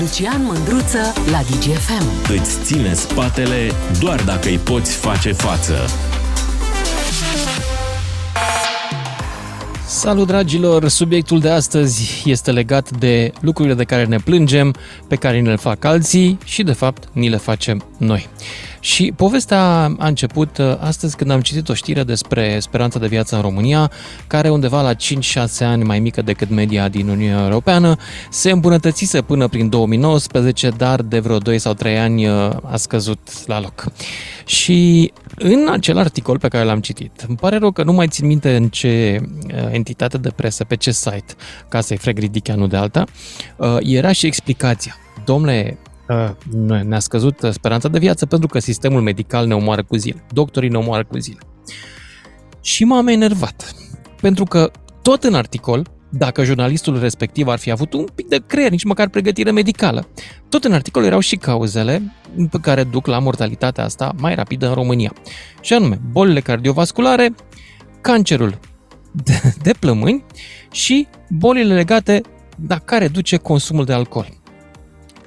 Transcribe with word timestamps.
Lucian 0.00 0.44
Mândruță 0.44 0.98
la 1.30 1.40
DGFM. 1.42 2.32
Îți 2.32 2.62
ține 2.62 2.92
spatele 2.92 3.70
doar 4.00 4.22
dacă 4.22 4.48
îi 4.48 4.58
poți 4.58 4.96
face 4.96 5.32
față. 5.32 5.74
Salut 9.86 10.26
dragilor! 10.26 10.88
Subiectul 10.88 11.40
de 11.40 11.48
astăzi 11.48 12.22
este 12.24 12.50
legat 12.50 12.90
de 12.90 13.32
lucrurile 13.40 13.74
de 13.74 13.84
care 13.84 14.04
ne 14.04 14.16
plângem, 14.16 14.74
pe 15.08 15.16
care 15.16 15.38
ni 15.38 15.48
le 15.48 15.56
fac 15.56 15.84
alții 15.84 16.38
și 16.44 16.62
de 16.62 16.72
fapt 16.72 17.08
ni 17.12 17.28
le 17.28 17.36
facem 17.36 17.84
noi. 17.96 18.28
Și 18.80 19.12
povestea 19.16 19.62
a 19.98 20.06
început 20.06 20.58
uh, 20.58 20.76
astăzi 20.78 21.16
când 21.16 21.30
am 21.30 21.40
citit 21.40 21.68
o 21.68 21.74
știre 21.74 22.02
despre 22.02 22.58
speranța 22.58 22.98
de 22.98 23.06
viață 23.06 23.36
în 23.36 23.42
România, 23.42 23.90
care 24.26 24.50
undeva 24.50 24.82
la 24.82 24.94
5-6 24.94 24.96
ani 25.60 25.84
mai 25.84 25.98
mică 25.98 26.22
decât 26.22 26.50
media 26.50 26.88
din 26.88 27.08
Uniunea 27.08 27.44
Europeană, 27.44 27.96
se 28.30 28.50
îmbunătățise 28.50 29.22
până 29.22 29.48
prin 29.48 29.68
2019, 29.68 30.68
dar 30.68 31.02
de 31.02 31.18
vreo 31.18 31.38
2 31.38 31.58
sau 31.58 31.74
3 31.74 31.98
ani 31.98 32.26
uh, 32.26 32.50
a 32.62 32.76
scăzut 32.76 33.46
la 33.46 33.60
loc. 33.60 33.84
Și 34.44 35.12
în 35.36 35.68
acel 35.70 35.98
articol 35.98 36.38
pe 36.38 36.48
care 36.48 36.64
l-am 36.64 36.80
citit, 36.80 37.24
îmi 37.28 37.36
pare 37.36 37.58
rău 37.58 37.70
că 37.70 37.82
nu 37.82 37.92
mai 37.92 38.08
țin 38.08 38.26
minte 38.26 38.56
în 38.56 38.68
ce 38.68 39.20
uh, 39.22 39.68
entitate 39.70 40.18
de 40.18 40.30
presă, 40.36 40.64
pe 40.64 40.76
ce 40.76 40.90
site, 40.90 41.34
ca 41.68 41.80
să-i 41.80 41.96
freg 41.96 42.18
ridichea, 42.18 42.54
nu 42.54 42.66
de 42.66 42.76
alta, 42.76 43.04
era 43.80 44.12
și 44.12 44.26
explicația. 44.26 44.96
Domnule, 45.24 45.78
ne-a 46.82 46.98
scăzut 46.98 47.38
speranța 47.50 47.88
de 47.88 47.98
viață 47.98 48.26
pentru 48.26 48.48
că 48.48 48.58
sistemul 48.58 49.00
medical 49.00 49.46
ne 49.46 49.54
omoară 49.54 49.82
cu 49.82 49.96
zile. 49.96 50.24
Doctorii 50.32 50.68
ne 50.68 50.76
omoară 50.76 51.04
cu 51.04 51.18
zile. 51.18 51.38
Și 52.60 52.84
m-am 52.84 53.06
enervat. 53.06 53.74
Pentru 54.20 54.44
că 54.44 54.70
tot 55.02 55.24
în 55.24 55.34
articol, 55.34 55.86
dacă 56.08 56.44
jurnalistul 56.44 57.00
respectiv 57.00 57.48
ar 57.48 57.58
fi 57.58 57.70
avut 57.70 57.92
un 57.92 58.06
pic 58.14 58.28
de 58.28 58.42
creier, 58.46 58.70
nici 58.70 58.84
măcar 58.84 59.08
pregătire 59.08 59.50
medicală, 59.50 60.08
tot 60.48 60.64
în 60.64 60.72
articol 60.72 61.04
erau 61.04 61.20
și 61.20 61.36
cauzele 61.36 62.12
pe 62.50 62.58
care 62.60 62.84
duc 62.84 63.06
la 63.06 63.18
mortalitatea 63.18 63.84
asta 63.84 64.14
mai 64.18 64.34
rapidă 64.34 64.68
în 64.68 64.74
România. 64.74 65.12
Și 65.60 65.72
anume, 65.72 66.00
bolile 66.10 66.40
cardiovasculare, 66.40 67.34
cancerul 68.00 68.58
de, 69.12 69.54
de 69.62 69.74
plămâni 69.78 70.24
și 70.70 71.06
bolile 71.28 71.74
legate 71.74 72.20
la 72.68 72.78
care 72.78 73.08
duce 73.08 73.36
consumul 73.36 73.84
de 73.84 73.92
alcool 73.92 74.39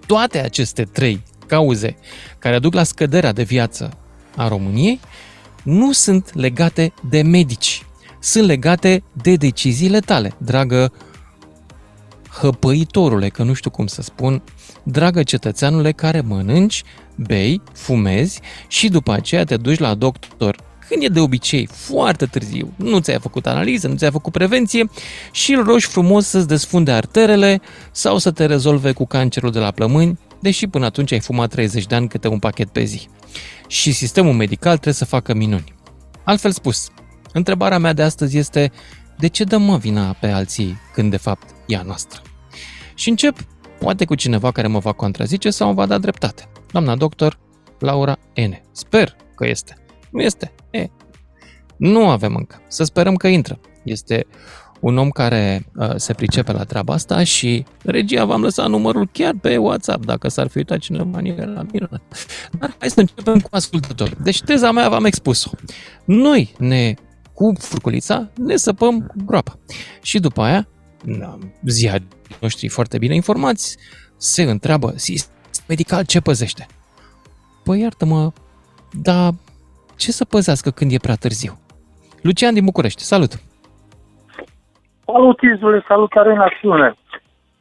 toate 0.05 0.39
aceste 0.39 0.83
trei 0.83 1.23
cauze 1.47 1.95
care 2.39 2.55
aduc 2.55 2.73
la 2.73 2.83
scăderea 2.83 3.31
de 3.31 3.43
viață 3.43 3.97
a 4.35 4.47
României 4.47 4.99
nu 5.63 5.91
sunt 5.91 6.33
legate 6.33 6.93
de 7.09 7.21
medici, 7.21 7.85
sunt 8.19 8.45
legate 8.45 9.03
de 9.21 9.35
deciziile 9.35 9.99
tale, 9.99 10.33
dragă 10.37 10.93
hăpăitorule, 12.29 13.29
că 13.29 13.43
nu 13.43 13.53
știu 13.53 13.69
cum 13.69 13.87
să 13.87 14.01
spun, 14.01 14.43
dragă 14.83 15.23
cetățeanule 15.23 15.91
care 15.91 16.21
mănânci, 16.21 16.83
bei, 17.15 17.61
fumezi 17.73 18.39
și 18.67 18.89
după 18.89 19.11
aceea 19.11 19.43
te 19.43 19.57
duci 19.57 19.79
la 19.79 19.93
doctor 19.93 20.55
când 20.87 21.03
e 21.03 21.07
de 21.07 21.19
obicei 21.19 21.65
foarte 21.71 22.25
târziu, 22.25 22.73
nu 22.75 22.99
ți-ai 22.99 23.19
făcut 23.19 23.47
analiză, 23.47 23.87
nu 23.87 23.95
ți-ai 23.95 24.11
făcut 24.11 24.31
prevenție 24.31 24.89
și 25.31 25.53
îl 25.53 25.63
rogi 25.63 25.85
frumos 25.85 26.25
să-ți 26.25 26.47
desfunde 26.47 26.91
arterele 26.91 27.61
sau 27.91 28.17
să 28.17 28.31
te 28.31 28.45
rezolve 28.45 28.91
cu 28.91 29.05
cancerul 29.05 29.51
de 29.51 29.59
la 29.59 29.71
plămâni, 29.71 30.19
deși 30.39 30.67
până 30.67 30.85
atunci 30.85 31.11
ai 31.11 31.19
fumat 31.19 31.49
30 31.49 31.85
de 31.85 31.95
ani 31.95 32.07
câte 32.07 32.27
un 32.27 32.39
pachet 32.39 32.69
pe 32.69 32.83
zi. 32.83 33.07
Și 33.67 33.91
sistemul 33.91 34.33
medical 34.33 34.73
trebuie 34.73 34.93
să 34.93 35.05
facă 35.05 35.33
minuni. 35.33 35.73
Altfel 36.23 36.51
spus, 36.51 36.89
întrebarea 37.33 37.77
mea 37.77 37.93
de 37.93 38.01
astăzi 38.01 38.37
este 38.37 38.71
de 39.17 39.27
ce 39.27 39.43
dăm 39.43 39.61
mă 39.61 39.77
vina 39.77 40.13
pe 40.13 40.27
alții 40.27 40.77
când 40.93 41.11
de 41.11 41.17
fapt 41.17 41.49
e 41.65 41.75
a 41.75 41.81
noastră? 41.81 42.21
Și 42.95 43.09
încep 43.09 43.37
poate 43.79 44.05
cu 44.05 44.15
cineva 44.15 44.51
care 44.51 44.67
mă 44.67 44.79
va 44.79 44.91
contrazice 44.91 45.49
sau 45.49 45.67
mă 45.67 45.73
va 45.73 45.85
da 45.85 45.97
dreptate. 45.97 46.47
Doamna 46.71 46.95
doctor 46.95 47.39
Laura 47.79 48.17
N. 48.35 48.61
Sper 48.71 49.15
că 49.35 49.47
este. 49.47 49.77
Nu 50.09 50.21
este. 50.21 50.53
E, 51.83 51.87
nu 51.87 52.09
avem 52.09 52.35
încă. 52.35 52.61
Să 52.67 52.83
sperăm 52.83 53.15
că 53.15 53.27
intră. 53.27 53.59
Este 53.83 54.25
un 54.79 54.97
om 54.97 55.09
care 55.09 55.65
uh, 55.75 55.93
se 55.95 56.13
pricepe 56.13 56.51
la 56.51 56.63
treaba 56.63 56.93
asta 56.93 57.23
și 57.23 57.65
regia 57.83 58.25
v-am 58.25 58.41
lăsat 58.41 58.69
numărul 58.69 59.09
chiar 59.11 59.33
pe 59.41 59.57
WhatsApp, 59.57 60.05
dacă 60.05 60.27
s-ar 60.27 60.47
fi 60.47 60.57
uitat 60.57 60.77
cineva 60.77 61.17
în 61.17 61.25
el 61.25 61.53
la 61.53 61.65
minunat. 61.71 62.01
Dar 62.59 62.75
hai 62.79 62.89
să 62.89 62.99
începem 62.99 63.39
cu 63.39 63.47
ascultători. 63.51 64.17
Deci 64.23 64.41
teza 64.41 64.71
mea 64.71 64.89
v-am 64.89 65.05
expus-o. 65.05 65.49
Noi 66.05 66.53
ne, 66.57 66.93
cu 67.33 67.53
furculița, 67.59 68.31
ne 68.37 68.55
săpăm 68.55 69.11
groapa. 69.25 69.59
Și 70.01 70.19
după 70.19 70.41
aia, 70.41 70.67
ziarii 71.65 72.07
noștri 72.39 72.67
foarte 72.67 72.97
bine 72.97 73.15
informați, 73.15 73.77
se 74.17 74.41
întreabă, 74.41 74.93
sistem 74.95 75.35
medical 75.67 76.05
ce 76.05 76.19
păzește? 76.19 76.65
Păi 77.63 77.79
iartă-mă, 77.79 78.31
dar 79.01 79.33
ce 79.95 80.11
să 80.11 80.25
păzească 80.25 80.71
când 80.71 80.91
e 80.91 80.97
prea 80.97 81.15
târziu? 81.15 81.59
Lucian 82.23 82.53
din 82.53 82.65
București, 82.65 83.01
salut! 83.01 83.31
Salut, 85.05 85.39
Izule, 85.41 85.83
salutare 85.87 86.33
națiune! 86.33 86.95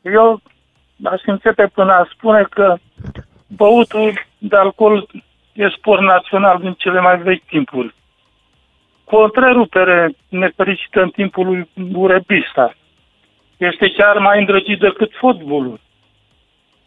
Eu 0.02 0.40
aș 1.02 1.20
începe 1.26 1.66
până 1.74 1.92
a 1.92 2.08
spune 2.12 2.46
că 2.50 2.76
băutul 3.46 4.26
de 4.38 4.56
alcool 4.56 5.08
e 5.52 5.68
sport 5.68 6.02
național 6.02 6.58
din 6.60 6.72
cele 6.72 7.00
mai 7.00 7.18
vechi 7.18 7.46
timpuri. 7.46 7.94
Cu 9.04 9.16
o 9.16 9.22
întrerupere 9.22 10.16
nefericită 10.28 11.00
în 11.00 11.08
timpul 11.08 11.46
lui 11.46 11.70
Urebista. 11.94 12.74
Este 13.56 13.92
chiar 13.96 14.18
mai 14.18 14.38
îndrăgit 14.38 14.78
decât 14.78 15.10
fotbalul. 15.20 15.80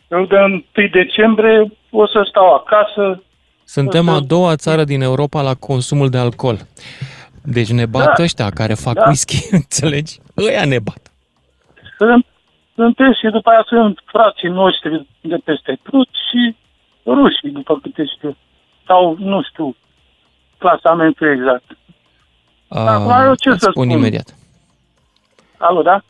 Eu 0.08 0.26
de 0.26 0.36
1 0.36 0.64
decembrie 0.92 1.72
o 1.90 2.08
să 2.08 2.26
stau 2.30 2.54
acasă, 2.54 3.24
suntem 3.64 4.10
a 4.10 4.20
doua 4.20 4.56
țară 4.56 4.84
din 4.84 5.02
Europa 5.02 5.42
la 5.42 5.54
consumul 5.54 6.10
de 6.10 6.18
alcool. 6.18 6.58
Deci 7.46 7.72
ne 7.72 7.86
bat 7.86 8.18
da. 8.18 8.24
ăștia 8.24 8.50
care 8.50 8.74
fac 8.74 8.94
da. 8.94 9.06
whisky, 9.06 9.38
înțelegi? 9.60 10.20
Ăia 10.38 10.66
ne 10.66 10.80
bat. 10.80 11.12
Sunt, 11.98 12.26
sunt 12.76 12.96
și 13.20 13.28
după 13.32 13.50
aia 13.50 13.64
sunt 13.68 14.00
frații 14.06 14.50
noștri 14.50 15.08
de 15.22 15.38
peste 15.44 15.80
Prut 15.84 16.08
și 16.30 16.56
rușii, 17.06 17.50
după 17.50 17.80
câte 17.80 18.06
știu. 18.16 18.38
Sau, 18.88 19.16
nu 19.20 19.44
știu, 19.44 19.76
clasamentul 20.58 21.28
exact. 21.28 21.78
A, 22.68 22.80
Acum, 22.80 23.26
eu 23.26 23.36
ce 23.36 23.50
să 23.50 23.58
spun? 23.58 23.72
spun 23.72 23.90
imediat. 23.90 24.36
Alo, 25.58 25.82
da? 25.82 26.02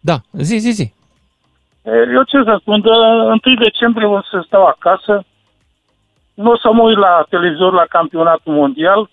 Da, 0.00 0.16
zi, 0.32 0.56
zi, 0.56 0.70
zi. 0.70 0.92
Eu 2.14 2.22
ce 2.22 2.42
să 2.44 2.56
spun, 2.60 2.80
de 2.80 2.88
1 2.88 3.54
decembrie 3.58 4.06
o 4.06 4.22
să 4.22 4.42
stau 4.46 4.64
acasă, 4.64 5.24
nu 6.34 6.50
o 6.50 6.56
să 6.56 6.72
mă 6.72 6.82
uit 6.82 6.96
la 6.96 7.26
televizor 7.28 7.72
la 7.72 7.84
campionatul 7.88 8.52
mondial, 8.52 9.10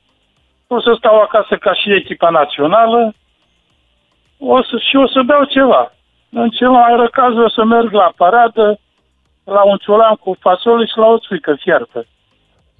o 0.67 0.81
să 0.81 0.95
stau 0.97 1.21
acasă 1.21 1.55
ca 1.57 1.73
și 1.73 1.93
echipa 1.93 2.29
națională 2.29 3.13
o 4.37 4.63
să, 4.63 4.75
și 4.89 4.95
o 4.95 5.07
să 5.07 5.21
beau 5.25 5.43
ceva. 5.45 5.93
În 6.29 6.49
cel 6.49 6.69
mai 6.69 6.95
rău 6.95 7.09
caz 7.11 7.35
o 7.35 7.49
să 7.49 7.63
merg 7.63 7.91
la 7.91 8.13
paradă, 8.15 8.79
la 9.43 9.63
un 9.63 9.77
ciolan 9.77 10.15
cu 10.15 10.35
fasole 10.39 10.85
și 10.85 10.97
la 10.97 11.05
o 11.05 11.17
țuică 11.17 11.55
fiartă. 11.59 12.05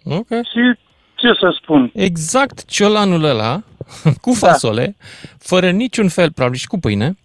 Ok. 0.04 0.28
Și 0.28 0.80
ce 1.16 1.28
să 1.40 1.58
spun? 1.62 1.92
Exact 1.94 2.66
ciolanul 2.66 3.24
ăla, 3.24 3.62
cu 4.24 4.32
da. 4.42 4.48
fasole, 4.48 4.86
da. 4.86 5.06
fără 5.40 5.70
niciun 5.70 6.10
fel, 6.10 6.32
probabil 6.32 6.60
și 6.60 6.68
cu 6.68 6.80
pâine, 6.80 7.16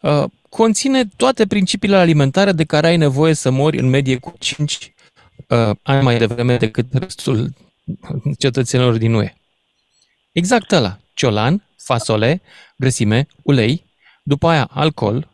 uh, 0.00 0.24
conține 0.48 1.02
toate 1.16 1.46
principiile 1.46 1.96
alimentare 1.96 2.52
de 2.52 2.64
care 2.64 2.86
ai 2.86 2.96
nevoie 2.96 3.34
să 3.34 3.50
mori 3.50 3.78
în 3.78 3.88
medie 3.88 4.18
cu 4.18 4.32
5 4.38 4.92
uh, 5.48 5.76
ani 5.82 6.02
mai 6.02 6.18
devreme 6.18 6.56
decât 6.56 6.86
restul 6.92 7.48
cetățenilor 8.38 8.96
din 8.96 9.14
UE. 9.14 9.32
Exact 10.38 10.72
ăla. 10.72 10.96
Ciolan, 11.14 11.62
fasole, 11.76 12.40
grăsime, 12.76 13.26
ulei, 13.42 13.84
după 14.22 14.48
aia 14.48 14.68
alcool. 14.70 15.28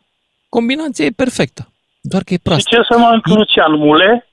Combinația 0.49 1.05
e 1.05 1.09
perfectă. 1.09 1.71
Doar 2.01 2.23
că 2.23 2.33
e 2.33 2.37
proastă. 2.37 2.69
Și 2.69 2.75
ce 2.75 2.87
să 2.89 2.97
mă 2.97 3.21
Lucian? 3.23 3.73
Mule? 3.73 4.27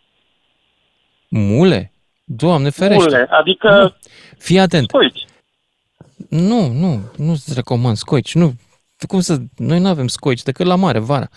Mule? 1.29 1.93
Doamne 2.25 2.71
ferește. 2.71 3.03
Mule, 3.03 3.27
adică... 3.31 3.69
Nu. 3.83 3.95
Fii 4.39 4.59
atent. 4.59 4.89
Scoici. 4.89 5.25
Nu, 6.29 6.73
nu, 6.73 7.01
nu-ți 7.17 7.55
recomand 7.55 7.97
scoici. 7.97 8.35
Nu, 8.35 8.53
cum 9.09 9.21
să... 9.21 9.37
Noi 9.57 9.79
nu 9.79 9.89
avem 9.89 10.07
scoici 10.07 10.43
decât 10.43 10.67
la 10.67 10.75
mare, 10.75 10.99
vara. 10.99 11.29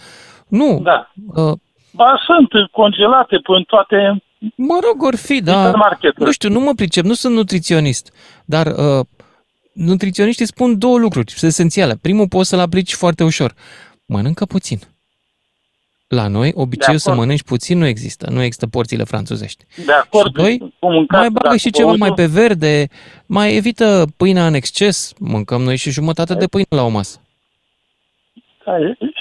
Nu. 0.47 0.79
Da. 0.83 1.11
Uh, 1.35 1.57
Ba, 1.91 2.21
sunt 2.25 2.49
congelate 2.71 3.37
până 3.37 3.63
toate 3.67 4.23
Mă 4.55 4.79
rog, 4.83 5.03
or 5.03 5.15
fi, 5.15 5.41
da. 5.41 5.71
Nu 6.15 6.31
știu, 6.31 6.49
nu 6.49 6.59
mă 6.59 6.73
pricep, 6.75 7.03
nu 7.03 7.13
sunt 7.13 7.35
nutriționist, 7.35 8.13
dar 8.45 8.67
uh, 8.67 9.05
nutriționiștii 9.75 10.45
spun 10.45 10.77
două 10.79 10.97
lucruri 10.97 11.33
esențiale. 11.41 11.95
Primul, 12.01 12.27
poți 12.27 12.49
să-l 12.49 12.59
aplici 12.59 12.93
foarte 12.93 13.23
ușor. 13.23 13.53
Mănâncă 14.05 14.45
puțin. 14.45 14.79
La 16.07 16.27
noi, 16.27 16.51
obiceiul 16.55 16.99
să 16.99 17.13
mănânci 17.13 17.43
puțin 17.43 17.77
nu 17.77 17.85
există. 17.85 18.29
Nu 18.29 18.41
există 18.41 18.67
porțiile 18.67 19.03
franțuzești. 19.03 19.65
De 19.85 19.91
acord. 19.91 20.25
Și 20.25 20.31
doi, 20.31 20.73
mai 21.09 21.29
bagă 21.29 21.55
și 21.55 21.71
ceva 21.71 21.93
mai 21.93 22.11
pe 22.13 22.25
verde, 22.25 22.87
mai 23.25 23.55
evită 23.55 24.05
pâinea 24.17 24.47
în 24.47 24.53
exces. 24.53 25.13
Mâncăm 25.19 25.61
noi 25.61 25.75
și 25.75 25.91
jumătate 25.91 26.33
de 26.33 26.47
pâine 26.47 26.67
la 26.69 26.83
o 26.83 26.89
masă. 26.89 27.19
Da, 28.65 28.73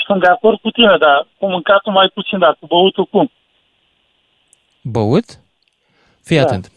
sunt 0.07 0.21
de 0.21 0.27
acord 0.27 0.61
cu 0.61 0.71
tine, 0.71 0.97
dar 0.99 1.29
cu 1.39 1.47
mâncatul 1.47 1.93
mai 1.93 2.11
puțin, 2.15 2.39
dar 2.39 2.57
cu 2.61 2.67
băutul 2.67 3.05
cum? 3.05 3.31
Băut? 4.83 5.25
Fii 6.23 6.37
da. 6.37 6.43
atent. 6.43 6.73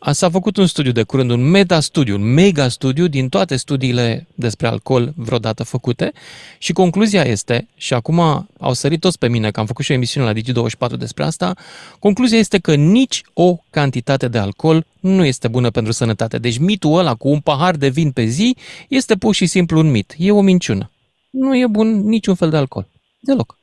S-a 0.00 0.30
făcut 0.30 0.56
un 0.56 0.66
studiu 0.66 0.92
de 0.92 1.02
curând, 1.02 1.30
un 1.30 1.50
meta-studiu, 1.50 2.14
un 2.14 2.32
mega-studiu 2.32 3.06
din 3.06 3.28
toate 3.28 3.56
studiile 3.56 4.26
despre 4.34 4.66
alcool 4.66 5.12
vreodată 5.16 5.64
făcute 5.64 6.12
și 6.58 6.72
concluzia 6.72 7.22
este, 7.22 7.68
și 7.76 7.94
acum 7.94 8.18
au 8.60 8.72
sărit 8.72 9.00
toți 9.00 9.18
pe 9.18 9.28
mine, 9.28 9.50
că 9.50 9.60
am 9.60 9.66
făcut 9.66 9.84
și 9.84 9.90
o 9.90 9.94
emisiune 9.94 10.26
la 10.26 10.32
Digi24 10.32 10.98
despre 10.98 11.24
asta, 11.24 11.54
concluzia 11.98 12.38
este 12.38 12.58
că 12.58 12.74
nici 12.74 13.22
o 13.32 13.56
cantitate 13.70 14.28
de 14.28 14.38
alcool 14.38 14.84
nu 15.00 15.24
este 15.24 15.48
bună 15.48 15.70
pentru 15.70 15.92
sănătate. 15.92 16.38
Deci 16.38 16.58
mitul 16.58 16.98
ăla 16.98 17.14
cu 17.14 17.28
un 17.28 17.40
pahar 17.40 17.74
de 17.74 17.88
vin 17.88 18.12
pe 18.12 18.24
zi 18.24 18.56
este 18.88 19.16
pur 19.16 19.34
și 19.34 19.46
simplu 19.46 19.78
un 19.78 19.90
mit. 19.90 20.14
E 20.16 20.30
o 20.32 20.40
minciună. 20.40 20.90
Nu 21.30 21.56
e 21.56 21.66
bun 21.66 22.08
niciun 22.08 22.34
fel 22.34 22.50
de 22.50 22.56
alcool. 22.56 22.86
Deloc. 23.20 23.58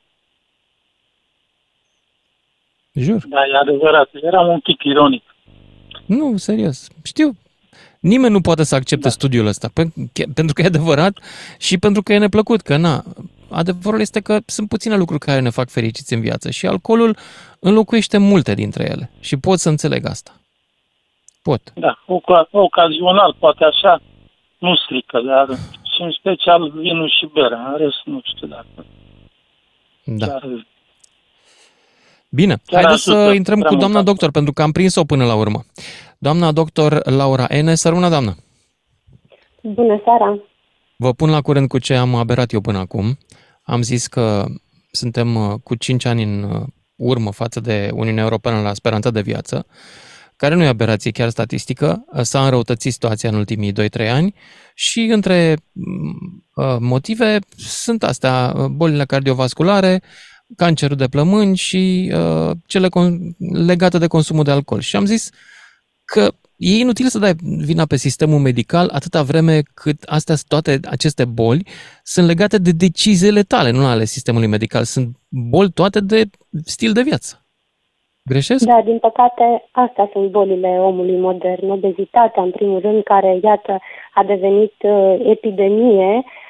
Jur. 2.92 3.26
Da, 3.28 3.40
e 3.46 3.56
adevărat. 3.60 4.10
Era 4.22 4.40
un 4.40 4.60
pic 4.60 4.82
ironic. 4.82 5.22
Nu, 6.06 6.36
serios. 6.36 6.88
Știu. 7.02 7.36
Nimeni 8.00 8.32
nu 8.32 8.40
poate 8.40 8.64
să 8.64 8.74
accepte 8.74 9.08
da. 9.08 9.14
studiul 9.14 9.46
ăsta, 9.46 9.68
pentru 10.34 10.54
că 10.54 10.62
e 10.62 10.66
adevărat 10.66 11.18
și 11.58 11.78
pentru 11.78 12.02
că 12.02 12.12
e 12.12 12.18
neplăcut, 12.18 12.60
că 12.60 12.76
na, 12.76 13.02
adevărul 13.50 14.00
este 14.00 14.20
că 14.20 14.38
sunt 14.46 14.68
puține 14.68 14.96
lucruri 14.96 15.20
care 15.20 15.40
ne 15.40 15.50
fac 15.50 15.68
fericiți 15.68 16.14
în 16.14 16.20
viață 16.20 16.50
și 16.50 16.66
alcoolul 16.66 17.16
înlocuiește 17.60 18.18
multe 18.18 18.54
dintre 18.54 18.84
ele 18.84 19.10
și 19.20 19.36
pot 19.36 19.58
să 19.58 19.68
înțeleg 19.68 20.06
asta. 20.06 20.32
Pot. 21.42 21.72
Da, 21.74 21.98
ocazional, 22.50 23.36
poate 23.38 23.64
așa, 23.64 24.00
nu 24.58 24.76
strică, 24.76 25.20
dar 25.20 25.46
și 25.94 26.02
în 26.02 26.10
special 26.10 26.70
vinul 26.70 27.12
și 27.18 27.30
berea, 27.32 27.68
în 27.70 27.76
rest 27.76 28.00
nu 28.04 28.20
știu 28.24 28.46
dacă. 28.46 28.86
Da. 30.04 30.26
Chiar 30.26 30.66
Bine, 32.36 32.56
Chiar 32.64 32.82
haideți 32.82 33.02
să 33.02 33.32
intrăm 33.34 33.60
cu 33.60 33.74
doamna 33.74 34.02
doctor, 34.02 34.30
pentru 34.30 34.52
că 34.52 34.62
am 34.62 34.72
prins-o 34.72 35.04
până 35.04 35.24
la 35.24 35.34
urmă. 35.34 35.64
Doamna 36.18 36.52
doctor 36.52 37.10
Laura 37.10 37.44
Ene, 37.48 37.74
sărună 37.74 38.08
doamnă! 38.08 38.36
Bună 39.62 40.00
seara! 40.04 40.38
Vă 40.96 41.12
pun 41.12 41.30
la 41.30 41.40
curent 41.40 41.68
cu 41.68 41.78
ce 41.78 41.94
am 41.94 42.14
aberat 42.14 42.52
eu 42.52 42.60
până 42.60 42.78
acum. 42.78 43.18
Am 43.62 43.82
zis 43.82 44.06
că 44.06 44.44
suntem 44.90 45.34
uh, 45.34 45.54
cu 45.62 45.74
5 45.74 46.04
ani 46.04 46.22
în 46.22 46.42
uh, 46.42 46.62
urmă 46.96 47.32
față 47.32 47.60
de 47.60 47.90
Uniunea 47.92 48.22
Europeană 48.22 48.60
la 48.60 48.74
speranța 48.74 49.10
de 49.10 49.20
viață, 49.20 49.66
care 50.36 50.54
nu 50.54 50.62
e 50.62 50.66
aberație 50.66 51.10
chiar 51.10 51.28
statistică, 51.28 52.04
s-a 52.22 52.44
înrăutățit 52.44 52.92
situația 52.92 53.28
în 53.28 53.34
ultimii 53.34 53.72
2-3 53.72 54.10
ani 54.10 54.34
și 54.74 55.00
între 55.00 55.56
mm, 55.72 56.44
uh, 56.54 56.76
motive 56.80 57.38
sunt 57.56 58.02
astea, 58.02 58.54
bolile 58.70 59.04
cardiovasculare, 59.04 60.02
cancerul 60.56 60.96
de 60.96 61.06
plămâni 61.10 61.56
și 61.56 62.12
uh, 62.14 62.50
cele 62.66 62.86
con- 62.86 63.36
legate 63.66 63.98
de 63.98 64.06
consumul 64.06 64.44
de 64.44 64.50
alcool. 64.50 64.80
Și 64.80 64.96
am 64.96 65.04
zis 65.04 65.30
că 66.04 66.28
e 66.56 66.78
inutil 66.78 67.06
să 67.06 67.18
dai 67.18 67.32
vina 67.66 67.84
pe 67.86 67.96
sistemul 67.96 68.38
medical 68.38 68.90
atâta 68.92 69.22
vreme 69.22 69.60
cât 69.74 70.02
astea, 70.02 70.34
toate 70.48 70.78
aceste 70.90 71.24
boli 71.24 71.66
sunt 72.02 72.26
legate 72.26 72.58
de 72.58 72.70
deciziile 72.70 73.42
tale, 73.42 73.70
nu 73.70 73.86
ale 73.86 74.04
sistemului 74.04 74.48
medical. 74.48 74.82
Sunt 74.82 75.16
boli 75.50 75.70
toate 75.70 76.00
de 76.00 76.22
stil 76.64 76.92
de 76.92 77.02
viață. 77.02 77.40
Greșesc? 78.22 78.64
Da, 78.64 78.82
din 78.84 78.98
păcate, 78.98 79.68
astea 79.72 80.08
sunt 80.12 80.30
bolile 80.30 80.68
omului 80.68 81.18
modern. 81.18 81.70
Obezitatea, 81.70 82.42
în 82.42 82.50
primul 82.50 82.80
rând, 82.80 83.02
care, 83.02 83.40
iată, 83.42 83.78
a 84.14 84.24
devenit 84.24 84.74
uh, 84.82 85.16
epidemie 85.24 86.24
Uh, 86.24 86.45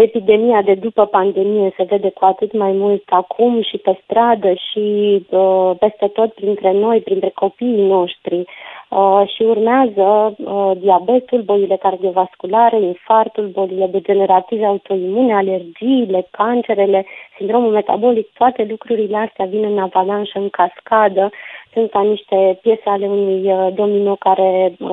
epidemia 0.00 0.62
de 0.62 0.74
după 0.74 1.06
pandemie 1.06 1.72
se 1.76 1.82
vede 1.82 2.10
cu 2.10 2.24
atât 2.24 2.52
mai 2.52 2.72
mult 2.72 3.02
acum 3.06 3.62
și 3.62 3.76
pe 3.76 3.98
stradă 4.02 4.52
și 4.52 4.86
uh, 5.30 5.70
peste 5.78 6.06
tot 6.06 6.32
printre 6.32 6.72
noi, 6.72 7.00
printre 7.00 7.30
copiii 7.34 7.86
noștri. 7.86 8.44
Uh, 8.88 9.22
și 9.34 9.42
urmează 9.42 10.34
uh, 10.38 10.70
diabetul, 10.78 11.42
bolile 11.42 11.76
cardiovasculare, 11.76 12.80
infartul, 12.80 13.46
bolile 13.46 13.86
degenerative 13.86 14.64
autoimune, 14.64 15.34
alergiile, 15.34 16.26
cancerele, 16.30 17.06
sindromul 17.36 17.72
metabolic, 17.72 18.32
toate 18.32 18.66
lucrurile 18.68 19.16
astea 19.16 19.44
vin 19.44 19.64
în 19.64 19.78
avalanșă, 19.78 20.38
în 20.38 20.48
cascadă, 20.48 21.30
sunt 21.72 21.90
ca 21.90 22.00
niște 22.00 22.58
piese 22.62 22.88
ale 22.88 23.06
unui 23.06 23.52
uh, 23.52 23.68
domino 23.74 24.14
care 24.14 24.74
uh, 24.78 24.88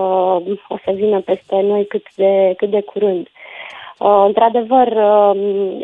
o 0.67 0.77
să 0.85 0.91
vină 0.93 1.19
peste 1.19 1.61
noi 1.61 1.85
cât 1.85 2.15
de, 2.15 2.53
cât 2.57 2.69
de 2.69 2.81
curând. 2.81 3.27
Uh, 4.01 4.23
într-adevăr, 4.25 4.87
uh, 4.87 5.31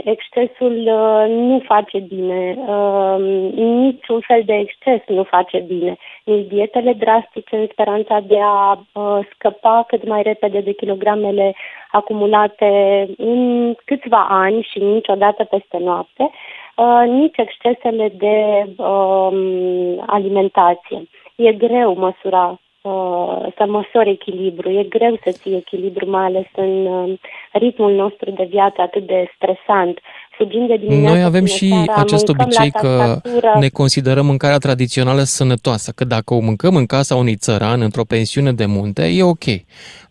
excesul 0.03 0.77
uh, 0.85 1.25
nu 1.29 1.61
face 1.65 1.99
bine, 1.99 2.55
uh, 2.67 3.15
niciun 3.55 4.19
fel 4.19 4.41
de 4.45 4.53
exces 4.53 5.01
nu 5.07 5.23
face 5.23 5.59
bine, 5.67 5.97
nici 6.23 6.47
dietele 6.47 6.93
drastice 6.93 7.55
în 7.55 7.67
speranța 7.71 8.19
de 8.19 8.37
a 8.41 8.71
uh, 8.71 9.19
scăpa 9.33 9.83
cât 9.87 10.07
mai 10.07 10.21
repede 10.21 10.59
de 10.59 10.71
kilogramele 10.71 11.55
acumulate 11.91 13.05
în 13.17 13.73
câțiva 13.85 14.25
ani 14.29 14.67
și 14.71 14.79
niciodată 14.79 15.43
peste 15.43 15.77
noapte, 15.77 16.29
uh, 16.75 17.03
nici 17.07 17.37
excesele 17.37 18.13
de 18.17 18.65
uh, 18.77 19.31
alimentație. 20.05 21.03
E 21.35 21.51
greu 21.51 21.95
măsura 21.95 22.49
Uh, 22.49 22.66
să 23.57 23.65
măsori 23.67 24.09
echilibru. 24.09 24.69
E 24.69 24.83
greu 24.83 25.19
să 25.23 25.31
ții 25.31 25.55
echilibru, 25.55 26.09
mai 26.09 26.25
ales 26.25 26.45
în 26.55 26.85
uh, 26.85 27.19
ritmul 27.51 27.93
nostru 27.95 28.31
de 28.31 28.47
viață 28.49 28.81
atât 28.81 29.07
de 29.07 29.31
stresant. 29.35 29.99
Fugind 30.37 30.67
de 30.67 30.77
dimineața 30.77 31.13
Noi 31.15 31.23
avem 31.23 31.45
și 31.45 31.67
seara, 31.67 32.01
acest 32.01 32.27
obicei 32.27 32.71
că 32.71 33.21
ne 33.59 33.69
considerăm 33.69 34.25
mâncarea 34.25 34.57
tradițională 34.57 35.21
sănătoasă, 35.21 35.91
că 35.95 36.05
dacă 36.05 36.33
o 36.33 36.39
mâncăm 36.39 36.75
în 36.75 36.85
casa 36.85 37.15
unui 37.15 37.35
țăran, 37.35 37.81
într-o 37.81 38.03
pensiune 38.03 38.51
de 38.51 38.65
munte, 38.65 39.05
e 39.05 39.23
ok. 39.23 39.45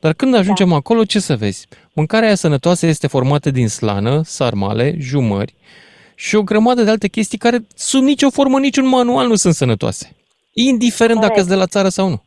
Dar 0.00 0.12
când 0.12 0.34
ajungem 0.34 0.68
da. 0.68 0.74
acolo, 0.74 1.04
ce 1.04 1.18
să 1.18 1.36
vezi? 1.36 1.68
Mâncarea 1.94 2.26
aia 2.26 2.34
sănătoasă 2.34 2.86
este 2.86 3.06
formată 3.06 3.50
din 3.50 3.68
slană, 3.68 4.20
sarmale, 4.24 4.94
jumări 4.98 5.54
și 6.16 6.36
o 6.36 6.42
grămadă 6.42 6.82
de 6.82 6.90
alte 6.90 7.08
chestii 7.08 7.38
care 7.38 7.66
sub 7.74 8.02
nicio 8.02 8.30
formă, 8.30 8.58
niciun 8.58 8.88
manual 8.88 9.26
nu 9.26 9.34
sunt 9.34 9.54
sănătoase. 9.54 10.16
Indiferent 10.52 11.18
Corect. 11.18 11.34
dacă 11.34 11.38
sunt 11.38 11.48
de 11.48 11.60
la 11.60 11.66
țară 11.66 11.88
sau 11.88 12.08
nu. 12.08 12.22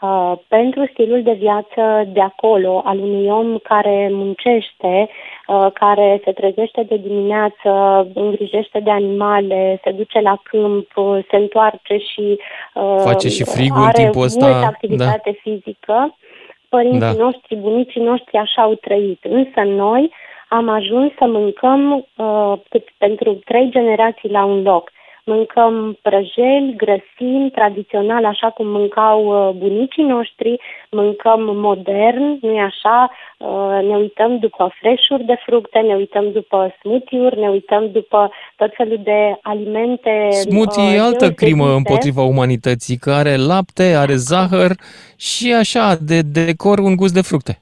Uh, 0.00 0.32
pentru 0.48 0.88
stilul 0.92 1.22
de 1.22 1.32
viață 1.32 2.08
de 2.12 2.20
acolo, 2.20 2.82
al 2.84 2.98
unui 2.98 3.26
om 3.26 3.58
care 3.58 4.08
muncește, 4.12 5.08
uh, 5.46 5.66
care 5.72 6.20
se 6.24 6.32
trezește 6.32 6.82
de 6.82 6.96
dimineață, 6.96 7.70
îngrijește 8.14 8.80
de 8.80 8.90
animale, 8.90 9.80
se 9.84 9.90
duce 9.90 10.20
la 10.20 10.38
câmp, 10.42 10.88
se 11.30 11.36
întoarce 11.36 11.96
și 11.96 12.38
uh, 12.74 12.96
face 12.98 13.28
și 13.28 13.44
frigul 13.44 13.82
are 13.82 14.02
timpul 14.02 14.22
ăsta. 14.22 14.46
multă 14.46 14.66
activitate 14.66 15.30
da. 15.30 15.38
fizică. 15.42 16.16
Părinții 16.68 17.00
da. 17.00 17.12
noștri, 17.12 17.56
bunicii 17.56 18.02
noștri 18.02 18.36
așa 18.36 18.62
au 18.62 18.74
trăit. 18.74 19.24
Însă 19.24 19.60
noi 19.60 20.12
am 20.48 20.68
ajuns 20.68 21.12
să 21.18 21.26
mâncăm 21.26 22.06
uh, 22.16 22.52
pentru 22.98 23.34
trei 23.34 23.70
generații 23.70 24.30
la 24.30 24.44
un 24.44 24.62
loc 24.62 24.90
mâncăm 25.24 25.98
prăjeli, 26.02 26.74
grăsimi, 26.76 27.50
tradițional, 27.50 28.24
așa 28.24 28.50
cum 28.50 28.66
mâncau 28.66 29.18
uh, 29.24 29.54
bunicii 29.54 30.02
noștri, 30.02 30.60
mâncăm 30.90 31.40
modern, 31.56 32.38
nu 32.40 32.50
e 32.50 32.60
așa, 32.60 33.10
uh, 33.38 33.88
ne 33.88 33.96
uităm 33.96 34.38
după 34.38 34.72
freșuri 34.80 35.24
de 35.24 35.36
fructe, 35.46 35.78
ne 35.78 35.94
uităm 35.94 36.32
după 36.32 36.74
smoothie-uri, 36.80 37.38
ne 37.38 37.48
uităm 37.48 37.90
după 37.92 38.30
tot 38.56 38.70
felul 38.76 39.00
de 39.04 39.38
alimente. 39.42 40.28
Smoothie 40.30 40.94
e 40.94 40.98
uh, 40.98 41.04
altă 41.04 41.30
crimă 41.30 41.74
împotriva 41.74 42.22
umanității, 42.22 42.96
care 42.96 43.28
are 43.30 43.36
lapte, 43.36 43.94
are 43.96 44.14
zahăr 44.14 44.70
și 45.16 45.52
așa, 45.52 45.96
de 46.00 46.20
decor 46.20 46.78
un 46.78 46.96
gust 46.96 47.14
de 47.14 47.20
fructe. 47.20 47.58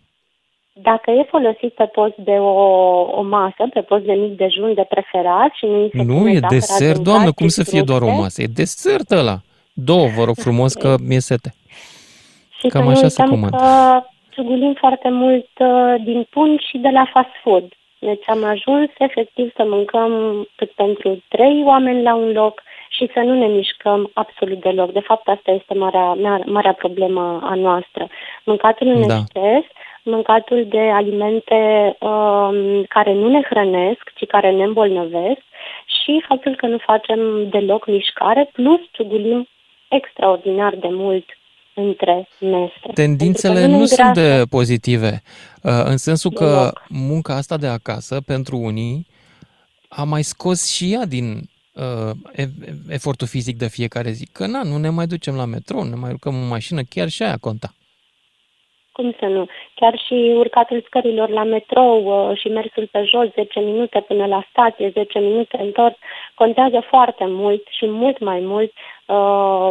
Dacă 0.82 1.10
e 1.10 1.26
folosit 1.30 1.72
pe 1.74 1.84
post 1.84 2.16
de 2.16 2.30
o, 2.30 2.52
o 3.00 3.22
masă, 3.22 3.68
pe 3.72 3.80
post 3.80 4.04
de 4.04 4.12
mic 4.12 4.36
dejun 4.36 4.74
de 4.74 4.86
preferat 4.88 5.50
și 5.54 5.66
nu 5.66 5.88
se 5.92 6.02
Nu, 6.02 6.28
e 6.28 6.40
desert, 6.48 6.98
doamnă, 6.98 7.32
cum 7.32 7.48
să 7.48 7.64
fie 7.64 7.82
doar 7.82 8.02
o 8.02 8.10
masă? 8.10 8.42
E 8.42 8.46
desert 8.46 9.10
ăla. 9.10 9.36
Două, 9.72 10.06
vă 10.16 10.24
rog 10.24 10.34
frumos, 10.34 10.74
că 10.74 10.94
mi-e 11.06 11.18
sete. 11.18 11.54
Și 12.58 12.66
Cam 12.66 12.88
așa 12.88 13.08
se 13.08 13.24
comandă. 13.24 13.56
că 13.56 14.02
ciugulim 14.28 14.74
foarte 14.74 15.08
mult 15.10 15.48
uh, 15.58 15.94
din 16.04 16.26
pun 16.30 16.58
și 16.68 16.78
de 16.78 16.88
la 16.88 17.04
fast 17.12 17.34
food. 17.42 17.72
Deci 17.98 18.28
am 18.28 18.44
ajuns 18.44 18.90
efectiv 18.98 19.52
să 19.56 19.64
mâncăm 19.66 20.10
cât 20.56 20.70
pentru 20.70 21.22
trei 21.28 21.62
oameni 21.66 22.02
la 22.02 22.14
un 22.14 22.30
loc 22.32 22.62
și 22.88 23.10
să 23.12 23.20
nu 23.20 23.34
ne 23.34 23.46
mișcăm 23.46 24.10
absolut 24.14 24.60
deloc. 24.60 24.92
De 24.92 25.00
fapt, 25.00 25.28
asta 25.28 25.50
este 25.50 25.74
marea, 25.74 26.16
marea 26.46 26.72
problemă 26.72 27.40
a 27.42 27.54
noastră. 27.54 28.08
Mâncatul 28.44 28.86
în 28.86 29.06
da. 29.06 29.16
exces 29.16 29.64
mâncatul 30.08 30.66
de 30.68 30.80
alimente 31.00 31.60
um, 32.00 32.84
care 32.88 33.12
nu 33.14 33.28
ne 33.28 33.40
hrănesc, 33.50 34.02
ci 34.14 34.26
care 34.26 34.50
ne 34.50 34.64
îmbolnăvesc 34.64 35.42
și 35.98 36.24
faptul 36.28 36.54
că 36.56 36.66
nu 36.66 36.78
facem 36.78 37.48
deloc 37.50 37.86
mișcare, 37.86 38.50
plus 38.52 38.80
ciugulim 38.90 39.48
extraordinar 39.88 40.74
de 40.74 40.88
mult 40.90 41.24
între 41.74 42.28
mese. 42.40 42.92
Tendințele 42.94 43.66
nu, 43.66 43.78
nu 43.78 43.84
sunt 43.84 44.14
de 44.14 44.42
pozitive, 44.50 45.22
uh, 45.62 45.72
în 45.84 45.96
sensul 45.96 46.30
că 46.30 46.44
deloc. 46.44 46.84
munca 46.88 47.34
asta 47.34 47.56
de 47.56 47.66
acasă, 47.66 48.20
pentru 48.26 48.56
unii, 48.56 49.06
a 49.88 50.04
mai 50.04 50.22
scos 50.22 50.70
și 50.74 50.92
ea 50.92 51.04
din 51.06 51.50
uh, 51.74 52.46
efortul 52.88 53.26
fizic 53.26 53.56
de 53.56 53.68
fiecare 53.68 54.10
zi. 54.10 54.28
Că 54.32 54.46
na, 54.46 54.62
nu 54.62 54.76
ne 54.76 54.88
mai 54.88 55.06
ducem 55.06 55.34
la 55.34 55.44
metro, 55.44 55.84
ne 55.84 55.94
mai 55.94 56.10
urcăm 56.10 56.34
în 56.34 56.48
mașină, 56.48 56.82
chiar 56.82 57.08
și 57.08 57.22
aia 57.22 57.36
conta. 57.40 57.72
Cum 59.02 59.14
să 59.18 59.26
nu? 59.26 59.46
Chiar 59.74 59.98
și 60.06 60.34
urcatul 60.36 60.82
scărilor 60.86 61.28
la 61.28 61.44
metrou 61.44 62.04
uh, 62.04 62.38
și 62.38 62.48
mersul 62.48 62.88
pe 62.90 63.02
jos 63.02 63.32
10 63.32 63.60
minute 63.60 64.00
până 64.00 64.26
la 64.26 64.46
stație, 64.50 64.90
10 64.94 65.18
minute 65.18 65.58
întors, 65.60 65.94
contează 66.34 66.80
foarte 66.88 67.24
mult 67.26 67.62
și 67.70 67.86
mult 67.86 68.18
mai 68.18 68.40
mult 68.40 68.72
uh, 69.06 69.70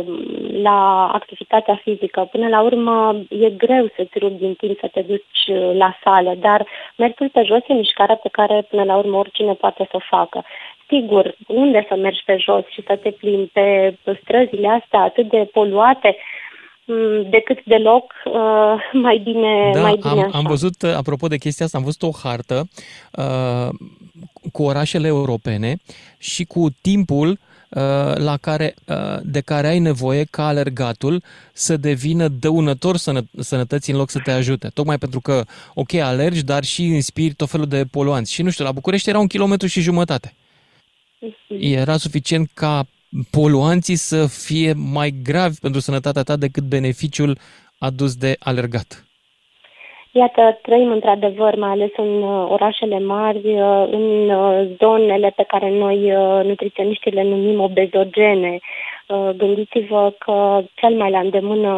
la 0.61 1.09
activitatea 1.13 1.75
fizică. 1.75 2.27
Până 2.31 2.47
la 2.47 2.61
urmă 2.61 3.15
e 3.29 3.49
greu 3.49 3.87
să-ți 3.95 4.19
rupi 4.19 4.37
din 4.37 4.53
timp 4.53 4.79
să 4.79 4.87
te 4.87 5.01
duci 5.01 5.41
uh, 5.47 5.71
la 5.73 5.97
sală, 6.03 6.35
dar 6.39 6.67
mersul 6.95 7.29
pe 7.29 7.43
jos 7.43 7.61
e 7.67 7.73
mișcarea 7.73 8.15
pe 8.15 8.29
care 8.31 8.65
până 8.69 8.83
la 8.83 8.95
urmă 8.95 9.17
oricine 9.17 9.53
poate 9.53 9.87
să 9.89 9.95
o 9.95 10.07
facă. 10.09 10.45
Sigur, 10.87 11.35
unde 11.47 11.85
să 11.87 11.95
mergi 11.95 12.23
pe 12.25 12.37
jos 12.37 12.65
și 12.67 12.83
să 12.87 12.95
te 12.95 13.11
plimbi 13.11 13.49
pe 13.53 13.95
străzile 14.21 14.67
astea 14.67 14.99
atât 14.99 15.29
de 15.29 15.49
poluate, 15.53 16.17
Mm, 16.17 16.46
decât 17.29 17.63
deloc, 17.65 18.13
uh, 18.25 18.33
mai 18.93 19.21
bine, 19.23 19.71
da, 19.73 19.81
mai 19.81 19.95
bine 19.95 20.09
am, 20.09 20.19
așa. 20.19 20.37
am 20.37 20.45
văzut, 20.47 20.81
uh, 20.81 20.93
apropo 20.95 21.27
de 21.27 21.37
chestia 21.37 21.65
asta, 21.65 21.77
am 21.77 21.83
văzut 21.83 22.01
o 22.01 22.11
hartă 22.23 22.67
uh, 23.11 23.69
cu 24.51 24.63
orașele 24.63 25.07
europene 25.07 25.77
și 26.17 26.43
cu 26.43 26.67
timpul 26.81 27.29
uh, 27.29 27.37
la 28.15 28.37
care, 28.41 28.73
uh, 28.87 29.17
de 29.23 29.41
care 29.41 29.67
ai 29.67 29.79
nevoie 29.79 30.23
ca 30.23 30.47
alergatul 30.47 31.21
să 31.53 31.77
devină 31.77 32.27
dăunător 32.27 32.97
sănă, 32.97 33.21
sănătății 33.39 33.93
în 33.93 33.99
loc 33.99 34.09
să 34.09 34.19
te 34.23 34.31
ajute. 34.31 34.69
Tocmai 34.73 34.97
pentru 34.97 35.19
că, 35.19 35.43
ok, 35.73 35.93
alergi, 35.93 36.43
dar 36.43 36.63
și 36.63 36.83
inspiri 36.83 37.33
tot 37.33 37.49
felul 37.49 37.67
de 37.67 37.85
poluanți. 37.91 38.33
Și 38.33 38.41
nu 38.41 38.49
știu, 38.49 38.63
la 38.63 38.71
București 38.71 39.09
era 39.09 39.19
un 39.19 39.27
kilometru 39.27 39.67
și 39.67 39.81
jumătate. 39.81 40.33
Mhm. 41.19 41.57
Era 41.59 41.97
suficient 41.97 42.49
ca 42.53 42.85
poluanții 43.31 43.95
să 43.95 44.27
fie 44.45 44.73
mai 44.91 45.09
gravi 45.23 45.59
pentru 45.61 45.79
sănătatea 45.79 46.23
ta 46.23 46.35
decât 46.35 46.63
beneficiul 46.63 47.37
adus 47.79 48.15
de 48.15 48.35
alergat. 48.39 49.05
Iată, 50.11 50.59
trăim 50.61 50.91
într-adevăr, 50.91 51.55
mai 51.55 51.69
ales 51.69 51.89
în 51.97 52.21
uh, 52.21 52.47
orașele 52.49 52.99
mari, 52.99 53.37
uh, 53.37 53.87
în 53.91 54.29
uh, 54.29 54.67
zonele 54.77 55.33
pe 55.35 55.43
care 55.47 55.69
noi, 55.69 55.97
nutriționiștii, 56.43 57.11
le 57.11 57.23
numim 57.23 57.59
obezogene, 57.59 58.51
Uh, 58.51 58.86
gândiți-vă 59.37 60.13
că 60.17 60.61
cel 60.75 60.93
mai 60.93 61.11
la 61.11 61.19
îndemână, 61.19 61.71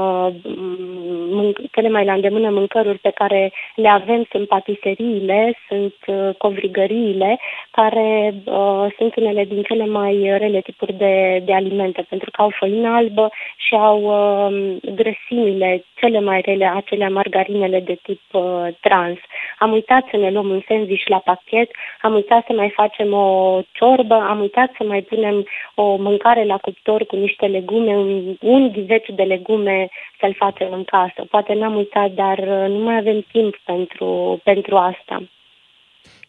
mm, 1.29 1.53
cele 1.71 1.89
mai 1.89 2.05
la 2.05 2.13
îndemână 2.13 2.49
mâncăruri 2.49 2.97
pe 2.97 3.09
care 3.09 3.51
le 3.75 3.87
avem 3.89 4.25
sunt 4.31 4.47
patiseriile, 4.47 5.57
sunt 5.67 5.95
uh, 6.07 6.29
covrigăriile, 6.37 7.39
care 7.71 8.33
uh, 8.45 8.85
sunt 8.97 9.15
unele 9.15 9.45
din 9.45 9.61
cele 9.63 9.85
mai 9.85 10.35
rele 10.37 10.61
tipuri 10.61 10.93
de, 10.93 11.41
de 11.45 11.53
alimente, 11.53 12.05
pentru 12.09 12.31
că 12.31 12.41
au 12.41 12.51
făină 12.59 12.89
albă 12.89 13.29
și 13.57 13.75
au 13.75 14.01
uh, 14.01 14.77
grăsimile 14.95 15.83
cele 15.95 16.19
mai 16.19 16.41
rele, 16.41 16.65
acelea 16.65 17.09
margarinele 17.09 17.79
de 17.79 17.99
tip 18.03 18.21
uh, 18.31 18.67
trans. 18.79 19.17
Am 19.59 19.71
uitat 19.71 20.07
să 20.11 20.17
ne 20.17 20.31
luăm 20.31 20.49
un 20.49 20.61
sandwich 20.67 21.07
la 21.07 21.17
pachet, 21.17 21.71
am 22.01 22.13
uitat 22.13 22.45
să 22.45 22.53
mai 22.53 22.69
facem 22.69 23.13
o 23.13 23.59
ciorbă, 23.71 24.15
am 24.15 24.39
uitat 24.39 24.71
să 24.77 24.83
mai 24.83 25.01
punem 25.01 25.45
o 25.75 25.95
mâncare 25.95 26.45
la 26.45 26.57
cuptor 26.57 27.05
cu 27.05 27.15
niște 27.19 27.45
legume, 27.45 27.97
un, 27.97 28.37
un 28.41 28.71
ghiveci 28.71 29.09
de 29.15 29.23
legume 29.23 29.89
să-l 30.19 30.35
facem 30.37 30.71
în 30.71 30.83
casă. 30.83 31.25
Poate 31.29 31.53
n-am 31.53 31.75
uitat, 31.75 32.11
dar 32.11 32.37
uh, 32.37 32.69
nu 32.69 32.83
mai 32.83 32.97
avem 32.97 33.25
timp 33.31 33.55
pentru, 33.65 34.39
pentru 34.43 34.75
asta. 34.75 35.23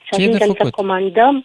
Și 0.02 0.10
Ce 0.10 0.22
ajungem 0.22 0.54
să 0.58 0.70
comandăm 0.70 1.44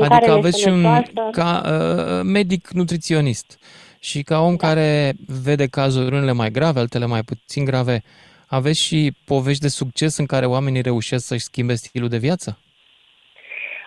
Adică 0.00 0.30
aveți 0.30 0.60
și 0.60 0.68
un 0.68 1.02
ca 1.30 1.62
uh, 1.64 2.20
medic 2.22 2.68
nutriționist 2.68 3.58
și 4.00 4.22
ca 4.22 4.40
om 4.40 4.56
da. 4.56 4.66
care 4.66 5.12
vede 5.42 5.66
cazuri 5.66 6.14
unele 6.14 6.32
mai 6.32 6.50
grave, 6.50 6.78
altele 6.78 7.06
mai 7.06 7.22
puțin 7.22 7.64
grave, 7.64 8.02
aveți 8.46 8.80
și 8.80 9.12
povești 9.24 9.62
de 9.62 9.68
succes 9.68 10.16
în 10.16 10.26
care 10.26 10.46
oamenii 10.46 10.82
reușesc 10.82 11.26
să-și 11.26 11.44
schimbe 11.44 11.74
stilul 11.74 12.08
de 12.08 12.18
viață? 12.18 12.58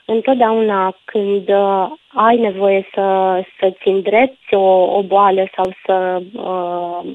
Întotdeauna 0.10 0.98
când 1.06 1.50
uh, 1.50 1.88
ai 2.08 2.38
nevoie 2.38 2.88
să, 2.94 3.40
să-ți 3.60 3.88
îndrepti 3.88 4.56
o, 4.56 4.98
o 4.98 5.04
boală 5.04 5.48
sau 5.56 5.74
să 5.86 6.22
uh, 6.34 7.14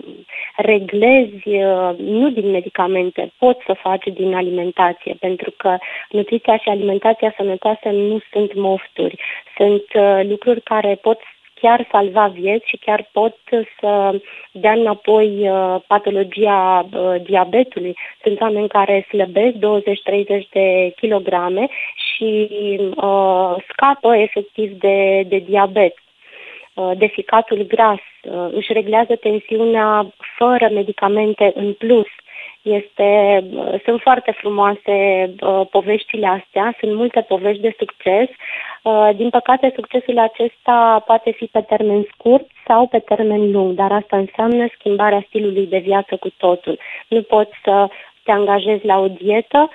reglezi, 0.57 1.49
uh, 1.49 1.91
nu 1.99 2.31
din 2.31 2.51
medicamente, 2.51 3.33
poți 3.39 3.65
să 3.67 3.73
faci 3.73 4.05
din 4.15 4.35
alimentație, 4.35 5.17
pentru 5.21 5.51
că 5.57 5.77
nutriția 6.11 6.57
și 6.57 6.69
alimentația 6.69 7.35
sănătoasă 7.37 7.89
nu 7.89 8.19
sunt 8.33 8.55
mofturi, 8.55 9.17
sunt 9.57 9.85
uh, 9.95 10.21
lucruri 10.23 10.61
care 10.61 10.95
pot 10.95 11.19
chiar 11.63 11.89
salva 11.91 12.27
vieți 12.27 12.69
și 12.69 12.77
chiar 12.77 13.09
pot 13.13 13.37
să 13.81 14.21
dea 14.53 14.73
înapoi 14.73 15.49
uh, 15.49 15.77
patologia 15.87 16.89
uh, 16.93 17.15
diabetului. 17.23 17.97
Sunt 18.23 18.41
oameni 18.41 18.69
care 18.69 19.07
slăbesc 19.09 19.55
20-30 19.55 19.59
de 20.51 20.93
kilograme 20.97 21.69
și 22.23 22.81
uh, 22.97 23.55
scapă 23.69 24.17
efectiv 24.17 24.79
de, 24.79 25.25
de 25.29 25.39
diabet 25.39 25.95
uh, 26.75 26.91
de 26.97 27.07
ficatul 27.07 27.67
gras, 27.69 28.01
uh, 28.23 28.49
își 28.53 28.73
reglează 28.73 29.17
tensiunea 29.17 30.13
fără 30.39 30.69
medicamente 30.73 31.53
în 31.55 31.73
plus. 31.73 32.07
Este, 32.63 33.43
sunt 33.85 34.01
foarte 34.01 34.31
frumoase 34.31 34.95
uh, 35.41 35.61
poveștile 35.71 36.27
astea, 36.27 36.77
sunt 36.81 36.95
multe 36.95 37.21
povești 37.21 37.63
de 37.63 37.75
succes. 37.79 38.29
Uh, 38.83 39.11
din 39.17 39.31
păcate, 39.31 39.73
succesul 39.75 40.19
acesta 40.19 41.03
poate 41.07 41.31
fi 41.31 41.45
pe 41.45 41.61
termen 41.61 42.07
scurt 42.15 42.47
sau 42.67 42.87
pe 42.87 42.99
termen 42.99 43.51
lung, 43.51 43.75
dar 43.75 43.93
asta 43.93 44.17
înseamnă 44.17 44.67
schimbarea 44.79 45.25
stilului 45.27 45.67
de 45.67 45.79
viață 45.79 46.17
cu 46.17 46.29
totul. 46.37 46.79
Nu 47.09 47.23
poți 47.23 47.53
să 47.65 47.89
te 48.23 48.31
angajezi 48.31 48.87
la 48.87 48.99
o 48.99 49.09
dietă, 49.09 49.71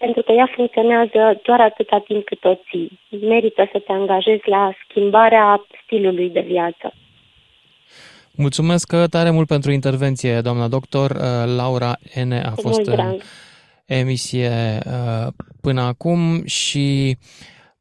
pentru 0.00 0.22
că 0.22 0.32
ea 0.32 0.48
funcționează 0.54 1.40
doar 1.42 1.60
atâta 1.60 1.98
timp 2.06 2.24
cât 2.24 2.44
o 2.44 2.54
ții. 2.54 2.98
Merită 3.28 3.68
să 3.72 3.78
te 3.78 3.92
angajezi 3.92 4.48
la 4.48 4.72
schimbarea 4.88 5.64
stilului 5.84 6.30
de 6.30 6.40
viață. 6.40 6.94
Mulțumesc 8.30 9.08
tare 9.10 9.30
mult 9.30 9.46
pentru 9.46 9.70
intervenție, 9.72 10.40
doamna 10.40 10.68
doctor. 10.68 11.10
Uh, 11.10 11.54
Laura 11.56 11.92
N. 12.24 12.32
a 12.32 12.52
Cu 12.54 12.60
fost 12.60 12.86
în 12.86 13.20
emisie 13.86 14.50
uh, 14.86 15.32
până 15.60 15.80
acum 15.80 16.44
și 16.46 17.16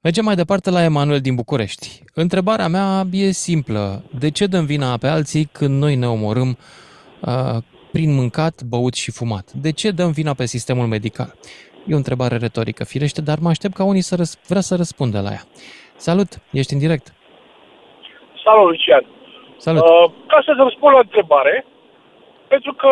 mergem 0.01 0.25
mai 0.25 0.35
departe 0.35 0.69
la 0.69 0.83
Emanuel 0.83 1.19
din 1.19 1.35
București. 1.35 2.03
Întrebarea 2.13 2.67
mea 2.67 3.05
e 3.11 3.31
simplă. 3.31 4.03
De 4.19 4.29
ce 4.29 4.45
dăm 4.45 4.65
vina 4.65 4.97
pe 4.97 5.07
alții 5.07 5.49
când 5.51 5.79
noi 5.79 5.95
ne 5.95 6.07
omorâm 6.07 6.57
uh, 7.21 7.57
prin 7.91 8.13
mâncat, 8.13 8.63
băut 8.63 8.93
și 8.93 9.11
fumat? 9.11 9.51
De 9.51 9.71
ce 9.71 9.91
dăm 9.91 10.11
vina 10.11 10.33
pe 10.33 10.45
sistemul 10.45 10.87
medical? 10.87 11.35
E 11.89 11.93
o 11.93 12.03
întrebare 12.03 12.37
retorică, 12.37 12.83
firește, 12.93 13.21
dar 13.29 13.37
mă 13.41 13.49
aștept 13.49 13.73
ca 13.79 13.83
unii 13.83 14.01
să 14.09 14.15
răs- 14.21 14.39
vrea 14.51 14.61
să 14.69 14.73
răspundă 14.75 15.19
la 15.27 15.31
ea. 15.37 15.43
Salut, 16.07 16.31
ești 16.59 16.73
în 16.73 16.79
direct. 16.85 17.05
Salut, 18.45 18.65
Lucian. 18.69 19.05
Salut. 19.65 19.81
Uh, 19.83 20.05
ca 20.31 20.39
să 20.45 20.51
răspund 20.65 20.93
la 20.93 20.99
întrebare, 21.07 21.55
pentru 22.47 22.73
că 22.81 22.91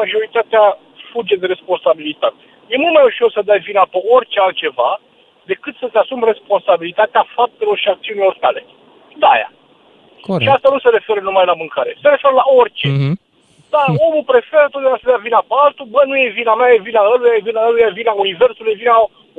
majoritatea 0.00 0.64
fuge 1.12 1.36
de 1.42 1.46
responsabilitate. 1.54 2.40
E 2.72 2.76
mult 2.84 2.94
mai 2.94 3.04
ușor 3.10 3.28
să 3.32 3.42
dai 3.50 3.58
vina 3.70 3.84
pe 3.92 3.98
orice 4.16 4.38
altceva 4.40 4.90
decât 5.52 5.74
să-ți 5.80 5.96
asumi 6.02 6.22
responsabilitatea 6.32 7.22
faptelor 7.36 7.76
și 7.78 7.88
acțiunilor 7.88 8.36
tale. 8.44 8.60
Da, 9.22 9.28
aia. 9.36 9.50
Corect. 10.20 10.44
Și 10.50 10.54
asta 10.56 10.68
nu 10.74 10.78
se 10.78 10.88
referă 10.98 11.20
numai 11.20 11.44
la 11.50 11.54
mâncare. 11.62 11.90
Se 12.02 12.08
referă 12.08 12.34
la 12.40 12.46
orice. 12.60 12.86
Mm-hmm. 12.92 13.14
Da, 13.74 13.84
omul 14.06 14.24
preferă 14.32 14.66
totdeauna 14.70 14.98
să 15.00 15.08
dea 15.10 15.26
vina 15.28 15.40
pe 15.48 15.54
altul, 15.64 15.86
bă, 15.92 16.02
nu 16.06 16.16
e 16.18 16.38
vina 16.40 16.54
mea, 16.54 16.70
e 16.72 16.86
vina 16.90 17.02
ăluia, 17.12 17.34
e 17.34 17.46
vina 17.48 17.66
ăluia, 17.68 17.86
e 17.86 18.00
vina 18.00 18.12
universului, 18.12 18.72
e 18.72 18.82
vina 18.84 18.96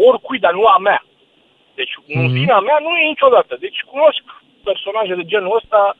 oricui, 0.07 0.39
dar 0.45 0.53
nu 0.53 0.65
a 0.65 0.77
mea. 0.77 1.01
Deci, 1.79 1.93
mm-hmm. 1.98 2.31
vina 2.39 2.59
mea 2.59 2.77
nu 2.86 2.91
e 2.98 3.13
niciodată. 3.13 3.53
Deci, 3.59 3.79
cunosc 3.91 4.24
personaje 4.63 5.13
de 5.15 5.25
genul 5.31 5.55
ăsta 5.55 5.95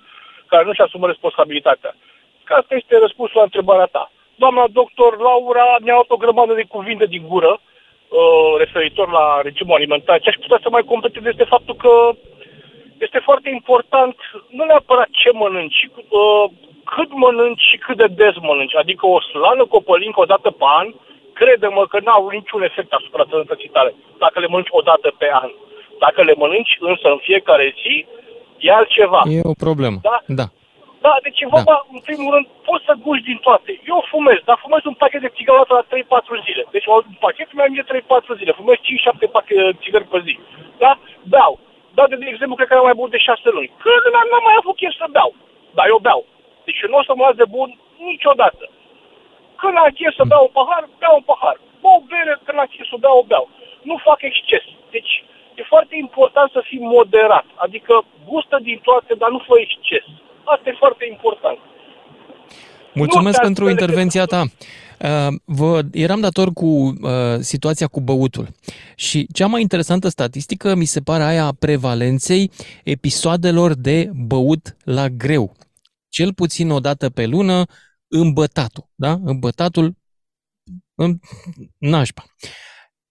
care 0.52 0.64
nu-și 0.66 0.82
asumă 0.82 1.08
responsabilitatea. 1.08 1.96
Că 2.44 2.54
asta 2.54 2.76
este 2.76 2.98
răspunsul 2.98 3.38
la 3.38 3.48
întrebarea 3.50 3.86
ta. 3.96 4.12
Doamna 4.36 4.66
doctor 4.80 5.12
Laura 5.28 5.68
mi-a 5.82 5.94
luat 5.94 6.10
o 6.10 6.22
grămadă 6.24 6.54
de 6.54 6.66
cuvinte 6.76 7.06
din 7.06 7.24
gură 7.28 7.52
uh, 7.60 8.52
referitor 8.58 9.08
la 9.12 9.26
regimul 9.44 9.76
alimentar. 9.76 10.20
Ce 10.20 10.30
aș 10.30 10.36
putea 10.36 10.60
să 10.62 10.70
mai 10.70 10.84
completez 10.92 11.24
este 11.26 11.44
faptul 11.44 11.76
că 11.76 11.94
este 13.06 13.20
foarte 13.20 13.50
important 13.50 14.16
nu 14.58 14.64
neapărat 14.64 15.10
ce 15.12 15.30
mănânci, 15.32 15.82
uh, 15.94 16.46
cât 16.96 17.10
mănânci 17.24 17.68
și 17.70 17.78
cât 17.78 17.98
de 17.98 18.08
des 18.20 18.36
mănânci. 18.50 18.76
Adică 18.76 19.06
o 19.06 19.22
slană 19.22 19.66
copălincă 19.66 20.20
o 20.20 20.32
dată 20.34 20.50
pe 20.52 20.68
an, 20.80 20.88
crede-mă 21.40 21.84
că 21.92 21.98
n-au 22.00 22.28
niciun 22.28 22.64
efect 22.64 22.92
asupra 22.94 23.24
sănătății 23.30 23.74
tale, 23.76 23.92
dacă 24.24 24.40
le 24.40 24.48
mănânci 24.48 24.78
o 24.80 24.82
dată 24.82 25.08
pe 25.18 25.30
an. 25.42 25.50
Dacă 26.06 26.20
le 26.24 26.34
mănânci 26.42 26.78
însă 26.80 27.08
în 27.12 27.20
fiecare 27.28 27.68
zi, 27.82 28.06
e 28.58 28.72
altceva. 28.72 29.22
E 29.38 29.54
o 29.54 29.62
problemă. 29.66 29.98
Da? 30.02 30.18
Da. 30.42 30.48
Da, 31.06 31.14
deci 31.26 31.40
e 31.42 31.54
vorba, 31.56 31.76
da. 31.78 31.86
în 31.96 32.02
primul 32.08 32.30
rând, 32.34 32.48
poți 32.68 32.86
să 32.88 32.94
guși 33.04 33.28
din 33.30 33.40
toate. 33.48 33.72
Eu 33.92 34.00
fumez, 34.12 34.40
dar 34.48 34.58
fumez 34.66 34.84
un 34.92 34.98
pachet 35.02 35.22
de 35.22 35.36
țigări 35.36 35.76
la 35.78 35.84
3-4 35.92 36.46
zile. 36.48 36.64
Deci 36.76 36.86
un 36.86 37.18
pachet 37.26 37.50
mi-a 37.54 37.86
3-4 38.34 38.40
zile. 38.40 38.52
Fumez 38.60 38.78
5-7 38.78 39.32
pachete 39.36 39.64
de 39.70 39.80
țigări 39.84 40.10
pe 40.12 40.20
zi. 40.26 40.34
Da? 40.84 40.92
Beau. 41.32 41.54
Dar 42.00 42.08
de, 42.12 42.16
de 42.24 42.30
exemplu, 42.34 42.56
cred 42.56 42.68
că 42.68 42.76
era 42.76 42.90
mai 42.90 43.00
bun 43.02 43.10
de 43.16 43.26
șase 43.28 43.50
luni. 43.56 43.72
Că 43.84 43.90
n-am 44.14 44.44
mai 44.48 44.58
avut 44.62 44.76
chef 44.80 44.94
să 45.02 45.08
beau. 45.16 45.32
Dar 45.78 45.86
eu 45.94 46.00
beau. 46.08 46.22
Deci 46.68 46.82
nu 46.92 46.98
o 47.02 47.04
să 47.08 47.14
mă 47.16 47.24
las 47.28 47.36
de 47.42 47.48
bun 47.56 47.70
niciodată. 48.12 48.64
Când 49.62 49.76
am 49.78 49.92
chef 49.98 50.14
să 50.20 50.26
beau 50.32 50.44
un 50.48 50.54
pahar, 50.58 50.84
beau 51.02 51.16
un 51.20 51.26
pahar. 51.32 51.58
Bă, 51.82 51.90
o 51.98 52.00
bere, 52.12 52.34
când 52.46 52.58
am 52.60 52.70
chef 52.74 52.88
să 52.94 52.98
beau, 53.04 53.18
o 53.22 53.28
beau. 53.32 53.46
Nu 53.90 53.96
fac 54.08 54.20
exces. 54.30 54.66
Deci 54.96 55.14
e 55.60 55.72
foarte 55.74 55.96
important 56.06 56.50
să 56.56 56.62
fii 56.70 56.82
moderat. 56.98 57.48
Adică 57.66 57.94
gustă 58.30 58.58
din 58.68 58.80
toate, 58.88 59.12
dar 59.22 59.30
nu 59.36 59.40
fă 59.48 59.56
exces. 59.66 60.06
Asta 60.54 60.66
e 60.70 60.84
foarte 60.84 61.06
important. 61.14 61.60
Mulțumesc 63.02 63.40
pentru 63.48 63.64
intervenția 63.70 64.26
ta. 64.34 64.42
Uh, 65.04 65.36
vă 65.46 65.86
eram 65.92 66.20
dator 66.20 66.54
cu 66.54 66.66
uh, 66.66 67.40
situația 67.40 67.88
cu 67.88 68.02
băutul 68.02 68.52
și 68.96 69.28
cea 69.34 69.48
mai 69.48 69.62
interesantă 69.62 70.10
statistică 70.10 70.76
mi 70.76 70.86
se 70.86 71.02
pare 71.02 71.24
aia 71.24 71.46
a 71.46 71.52
prevalenței 71.52 72.52
episoadelor 72.84 73.74
de 73.74 74.12
băut 74.14 74.76
la 74.84 75.10
greu. 75.10 75.56
Cel 76.10 76.34
puțin 76.34 76.70
o 76.70 76.80
dată 76.80 77.10
pe 77.10 77.26
lună, 77.26 77.66
îmbătatul, 78.08 78.90
da? 78.96 79.20
Îmbătatul 79.24 79.96
în 80.96 81.20
nașpa. 81.78 82.26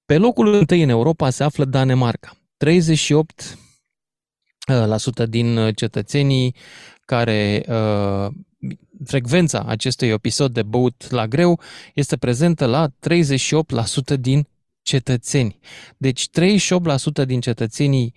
Pe 0.04 0.18
locul 0.18 0.54
întâi 0.54 0.82
în 0.82 0.88
Europa 0.88 1.30
se 1.30 1.44
află 1.44 1.64
Danemarca. 1.64 2.36
38 2.56 3.58
uh, 4.68 4.86
la 4.86 4.96
sută 4.96 5.26
din 5.26 5.72
cetățenii 5.72 6.54
care 7.04 7.64
uh, 7.68 8.32
frecvența 9.04 9.64
acestui 9.66 10.08
episod 10.08 10.52
de 10.52 10.62
băut 10.62 11.10
la 11.10 11.26
greu 11.26 11.60
este 11.94 12.16
prezentă 12.16 12.66
la 12.66 12.88
38% 12.88 12.90
din 14.20 14.46
cetățeni. 14.82 15.58
Deci 15.96 16.28
38% 17.22 17.26
din 17.26 17.40
cetățenii 17.40 18.14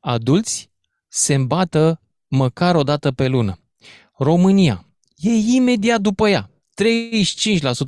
adulți 0.00 0.70
se 1.08 1.34
îmbată 1.34 2.00
măcar 2.28 2.74
o 2.74 2.82
dată 2.82 3.12
pe 3.12 3.26
lună. 3.26 3.58
România 4.18 4.86
e 5.16 5.30
imediat 5.30 6.00
după 6.00 6.28
ea. 6.28 6.50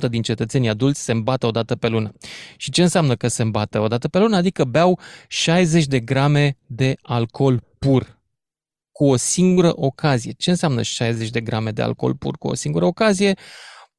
35% 0.05 0.09
din 0.09 0.21
cetățenii 0.21 0.69
adulți 0.69 1.03
se 1.03 1.11
îmbată 1.11 1.45
o 1.45 1.51
dată 1.51 1.75
pe 1.75 1.87
lună. 1.87 2.13
Și 2.57 2.71
ce 2.71 2.81
înseamnă 2.81 3.15
că 3.15 3.27
se 3.27 3.41
îmbată 3.41 3.79
o 3.79 3.87
dată 3.87 4.07
pe 4.07 4.19
lună? 4.19 4.35
Adică 4.35 4.63
beau 4.63 4.99
60 5.27 5.85
de 5.85 5.99
grame 5.99 6.57
de 6.65 6.95
alcool 7.01 7.63
pur 7.79 8.16
cu 8.97 9.05
o 9.05 9.15
singură 9.15 9.71
ocazie. 9.75 10.31
Ce 10.31 10.49
înseamnă 10.49 10.81
60 10.81 11.29
de 11.29 11.41
grame 11.41 11.71
de 11.71 11.81
alcool 11.81 12.15
pur 12.15 12.37
cu 12.37 12.47
o 12.47 12.53
singură 12.53 12.85
ocazie? 12.85 13.37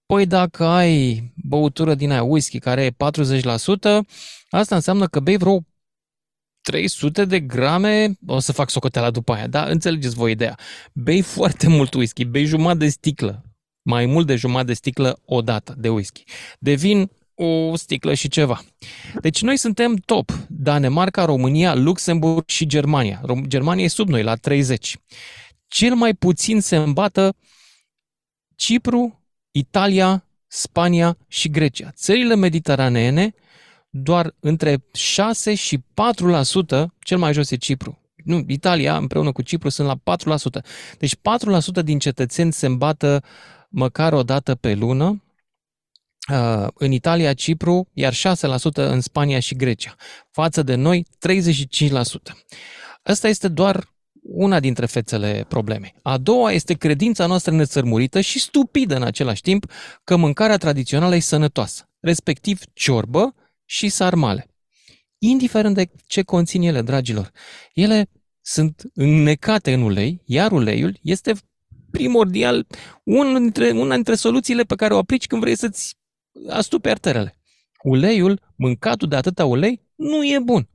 Păi 0.07 0.27
dacă 0.27 0.65
ai 0.65 1.33
băutură 1.37 1.95
din 1.95 2.11
aia 2.11 2.23
whisky 2.23 2.59
care 2.59 2.85
e 2.85 2.91
40%, 2.91 2.95
asta 4.49 4.75
înseamnă 4.75 5.07
că 5.07 5.21
bei 5.21 5.37
vreo 5.37 5.61
300 6.61 7.25
de 7.25 7.41
grame, 7.41 8.13
o 8.27 8.39
să 8.39 8.53
fac 8.53 8.71
socoteala 8.71 9.11
după 9.11 9.33
aia, 9.33 9.47
da? 9.47 9.65
Înțelegeți 9.65 10.15
voi 10.15 10.31
ideea. 10.31 10.59
Bei 10.93 11.23
foarte 11.23 11.69
mult 11.69 11.95
whisky, 11.95 12.25
bei 12.25 12.45
jumătate 12.45 12.79
de 12.79 12.89
sticlă, 12.89 13.43
mai 13.83 14.07
mult 14.07 14.27
de 14.27 14.37
jumătate 14.37 14.67
de 14.67 14.75
sticlă 14.75 15.21
o 15.25 15.43
dată 15.43 15.75
de 15.79 15.89
whisky. 15.89 16.25
De 16.59 16.75
vin, 16.75 17.11
o 17.41 17.77
sticlă 17.77 18.15
și 18.15 18.29
ceva. 18.29 18.61
Deci 19.21 19.43
noi 19.43 19.57
suntem 19.57 19.95
top. 19.95 20.31
Danemarca, 20.49 21.25
România, 21.25 21.75
Luxemburg 21.75 22.49
și 22.49 22.67
Germania. 22.67 23.21
Germania 23.47 23.85
e 23.85 23.89
sub 23.89 24.09
noi, 24.09 24.23
la 24.23 24.35
30. 24.35 24.97
Cel 25.67 25.95
mai 25.95 26.15
puțin 26.15 26.61
se 26.61 26.77
îmbată 26.77 27.35
Cipru, 28.57 29.25
Italia, 29.51 30.25
Spania 30.47 31.19
și 31.29 31.51
Grecia. 31.51 31.91
Țările 31.95 32.35
mediteraneene, 32.35 33.35
doar 33.91 34.35
între 34.41 34.85
6 34.93 35.55
și 35.55 35.79
4%, 35.79 35.81
cel 36.99 37.19
mai 37.19 37.33
jos 37.33 37.51
e 37.51 37.57
Cipru. 37.57 37.99
Nu, 38.25 38.45
Italia 38.47 38.97
împreună 38.97 39.33
cu 39.33 39.43
Cipru 39.43 39.69
sunt 39.69 39.87
la 39.87 40.17
4%. 40.17 40.65
Deci 40.99 41.15
4% 41.15 41.19
din 41.85 41.99
cetățeni 41.99 42.53
se 42.53 42.67
îmbată 42.67 43.23
măcar 43.69 44.13
o 44.13 44.23
dată 44.23 44.55
pe 44.55 44.75
lună, 44.75 45.07
Uh, 45.07 45.28
în 46.75 46.93
Italia, 46.93 47.35
Cipru, 47.35 47.89
iar 47.93 48.15
6% 48.15 48.17
în 48.75 49.01
Spania 49.01 49.41
și 49.41 49.55
Grecia, 49.55 49.97
față 50.31 50.63
de 50.63 50.75
noi 50.75 51.07
35%. 51.29 51.37
Asta 53.03 53.29
este 53.29 53.49
doar 53.49 53.97
una 54.23 54.61
dintre 54.61 54.87
fețele 54.87 55.45
problemei. 55.49 55.95
A 56.03 56.19
doua 56.19 56.53
este 56.53 56.75
credința 56.75 57.27
noastră 57.27 57.53
nețărmurită 57.53 58.21
și 58.21 58.39
stupidă 58.39 58.97
în 58.97 59.03
același 59.03 59.43
timp 59.43 59.71
că 60.05 60.17
mâncarea 60.17 60.57
tradițională 60.57 61.17
e 61.17 61.21
sănătoasă, 61.21 61.91
respectiv 62.01 62.61
ciorbă 62.73 63.35
și 63.65 63.89
sarmale. 63.89 64.47
Indiferent 65.19 65.75
de 65.75 65.91
ce 66.07 66.23
conțin 66.23 66.63
ele, 66.63 66.83
dragilor, 66.83 67.31
ele 67.75 68.11
sunt 68.41 68.83
înnecate 68.95 69.73
în 69.73 69.83
ulei, 69.83 70.23
iar 70.25 70.53
uleiul 70.53 70.99
este 71.03 71.33
primordial 71.91 72.67
una 73.05 73.39
dintre, 73.39 73.71
una 73.71 73.95
dintre 73.95 74.15
soluțiile 74.15 74.63
pe 74.63 74.75
care 74.75 74.95
o 74.95 74.99
aplici 74.99 75.27
când 75.27 75.43
vrei 75.43 75.57
să-ți 75.57 75.98
astupe 76.49 76.91
arterele. 76.91 77.39
Uleiul, 77.83 78.53
mâncatul 78.57 79.09
de 79.09 79.17
atâta 79.17 79.45
ulei, 79.45 79.83
nu 79.95 80.25
e 80.25 80.39
bun. 80.39 80.69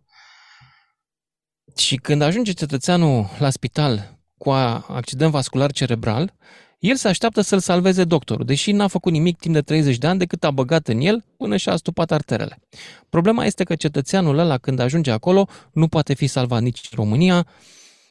Și 1.78 1.96
când 1.96 2.22
ajunge 2.22 2.52
cetățeanul 2.52 3.30
la 3.40 3.50
spital 3.50 4.20
cu 4.38 4.50
accident 4.50 5.32
vascular 5.32 5.72
cerebral, 5.72 6.34
el 6.80 6.96
se 6.96 7.08
așteaptă 7.08 7.42
să-l 7.42 7.60
salveze 7.60 8.04
doctorul, 8.04 8.46
deși 8.46 8.72
n-a 8.72 8.88
făcut 8.88 9.12
nimic 9.12 9.38
timp 9.38 9.54
de 9.54 9.62
30 9.62 9.98
de 9.98 10.08
ani 10.08 10.20
decât 10.20 10.44
a 10.44 10.52
băgat 10.52 10.88
în 10.88 11.00
el 11.00 11.26
până 11.38 11.58
și-a 11.58 11.72
astupat 11.72 12.12
arterele. 12.12 12.60
Problema 13.10 13.46
este 13.46 13.64
că 13.64 13.76
cetățeanul 13.76 14.38
ăla, 14.38 14.58
când 14.58 14.80
ajunge 14.80 15.12
acolo, 15.12 15.48
nu 15.74 15.88
poate 15.88 16.14
fi 16.14 16.28
salvat 16.28 16.62
nici 16.62 16.88
în 16.92 16.98
România, 17.04 17.48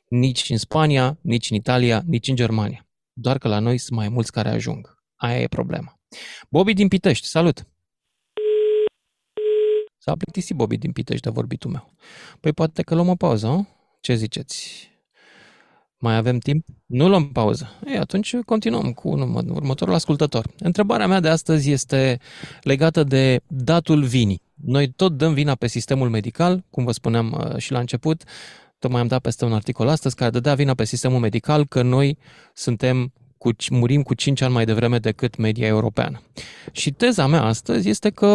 nici 0.09 0.51
în 0.51 0.57
Spania, 0.57 1.19
nici 1.21 1.51
în 1.51 1.57
Italia, 1.57 2.03
nici 2.07 2.29
în 2.29 2.37
Germania. 2.37 2.87
Doar 3.13 3.39
că 3.39 3.49
la 3.49 3.59
noi 3.59 3.79
sunt 3.79 3.99
mai 3.99 4.09
mulți 4.09 4.33
care 4.33 4.49
ajung. 4.49 4.99
Aia 5.17 5.41
e 5.41 5.47
problema. 5.47 6.02
Bobby 6.51 6.75
din 6.75 6.89
Pitești, 6.89 7.27
salut! 7.27 7.67
S-a 9.99 10.13
plictisit 10.13 10.57
Bobby 10.57 10.77
din 10.77 10.93
Pitești 10.93 11.23
de 11.23 11.31
vorbitul 11.31 11.71
meu. 11.71 11.95
Păi 12.41 12.53
poate 12.53 12.83
că 12.83 12.95
luăm 12.95 13.09
o 13.09 13.15
pauză, 13.15 13.47
nu? 13.47 13.69
Ce 14.01 14.15
ziceți? 14.15 14.91
Mai 15.99 16.17
avem 16.17 16.39
timp? 16.39 16.67
Nu 16.87 17.09
luăm 17.09 17.33
pauză. 17.33 17.71
Ei, 17.87 17.97
atunci 17.97 18.37
continuăm 18.37 18.93
cu 18.93 19.09
următorul 19.09 19.95
ascultător. 19.95 20.47
Întrebarea 20.59 21.07
mea 21.07 21.21
de 21.21 21.29
astăzi 21.29 21.71
este 21.71 22.19
legată 22.63 23.05
de 23.05 23.41
datul 23.47 24.05
vinii. 24.05 24.43
Noi 24.55 24.93
tot 24.93 25.17
dăm 25.17 25.35
vina 25.35 25.55
pe 25.55 25.67
sistemul 25.67 26.09
medical, 26.09 26.65
cum 26.71 26.85
vă 26.85 26.93
spuneam 26.93 27.33
uh, 27.33 27.57
și 27.57 27.73
la 27.73 27.79
început, 27.79 28.23
tocmai 28.79 29.01
am 29.01 29.07
dat 29.07 29.21
peste 29.21 29.45
un 29.45 29.53
articol 29.53 29.89
astăzi 29.89 30.15
care 30.15 30.31
dădea 30.31 30.55
vina 30.55 30.75
pe 30.75 30.85
sistemul 30.85 31.21
medical 31.21 31.67
că 31.67 31.83
noi 31.83 32.19
suntem 32.55 33.13
cu, 33.43 33.51
murim 33.81 34.03
cu 34.03 34.15
5 34.15 34.43
ani 34.43 34.53
mai 34.53 34.65
devreme 34.65 34.99
decât 35.09 35.33
media 35.37 35.67
europeană. 35.67 36.17
Și 36.73 36.91
teza 37.01 37.27
mea 37.27 37.43
astăzi 37.53 37.89
este 37.95 38.11
că 38.21 38.31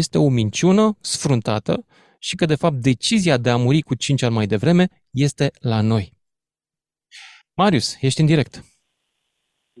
este 0.00 0.18
o 0.18 0.28
minciună 0.40 0.84
sfruntată 1.00 1.74
și 2.26 2.34
că, 2.36 2.44
de 2.52 2.60
fapt, 2.62 2.78
decizia 2.90 3.36
de 3.44 3.50
a 3.50 3.56
muri 3.56 3.80
cu 3.88 3.94
5 3.94 4.22
ani 4.22 4.38
mai 4.38 4.46
devreme 4.54 4.84
este 5.26 5.46
la 5.72 5.80
noi. 5.92 6.04
Marius, 7.60 7.86
ești 8.00 8.20
în 8.20 8.26
direct. 8.26 8.54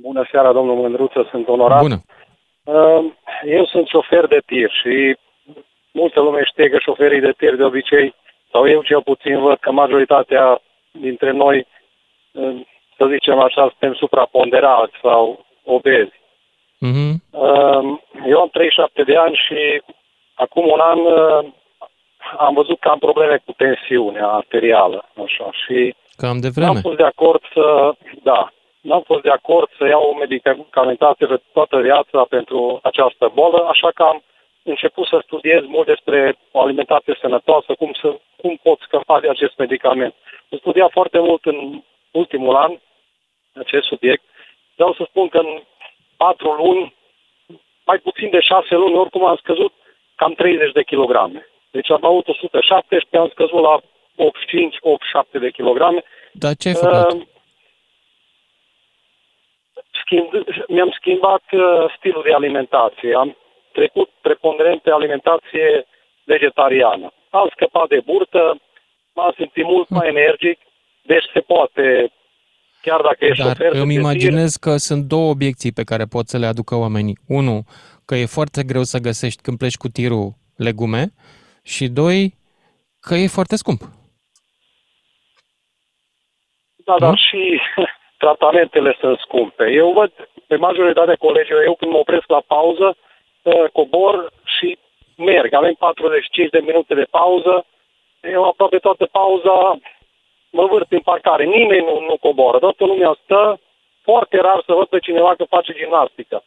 Bună 0.06 0.22
seara, 0.30 0.52
domnul 0.52 0.76
Mândruță, 0.76 1.28
sunt 1.30 1.48
onorat. 1.48 1.80
Bună. 1.80 2.00
Ehm, 2.64 3.04
eu 3.44 3.64
sunt 3.66 3.86
șofer 3.86 4.26
de 4.26 4.40
tir 4.46 4.70
și 4.82 5.16
multă 5.92 6.20
lume 6.20 6.42
știe 6.44 6.68
că 6.68 6.78
șoferii 6.78 7.20
de 7.20 7.32
tir 7.36 7.54
de 7.56 7.64
obicei, 7.64 8.14
sau 8.52 8.68
eu 8.68 8.82
cel 8.82 9.02
puțin 9.02 9.40
văd 9.40 9.58
că 9.58 9.70
majoritatea 9.72 10.60
dintre 10.90 11.30
noi 11.30 11.66
ehm, 12.32 12.66
să 13.02 13.08
zicem 13.14 13.38
așa, 13.38 13.62
suntem 13.68 13.94
supraponderați 13.94 14.94
sau 15.02 15.44
obezi. 15.64 16.16
Mm-hmm. 16.86 17.14
Eu 18.32 18.38
am 18.40 18.48
37 18.48 19.02
de 19.02 19.16
ani 19.16 19.40
și 19.46 19.82
acum 20.34 20.64
un 20.66 20.80
an 20.80 20.98
uh, 20.98 21.52
am 22.38 22.54
văzut 22.54 22.78
că 22.80 22.88
am 22.88 22.98
probleme 22.98 23.36
cu 23.44 23.52
tensiunea 23.52 24.26
arterială, 24.26 25.08
așa, 25.24 25.50
și 25.64 25.94
Cam 26.16 26.38
de 26.40 26.48
vreme. 26.48 26.68
am 26.68 26.80
fost 26.80 26.96
de 26.96 27.10
acord 27.14 27.42
să, 27.54 27.94
da, 28.22 28.52
n-am 28.80 29.02
fost 29.06 29.22
de 29.22 29.30
acord 29.30 29.68
să 29.78 29.86
iau 29.86 30.02
o 30.02 30.18
medicamentație 30.18 31.26
de 31.26 31.40
toată 31.52 31.80
viața 31.80 32.24
pentru 32.28 32.80
această 32.82 33.30
bolă, 33.34 33.66
așa 33.68 33.90
că 33.94 34.02
am 34.02 34.22
început 34.62 35.06
să 35.06 35.22
studiez 35.22 35.62
mult 35.66 35.86
despre 35.86 36.36
o 36.50 36.60
alimentație 36.60 37.18
sănătoasă, 37.20 37.74
cum, 37.78 37.92
să, 38.00 38.08
cum 38.40 38.58
pot 38.62 38.78
scăpa 38.80 39.20
de 39.20 39.28
acest 39.28 39.54
medicament. 39.56 40.14
Am 40.50 40.58
studiat 40.58 40.90
foarte 40.90 41.18
mult 41.18 41.44
în 41.44 41.82
ultimul 42.10 42.54
an 42.54 42.72
acest 43.54 43.86
subiect. 43.86 44.22
Vreau 44.74 44.94
să 44.94 45.04
spun 45.08 45.28
că 45.28 45.38
în 45.38 45.62
patru 46.16 46.52
luni, 46.52 46.94
mai 47.84 47.98
puțin 47.98 48.30
de 48.30 48.40
șase 48.40 48.74
luni, 48.74 48.94
oricum 48.94 49.24
am 49.24 49.36
scăzut 49.36 49.72
cam 50.14 50.32
30 50.32 50.72
de 50.72 50.82
kilograme. 50.82 51.46
Deci 51.70 51.90
am 51.90 52.04
avut 52.04 52.28
117, 52.28 53.16
am 53.16 53.28
scăzut 53.28 53.60
la 53.60 53.80
85-87 55.36 55.40
de 55.40 55.50
kilograme. 55.50 56.04
Dar 56.32 56.54
ce 56.54 56.68
ai 56.68 56.74
făcut? 56.74 57.12
Uh, 57.12 57.26
schimb, 60.02 60.28
mi-am 60.68 60.90
schimbat 60.90 61.42
uh, 61.50 61.94
stilul 61.96 62.22
de 62.22 62.32
alimentație. 62.32 63.14
Am 63.14 63.36
trecut 63.72 64.10
preponderent 64.20 64.82
pe 64.82 64.90
alimentație 64.90 65.86
vegetariană. 66.24 67.12
Am 67.30 67.48
scăpat 67.52 67.88
de 67.88 68.00
burtă, 68.04 68.60
m-am 69.14 69.32
simțit 69.36 69.64
mult 69.64 69.88
mai 69.88 70.08
energic, 70.08 70.58
deci 71.02 71.24
se 71.32 71.40
poate, 71.40 72.12
chiar 72.82 73.00
dacă 73.00 73.24
e 73.24 73.32
Dar 73.36 73.46
șofer... 73.46 73.72
îmi 73.72 73.94
imaginez 73.94 74.56
că 74.56 74.76
sunt 74.76 75.04
două 75.04 75.30
obiecții 75.30 75.72
pe 75.72 75.84
care 75.84 76.04
pot 76.04 76.28
să 76.28 76.38
le 76.38 76.46
aducă 76.46 76.74
oamenii. 76.74 77.18
Unu, 77.28 77.64
că 78.06 78.14
e 78.14 78.26
foarte 78.26 78.62
greu 78.62 78.82
să 78.82 78.98
găsești 78.98 79.42
când 79.42 79.58
pleci 79.58 79.76
cu 79.76 79.88
tirul 79.88 80.32
legume 80.56 81.04
și 81.62 81.88
doi, 81.88 82.34
că 83.00 83.14
e 83.14 83.36
foarte 83.38 83.56
scump. 83.56 83.80
Da, 86.84 86.94
dar 86.98 87.16
și 87.18 87.60
tratamentele 88.22 88.96
sunt 89.00 89.18
scumpe. 89.18 89.70
Eu 89.70 89.92
văd 89.92 90.12
pe 90.46 90.56
majoritatea 90.56 91.14
colegilor, 91.14 91.62
eu 91.62 91.74
când 91.74 91.90
mă 91.90 91.98
opresc 91.98 92.26
la 92.28 92.42
pauză, 92.46 92.96
uh, 93.42 93.64
cobor 93.72 94.32
și 94.44 94.78
merg. 95.16 95.52
Avem 95.52 95.74
45 95.78 96.50
de 96.50 96.58
minute 96.58 96.94
de 96.94 97.06
pauză. 97.10 97.64
Eu 98.20 98.44
aproape 98.44 98.78
toată 98.78 99.04
pauza 99.06 99.78
mă 100.52 100.64
vârt 100.66 100.92
în 100.92 101.00
parcare. 101.00 101.44
Nimeni 101.44 101.84
nu, 101.84 102.00
nu 102.08 102.16
coboară. 102.16 102.58
Toată 102.58 102.84
lumea 102.84 103.18
stă. 103.24 103.60
Foarte 104.02 104.36
rar 104.36 104.62
să 104.66 104.72
văd 104.72 104.86
pe 104.86 104.98
cineva 104.98 105.34
că 105.34 105.44
face 105.44 105.72
gimnastică 105.72 106.44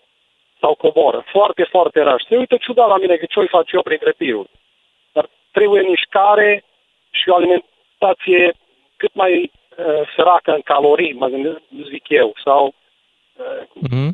sau 0.59 0.75
coboră. 0.75 1.23
Foarte, 1.31 1.63
foarte 1.63 1.99
rar. 2.01 2.19
Și 2.19 2.27
se 2.29 2.37
uită 2.37 2.55
ciudat 2.57 2.87
la 2.87 2.97
mine 2.97 3.15
că 3.15 3.25
ce-o 3.25 3.47
fac 3.47 3.71
eu 3.71 3.81
printre 3.81 4.13
tiruri. 4.17 4.49
Dar 5.11 5.29
trebuie 5.51 5.81
mișcare 5.81 6.63
și 7.09 7.29
o 7.29 7.35
alimentație 7.35 8.53
cât 8.97 9.13
mai 9.13 9.33
uh, 9.41 10.01
săracă 10.15 10.51
în 10.53 10.61
calorii, 10.61 11.13
mă 11.13 11.27
gândesc, 11.27 11.61
zic 11.91 12.09
eu, 12.09 12.33
sau... 12.43 12.73
Uh, 13.35 13.67
mm-hmm. 13.87 14.09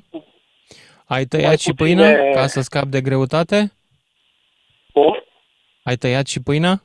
Ai 1.07 1.25
tăiat 1.25 1.59
și 1.59 1.73
puține... 1.73 2.13
pâină 2.13 2.33
ca 2.33 2.47
să 2.47 2.61
scapi 2.61 2.89
de 2.89 3.01
greutate? 3.01 3.71
Cum? 4.93 5.23
Ai 5.83 5.95
tăiat 5.95 6.27
și 6.27 6.41
pâinea? 6.41 6.81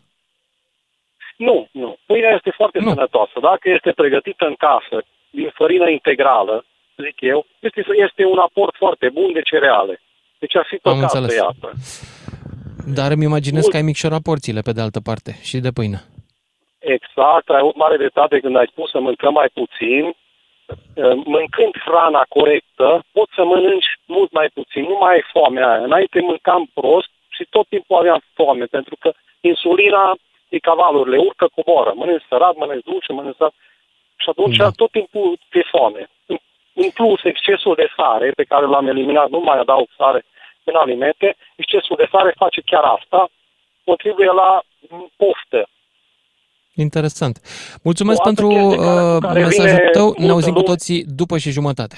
Nu, 1.37 1.69
nu. 1.71 1.97
Pâinea 2.07 2.35
este 2.35 2.51
foarte 2.51 2.79
nu. 2.79 2.89
sănătoasă. 2.89 3.41
Dacă 3.41 3.71
este 3.71 3.93
pregătită 3.93 4.47
în 4.47 4.55
casă, 4.55 5.05
din 5.31 5.51
fărină 5.55 5.89
integrală, 5.89 6.65
zic 6.97 7.21
eu, 7.21 7.47
este, 7.61 7.85
este 8.07 8.25
un 8.25 8.39
aport 8.39 8.75
foarte 8.77 9.09
bun 9.09 9.33
de 9.33 9.43
cereale. 9.43 10.01
Deci 10.39 10.57
ar 10.57 10.67
fi 10.69 10.77
păcat 10.77 11.11
să 11.11 11.35
iată. 11.35 11.73
Dar 12.95 13.11
îmi 13.11 13.25
imaginez 13.25 13.61
Mult. 13.61 13.73
că 13.73 13.77
ai 13.77 13.91
micșorat 13.91 14.23
porțiile 14.23 14.61
pe 14.61 14.73
de 14.73 14.81
altă 14.81 15.01
parte 15.01 15.39
și 15.43 15.59
de 15.59 15.71
pâine. 15.71 16.01
Exact, 16.79 17.49
ai 17.49 17.59
avut 17.61 17.77
mare 17.77 17.97
dreptate 17.97 18.41
când 18.41 18.57
ai 18.57 18.69
spus 18.71 18.91
să 18.91 18.99
mâncăm 19.01 19.33
mai 19.33 19.49
puțin. 19.59 20.15
Mâncând 21.25 21.73
hrana 21.85 22.25
corectă, 22.29 23.05
poți 23.13 23.33
să 23.35 23.45
mănânci 23.45 23.91
mult 24.07 24.33
mai 24.33 24.49
puțin, 24.55 24.83
nu 24.83 24.97
mai 25.01 25.13
ai 25.15 25.25
foamea 25.33 25.69
aia. 25.71 25.83
Înainte 25.83 26.21
mâncam 26.21 26.71
prost 26.75 27.11
și 27.29 27.47
tot 27.51 27.67
timpul 27.69 27.97
aveam 27.97 28.21
foame, 28.35 28.65
pentru 28.65 28.97
că 29.01 29.13
insulina 29.41 30.17
e 30.57 30.69
cavalurile, 30.71 31.19
urcă, 31.29 31.47
coboară, 31.57 31.93
mănânci 31.95 32.29
sărat, 32.29 32.55
mănânci 32.57 32.85
dulce, 32.89 33.13
mănânci 33.13 33.37
sărat. 33.37 33.55
Și 34.23 34.29
atunci 34.29 34.57
da. 34.57 34.71
tot 34.81 34.91
timpul 34.91 35.39
te 35.53 35.63
foame. 35.73 36.03
În 36.83 36.91
plus, 36.99 37.21
excesul 37.33 37.75
de 37.75 37.89
sare, 37.97 38.29
pe 38.41 38.45
care 38.51 38.67
l-am 38.67 38.87
eliminat, 38.93 39.29
nu 39.29 39.41
mai 39.41 39.59
adaug 39.59 39.89
sare 39.97 40.21
în 40.65 40.75
alimente, 40.75 41.37
excesul 41.57 41.97
de 41.97 42.09
sare 42.11 42.33
face 42.37 42.61
chiar 42.71 42.85
asta, 42.97 43.31
contribuie 43.85 44.33
la 44.43 44.63
poftă. 45.17 45.69
Interesant. 46.75 47.41
Mulțumesc 47.83 48.23
pentru 48.23 48.49
uh, 48.49 49.33
mesajul 49.35 49.89
tău. 49.93 50.15
Ne 50.19 50.31
auzim 50.31 50.55
cu 50.55 50.63
toții 50.63 51.05
după 51.05 51.39
și 51.39 51.51
jumătate. 51.51 51.97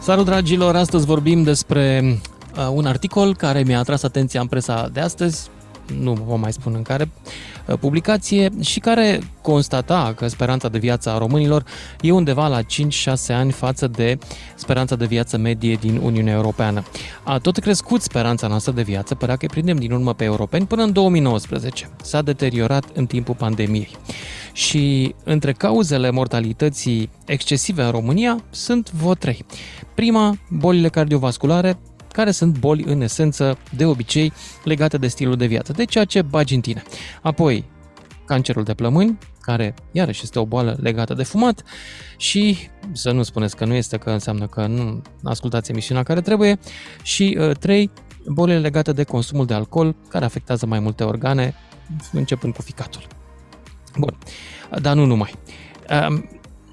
Salut, 0.00 0.24
dragilor! 0.24 0.76
Astăzi 0.76 1.06
vorbim 1.06 1.42
despre 1.42 2.00
uh, 2.02 2.68
un 2.72 2.86
articol 2.86 3.34
care 3.34 3.62
mi-a 3.66 3.78
atras 3.78 4.02
atenția 4.02 4.40
în 4.40 4.46
presa 4.46 4.88
de 4.92 5.00
astăzi 5.00 5.50
nu 5.98 6.12
vă 6.12 6.36
mai 6.36 6.52
spun 6.52 6.74
în 6.74 6.82
care 6.82 7.10
uh, 7.66 7.78
publicație, 7.78 8.50
și 8.60 8.80
care 8.80 9.20
constata 9.42 10.14
că 10.16 10.28
speranța 10.28 10.68
de 10.68 10.78
viață 10.78 11.10
a 11.10 11.18
românilor 11.18 11.64
e 12.00 12.12
undeva 12.12 12.48
la 12.48 12.60
5-6 12.62 12.64
ani 13.28 13.52
față 13.52 13.86
de 13.86 14.18
speranța 14.54 14.96
de 14.96 15.06
viață 15.06 15.36
medie 15.36 15.74
din 15.74 15.96
Uniunea 15.96 16.34
Europeană. 16.34 16.82
A 17.24 17.38
tot 17.38 17.58
crescut 17.58 18.02
speranța 18.02 18.46
noastră 18.46 18.72
de 18.72 18.82
viață, 18.82 19.14
părea 19.14 19.34
că 19.34 19.42
îi 19.42 19.48
prindem 19.48 19.76
din 19.76 19.92
urmă 19.92 20.14
pe 20.14 20.24
europeni 20.24 20.66
până 20.66 20.82
în 20.82 20.92
2019. 20.92 21.90
S-a 22.02 22.22
deteriorat 22.22 22.84
în 22.94 23.06
timpul 23.06 23.34
pandemiei. 23.34 23.96
Și 24.52 25.14
între 25.24 25.52
cauzele 25.52 26.10
mortalității 26.10 27.10
excesive 27.26 27.82
în 27.82 27.90
România 27.90 28.44
sunt 28.50 28.90
vă 28.90 29.14
trei. 29.14 29.44
Prima, 29.94 30.36
bolile 30.48 30.88
cardiovasculare, 30.88 31.78
care 32.20 32.32
sunt 32.32 32.58
boli 32.58 32.82
în 32.82 33.00
esență, 33.00 33.58
de 33.76 33.84
obicei, 33.84 34.32
legate 34.64 34.98
de 34.98 35.08
stilul 35.08 35.36
de 35.36 35.46
viață, 35.46 35.72
de 35.72 35.84
ceea 35.84 36.04
ce 36.04 36.22
bagi 36.22 36.54
în 36.54 36.60
tine. 36.60 36.82
Apoi, 37.22 37.64
cancerul 38.26 38.62
de 38.62 38.74
plămâni, 38.74 39.18
care 39.40 39.74
iarăși 39.92 40.20
este 40.22 40.38
o 40.38 40.46
boală 40.46 40.76
legată 40.80 41.14
de 41.14 41.22
fumat 41.22 41.62
și 42.16 42.58
să 42.92 43.10
nu 43.10 43.22
spuneți 43.22 43.56
că 43.56 43.64
nu 43.64 43.74
este, 43.74 43.96
că 43.96 44.10
înseamnă 44.10 44.46
că 44.46 44.66
nu 44.66 45.02
ascultați 45.22 45.70
emisiunea 45.70 46.02
care 46.02 46.20
trebuie 46.20 46.58
și 47.02 47.36
uh, 47.40 47.56
trei, 47.56 47.90
bolile 48.26 48.58
legate 48.58 48.92
de 48.92 49.04
consumul 49.04 49.46
de 49.46 49.54
alcool, 49.54 49.96
care 50.08 50.24
afectează 50.24 50.66
mai 50.66 50.80
multe 50.80 51.04
organe, 51.04 51.54
începând 52.12 52.54
cu 52.54 52.62
ficatul. 52.62 53.06
Bun, 53.98 54.18
dar 54.80 54.94
nu 54.94 55.04
numai. 55.04 55.34
Uh, 55.90 56.22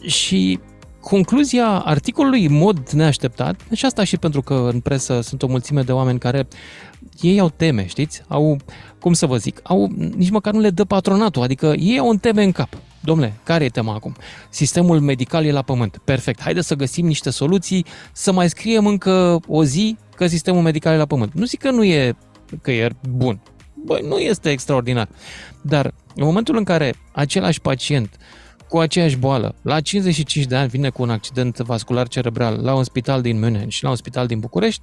și 0.10 0.60
concluzia 1.10 1.68
articolului, 1.68 2.46
în 2.46 2.54
mod 2.54 2.90
neașteptat, 2.90 3.62
și 3.74 3.86
asta 3.86 4.04
și 4.04 4.18
pentru 4.18 4.42
că 4.42 4.70
în 4.74 4.80
presă 4.80 5.22
sunt 5.22 5.44
o 5.44 5.48
mulțime 5.48 5.82
de 5.82 5.92
oameni 5.92 6.20
care 6.20 6.48
ei 7.22 7.40
au 7.40 7.50
teme, 7.50 7.86
știți? 7.86 8.22
Au, 8.28 8.58
cum 9.00 9.14
să 9.14 9.26
vă 9.26 9.38
zic, 9.38 9.60
au, 9.64 9.92
nici 10.16 10.30
măcar 10.30 10.54
nu 10.54 10.60
le 10.60 10.70
dă 10.70 10.84
patronatul, 10.84 11.42
adică 11.42 11.74
ei 11.78 12.00
au 12.00 12.08
un 12.08 12.18
teme 12.18 12.44
în 12.44 12.52
cap. 12.52 12.70
Domnule, 13.00 13.34
care 13.44 13.64
e 13.64 13.70
tema 13.70 13.94
acum? 13.94 14.16
Sistemul 14.50 15.00
medical 15.00 15.46
e 15.46 15.52
la 15.52 15.62
pământ. 15.62 15.98
Perfect. 16.04 16.42
Haide 16.42 16.62
să 16.62 16.76
găsim 16.76 17.06
niște 17.06 17.30
soluții, 17.30 17.86
să 18.12 18.32
mai 18.32 18.50
scriem 18.50 18.86
încă 18.86 19.40
o 19.48 19.64
zi 19.64 19.98
că 20.16 20.28
sistemul 20.28 20.62
medical 20.62 20.94
e 20.94 20.98
la 20.98 21.06
pământ. 21.06 21.34
Nu 21.34 21.46
zic 21.46 21.60
că 21.60 21.72
nu 21.72 21.84
e 21.84 22.16
că 22.62 22.72
e 22.72 22.90
bun. 23.10 23.40
Băi, 23.86 24.02
nu 24.08 24.18
este 24.18 24.50
extraordinar. 24.50 25.08
Dar 25.62 25.94
în 26.16 26.26
momentul 26.26 26.58
în 26.58 26.64
care 26.64 26.94
același 27.12 27.62
pacient 27.62 28.18
cu 28.70 28.78
aceeași 28.78 29.18
boală, 29.18 29.56
la 29.62 29.80
55 29.80 30.46
de 30.46 30.56
ani 30.56 30.68
vine 30.68 30.90
cu 30.90 31.02
un 31.02 31.10
accident 31.10 31.58
vascular 31.58 32.08
cerebral 32.08 32.60
la 32.62 32.76
un 32.76 32.84
spital 32.84 33.22
din 33.22 33.40
München 33.40 33.68
și 33.68 33.84
la 33.84 33.90
un 33.90 33.96
spital 33.96 34.28
din 34.28 34.40
București, 34.40 34.82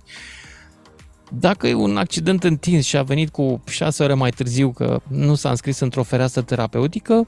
dacă 1.38 1.66
e 1.66 1.74
un 1.74 1.96
accident 1.96 2.44
întins 2.44 2.84
și 2.84 2.96
a 2.96 3.02
venit 3.02 3.30
cu 3.30 3.62
6 3.66 4.02
ore 4.02 4.14
mai 4.14 4.30
târziu 4.30 4.70
că 4.70 5.00
nu 5.08 5.34
s-a 5.34 5.50
înscris 5.50 5.78
într-o 5.78 6.02
fereastră 6.02 6.42
terapeutică, 6.42 7.26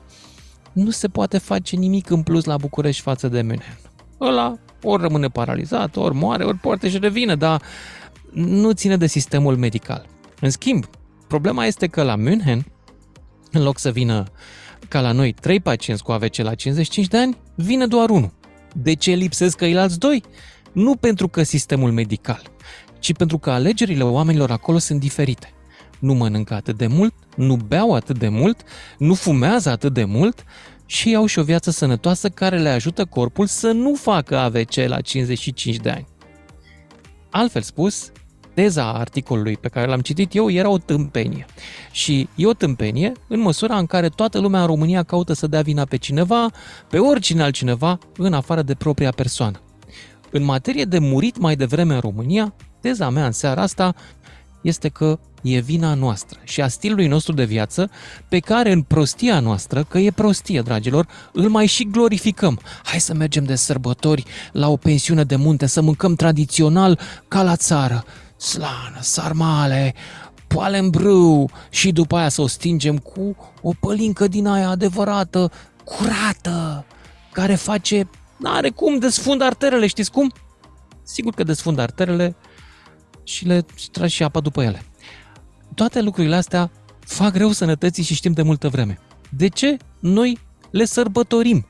nu 0.72 0.90
se 0.90 1.08
poate 1.08 1.38
face 1.38 1.76
nimic 1.76 2.10
în 2.10 2.22
plus 2.22 2.44
la 2.44 2.56
București 2.56 3.02
față 3.02 3.28
de 3.28 3.42
München. 3.42 3.78
Ăla 4.20 4.58
ori 4.82 5.02
rămâne 5.02 5.28
paralizat, 5.28 5.96
ori 5.96 6.14
moare, 6.14 6.44
ori 6.44 6.56
poate 6.56 6.88
și 6.88 6.98
revine, 6.98 7.36
dar 7.36 7.62
nu 8.32 8.72
ține 8.72 8.96
de 8.96 9.06
sistemul 9.06 9.56
medical. 9.56 10.06
În 10.40 10.50
schimb, 10.50 10.84
problema 11.26 11.66
este 11.66 11.86
că 11.86 12.02
la 12.02 12.16
München, 12.16 12.66
în 13.52 13.62
loc 13.62 13.78
să 13.78 13.90
vină 13.90 14.24
ca 14.88 15.00
la 15.00 15.12
noi 15.12 15.32
trei 15.32 15.60
pacienți 15.60 16.02
cu 16.02 16.12
AVC 16.12 16.36
la 16.36 16.54
55 16.54 17.06
de 17.06 17.16
ani, 17.18 17.36
vine 17.54 17.86
doar 17.86 18.10
unul. 18.10 18.32
De 18.74 18.94
ce 18.94 19.12
lipsesc 19.12 19.58
ceilalți 19.58 19.98
doi? 19.98 20.22
Nu 20.72 20.96
pentru 20.96 21.28
că 21.28 21.42
sistemul 21.42 21.92
medical, 21.92 22.42
ci 22.98 23.12
pentru 23.12 23.38
că 23.38 23.50
alegerile 23.50 24.02
oamenilor 24.02 24.50
acolo 24.50 24.78
sunt 24.78 25.00
diferite. 25.00 25.50
Nu 25.98 26.14
mănâncă 26.14 26.54
atât 26.54 26.76
de 26.76 26.86
mult, 26.86 27.14
nu 27.36 27.56
beau 27.56 27.94
atât 27.94 28.18
de 28.18 28.28
mult, 28.28 28.62
nu 28.98 29.14
fumează 29.14 29.70
atât 29.70 29.92
de 29.92 30.04
mult 30.04 30.44
și 30.86 31.14
au 31.14 31.26
și 31.26 31.38
o 31.38 31.42
viață 31.42 31.70
sănătoasă 31.70 32.28
care 32.28 32.58
le 32.58 32.68
ajută 32.68 33.04
corpul 33.04 33.46
să 33.46 33.70
nu 33.70 33.94
facă 33.94 34.36
AVC 34.36 34.74
la 34.74 35.00
55 35.00 35.76
de 35.76 35.90
ani. 35.90 36.06
Altfel 37.30 37.62
spus, 37.62 38.10
teza 38.56 38.92
articolului 38.92 39.56
pe 39.56 39.68
care 39.68 39.86
l-am 39.86 40.00
citit 40.00 40.34
eu 40.34 40.50
era 40.50 40.68
o 40.68 40.78
tâmpenie. 40.78 41.46
Și 41.90 42.28
e 42.34 42.46
o 42.46 42.52
tâmpenie 42.52 43.12
în 43.28 43.40
măsura 43.40 43.78
în 43.78 43.86
care 43.86 44.08
toată 44.08 44.38
lumea 44.38 44.60
în 44.60 44.66
România 44.66 45.02
caută 45.02 45.32
să 45.32 45.46
dea 45.46 45.62
vina 45.62 45.84
pe 45.84 45.96
cineva, 45.96 46.50
pe 46.88 46.98
oricine 46.98 47.42
altcineva, 47.42 47.98
în 48.16 48.32
afară 48.32 48.62
de 48.62 48.74
propria 48.74 49.10
persoană. 49.10 49.60
În 50.30 50.44
materie 50.44 50.84
de 50.84 50.98
murit 50.98 51.38
mai 51.38 51.56
devreme 51.56 51.94
în 51.94 52.00
România, 52.00 52.54
teza 52.80 53.10
mea 53.10 53.26
în 53.26 53.32
seara 53.32 53.62
asta 53.62 53.94
este 54.60 54.88
că 54.88 55.18
e 55.42 55.58
vina 55.58 55.94
noastră 55.94 56.38
și 56.44 56.62
a 56.62 56.68
stilului 56.68 57.06
nostru 57.06 57.34
de 57.34 57.44
viață 57.44 57.90
pe 58.28 58.38
care 58.38 58.72
în 58.72 58.82
prostia 58.82 59.40
noastră, 59.40 59.84
că 59.88 59.98
e 59.98 60.10
prostie, 60.10 60.60
dragilor, 60.60 61.06
îl 61.32 61.48
mai 61.48 61.66
și 61.66 61.90
glorificăm. 61.90 62.60
Hai 62.84 63.00
să 63.00 63.14
mergem 63.14 63.44
de 63.44 63.54
sărbători 63.54 64.24
la 64.52 64.68
o 64.68 64.76
pensiune 64.76 65.24
de 65.24 65.36
munte, 65.36 65.66
să 65.66 65.80
mâncăm 65.80 66.14
tradițional 66.14 66.98
ca 67.28 67.42
la 67.42 67.56
țară, 67.56 68.04
slană, 68.36 68.98
sarmale, 69.00 69.94
poale 70.46 70.78
în 70.78 70.90
brâu 70.90 71.50
și 71.70 71.92
după 71.92 72.16
aia 72.16 72.28
să 72.28 72.42
o 72.42 72.46
stingem 72.46 72.98
cu 72.98 73.36
o 73.62 73.72
pălincă 73.80 74.28
din 74.28 74.46
aia 74.46 74.68
adevărată, 74.68 75.50
curată, 75.84 76.84
care 77.32 77.54
face, 77.54 78.08
n-are 78.38 78.70
cum, 78.70 78.98
desfund 78.98 79.42
arterele, 79.42 79.86
știți 79.86 80.10
cum? 80.10 80.32
Sigur 81.02 81.34
că 81.34 81.42
desfund 81.42 81.78
arterele 81.78 82.36
și 83.22 83.44
le 83.44 83.64
tragi 83.92 84.14
și 84.14 84.22
apa 84.22 84.40
după 84.40 84.62
ele. 84.62 84.82
Toate 85.74 86.00
lucrurile 86.00 86.36
astea 86.36 86.70
fac 86.98 87.36
rău 87.36 87.50
sănătății 87.50 88.02
și 88.02 88.14
știm 88.14 88.32
de 88.32 88.42
multă 88.42 88.68
vreme. 88.68 88.98
De 89.30 89.48
ce 89.48 89.76
noi 90.00 90.38
le 90.70 90.84
sărbătorim? 90.84 91.66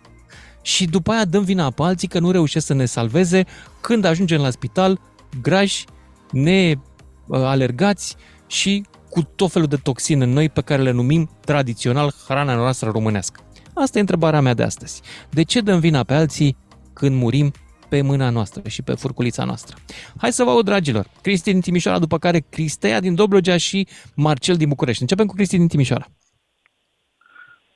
Și 0.62 0.84
după 0.84 1.12
aia 1.12 1.24
dăm 1.24 1.44
vina 1.44 1.70
pe 1.70 1.82
alții 1.82 2.08
că 2.08 2.18
nu 2.18 2.30
reușesc 2.30 2.66
să 2.66 2.74
ne 2.74 2.84
salveze 2.84 3.44
când 3.80 4.04
ajungem 4.04 4.40
la 4.40 4.50
spital 4.50 5.00
grași, 5.42 5.84
nealergați 6.32 8.16
și 8.46 8.84
cu 9.10 9.22
tot 9.36 9.52
felul 9.52 9.68
de 9.68 9.76
toxine 9.76 10.24
în 10.24 10.30
noi 10.30 10.48
pe 10.48 10.62
care 10.62 10.82
le 10.82 10.90
numim 10.90 11.30
tradițional 11.44 12.10
hrana 12.28 12.54
noastră 12.54 12.90
românească. 12.90 13.40
Asta 13.74 13.98
e 13.98 14.00
întrebarea 14.00 14.40
mea 14.40 14.54
de 14.54 14.62
astăzi. 14.62 15.02
De 15.30 15.42
ce 15.42 15.60
dăm 15.60 15.80
vina 15.80 16.02
pe 16.02 16.14
alții 16.14 16.56
când 16.94 17.20
murim 17.22 17.52
pe 17.88 18.02
mâna 18.02 18.30
noastră 18.30 18.68
și 18.68 18.82
pe 18.82 18.92
furculița 18.92 19.44
noastră. 19.44 19.76
Hai 20.20 20.32
să 20.32 20.44
vă 20.44 20.50
aud, 20.50 20.64
dragilor. 20.64 21.06
Cristi 21.22 21.52
din 21.52 21.60
Timișoara, 21.60 21.98
după 21.98 22.18
care 22.18 22.38
Cristea 22.50 23.00
din 23.00 23.14
Dobrogea 23.14 23.56
și 23.56 23.88
Marcel 24.16 24.56
din 24.56 24.68
București. 24.68 25.02
Începem 25.02 25.26
cu 25.26 25.34
Cristi 25.34 25.56
din 25.56 25.68
Timișoara. 25.68 26.06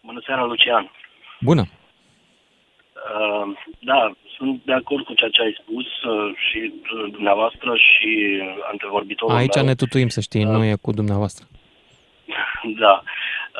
Bună 0.04 0.20
seara, 0.26 0.44
Lucian. 0.44 0.90
Bună. 1.40 1.60
Uh, 1.60 3.56
da, 3.80 4.16
sunt 4.40 4.60
de 4.64 4.72
acord 4.72 5.04
cu 5.04 5.14
ceea 5.14 5.30
ce 5.36 5.42
ai 5.42 5.54
spus 5.62 5.88
uh, 6.02 6.32
și 6.46 6.60
uh, 6.72 7.06
dumneavoastră 7.16 7.70
și 7.86 8.12
antevorbitorul 8.70 9.36
Aici 9.36 9.54
meu. 9.54 9.64
ne 9.64 9.74
tutuim, 9.74 10.08
să 10.08 10.20
știi, 10.20 10.44
uh, 10.44 10.50
nu 10.50 10.64
e 10.64 10.84
cu 10.84 10.92
dumneavoastră. 11.00 11.44
Da. 12.84 13.02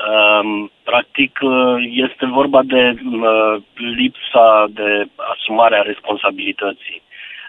Um, 0.08 0.70
practic, 0.82 1.38
uh, 1.42 1.76
este 2.06 2.26
vorba 2.26 2.62
de 2.62 2.82
uh, 2.90 3.56
lipsa 3.74 4.66
de 4.70 5.08
asumare 5.34 5.76
a 5.78 5.88
responsabilității. 5.92 7.02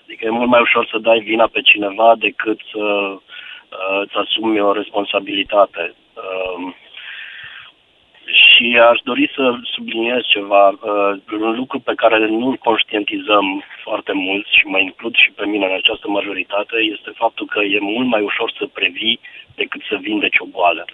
Adică 0.04 0.26
e 0.26 0.40
mult 0.40 0.50
mai 0.50 0.62
ușor 0.62 0.88
să 0.92 0.98
dai 0.98 1.20
vina 1.20 1.48
pe 1.52 1.62
cineva 1.62 2.16
decât 2.18 2.60
să 2.72 2.84
uh, 2.84 4.02
îți 4.04 4.16
asumi 4.24 4.60
o 4.60 4.72
responsabilitate. 4.74 5.94
Um, 6.24 6.76
și 8.32 8.80
aș 8.92 9.00
dori 9.04 9.32
să 9.36 9.56
subliniez 9.64 10.22
ceva, 10.28 10.80
un 11.40 11.56
lucru 11.56 11.80
pe 11.80 11.94
care 11.96 12.28
nu-l 12.28 12.56
conștientizăm 12.56 13.64
foarte 13.84 14.12
mult 14.14 14.46
și 14.48 14.66
mă 14.66 14.80
includ 14.80 15.16
și 15.16 15.32
pe 15.32 15.46
mine 15.46 15.66
în 15.66 15.74
această 15.74 16.08
majoritate, 16.08 16.76
este 16.94 17.12
faptul 17.16 17.46
că 17.46 17.60
e 17.60 17.80
mult 17.80 18.08
mai 18.08 18.22
ușor 18.22 18.54
să 18.58 18.66
previi 18.66 19.20
decât 19.56 19.82
să 19.90 19.96
vindeci 20.02 20.40
o 20.40 20.46
boală. 20.46 20.86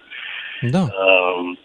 Da. 0.62 0.80
Uh, 0.80 1.58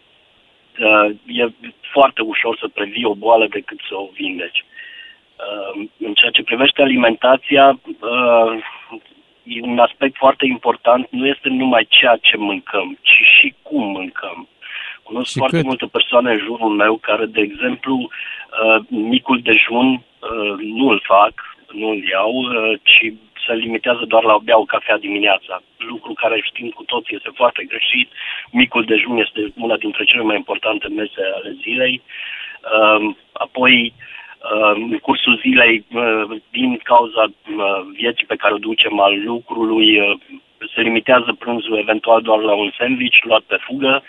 uh, 0.78 1.10
e 1.26 1.44
foarte 1.92 2.22
ușor 2.22 2.56
să 2.60 2.68
previi 2.68 3.04
o 3.04 3.14
boală 3.14 3.46
decât 3.46 3.80
să 3.88 3.94
o 3.94 4.08
vindeci. 4.12 4.64
Uh, 4.64 5.84
în 5.98 6.12
ceea 6.14 6.30
ce 6.30 6.42
privește 6.42 6.82
alimentația, 6.82 7.80
uh, 7.84 8.52
e 9.42 9.60
un 9.62 9.78
aspect 9.78 10.16
foarte 10.16 10.46
important, 10.46 11.06
nu 11.10 11.26
este 11.26 11.48
numai 11.48 11.86
ceea 11.88 12.18
ce 12.20 12.36
mâncăm, 12.36 12.98
ci 13.02 13.38
și 13.38 13.54
cum 13.62 13.90
mâncăm. 13.90 14.48
Cunosc 15.02 15.30
și 15.30 15.38
foarte 15.38 15.56
cât? 15.56 15.64
multe 15.64 15.86
persoane 15.86 16.30
în 16.32 16.38
jurul 16.38 16.72
meu 16.82 16.96
care, 16.96 17.26
de 17.26 17.40
exemplu, 17.40 17.94
uh, 17.96 18.84
micul 18.88 19.40
dejun 19.42 19.88
uh, 19.92 20.54
nu 20.58 20.88
îl 20.88 21.00
fac, 21.04 21.32
nu 21.72 21.88
îl 21.88 22.02
iau, 22.08 22.32
uh, 22.34 22.78
ci 22.82 23.12
se 23.46 23.54
limitează 23.54 24.04
doar 24.08 24.24
la 24.24 24.38
bea 24.38 24.58
o 24.58 24.64
cafea 24.64 24.98
dimineața, 24.98 25.62
lucru 25.76 26.12
care 26.12 26.40
știm 26.44 26.68
cu 26.68 26.84
toții 26.84 27.16
este 27.16 27.30
foarte 27.34 27.62
greșit. 27.64 28.08
Micul 28.50 28.84
dejun 28.84 29.16
este 29.16 29.52
una 29.56 29.76
dintre 29.76 30.04
cele 30.04 30.22
mai 30.22 30.36
importante 30.36 30.88
mese 30.88 31.22
ale 31.34 31.56
zilei. 31.62 32.02
Um, 32.74 33.16
apoi, 33.32 33.94
um, 34.52 34.82
în 34.92 34.98
cursul 34.98 35.40
zilei, 35.44 35.84
uh, 35.92 36.40
din 36.50 36.80
cauza 36.82 37.24
uh, 37.24 37.80
vieții 37.94 38.26
pe 38.26 38.36
care 38.36 38.54
o 38.54 38.66
ducem 38.68 39.00
al 39.00 39.22
lucrului, 39.24 40.00
uh, 40.00 40.18
se 40.74 40.80
limitează 40.80 41.36
prânzul 41.38 41.78
eventual 41.78 42.22
doar 42.22 42.38
la 42.38 42.54
un 42.54 42.70
sandwich 42.78 43.18
luat 43.22 43.42
pe 43.42 43.56
fugă 43.60 44.02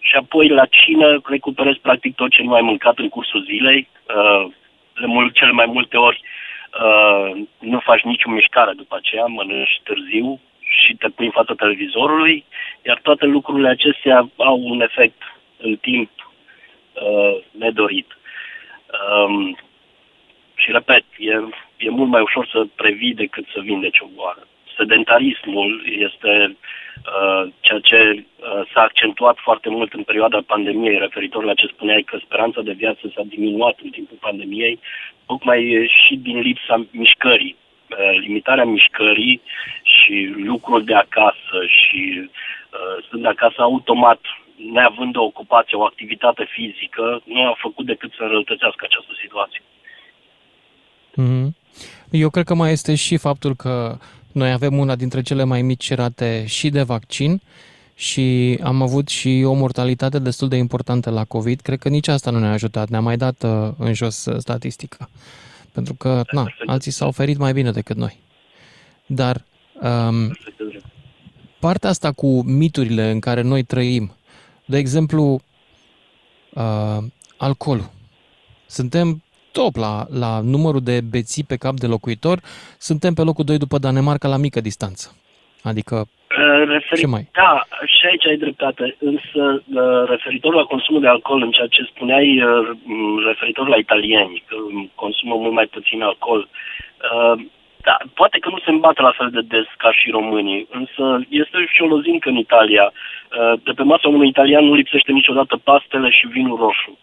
și 0.00 0.16
apoi 0.16 0.48
la 0.48 0.66
cină 0.66 1.20
recuperez 1.24 1.76
practic 1.76 2.14
tot 2.14 2.30
ce 2.30 2.42
nu 2.42 2.52
ai 2.52 2.62
mâncat 2.62 2.98
în 2.98 3.08
cursul 3.08 3.44
zilei. 3.44 3.88
De 5.00 5.06
mult, 5.06 5.34
cele 5.34 5.50
mai 5.50 5.66
multe 5.66 5.96
ori 5.96 6.22
Uh, 6.82 7.46
nu 7.58 7.78
faci 7.78 8.02
nicio 8.02 8.30
mișcare 8.30 8.72
după 8.72 8.96
aceea, 8.96 9.24
mănânci 9.24 9.80
târziu 9.82 10.40
și 10.60 10.94
te 10.94 11.08
pui 11.08 11.24
în 11.24 11.30
fața 11.30 11.54
televizorului, 11.54 12.44
iar 12.86 13.00
toate 13.02 13.24
lucrurile 13.26 13.68
acestea 13.68 14.28
au 14.36 14.60
un 14.62 14.80
efect 14.80 15.22
în 15.56 15.76
timp 15.76 16.10
uh, 16.92 17.44
nedorit. 17.50 18.18
Um, 19.26 19.58
și 20.54 20.70
repet, 20.70 21.04
e, 21.18 21.32
e 21.76 21.90
mult 21.90 22.10
mai 22.10 22.20
ușor 22.20 22.48
să 22.52 22.66
previi 22.74 23.14
decât 23.14 23.46
să 23.52 23.60
vindeci 23.60 24.00
o 24.00 24.06
boală. 24.14 24.46
Sedentarismul 24.76 25.70
este 26.08 26.56
uh, 26.56 27.52
ceea 27.60 27.80
ce 27.82 28.00
uh, 28.16 28.24
s-a 28.72 28.80
accentuat 28.80 29.36
foarte 29.38 29.68
mult 29.68 29.92
în 29.92 30.02
perioada 30.02 30.40
pandemiei, 30.46 30.98
referitor 30.98 31.44
la 31.44 31.54
ce 31.54 31.66
spuneai 31.66 32.02
că 32.02 32.18
speranța 32.24 32.60
de 32.60 32.72
viață 32.72 33.12
s-a 33.14 33.22
diminuat 33.26 33.76
în 33.82 33.90
timpul 33.90 34.16
pandemiei, 34.20 34.78
tocmai 35.26 35.90
și 36.04 36.16
din 36.16 36.38
lipsa 36.38 36.86
mișcării. 36.90 37.56
Uh, 37.90 38.18
limitarea 38.20 38.64
mișcării 38.64 39.40
și 39.82 40.34
lucrul 40.36 40.84
de 40.84 40.94
acasă 40.94 41.58
și 41.78 42.00
uh, 42.18 43.04
stând 43.06 43.22
de 43.22 43.28
acasă 43.28 43.60
automat, 43.62 44.20
neavând 44.72 45.16
o 45.16 45.22
ocupație, 45.22 45.76
o 45.76 45.84
activitate 45.84 46.44
fizică, 46.50 47.22
nu 47.24 47.46
a 47.46 47.56
făcut 47.58 47.86
decât 47.86 48.12
să 48.12 48.22
înrăutățească 48.22 48.84
această 48.84 49.12
situație. 49.22 49.62
Mm-hmm. 51.22 51.46
Eu 52.10 52.30
cred 52.30 52.44
că 52.44 52.54
mai 52.54 52.72
este 52.72 52.94
și 52.94 53.16
faptul 53.16 53.54
că 53.54 53.96
noi 54.34 54.52
avem 54.52 54.78
una 54.78 54.94
dintre 54.94 55.22
cele 55.22 55.44
mai 55.44 55.62
mici 55.62 55.92
rate 55.92 56.44
și 56.46 56.68
de 56.68 56.82
vaccin 56.82 57.40
și 57.94 58.58
am 58.62 58.82
avut 58.82 59.08
și 59.08 59.42
o 59.44 59.52
mortalitate 59.52 60.18
destul 60.18 60.48
de 60.48 60.56
importantă 60.56 61.10
la 61.10 61.24
COVID. 61.24 61.60
Cred 61.60 61.78
că 61.78 61.88
nici 61.88 62.08
asta 62.08 62.30
nu 62.30 62.38
ne-a 62.38 62.52
ajutat. 62.52 62.88
Ne-a 62.88 63.00
mai 63.00 63.16
dat 63.16 63.42
uh, 63.42 63.70
în 63.78 63.92
jos 63.92 64.24
uh, 64.24 64.38
statistica. 64.38 65.08
Pentru 65.72 65.94
că, 65.94 66.22
na, 66.30 66.46
alții 66.66 66.90
s-au 66.90 67.08
oferit 67.08 67.36
mai 67.38 67.52
bine 67.52 67.70
decât 67.70 67.96
noi. 67.96 68.20
Dar 69.06 69.44
um, 69.82 70.38
partea 71.58 71.90
asta 71.90 72.12
cu 72.12 72.42
miturile 72.42 73.10
în 73.10 73.20
care 73.20 73.40
noi 73.40 73.62
trăim, 73.62 74.14
de 74.64 74.78
exemplu, 74.78 75.42
uh, 76.54 76.98
alcoolul. 77.36 77.90
Suntem 78.66 79.23
top 79.58 79.74
la, 79.84 79.94
la 80.22 80.40
numărul 80.54 80.82
de 80.90 80.96
beții 81.10 81.44
pe 81.50 81.56
cap 81.64 81.74
de 81.74 81.86
locuitor, 81.86 82.38
suntem 82.78 83.12
pe 83.14 83.22
locul 83.22 83.44
2 83.44 83.58
după 83.58 83.78
Danemarca 83.78 84.28
la 84.28 84.36
mică 84.46 84.60
distanță. 84.60 85.06
Adică 85.62 85.96
Uh, 86.38 86.68
referi... 86.68 87.00
Ce 87.00 87.06
mai? 87.06 87.28
Da, 87.32 87.52
și 87.94 88.06
aici 88.06 88.26
ai 88.26 88.36
dreptate, 88.36 88.96
însă 88.98 89.42
uh, 89.74 90.02
referitor 90.08 90.54
la 90.54 90.64
consumul 90.72 91.00
de 91.00 91.08
alcool, 91.08 91.42
în 91.42 91.50
ceea 91.50 91.66
ce 91.66 91.82
spuneai 91.82 92.42
uh, 92.42 92.68
referitor 93.26 93.68
la 93.68 93.76
italieni, 93.76 94.42
că 94.46 94.56
consumă 94.94 95.34
mult 95.34 95.52
mai 95.52 95.66
puțin 95.66 96.02
alcool, 96.02 96.48
da, 97.88 97.96
poate 98.14 98.38
că 98.38 98.48
nu 98.48 98.58
se 98.64 98.70
îmbată 98.70 99.02
la 99.02 99.14
fel 99.18 99.30
de 99.30 99.40
des 99.40 99.68
ca 99.76 99.92
și 99.92 100.10
românii, 100.10 100.68
însă 100.70 101.04
este 101.28 101.56
și 101.74 101.82
o 101.82 101.86
lozincă 101.86 102.28
în 102.28 102.36
Italia. 102.36 102.92
De 103.62 103.72
pe 103.72 103.82
masa 103.82 104.08
unui 104.08 104.28
italian 104.28 104.64
nu 104.64 104.74
lipsește 104.74 105.12
niciodată 105.12 105.56
pastele 105.56 106.10
și 106.10 106.26
vinul 106.26 106.56
roșu. 106.56 106.98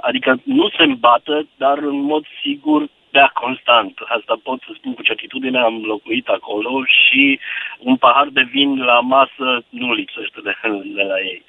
Adică 0.00 0.40
nu 0.44 0.68
se 0.68 0.82
îmbată, 0.82 1.46
dar 1.56 1.78
în 1.78 2.00
mod 2.02 2.24
sigur 2.42 2.88
bea 3.12 3.30
constant. 3.34 3.98
Asta 4.06 4.40
pot 4.42 4.58
să 4.60 4.70
spun 4.74 4.94
cu 4.94 5.02
certitudine, 5.02 5.58
am 5.58 5.82
locuit 5.84 6.28
acolo 6.28 6.82
și 6.84 7.38
un 7.78 7.96
pahar 7.96 8.28
de 8.32 8.42
vin 8.42 8.84
la 8.84 9.00
masă 9.00 9.64
nu 9.68 9.92
lipsește 9.92 10.40
de, 10.42 10.54
de 10.98 11.02
la 11.02 11.18
ei. 11.20 11.42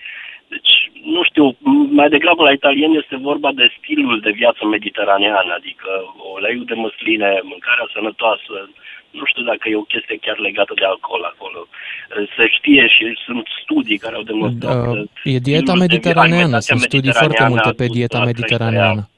Deci, 0.47 0.91
nu 1.03 1.23
știu, 1.23 1.57
mai 1.99 2.09
degrabă 2.09 2.43
la 2.43 2.51
italieni 2.51 2.97
este 2.97 3.15
vorba 3.15 3.51
de 3.51 3.73
stilul 3.77 4.19
de 4.19 4.31
viață 4.31 4.65
mediteranean, 4.65 5.49
adică 5.49 5.89
uleiul 6.33 6.65
de 6.65 6.73
măsline, 6.73 7.39
mâncarea 7.43 7.87
sănătoasă, 7.93 8.69
nu 9.11 9.25
știu 9.25 9.43
dacă 9.43 9.69
e 9.69 9.75
o 9.75 9.91
chestie 9.93 10.17
chiar 10.21 10.37
legată 10.37 10.73
de 10.75 10.85
alcool 10.85 11.23
acolo. 11.33 11.67
Se 12.35 12.47
știe 12.57 12.87
și 12.87 13.03
sunt 13.25 13.47
studii 13.61 13.97
care 13.97 14.15
au 14.15 14.23
demonstrat 14.23 14.83
da, 14.83 15.03
E 15.23 15.37
dieta 15.37 15.73
mediteraneană, 15.73 16.59
sunt 16.59 16.79
studii 16.79 17.13
foarte 17.13 17.45
multe 17.49 17.71
pe 17.71 17.85
dieta 17.85 18.19
mediteraneană 18.23 19.09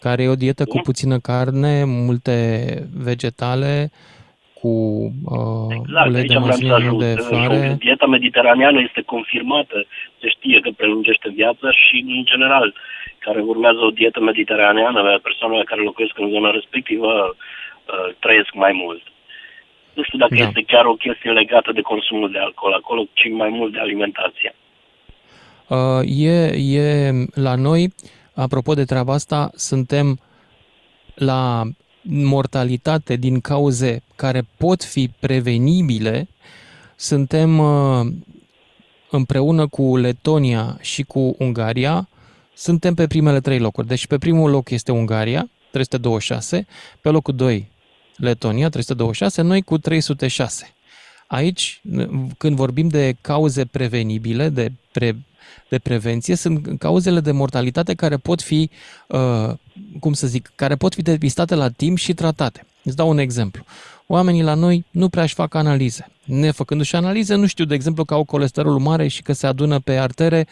care 0.00 0.22
e 0.22 0.34
o 0.36 0.42
dietă 0.44 0.64
cu 0.64 0.78
puțină 0.78 1.18
carne, 1.18 1.84
multe 1.84 2.36
vegetale, 3.08 3.90
cu 4.60 4.72
uh, 5.36 5.70
exact, 5.78 6.08
ulei 6.08 6.24
de 6.32 6.38
măsline, 6.38 6.90
de 7.04 7.12
floare. 7.26 7.76
Dieta 7.78 8.06
mediteraneană 8.06 8.80
este 8.80 9.02
confirmată, 9.14 9.86
se 10.20 10.28
știe 10.28 10.60
că 10.60 10.70
prelungește 10.76 11.28
viața 11.40 11.68
și, 11.82 11.96
în 12.18 12.24
general, 12.24 12.74
care 13.18 13.40
urmează 13.40 13.80
o 13.84 13.90
dietă 13.90 14.20
mediteraneană, 14.20 15.18
persoanele 15.22 15.64
care 15.64 15.80
locuiesc 15.80 16.18
în 16.18 16.30
zona 16.30 16.50
respectivă 16.50 17.36
uh, 17.92 18.14
trăiesc 18.18 18.52
mai 18.54 18.72
mult. 18.72 19.02
Nu 19.94 20.02
știu 20.02 20.18
dacă 20.18 20.34
da. 20.34 20.44
este 20.46 20.62
chiar 20.62 20.84
o 20.84 20.94
chestie 20.94 21.30
legată 21.30 21.72
de 21.72 21.80
consumul 21.80 22.30
de 22.30 22.38
alcool 22.38 22.72
acolo, 22.72 23.04
ci 23.12 23.28
mai 23.30 23.48
mult 23.48 23.72
de 23.72 23.78
alimentație. 23.78 24.54
Uh, 25.68 26.02
e, 26.04 26.46
e 26.78 27.12
la 27.34 27.54
noi 27.54 27.84
uh, 27.84 27.92
apropo 28.34 28.74
de 28.74 28.84
treaba 28.84 29.12
asta, 29.12 29.50
suntem 29.54 30.20
la 31.14 31.62
mortalitate 32.02 33.16
din 33.16 33.40
cauze 33.40 34.02
care 34.16 34.42
pot 34.58 34.84
fi 34.84 35.10
prevenibile, 35.20 36.28
suntem 36.96 37.58
uh, 37.58 38.06
împreună 39.10 39.66
cu 39.66 39.96
Letonia 39.96 40.76
și 40.80 41.02
cu 41.02 41.34
Ungaria, 41.38 42.08
suntem 42.54 42.94
pe 42.94 43.06
primele 43.06 43.40
trei 43.40 43.58
locuri. 43.58 43.86
Deci 43.86 44.06
pe 44.06 44.18
primul 44.18 44.50
loc 44.50 44.70
este 44.70 44.92
Ungaria, 44.92 45.48
326, 45.70 46.66
pe 47.00 47.08
locul 47.08 47.34
2 47.34 47.68
Letonia, 48.20 48.68
326, 48.68 49.42
noi 49.42 49.62
cu 49.62 49.78
306. 49.78 50.74
Aici, 51.26 51.80
când 52.38 52.56
vorbim 52.56 52.88
de 52.88 53.16
cauze 53.20 53.64
prevenibile, 53.64 54.48
de, 54.48 54.72
pre, 54.92 55.16
de 55.68 55.78
prevenție, 55.78 56.34
sunt 56.34 56.78
cauzele 56.78 57.20
de 57.20 57.30
mortalitate 57.30 57.94
care 57.94 58.16
pot 58.16 58.42
fi, 58.42 58.70
uh, 59.06 59.50
cum 60.00 60.12
să 60.12 60.26
zic, 60.26 60.52
care 60.54 60.76
pot 60.76 60.94
fi 60.94 61.02
depistate 61.02 61.54
la 61.54 61.68
timp 61.68 61.98
și 61.98 62.14
tratate. 62.14 62.66
Îți 62.82 62.96
dau 62.96 63.08
un 63.08 63.18
exemplu. 63.18 63.64
Oamenii 64.06 64.42
la 64.42 64.54
noi 64.54 64.84
nu 64.90 65.08
prea 65.08 65.22
își 65.22 65.34
fac 65.34 65.54
analize. 65.54 66.10
Nefăcându-și 66.24 66.96
analize, 66.96 67.34
nu 67.34 67.46
știu, 67.46 67.64
de 67.64 67.74
exemplu, 67.74 68.04
că 68.04 68.14
au 68.14 68.24
colesterol 68.24 68.78
mare 68.78 69.08
și 69.08 69.22
că 69.22 69.32
se 69.32 69.46
adună 69.46 69.78
pe 69.78 69.96
artere 69.96 70.46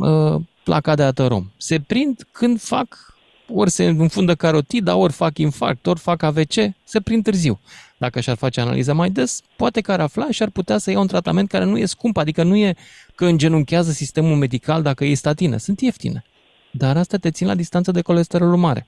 uh, 0.00 0.40
placa 0.62 0.94
de 0.94 1.02
aterom. 1.02 1.50
Se 1.56 1.80
prind 1.80 2.26
când 2.32 2.60
fac, 2.60 3.14
ori 3.52 3.70
se 3.70 3.84
înfundă 3.84 4.34
carotida, 4.34 4.96
ori 4.96 5.12
fac 5.12 5.38
infarct, 5.38 5.86
ori 5.86 5.98
fac 5.98 6.22
AVC, 6.22 6.52
se 6.84 7.00
prind 7.00 7.22
târziu. 7.22 7.60
Dacă 7.96 8.20
și-ar 8.20 8.36
face 8.36 8.60
analiza 8.60 8.92
mai 8.92 9.10
des, 9.10 9.42
poate 9.56 9.80
că 9.80 9.92
ar 9.92 10.00
afla 10.00 10.26
și 10.30 10.42
ar 10.42 10.50
putea 10.50 10.78
să 10.78 10.90
ia 10.90 10.98
un 10.98 11.06
tratament 11.06 11.48
care 11.48 11.64
nu 11.64 11.78
e 11.78 11.84
scump, 11.84 12.16
adică 12.16 12.42
nu 12.42 12.56
e 12.56 12.74
că 13.14 13.24
îngenunchează 13.24 13.90
sistemul 13.90 14.36
medical 14.36 14.82
dacă 14.82 15.04
e 15.04 15.14
statină, 15.14 15.56
sunt 15.56 15.80
ieftine. 15.80 16.24
Dar 16.70 16.96
asta 16.96 17.16
te 17.16 17.30
țin 17.30 17.46
la 17.46 17.54
distanță 17.54 17.90
de 17.90 18.02
colesterolul 18.02 18.56
mare. 18.56 18.86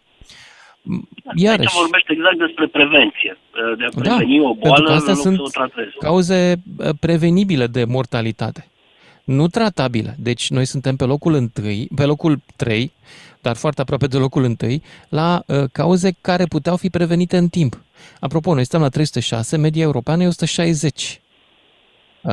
Iarăși. 1.34 1.68
Aici 1.68 1.80
vorbește 1.80 2.12
exact 2.12 2.38
despre 2.38 2.66
prevenție. 2.66 3.38
De 3.78 3.84
a 3.84 3.88
da, 3.90 4.00
preveni 4.00 4.38
da, 4.38 4.48
o 4.48 4.54
boală 4.54 4.86
că 4.86 4.92
astea 4.92 5.14
sunt 5.14 5.40
cauze 5.98 6.62
uh, 6.76 6.88
prevenibile 7.00 7.66
de 7.66 7.84
mortalitate. 7.84 8.66
Nu 9.24 9.46
tratabile. 9.46 10.16
Deci 10.18 10.50
noi 10.50 10.64
suntem 10.64 10.96
pe 10.96 11.04
locul 11.04 11.34
întâi, 11.34 11.88
pe 11.96 12.04
locul 12.04 12.40
3, 12.56 12.92
dar 13.42 13.56
foarte 13.56 13.80
aproape 13.80 14.06
de 14.06 14.16
locul 14.16 14.44
întâi, 14.44 14.82
la 15.08 15.42
uh, 15.46 15.64
cauze 15.72 16.16
care 16.20 16.44
puteau 16.44 16.76
fi 16.76 16.90
prevenite 16.90 17.36
în 17.36 17.48
timp. 17.48 17.82
Apropo, 18.20 18.54
noi 18.54 18.64
stăm 18.64 18.80
la 18.80 18.88
306, 18.88 19.56
media 19.56 19.82
europeană 19.82 20.22
e 20.22 20.26
160 20.26 21.20
uh, 22.22 22.32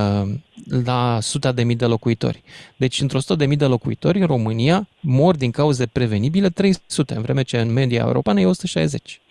la 0.86 1.16
100 1.18 1.52
de 1.52 1.64
mii 1.64 1.76
de 1.76 1.86
locuitori. 1.86 2.42
Deci, 2.76 3.02
într-o 3.02 3.18
100 3.18 3.36
de 3.36 3.46
mii 3.46 3.58
de 3.58 3.66
locuitori, 3.66 4.20
în 4.20 4.26
România, 4.26 4.88
mor 5.00 5.36
din 5.36 5.52
cauze 5.52 5.86
prevenibile 5.86 6.50
300, 6.50 7.14
în 7.14 7.22
vreme 7.22 7.42
ce 7.42 7.60
în 7.60 7.74
media 7.74 8.04
europeană 8.06 8.40
e 8.40 8.46
160. 8.46 9.22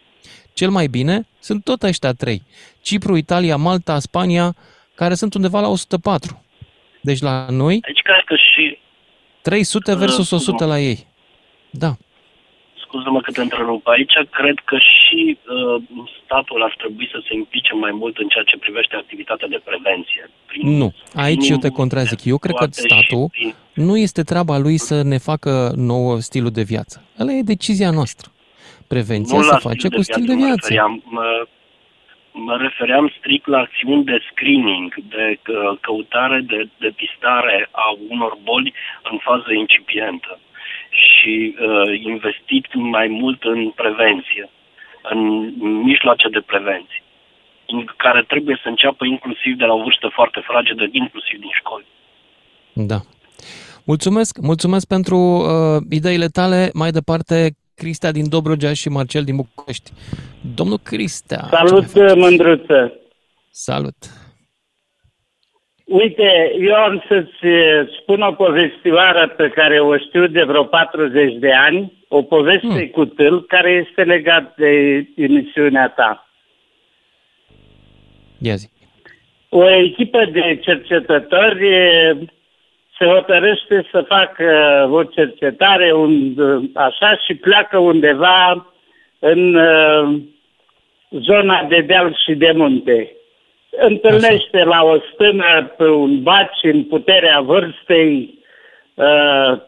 Cel 0.53 0.71
mai 0.71 0.87
bine 0.87 1.27
sunt 1.39 1.65
tot 1.65 1.83
ăștia 1.83 2.13
trei. 2.13 2.43
Cipru, 2.81 3.17
Italia, 3.17 3.57
Malta, 3.57 3.99
Spania, 3.99 4.57
care 4.95 5.15
sunt 5.15 5.35
undeva 5.35 5.61
la 5.61 5.69
104. 5.69 6.45
Deci 7.03 7.21
la 7.21 7.47
noi... 7.51 7.73
Aici 7.73 8.01
cred 8.03 8.25
că 8.27 8.35
și... 8.35 8.79
300 9.43 9.95
versus 9.95 10.31
100 10.31 10.65
la 10.65 10.81
ei. 10.81 11.08
Da 11.71 11.93
scuză-mă 12.89 13.21
că 13.21 13.31
te 13.31 13.43
întrerup 13.43 13.87
aici, 13.87 14.15
cred 14.31 14.59
că 14.65 14.77
și 14.93 15.39
uh, 15.39 15.83
statul 16.25 16.63
ar 16.63 16.75
trebui 16.79 17.09
să 17.13 17.19
se 17.27 17.35
implice 17.35 17.73
mai 17.75 17.93
mult 18.01 18.17
în 18.19 18.29
ceea 18.29 18.45
ce 18.45 18.57
privește 18.65 18.97
activitatea 18.97 19.49
de 19.49 19.61
prevenție. 19.65 20.31
Prin 20.47 20.77
nu, 20.77 20.89
aici 21.15 21.49
eu 21.49 21.57
te 21.57 21.71
contrazic. 21.81 22.25
Eu 22.25 22.39
cred 22.39 22.55
că 22.55 22.67
statul 22.71 23.29
prin... 23.31 23.55
nu 23.75 23.97
este 23.97 24.23
treaba 24.23 24.57
lui 24.59 24.77
să 24.79 25.03
ne 25.03 25.19
facă 25.19 25.73
nouă 25.77 26.19
stilul 26.19 26.51
de 26.51 26.63
viață. 26.63 26.97
Ăla 27.21 27.33
e 27.33 27.53
decizia 27.55 27.91
noastră. 27.91 28.27
Prevenția 28.89 29.41
se 29.43 29.57
face 29.69 29.89
cu 29.89 30.03
stil 30.03 30.25
de 30.27 30.35
viață. 30.35 30.69
Mă 30.69 30.79
refeream, 30.79 31.03
mă, 31.05 31.47
mă 32.33 32.57
refeream 32.57 33.13
strict 33.19 33.47
la 33.47 33.59
acțiuni 33.59 34.05
de 34.05 34.19
screening, 34.31 34.95
de 35.09 35.39
căutare, 35.81 36.41
de 36.41 36.69
depistare 36.79 37.69
a 37.71 37.87
unor 38.09 38.39
boli 38.43 38.75
în 39.11 39.19
fază 39.19 39.53
incipientă 39.53 40.39
și 40.91 41.55
uh, 41.55 42.01
investit 42.01 42.67
mai 42.75 43.09
mult 43.09 43.43
în 43.43 43.71
prevenție, 43.71 44.51
în 45.03 45.19
mijloace 45.83 46.29
de 46.29 46.43
prevenție, 46.47 47.03
care 47.97 48.23
trebuie 48.23 48.59
să 48.63 48.69
înceapă 48.69 49.05
inclusiv 49.05 49.57
de 49.57 49.65
la 49.65 49.75
o 49.75 49.83
vârstă 49.83 50.11
foarte 50.13 50.41
fragedă, 50.45 50.85
inclusiv 50.91 51.41
din 51.41 51.51
școli. 51.61 51.87
Da. 52.73 53.01
Mulțumesc, 53.85 54.39
mulțumesc 54.43 54.87
pentru 54.87 55.17
uh, 55.17 55.83
ideile 55.91 56.27
tale. 56.27 56.71
Mai 56.73 56.91
departe, 56.91 57.51
Cristea 57.75 58.13
din 58.13 58.29
Dobrogea 58.29 58.73
și 58.73 58.89
Marcel 58.89 59.25
din 59.25 59.37
București. 59.37 59.91
Domnul 60.55 60.79
Cristea. 60.79 61.49
Salut, 61.51 62.17
Mândruță. 62.17 62.93
Salut. 63.51 63.97
Uite, 65.89 66.55
eu 66.61 66.75
am 66.75 67.05
să-ți 67.09 67.47
eh, 67.47 67.89
spun 68.01 68.21
o 68.21 68.33
povestioară 68.33 69.35
pe 69.37 69.49
care 69.49 69.81
o 69.81 69.97
știu 69.97 70.27
de 70.27 70.43
vreo 70.43 70.65
40 70.65 71.35
de 71.35 71.53
ani, 71.53 71.93
o 72.09 72.23
poveste 72.23 72.67
hmm. 72.67 72.87
cu 72.87 73.05
tâl 73.05 73.43
care 73.43 73.87
este 73.89 74.03
legat 74.03 74.55
de 74.57 75.05
emisiunea 75.17 75.89
ta. 75.89 76.29
Ia 78.39 78.55
zi. 78.55 78.69
O 79.49 79.71
echipă 79.71 80.25
de 80.25 80.59
cercetători 80.63 81.75
eh, 81.75 82.17
se 82.99 83.05
hotărăște 83.05 83.87
să 83.91 84.05
facă 84.09 84.47
o 84.91 85.05
cercetare 85.05 85.93
un, 85.93 86.35
așa 86.75 87.17
și 87.27 87.35
pleacă 87.35 87.79
undeva 87.79 88.67
în 89.19 89.55
uh, 89.55 90.21
zona 91.11 91.65
de 91.69 91.81
deal 91.81 92.19
și 92.27 92.35
de 92.35 92.53
munte 92.55 93.13
întâlnește 93.71 94.57
Așa. 94.57 94.69
la 94.69 94.85
o 94.85 94.97
stână 95.13 95.75
pe 95.77 95.89
un 95.89 96.23
baci 96.23 96.63
în 96.63 96.85
puterea 96.85 97.41
vârstei, 97.41 98.39
uh, 98.95 99.61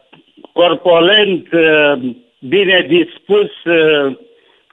corpolent, 0.53 1.51
uh, 1.53 1.93
bine 2.39 2.85
dispus, 2.87 3.63
uh, 3.63 4.17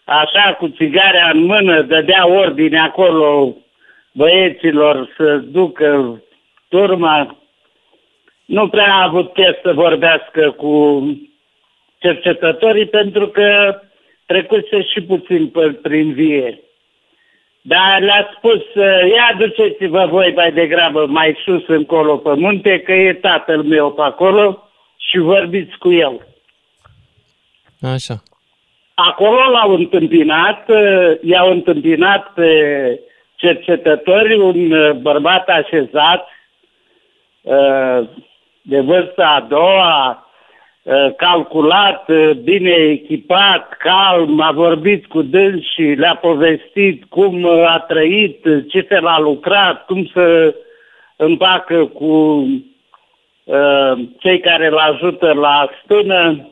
așa 0.04 0.56
cu 0.58 0.68
țigarea 0.68 1.30
în 1.34 1.44
mână, 1.44 1.82
dădea 1.82 2.28
ordine 2.28 2.78
acolo 2.78 3.56
băieților 4.12 5.12
să 5.16 5.36
ducă 5.36 6.22
turma. 6.68 7.36
Nu 8.44 8.68
prea 8.68 8.92
a 8.92 9.02
avut 9.02 9.32
chef 9.32 9.60
să 9.62 9.72
vorbească 9.72 10.50
cu 10.50 11.02
cercetătorii 11.98 12.86
pentru 12.86 13.28
că 13.28 13.80
trecuse 14.26 14.82
și 14.82 15.00
puțin 15.00 15.52
prin 15.82 16.12
vie. 16.12 16.60
Dar 17.62 18.00
le-a 18.00 18.30
spus, 18.36 18.62
ia 19.14 19.36
duceți-vă 19.38 20.06
voi 20.10 20.32
mai 20.36 20.52
degrabă 20.52 21.06
mai 21.06 21.36
sus 21.44 21.66
încolo 21.66 22.16
pe 22.16 22.34
munte, 22.34 22.80
că 22.80 22.92
e 22.92 23.12
tatăl 23.12 23.62
meu 23.62 23.92
pe 23.92 24.02
acolo 24.02 24.68
și 24.96 25.18
vorbiți 25.18 25.78
cu 25.78 25.92
el. 25.92 26.26
Așa. 27.82 28.22
Acolo 28.94 29.50
l-au 29.50 29.74
întâmpinat, 29.74 30.68
i-au 31.22 31.50
întâmpinat 31.50 32.32
pe 32.32 32.50
cercetători 33.36 34.34
un 34.34 34.72
bărbat 35.02 35.48
așezat 35.48 36.28
de 38.62 38.80
vârsta 38.80 39.26
a 39.26 39.40
doua, 39.40 40.22
Uh, 40.22 40.27
calculat, 41.16 42.08
uh, 42.08 42.30
bine 42.30 42.70
echipat, 42.70 43.76
calm, 43.78 44.40
a 44.40 44.52
vorbit 44.52 45.06
cu 45.06 45.22
și 45.74 45.82
le-a 45.82 46.16
povestit 46.16 47.04
cum 47.04 47.42
uh, 47.42 47.64
a 47.66 47.78
trăit, 47.78 48.46
ce 48.68 48.80
fel 48.80 49.06
a 49.06 49.18
lucrat, 49.18 49.84
cum 49.84 50.06
să 50.12 50.54
împacă 51.16 51.86
cu 51.86 52.04
uh, 53.44 53.92
cei 54.18 54.40
care 54.40 54.66
îl 54.66 54.76
ajută 54.76 55.32
la 55.32 55.70
stână. 55.84 56.48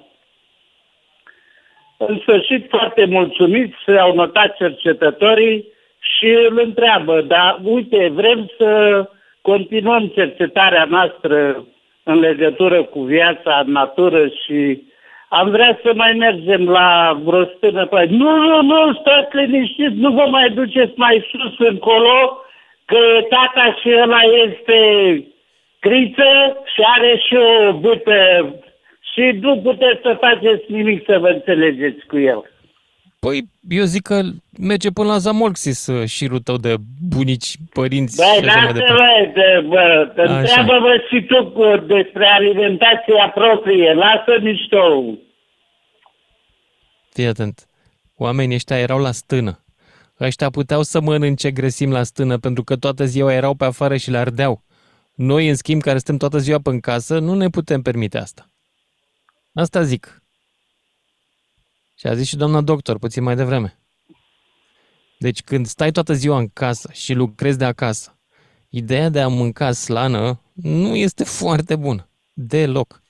În 1.98 2.18
sfârșit, 2.18 2.68
foarte 2.68 3.04
mulțumiți, 3.04 3.98
au 4.00 4.14
notat 4.14 4.56
cercetătorii 4.56 5.66
și 5.98 6.26
îl 6.48 6.60
întreabă, 6.64 7.20
dar 7.20 7.58
uite, 7.62 8.10
vrem 8.14 8.50
să 8.58 9.04
continuăm 9.40 10.06
cercetarea 10.06 10.84
noastră 10.84 11.64
în 12.10 12.18
legătură 12.18 12.82
cu 12.82 13.00
viața 13.00 13.62
în 13.66 13.72
natură 13.72 14.26
și 14.26 14.82
am 15.28 15.50
vrea 15.50 15.78
să 15.84 15.92
mai 15.94 16.12
mergem 16.12 16.68
la 16.68 17.20
vreo 17.24 17.44
stână. 17.44 17.86
Păi, 17.86 18.06
nu, 18.10 18.36
nu, 18.36 18.62
nu, 18.62 18.94
stați 18.94 19.36
liniștit, 19.36 19.90
nu 19.90 20.10
vă 20.10 20.26
mai 20.30 20.50
duceți 20.50 20.92
mai 20.96 21.26
sus 21.30 21.66
încolo, 21.68 22.40
că 22.84 22.98
tata 23.28 23.76
și 23.80 23.88
ăla 24.02 24.20
este 24.46 24.78
criță 25.78 26.30
și 26.74 26.80
are 26.96 27.22
și 27.26 27.36
o 27.36 27.72
bută 27.72 28.14
și 29.12 29.38
nu 29.40 29.56
puteți 29.56 30.00
să 30.02 30.16
faceți 30.20 30.72
nimic 30.72 31.04
să 31.06 31.18
vă 31.18 31.28
înțelegeți 31.28 32.06
cu 32.06 32.18
el. 32.18 32.50
Păi, 33.20 33.42
eu 33.68 33.84
zic 33.84 34.02
că 34.02 34.22
merge 34.58 34.90
până 34.90 35.08
la 35.08 35.18
Zamolxis 35.18 35.86
uh, 35.86 36.08
șirul 36.08 36.40
tău 36.40 36.56
de 36.56 36.74
bunici, 37.08 37.56
părinți 37.72 38.16
Băi, 38.16 38.26
și 38.38 38.48
așa 38.48 38.62
mai 38.62 38.72
departe. 38.72 39.66
Bă, 39.68 40.12
întreabă-vă 40.16 41.02
și 41.08 41.24
tu 41.24 41.50
cu, 41.50 41.62
despre 41.86 42.26
alimentația 42.26 43.32
proprie. 43.34 43.92
Lasă 43.92 44.40
mișto. 44.42 45.04
Fii 47.12 47.26
atent. 47.26 47.66
Oamenii 48.16 48.54
ăștia 48.54 48.78
erau 48.78 48.98
la 48.98 49.12
stână. 49.12 49.64
Ăștia 50.20 50.50
puteau 50.50 50.82
să 50.82 51.00
mănânce 51.00 51.50
grăsim 51.50 51.90
la 51.92 52.02
stână 52.02 52.38
pentru 52.38 52.64
că 52.64 52.76
toată 52.76 53.04
ziua 53.04 53.32
erau 53.32 53.54
pe 53.54 53.64
afară 53.64 53.96
și 53.96 54.10
le 54.10 54.18
ardeau. 54.18 54.62
Noi, 55.14 55.48
în 55.48 55.54
schimb, 55.54 55.82
care 55.82 55.96
suntem 55.96 56.16
toată 56.16 56.38
ziua 56.38 56.58
pe 56.62 56.70
în 56.70 56.80
casă, 56.80 57.18
nu 57.18 57.34
ne 57.34 57.48
putem 57.48 57.82
permite 57.82 58.18
asta. 58.18 58.46
Asta 59.54 59.82
zic. 59.82 60.22
Și 61.98 62.06
a 62.06 62.14
zis 62.14 62.28
și 62.28 62.36
doamna 62.36 62.60
doctor 62.60 62.98
puțin 62.98 63.22
mai 63.22 63.36
devreme. 63.36 63.74
Deci 65.18 65.40
când 65.42 65.66
stai 65.66 65.90
toată 65.90 66.12
ziua 66.12 66.38
în 66.38 66.48
casă 66.48 66.90
și 66.92 67.12
lucrezi 67.14 67.58
de 67.58 67.64
acasă, 67.64 68.18
ideea 68.70 69.08
de 69.08 69.20
a 69.20 69.28
mânca 69.28 69.72
slană 69.72 70.40
nu 70.54 70.96
este 70.96 71.24
foarte 71.24 71.76
bună. 71.76 72.08
Deloc. 72.32 73.02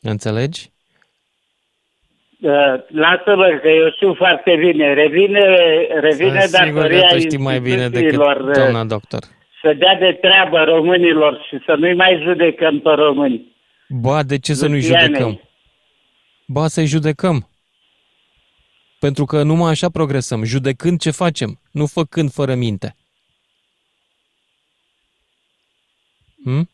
Înțelegi? 0.00 0.72
Uh, 2.40 2.74
lasă-mă 2.88 3.58
că 3.62 3.68
eu 3.68 3.90
știu 3.90 4.14
foarte 4.14 4.56
bine. 4.58 4.92
Revine, 4.92 5.40
revine 6.00 6.40
Sigur 6.40 6.72
datoria 6.74 7.00
că 7.00 7.14
tu 7.14 7.20
știi 7.20 7.38
mai 7.38 7.60
bine 7.60 7.88
decât 7.88 7.94
instituțiilor, 7.94 8.48
uh, 8.48 8.54
doamna 8.54 8.84
doctor. 8.84 9.22
să 9.62 9.72
dea 9.72 9.96
de 9.98 10.18
treabă 10.20 10.58
românilor 10.58 11.44
și 11.48 11.58
să 11.66 11.74
nu-i 11.78 11.94
mai 11.94 12.20
judecăm 12.22 12.80
pe 12.80 12.90
români. 12.90 13.52
Ba, 13.88 14.22
de 14.22 14.38
ce 14.38 14.52
să 14.52 14.68
nu-i 14.68 14.80
Luciane. 14.80 15.04
judecăm? 15.04 15.40
Ba, 16.46 16.66
să-i 16.66 16.86
judecăm. 16.86 17.48
Pentru 19.00 19.24
că 19.24 19.42
numai 19.42 19.70
așa 19.70 19.88
progresăm, 19.90 20.44
judecând 20.44 21.00
ce 21.00 21.10
facem, 21.10 21.60
nu 21.72 21.86
făcând 21.86 22.30
fără 22.30 22.54
minte. 22.54 22.94
Hm? 26.44 26.68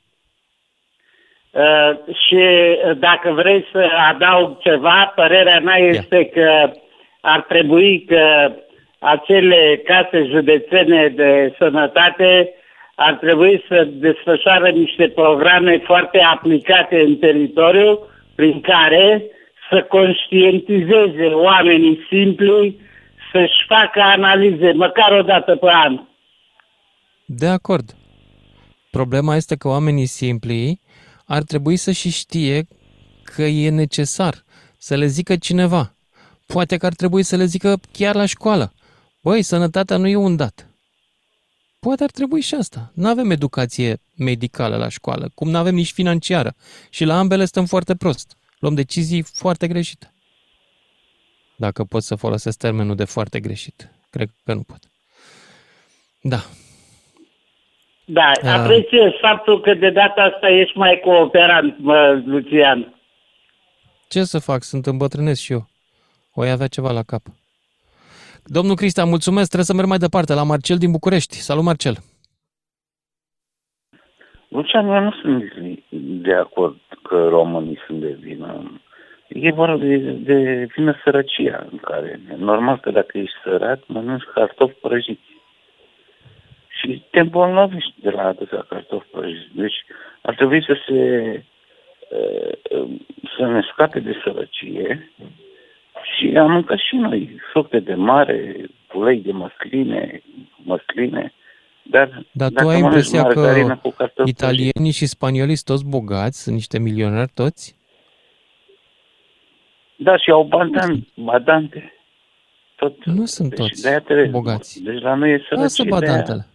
Uh, 1.51 2.15
și 2.27 2.35
uh, 2.35 2.99
dacă 2.99 3.31
vrei 3.31 3.65
să 3.73 3.89
adaug 4.11 4.59
ceva, 4.59 5.13
părerea 5.15 5.61
mea 5.61 5.77
este 5.77 6.25
că 6.25 6.73
ar 7.21 7.43
trebui 7.43 8.05
că 8.05 8.53
acele 8.99 9.83
case 9.85 10.25
județene 10.25 11.09
de 11.09 11.55
sănătate 11.59 12.55
ar 12.95 13.15
trebui 13.15 13.65
să 13.69 13.89
desfășoare 13.91 14.71
niște 14.71 15.09
programe 15.09 15.79
foarte 15.85 16.19
aplicate 16.19 17.01
în 17.01 17.17
teritoriu 17.17 17.99
prin 18.35 18.61
care 18.61 19.23
să 19.71 19.87
conștientizeze 19.89 21.27
oamenii 21.27 21.99
simpli 22.09 22.81
să-și 23.33 23.65
facă 23.69 24.01
analize, 24.01 24.73
măcar 24.73 25.13
o 25.13 25.23
dată 25.23 25.57
pe 25.57 25.67
an. 25.71 26.01
De 27.25 27.47
acord. 27.47 27.95
Problema 28.91 29.37
este 29.37 29.57
că 29.57 29.69
oamenii 29.69 30.07
simpli 30.07 30.81
ar 31.27 31.43
trebui 31.43 31.77
să 31.77 31.91
și 31.91 32.11
știe 32.11 32.67
că 33.23 33.43
e 33.43 33.71
necesar 33.71 34.35
să 34.79 34.95
le 34.97 35.07
zică 35.07 35.37
cineva. 35.37 35.95
Poate 36.47 36.77
că 36.77 36.87
ar 36.87 36.95
trebui 36.95 37.23
să 37.23 37.37
le 37.37 37.45
zică 37.45 37.81
chiar 37.93 38.15
la 38.15 38.27
școală. 38.27 38.73
Băi, 39.23 39.43
sănătatea 39.43 39.97
nu 39.97 40.09
e 40.09 40.17
un 40.17 40.37
dat. 40.37 40.67
Poate 41.81 42.03
ar 42.03 42.11
trebui 42.11 42.41
și 42.41 42.55
asta. 42.55 42.93
Nu 42.95 43.09
avem 43.09 43.31
educație 43.31 44.01
medicală 44.17 44.77
la 44.77 44.89
școală, 44.89 45.31
cum 45.35 45.51
nu 45.51 45.57
avem 45.57 45.75
nici 45.75 45.93
financiară. 45.93 46.55
Și 46.91 47.05
la 47.05 47.19
ambele 47.19 47.45
stăm 47.45 47.65
foarte 47.65 47.95
prost. 47.95 48.37
Luăm 48.61 48.75
decizii 48.75 49.23
foarte 49.23 49.67
greșite. 49.69 50.13
Dacă 51.57 51.85
pot 51.85 52.03
să 52.03 52.15
folosesc 52.15 52.59
termenul 52.59 52.97
de 52.97 53.05
foarte 53.05 53.41
greșit. 53.41 53.91
Cred 54.11 54.29
că 54.45 54.55
nu 54.55 54.63
pot. 54.63 54.79
Da, 56.21 56.45
Da, 58.05 58.31
Ah. 58.43 58.49
apreciez 58.59 59.11
faptul 59.21 59.61
că 59.61 59.75
de 59.75 59.91
data 59.91 60.23
asta 60.23 60.49
ești 60.49 60.79
mai 60.79 61.01
cooperant, 61.05 61.79
mă, 61.79 62.23
Lucian. 62.27 62.95
Ce 64.09 64.25
să 64.25 64.39
fac? 64.39 64.63
Sunt 64.63 64.87
îmbătrânesc 64.87 65.41
și 65.41 65.53
eu. 65.53 65.69
O 66.35 66.43
avea 66.43 66.67
ceva 66.67 66.91
la 66.91 67.03
cap. 67.03 67.23
Domnul 68.45 68.77
Cristian, 68.77 69.09
mulțumesc. 69.09 69.47
Trebuie 69.47 69.67
să 69.67 69.75
merg 69.75 69.89
mai 69.89 69.99
departe 69.99 70.35
la 70.35 70.43
Marcel 70.43 70.79
din 70.79 70.91
București. 70.91 71.37
Salut, 71.37 71.65
Marcel. 71.65 71.99
Lucian, 74.51 74.87
eu 74.89 75.03
nu 75.03 75.13
sunt 75.13 75.53
de 76.23 76.35
acord 76.35 76.77
că 77.03 77.29
românii 77.29 77.79
sunt 77.87 78.01
de 78.01 78.17
vină. 78.21 78.81
E 79.29 79.51
vorba 79.51 79.77
de, 79.77 79.97
de 79.97 80.69
vină 80.75 80.95
sărăcia 81.05 81.67
în 81.71 81.79
care, 81.79 82.21
normal 82.37 82.79
că 82.79 82.91
dacă 82.91 83.19
ești 83.19 83.37
sărat, 83.43 83.83
mănânci 83.87 84.25
cartofi 84.35 84.75
prăjiți. 84.81 85.39
Și 86.69 87.03
te 87.11 87.21
îmbolnăvești 87.21 87.95
de 88.01 88.11
la 88.11 88.27
atâția 88.27 88.67
cartofi 88.69 89.09
prăjiți. 89.11 89.55
Deci 89.55 89.85
ar 90.21 90.35
trebui 90.35 90.65
să 90.65 90.77
se 90.87 91.43
uh, 92.11 92.91
să 93.37 93.47
ne 93.47 93.61
scape 93.73 94.01
de 94.01 94.21
sărăcie 94.25 95.13
și 96.15 96.37
am 96.37 96.51
mâncat 96.51 96.79
și 96.79 96.97
noi 96.97 97.41
fructe 97.53 97.79
de 97.79 97.95
mare, 97.95 98.57
ulei 98.93 99.21
de 99.21 99.33
măsline, 99.33 100.23
măsline, 100.57 101.33
dar, 101.83 102.27
Dar 102.33 102.49
tu 102.49 102.55
dacă 102.55 102.69
ai 102.69 102.75
mănânci 102.81 102.85
impresia 102.85 103.23
că 103.25 103.41
margarină 103.41 103.77
cu 103.83 103.91
cartofi 103.91 104.15
prăjiți, 104.15 104.45
italienii 104.45 104.91
și 104.93 105.07
spaniolii 105.07 105.55
sunt 105.55 105.67
toți 105.67 105.85
bogați, 105.91 106.43
sunt 106.43 106.55
niște 106.55 106.79
milionari 106.79 107.31
toți? 107.35 107.77
Da, 109.97 110.17
și 110.19 110.31
au 110.31 110.45
bandan, 110.45 111.07
badante. 111.15 111.93
Tot. 112.77 113.05
Nu 113.05 113.25
sunt 113.25 113.49
deci 113.49 113.59
toți 113.59 113.83
de-aia 113.83 114.01
trebuie- 114.01 114.27
bogați. 114.29 114.83
Deci 114.83 115.01
la 115.01 115.15
noi 115.15 115.31
e 115.31 115.37
sărăcie. 115.37 115.57
Lasă 115.63 115.83
de-aia. 115.83 116.01
badantele. 116.01 116.47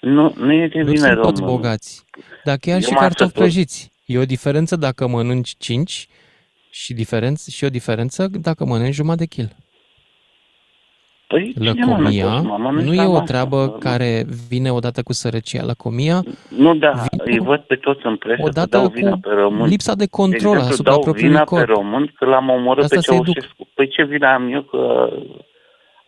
Nu, 0.00 0.32
nu 0.36 0.52
e 0.52 0.68
de 0.68 0.78
Nu 0.78 0.90
vină 0.90 1.06
sunt 1.06 1.20
toți 1.20 1.40
românul. 1.40 1.56
bogați. 1.60 2.04
Dar 2.44 2.56
chiar 2.56 2.74
Eu 2.74 2.80
și 2.80 2.90
m-am 2.90 3.00
cartofi 3.00 3.30
săturat. 3.30 3.48
prăjiți. 3.50 3.92
E 4.06 4.18
o 4.18 4.24
diferență 4.24 4.76
dacă 4.76 5.06
mănânci 5.08 5.54
5 5.58 6.06
și, 6.70 6.94
diferență, 6.94 7.50
și 7.50 7.64
o 7.64 7.68
diferență 7.68 8.28
dacă 8.28 8.64
mănânci 8.64 8.94
jumătate 8.94 9.24
de 9.24 9.26
kil. 9.34 9.56
Păi, 11.26 11.52
cine 11.52 11.72
mănâncă 11.72 11.90
Lăcomia 11.90 12.30
acum? 12.30 12.60
Mănânci 12.62 12.84
nu 12.86 12.94
la 12.94 13.02
e 13.02 13.06
o 13.06 13.12
masă, 13.12 13.24
treabă 13.24 13.56
normal. 13.56 13.78
care 13.78 14.24
vine 14.48 14.72
odată 14.72 15.02
cu 15.02 15.12
sărăcia. 15.12 15.64
Lăcomia 15.64 16.22
Nu, 16.48 16.74
da, 16.74 16.90
vine 16.90 17.22
îi 17.24 17.38
văd 17.38 17.60
pe 17.60 17.74
toți 17.76 18.06
în 18.06 18.16
presă 18.16 18.40
că 18.40 18.46
odată 18.46 18.68
dau 18.76 18.86
cu 18.86 18.92
vina 18.94 19.18
pe 19.22 19.30
români. 19.30 19.68
lipsa 19.68 19.94
de 19.94 20.06
control 20.06 20.40
de 20.40 20.46
exemplu, 20.56 20.72
asupra 20.72 20.90
dau 20.92 21.00
propriului 21.00 21.32
vina 21.32 21.44
corp. 21.44 21.66
pe 21.66 21.72
români 21.72 22.12
că 22.16 22.24
l-am 22.24 22.48
omorât 22.48 22.84
Asta 22.84 22.94
pe 22.96 23.00
se 23.02 23.14
educă. 23.14 23.30
Ceaușescu. 23.30 23.68
Păi 23.74 23.88
ce 23.88 24.04
vina 24.04 24.34
am 24.34 24.52
eu 24.52 24.62
că 24.62 25.10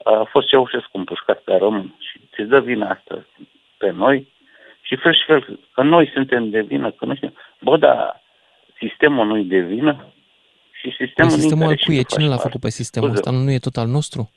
a 0.04 0.28
fost 0.30 0.46
Ceaușescu 0.48 0.98
împușcat 0.98 1.42
ca 1.44 1.56
român 1.56 1.94
și 1.98 2.20
ți 2.34 2.42
dă 2.48 2.60
vina 2.60 2.86
asta 2.88 3.26
pe 3.78 3.90
noi 3.90 4.32
și 4.80 4.96
fel 4.96 5.12
și 5.12 5.20
șfel, 5.20 5.58
că 5.74 5.82
noi 5.82 6.10
suntem 6.14 6.50
de 6.50 6.60
vină, 6.60 6.90
că 6.90 7.04
noi 7.04 7.16
suntem... 7.20 7.38
Bă, 7.60 7.76
dar 7.76 8.22
sistemul 8.80 9.26
nu-i 9.26 9.44
de 9.44 9.58
vină 9.58 10.06
și 10.72 10.82
Păi 10.88 10.96
sistemul, 11.06 11.30
din 11.30 11.40
sistemul 11.40 11.62
care 11.64 11.70
al 11.72 11.76
și 11.78 11.84
cui 11.84 11.96
e? 11.96 12.02
tu 12.02 12.08
Cine 12.08 12.22
faci 12.22 12.28
l-a 12.30 12.34
parte. 12.36 12.48
făcut 12.48 12.60
pe 12.60 12.70
sistemul 12.70 13.08
Scuze. 13.08 13.22
ăsta? 13.28 13.42
Nu 13.44 13.50
e 13.50 13.58
tot 13.58 13.76
al 13.76 13.86
nostru? 13.86 14.30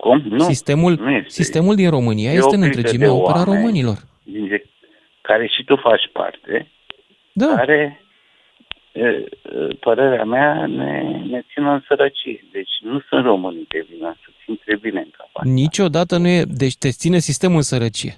Cum? 0.00 0.22
Nu, 0.28 0.38
sistemul, 0.38 0.92
nu 1.00 1.10
este. 1.10 1.28
sistemul 1.28 1.74
din 1.74 1.90
România 1.90 2.30
E 2.30 2.34
este 2.34 2.46
o 2.56 2.58
în 2.58 2.60
clică 2.60 2.76
întregime 2.76 3.04
de 3.04 3.10
opera 3.10 3.38
oameni. 3.38 3.56
românilor. 3.56 3.96
din 4.22 4.48
de, 4.48 4.66
care 5.20 5.46
și 5.46 5.64
tu 5.64 5.76
faci 5.76 6.08
parte, 6.12 6.70
Da. 7.32 7.46
care, 7.56 8.00
e, 8.92 9.00
e, 9.02 9.26
părerea 9.80 10.24
mea, 10.24 10.66
ne, 10.66 11.00
ne 11.30 11.40
țin 11.52 11.66
în 11.66 11.82
sărăcie. 11.86 12.44
Deci 12.52 12.70
nu 12.80 13.00
sunt 13.08 13.24
românii 13.24 13.66
de 13.68 13.86
vină, 13.90 14.16
să 14.24 14.28
țin 14.44 14.60
de 14.66 14.76
bine 14.76 14.98
în 15.00 15.10
cap. 15.16 15.44
Niciodată 15.44 16.16
nu 16.18 16.28
e... 16.28 16.44
Deci 16.48 16.76
te 16.76 16.90
ține 16.90 17.18
sistemul 17.18 17.56
în 17.56 17.62
sărăcie. 17.62 18.14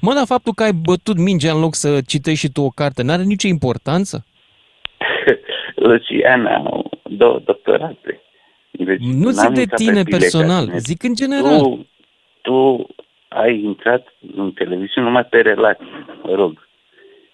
Mă, 0.00 0.12
dar 0.14 0.26
faptul 0.26 0.52
că 0.52 0.62
ai 0.62 0.72
bătut 0.72 1.16
mingea 1.18 1.52
în 1.52 1.60
loc 1.60 1.74
să 1.74 2.00
citești 2.06 2.46
și 2.46 2.52
tu 2.52 2.62
o 2.62 2.68
carte, 2.68 3.02
n-are 3.02 3.22
nicio 3.22 3.48
importanță? 3.48 4.24
Luciana, 5.76 6.54
au 6.56 6.90
două 7.02 7.38
doctorate. 7.44 8.20
Deci, 8.78 9.00
Nu 9.00 9.30
n-am 9.30 9.32
zic 9.32 9.48
de 9.54 9.60
intrat 9.60 9.78
pe 9.78 9.84
tine 9.84 10.02
pile 10.02 10.18
personal, 10.18 10.64
ca 10.64 10.64
tine. 10.64 10.78
zic 10.78 11.02
în 11.02 11.14
general. 11.14 11.58
Tu, 11.58 11.86
tu 12.42 12.86
ai 13.28 13.60
intrat 13.64 14.06
în 14.36 14.52
televiziune 14.52 15.06
numai 15.06 15.24
pe 15.24 15.40
relații, 15.40 15.86
mă 16.22 16.34
rog. 16.34 16.68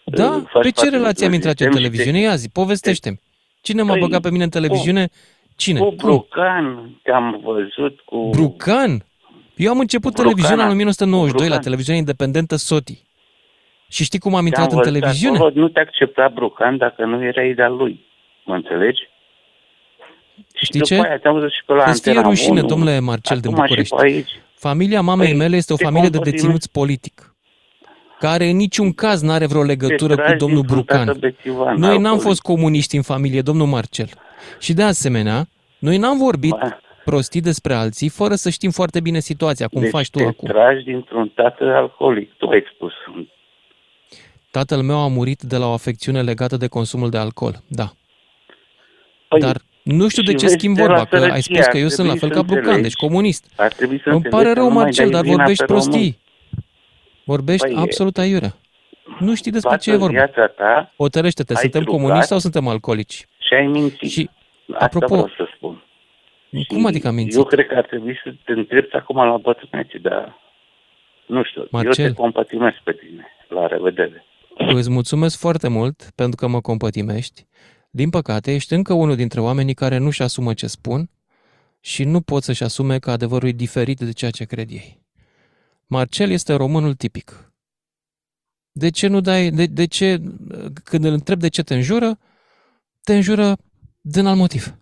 Da? 0.05 0.30
Faci 0.30 0.62
Pe 0.62 0.70
parte 0.70 0.80
ce 0.80 0.91
relație 0.91 1.26
am 1.26 1.30
dintr-un 1.30 1.32
intrat 1.32 1.61
eu 1.61 1.66
în 1.66 1.72
sistem 1.72 1.72
și 1.72 1.76
televiziune? 1.76 2.20
Ia 2.20 2.34
zi, 2.36 2.49
povestește-mi. 2.51 3.20
Cine 3.61 3.82
m-a 3.82 3.93
Păi, 3.93 4.01
băgat 4.01 4.20
pe 4.20 4.30
mine 4.30 4.45
în 4.45 4.51
televiziune? 4.51 5.09
Cine? 5.57 5.78
Cu 5.78 5.84
Cum? 5.84 5.97
Brucan 5.97 6.99
te-am 7.03 7.41
văzut 7.45 8.01
cu... 8.01 8.28
Brucan? 8.30 9.05
Eu 9.57 9.70
am 9.70 9.78
început 9.78 10.12
Brucan, 10.12 10.24
televiziunea 10.24 10.64
în 10.64 10.70
cu 10.70 10.74
1992 10.76 11.41
la 11.41 11.55
Brucan. 11.55 11.62
televiziunea 11.64 12.01
independentă 12.01 12.57
Soti. 12.57 13.03
Și 13.88 14.05
știi 14.05 14.18
cum 14.18 14.34
am 14.34 14.47
intrat 14.47 14.68
Te-am 14.68 14.78
în 14.78 14.84
văzut 14.84 14.93
televiziune? 14.95 15.36
Acolo, 15.36 15.53
nu 15.55 15.68
te 15.68 15.80
accepta 15.80 16.28
Brucan 16.34 16.76
dacă 16.76 17.05
nu 17.05 17.24
erai 17.24 17.55
de-al 17.55 17.76
lui. 17.76 18.05
Mă 18.45 18.55
înțelegi? 18.55 19.01
Știi 20.61 20.80
și 20.80 20.86
ce? 20.86 20.94
după 20.96 21.06
aia 21.08 21.18
te-am 21.18 21.34
văzut 21.34 21.50
și 21.52 21.64
pe 21.66 21.72
la 21.72 21.86
Să-ți 21.86 22.00
fie 22.02 22.11
Antena 22.11 22.28
rușine, 22.28 22.58
1, 22.61 22.68
domnule 22.68 22.98
Marcel 22.98 23.38
din 23.38 23.50
acum 23.52 23.62
și 23.64 23.68
București. 23.68 23.94
pe 23.94 24.02
aici. 24.02 24.30
Familia 24.54 25.00
mamei 25.00 25.28
Păi, 25.28 25.36
mele 25.36 25.56
este 25.56 25.72
o 25.72 25.76
te 25.76 25.84
familie 25.84 26.08
de 26.08 26.16
continui- 26.16 26.38
deținuți 26.40 26.70
politic, 26.70 27.34
care 28.18 28.44
în 28.46 28.56
niciun 28.56 28.92
caz 28.92 29.22
nu 29.22 29.30
are 29.32 29.46
vreo 29.46 29.62
legătură 29.62 30.14
Te 30.14 30.20
cu 30.20 30.26
tragi 30.26 30.38
domnul 30.38 30.58
dintr-un 30.58 30.76
Brucan. 30.84 31.06
tată 31.06 31.18
bețivan, 31.18 31.76
Noi 31.78 31.88
n-am 31.88 31.96
alcoolic. 31.96 32.22
fost 32.22 32.40
comuniști 32.40 32.96
în 32.96 33.02
familie, 33.02 33.40
domnul 33.42 33.66
Marcel. 33.66 34.08
Și 34.58 34.72
de 34.72 34.82
asemenea, 34.82 35.46
noi 35.78 35.96
n-am 35.96 36.18
vorbit 36.18 36.54
prostii 37.04 37.40
despre 37.40 37.74
alții 37.74 38.08
fără 38.08 38.34
să 38.34 38.50
știm 38.50 38.70
foarte 38.70 39.00
bine 39.00 39.20
situația, 39.20 39.68
cum 39.68 39.80
deci 39.80 39.90
faci 39.90 40.11
tu 40.11 40.18
te 40.18 40.24
acum. 40.24 40.48
tragi 40.48 40.84
dintr-un 40.84 41.28
tată 41.28 41.64
alcoolic. 41.64 42.32
Tu 42.36 42.48
ai 42.48 42.64
spus. 42.74 42.92
Tatăl 44.50 44.82
meu 44.82 44.98
a 44.98 45.06
murit 45.08 45.40
de 45.40 45.56
la 45.56 45.66
o 45.66 45.72
afecțiune 45.72 46.22
legată 46.22 46.56
de 46.56 46.66
consumul 46.66 47.11
de 47.11 47.18
alcool, 47.18 47.62
da. 47.66 47.92
Păi, 49.28 49.40
Dar 49.40 49.56
nu 49.82 50.08
știu 50.08 50.22
de 50.22 50.30
și 50.30 50.36
ce 50.36 50.44
vezi 50.44 50.56
schimb 50.58 50.74
de 50.76 50.80
la 50.82 50.86
vorba, 50.88 51.04
că 51.04 51.16
ai 51.16 51.20
sărăcie, 51.22 51.42
spus 51.54 51.64
că 51.64 51.76
ar 51.76 51.82
eu 51.82 51.88
sunt 51.88 52.06
la 52.06 52.12
trebui 52.14 52.18
fel 52.18 52.28
să 52.28 52.34
ca 52.34 52.42
Brucan, 52.42 52.64
înțelegi. 52.64 52.82
deci 52.82 52.94
comunist. 53.08 53.52
Ar 53.56 53.72
trebui 53.72 53.96
să 53.96 54.08
Îmi 54.08 54.14
înțelegi 54.16 54.36
pare 54.36 54.48
că 54.52 54.58
rău, 54.58 54.68
nu 54.68 54.74
mai 54.74 54.82
Marcel, 54.82 55.04
dai 55.04 55.12
dar 55.14 55.22
vina 55.22 55.36
vorbești 55.36 55.64
pe 55.64 55.72
români. 55.72 55.88
prostii. 55.90 56.18
Vorbești 57.24 57.66
Păi, 57.66 57.76
absolut 57.76 58.18
aiurea. 58.18 58.56
Nu 59.18 59.34
știi 59.34 59.50
despre 59.52 59.68
Toată 59.68 59.84
ce 59.84 59.90
e 59.92 59.96
vorba. 59.96 60.12
viața 60.24 60.46
ta 60.46 60.92
Hotărăște-te, 60.96 61.52
ai 61.52 61.58
suntem 61.60 61.80
trucat 61.82 62.00
comuniști 62.00 62.28
sau 62.28 62.38
suntem 62.38 62.68
alcoolici? 62.68 63.26
și 63.46 63.54
ai 63.54 63.66
mințit. 63.66 64.10
Și, 64.10 64.30
Asta 64.72 64.84
apropo, 64.84 65.06
vreau 65.14 65.28
să 65.36 65.48
spun. 65.56 65.84
cum 66.68 66.86
adică 66.86 67.08
am 67.08 67.14
mințit? 67.14 67.36
Eu 67.36 67.44
cred 67.44 67.66
că 67.66 67.74
ar 67.74 67.84
trebui 67.86 68.20
să 68.24 68.34
te 68.44 68.52
îndrepți 68.52 68.94
acum 68.96 69.16
la 69.16 69.36
bătrânețe, 69.36 69.98
dar 69.98 70.38
nu 71.26 71.42
știu, 71.44 71.60
eu 71.60 71.68
Marcel. 71.70 72.06
te 72.08 72.12
compatimesc 72.12 72.76
pe 72.84 72.92
tine. 72.92 73.26
La 73.48 73.66
revedere. 73.66 74.24
Îți 74.56 74.90
mulțumesc 74.90 75.38
foarte 75.38 75.68
mult 75.68 76.10
pentru 76.14 76.36
că 76.36 76.46
mă 76.48 76.60
compătimești. 76.60 77.44
Din 77.91 78.11
păcate, 78.11 78.55
ești 78.55 78.72
încă 78.72 78.93
unul 78.93 79.16
dintre 79.16 79.41
oamenii 79.41 79.74
care 79.74 79.99
nu-și 79.99 80.22
asumă 80.22 80.55
ce 80.55 80.66
spun 80.66 81.11
și 81.80 82.05
nu 82.05 82.20
pot 82.20 82.43
să-și 82.43 82.62
asume 82.62 82.99
că 82.99 83.11
adevărul 83.11 83.49
e 83.49 83.53
diferit 83.53 83.99
de 83.99 84.12
ceea 84.12 84.30
ce 84.30 84.45
cred 84.45 84.70
ei. 84.70 85.03
Marcel 85.86 86.30
este 86.30 86.53
românul 86.53 86.95
tipic. 86.95 87.53
De 88.72 88.91
ce 88.91 89.07
nu 89.07 89.20
dai, 89.20 89.51
de, 89.51 89.66
de 89.66 89.84
ce, 89.84 90.22
când 90.84 91.05
îl 91.05 91.12
întreb 91.12 91.41
de 91.41 91.49
ce 91.49 91.62
te 91.62 91.74
înjură, 91.74 92.18
te 93.03 93.14
înjură 93.14 93.57
din 94.01 94.26
alt 94.26 94.38
motiv. 94.38 94.78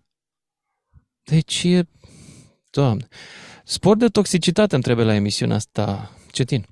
Deci 1.22 1.62
e, 1.64 1.86
doamne, 2.70 3.08
spor 3.64 3.96
de 3.96 4.08
toxicitate 4.08 4.74
îmi 4.74 4.82
trebuie 4.82 5.04
la 5.04 5.14
emisiunea 5.14 5.56
asta, 5.56 6.10
Cetin. 6.30 6.66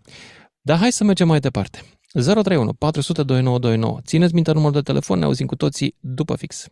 Dar 0.60 0.78
hai 0.78 0.92
să 0.92 1.04
mergem 1.04 1.26
mai 1.26 1.40
departe. 1.40 1.82
031 2.22 2.72
400 2.72 3.22
2929. 3.22 3.98
Țineți 4.04 4.34
minte 4.34 4.52
numărul 4.52 4.72
de 4.72 4.80
telefon, 4.80 5.18
ne 5.18 5.24
auzim 5.24 5.46
cu 5.46 5.56
toții 5.56 5.96
după 6.00 6.36
fix. 6.36 6.66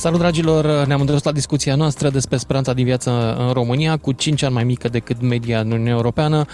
Salut 0.00 0.18
dragilor, 0.18 0.86
ne-am 0.86 1.00
întors 1.00 1.22
la 1.22 1.32
discuția 1.32 1.74
noastră 1.74 2.10
despre 2.10 2.36
speranța 2.36 2.72
din 2.72 2.84
viață 2.84 3.36
în 3.38 3.52
România, 3.52 3.96
cu 3.96 4.12
5 4.12 4.42
ani 4.42 4.54
mai 4.54 4.64
mică 4.64 4.88
decât 4.88 5.20
media 5.20 5.60
în 5.60 5.70
Uniunea 5.70 5.92
Europeană, 5.92 6.44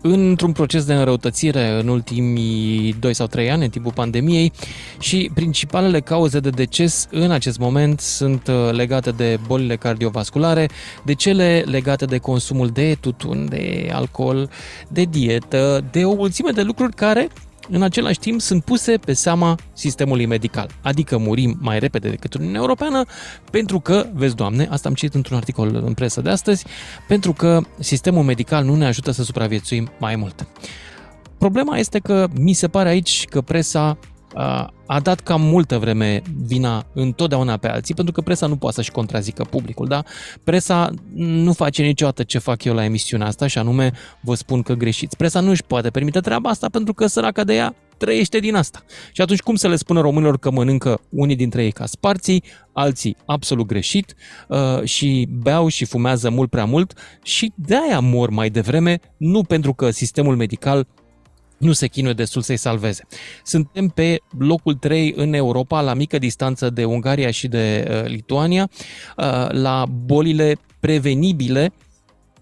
într-un 0.00 0.52
proces 0.52 0.84
de 0.84 0.94
înrăutățire 0.94 1.80
în 1.80 1.88
ultimii 1.88 2.94
2 3.00 3.14
sau 3.14 3.26
3 3.26 3.50
ani, 3.50 3.64
în 3.64 3.70
timpul 3.70 3.92
pandemiei, 3.92 4.52
și 4.98 5.30
principalele 5.34 6.00
cauze 6.00 6.40
de 6.40 6.50
deces 6.50 7.06
în 7.10 7.30
acest 7.30 7.58
moment 7.58 8.00
sunt 8.00 8.46
uh, 8.46 8.72
legate 8.72 9.10
de 9.10 9.38
bolile 9.46 9.76
cardiovasculare, 9.76 10.68
de 11.04 11.14
cele 11.14 11.64
legate 11.66 12.04
de 12.04 12.18
consumul 12.18 12.68
de 12.68 12.96
tutun, 13.00 13.46
de 13.48 13.90
alcool, 13.92 14.50
de 14.88 15.02
dietă, 15.02 15.84
de 15.90 16.04
o 16.04 16.14
mulțime 16.14 16.50
de 16.50 16.62
lucruri 16.62 16.94
care 16.94 17.28
în 17.70 17.82
același 17.82 18.18
timp 18.18 18.40
sunt 18.40 18.64
puse 18.64 18.96
pe 18.96 19.12
seama 19.12 19.58
sistemului 19.72 20.26
medical. 20.26 20.70
Adică 20.82 21.18
murim 21.18 21.58
mai 21.60 21.78
repede 21.78 22.08
decât 22.08 22.34
Uniunea 22.34 22.60
Europeană 22.60 23.04
pentru 23.50 23.80
că, 23.80 24.06
vezi 24.12 24.34
doamne, 24.34 24.68
asta 24.70 24.88
am 24.88 24.94
citit 24.94 25.14
într-un 25.14 25.36
articol 25.36 25.82
în 25.86 25.94
presă 25.94 26.20
de 26.20 26.30
astăzi, 26.30 26.64
pentru 27.08 27.32
că 27.32 27.60
sistemul 27.78 28.22
medical 28.22 28.64
nu 28.64 28.74
ne 28.74 28.86
ajută 28.86 29.10
să 29.10 29.22
supraviețuim 29.22 29.90
mai 29.98 30.16
mult. 30.16 30.46
Problema 31.38 31.76
este 31.76 31.98
că 31.98 32.28
mi 32.40 32.52
se 32.52 32.68
pare 32.68 32.88
aici 32.88 33.24
că 33.24 33.40
presa 33.40 33.98
a, 34.34 34.72
a 34.86 35.00
dat 35.00 35.20
cam 35.20 35.40
multă 35.40 35.78
vreme 35.78 36.22
vina 36.46 36.86
întotdeauna 36.94 37.56
pe 37.56 37.68
alții, 37.68 37.94
pentru 37.94 38.14
că 38.14 38.20
presa 38.20 38.46
nu 38.46 38.56
poate 38.56 38.76
să-și 38.76 38.90
contrazică 38.90 39.44
publicul, 39.50 39.86
da? 39.86 40.02
Presa 40.44 40.90
nu 41.14 41.52
face 41.52 41.82
niciodată 41.82 42.22
ce 42.22 42.38
fac 42.38 42.64
eu 42.64 42.74
la 42.74 42.84
emisiunea 42.84 43.26
asta 43.26 43.46
și 43.46 43.58
anume 43.58 43.92
vă 44.20 44.34
spun 44.34 44.62
că 44.62 44.74
greșiți. 44.74 45.16
Presa 45.16 45.40
nu 45.40 45.50
își 45.50 45.64
poate 45.64 45.90
permite 45.90 46.20
treaba 46.20 46.50
asta 46.50 46.68
pentru 46.68 46.94
că 46.94 47.06
săraca 47.06 47.44
de 47.44 47.54
ea 47.54 47.74
trăiește 47.96 48.38
din 48.38 48.54
asta. 48.54 48.82
Și 49.12 49.20
atunci 49.20 49.40
cum 49.40 49.54
să 49.54 49.68
le 49.68 49.76
spună 49.76 50.00
românilor 50.00 50.38
că 50.38 50.50
mănâncă 50.50 51.00
unii 51.08 51.36
dintre 51.36 51.64
ei 51.64 51.72
ca 51.72 51.86
sparții, 51.86 52.44
alții 52.72 53.16
absolut 53.26 53.66
greșit 53.66 54.14
uh, 54.48 54.82
și 54.84 55.28
beau 55.30 55.68
și 55.68 55.84
fumează 55.84 56.30
mult 56.30 56.50
prea 56.50 56.64
mult 56.64 56.98
și 57.22 57.52
de-aia 57.54 58.00
mor 58.00 58.30
mai 58.30 58.50
devreme, 58.50 58.98
nu 59.16 59.42
pentru 59.42 59.74
că 59.74 59.90
sistemul 59.90 60.36
medical 60.36 60.86
nu 61.58 61.72
se 61.72 61.86
chinuie 61.86 62.12
destul 62.12 62.42
să-i 62.42 62.56
salveze. 62.56 63.06
Suntem 63.44 63.88
pe 63.88 64.18
locul 64.38 64.74
3 64.74 65.12
în 65.16 65.32
Europa, 65.32 65.80
la 65.80 65.94
mică 65.94 66.18
distanță 66.18 66.70
de 66.70 66.84
Ungaria 66.84 67.30
și 67.30 67.48
de 67.48 67.88
uh, 67.88 68.10
Lituania, 68.10 68.70
uh, 69.16 69.46
la 69.50 69.84
bolile 70.04 70.56
prevenibile, 70.80 71.72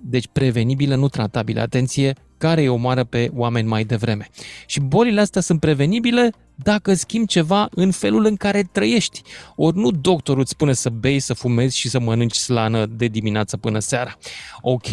deci 0.00 0.28
prevenibile, 0.32 0.94
nu 0.94 1.08
tratabile, 1.08 1.60
atenție, 1.60 2.14
care 2.42 2.60
îi 2.60 2.68
omoară 2.68 3.04
pe 3.04 3.30
oameni 3.34 3.68
mai 3.68 3.84
devreme. 3.84 4.28
Și 4.66 4.80
bolile 4.80 5.20
astea 5.20 5.40
sunt 5.40 5.60
prevenibile 5.60 6.32
dacă 6.54 6.94
schimbi 6.94 7.26
ceva 7.26 7.68
în 7.70 7.90
felul 7.90 8.24
în 8.24 8.36
care 8.36 8.68
trăiești. 8.72 9.22
Ori 9.56 9.76
nu 9.76 9.90
doctorul 9.90 10.40
îți 10.40 10.50
spune 10.50 10.72
să 10.72 10.90
bei, 10.90 11.18
să 11.18 11.34
fumezi 11.34 11.78
și 11.78 11.88
să 11.88 12.00
mănânci 12.00 12.36
slană 12.36 12.86
de 12.86 13.06
dimineață 13.06 13.56
până 13.56 13.78
seara. 13.78 14.16
Ok, 14.60 14.90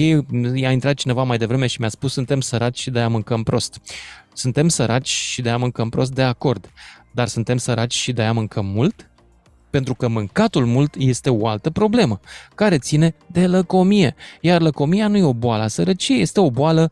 i-a 0.54 0.72
intrat 0.72 0.94
cineva 0.94 1.24
mai 1.24 1.38
devreme 1.38 1.68
și 1.68 1.80
mi-a 1.80 1.90
spus 1.90 2.14
suntem 2.14 2.42
săraci 2.42 2.80
și 2.80 2.90
de-aia 2.90 3.08
mâncăm 3.08 3.44
prost. 3.44 3.80
Suntem 4.34 4.68
săraci 4.68 5.08
și 5.10 5.42
de-aia 5.42 5.58
mâncăm 5.58 5.90
prost, 5.90 6.12
de 6.12 6.24
acord. 6.24 6.72
Dar 7.14 7.28
suntem 7.28 7.58
săraci 7.58 7.96
și 7.96 8.12
de-aia 8.12 8.34
mâncăm 8.34 8.66
mult? 8.66 9.10
Pentru 9.70 9.94
că 9.94 10.08
mâncatul 10.08 10.66
mult 10.66 10.96
este 10.98 11.30
o 11.30 11.48
altă 11.48 11.70
problemă, 11.70 12.20
care 12.56 12.78
ține 12.78 13.16
de 13.28 13.48
lăcomie. 13.48 14.16
Iar 14.42 14.62
lăcomia 14.62 15.08
nu 15.08 15.18
e 15.18 15.24
o 15.24 15.34
boală 15.34 15.64
a 15.64 15.68
sărăciei, 15.68 16.22
este 16.22 16.40
o 16.40 16.52
boală 16.52 16.92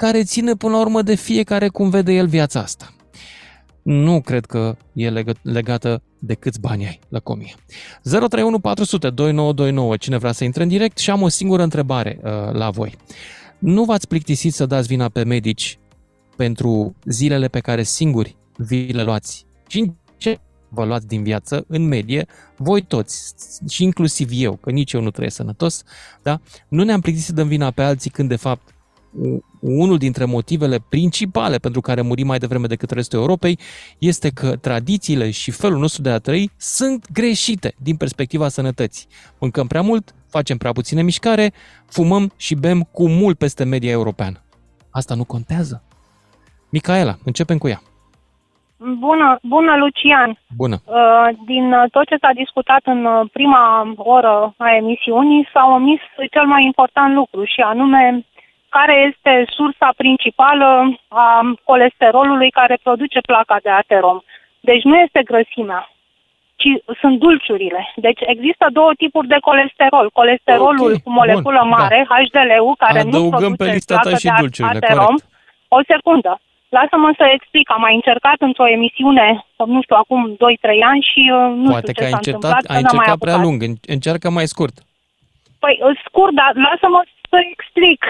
care 0.00 0.22
ține 0.22 0.54
până 0.54 0.72
la 0.72 0.80
urmă 0.80 1.02
de 1.02 1.14
fiecare 1.14 1.68
cum 1.68 1.90
vede 1.90 2.12
el 2.12 2.26
viața 2.26 2.60
asta. 2.60 2.94
Nu 3.82 4.20
cred 4.20 4.46
că 4.46 4.76
e 4.92 5.10
legă- 5.10 5.40
legată 5.42 6.02
de 6.18 6.34
câți 6.34 6.60
bani 6.60 6.86
ai 6.86 7.00
lăcomie. 7.08 7.54
031 8.02 8.58
400 8.58 9.10
2929, 9.10 9.96
cine 9.96 10.16
vrea 10.18 10.32
să 10.32 10.44
intre 10.44 10.62
în 10.62 10.68
direct 10.68 10.98
și 10.98 11.10
am 11.10 11.22
o 11.22 11.28
singură 11.28 11.62
întrebare 11.62 12.20
uh, 12.22 12.30
la 12.52 12.70
voi. 12.70 12.96
Nu 13.58 13.84
v-ați 13.84 14.08
plictisit 14.08 14.54
să 14.54 14.66
dați 14.66 14.88
vina 14.88 15.08
pe 15.08 15.24
medici 15.24 15.78
pentru 16.36 16.94
zilele 17.04 17.48
pe 17.48 17.60
care 17.60 17.82
singuri 17.82 18.36
vi 18.56 18.92
le 18.92 19.02
luați? 19.02 19.44
Și 19.68 19.92
ce 20.16 20.38
vă 20.68 20.84
luați 20.84 21.06
din 21.06 21.22
viață, 21.22 21.64
în 21.68 21.86
medie, 21.86 22.26
voi 22.56 22.82
toți, 22.82 23.34
și 23.68 23.82
inclusiv 23.82 24.28
eu, 24.32 24.56
că 24.56 24.70
nici 24.70 24.92
eu 24.92 25.00
nu 25.00 25.10
trăiesc 25.10 25.36
sănătos, 25.36 25.82
da? 26.22 26.40
nu 26.68 26.84
ne-am 26.84 27.00
plictisit 27.00 27.28
să 27.28 27.34
dăm 27.34 27.48
vina 27.48 27.70
pe 27.70 27.82
alții 27.82 28.10
când, 28.10 28.28
de 28.28 28.36
fapt, 28.36 28.74
unul 29.60 29.98
dintre 29.98 30.24
motivele 30.24 30.78
principale 30.88 31.56
pentru 31.56 31.80
care 31.80 32.00
murim 32.00 32.26
mai 32.26 32.38
devreme 32.38 32.66
decât 32.66 32.90
restul 32.90 33.18
Europei 33.18 33.58
este 33.98 34.30
că 34.30 34.56
tradițiile 34.56 35.30
și 35.30 35.50
felul 35.50 35.78
nostru 35.78 36.02
de 36.02 36.10
a 36.10 36.18
trăi 36.18 36.50
sunt 36.56 37.12
greșite 37.12 37.74
din 37.78 37.96
perspectiva 37.96 38.48
sănătății. 38.48 39.06
Mâncăm 39.38 39.66
prea 39.66 39.82
mult, 39.82 40.14
facem 40.28 40.56
prea 40.56 40.72
puține 40.72 41.02
mișcare, 41.02 41.52
fumăm 41.86 42.32
și 42.36 42.54
bem 42.54 42.82
cu 42.82 43.08
mult 43.08 43.38
peste 43.38 43.64
media 43.64 43.90
europeană. 43.90 44.42
Asta 44.90 45.14
nu 45.14 45.24
contează. 45.24 45.82
Micaela, 46.70 47.14
începem 47.24 47.58
cu 47.58 47.68
ea. 47.68 47.82
Bună, 48.98 49.38
bună 49.42 49.76
Lucian! 49.76 50.38
Bună! 50.56 50.76
Uh, 50.84 51.28
Din 51.46 51.72
uh, 51.72 51.84
tot 51.90 52.06
ce 52.06 52.16
s-a 52.20 52.32
discutat 52.34 52.80
în 52.84 53.04
uh, 53.04 53.30
prima 53.32 53.92
oră 53.96 54.54
a 54.56 54.74
emisiunii 54.76 55.48
s-a 55.52 55.64
omis 55.74 56.00
cel 56.30 56.46
mai 56.46 56.64
important 56.64 57.14
lucru 57.14 57.44
și 57.44 57.60
anume 57.60 58.24
care 58.76 58.94
este 59.10 59.32
sursa 59.56 59.88
principală 59.96 60.68
a 61.08 61.26
colesterolului 61.64 62.50
care 62.50 62.78
produce 62.82 63.18
placa 63.20 63.56
de 63.62 63.70
aterom. 63.70 64.18
Deci 64.60 64.82
nu 64.82 64.96
este 65.04 65.20
grăsimea, 65.30 65.90
ci 66.60 66.68
sunt 67.00 67.18
dulciurile. 67.18 67.92
Deci 67.96 68.20
există 68.34 68.66
două 68.72 68.92
tipuri 69.02 69.28
de 69.28 69.36
colesterol. 69.48 70.10
Colesterolul 70.12 70.92
Ok, 70.92 71.02
cu 71.02 71.10
moleculă 71.10 71.58
bun, 71.62 71.68
mare, 71.68 72.06
HDL-ul, 72.12 72.74
care 72.84 73.02
nu 73.02 73.08
Adăugăm 73.08 73.50
pe 73.54 73.56
produce 73.56 73.72
lista 73.72 73.94
ta 73.94 74.00
placă 74.00 74.16
și 74.18 74.24
de 74.26 74.32
dulciurile, 74.38 74.80
aterom. 74.82 75.06
corect. 75.06 75.26
O 75.68 75.78
secundă. 75.92 76.32
Lasă-mă 76.78 77.10
să 77.16 77.24
explic. 77.36 77.70
Am 77.70 77.80
mai 77.80 77.94
încercat 77.94 78.36
într-o 78.38 78.68
emisiune, 78.68 79.26
nu 79.74 79.80
știu, 79.82 79.96
acum 79.96 80.20
2-3 80.34 80.38
ani 80.90 81.02
și 81.10 81.22
uh, 81.32 81.52
nu 81.64 81.70
Poate 81.70 81.90
știu 81.90 81.92
că 81.92 82.00
ce 82.00 82.04
ai 82.04 82.10
s-a 82.10 82.16
încercat, 82.22 82.42
întâmplat. 82.42 82.64
ai 82.74 82.82
că 82.82 82.86
n-am 82.86 82.96
mai 83.00 83.06
încercat 83.06 83.18
prea 83.24 83.32
apucat. 83.34 83.46
lung, 83.46 83.58
în- 83.68 83.80
încearcă 83.94 84.26
mai 84.38 84.46
scurt. 84.54 84.74
Păi, 85.62 85.74
scurt, 86.06 86.32
dar 86.40 86.50
lasă-mă 86.68 87.00
să 87.30 87.38
explic. 87.54 88.00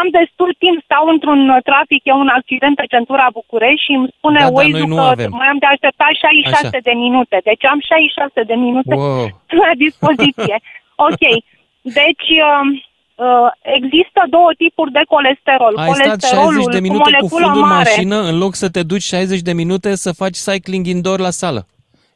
Am 0.00 0.06
destul 0.20 0.50
timp, 0.62 0.76
stau 0.88 1.04
într-un 1.14 1.40
uh, 1.48 1.58
trafic, 1.68 2.00
e 2.10 2.12
un 2.24 2.30
accident 2.38 2.74
pe 2.80 2.86
centura 2.92 3.26
București 3.38 3.84
și 3.86 3.92
îmi 3.98 4.10
spune 4.16 4.38
Da, 4.40 4.44
dar 4.44 4.54
Waze-ul 4.56 4.78
noi 4.78 4.88
nu 4.92 4.96
că 5.00 5.06
avem. 5.14 5.30
mai 5.40 5.48
am 5.52 5.58
de 5.64 5.68
așteptat 5.74 6.12
66 6.12 6.66
Așa. 6.66 6.86
de 6.88 6.94
minute. 7.04 7.36
Deci 7.50 7.64
am 7.72 7.78
66 7.80 8.42
de 8.50 8.56
minute 8.66 8.92
Wow. 8.94 9.24
la 9.64 9.70
dispoziție. 9.86 10.56
ok. 11.08 11.24
Deci, 12.00 12.28
uh, 12.48 12.62
uh, 13.26 13.48
există 13.78 14.20
două 14.36 14.50
tipuri 14.62 14.92
de 14.98 15.02
colesterol. 15.14 15.72
Ai 15.76 15.88
stat 15.92 16.06
Colesterolul 16.06 16.62
60 16.62 16.74
de 16.76 16.80
cu 16.80 16.86
minute 16.88 17.02
cu 17.02 17.08
moleculă 17.10 17.28
fundul 17.44 17.62
în 17.62 17.68
mare. 17.68 17.88
mașină 17.90 18.18
în 18.30 18.36
loc 18.42 18.52
să 18.62 18.68
te 18.74 18.82
duci 18.92 19.02
60 19.02 19.40
de 19.48 19.54
minute 19.62 19.90
să 20.04 20.10
faci 20.22 20.36
cycling 20.46 20.84
indoor 20.86 21.18
la 21.28 21.30
sală. 21.42 21.62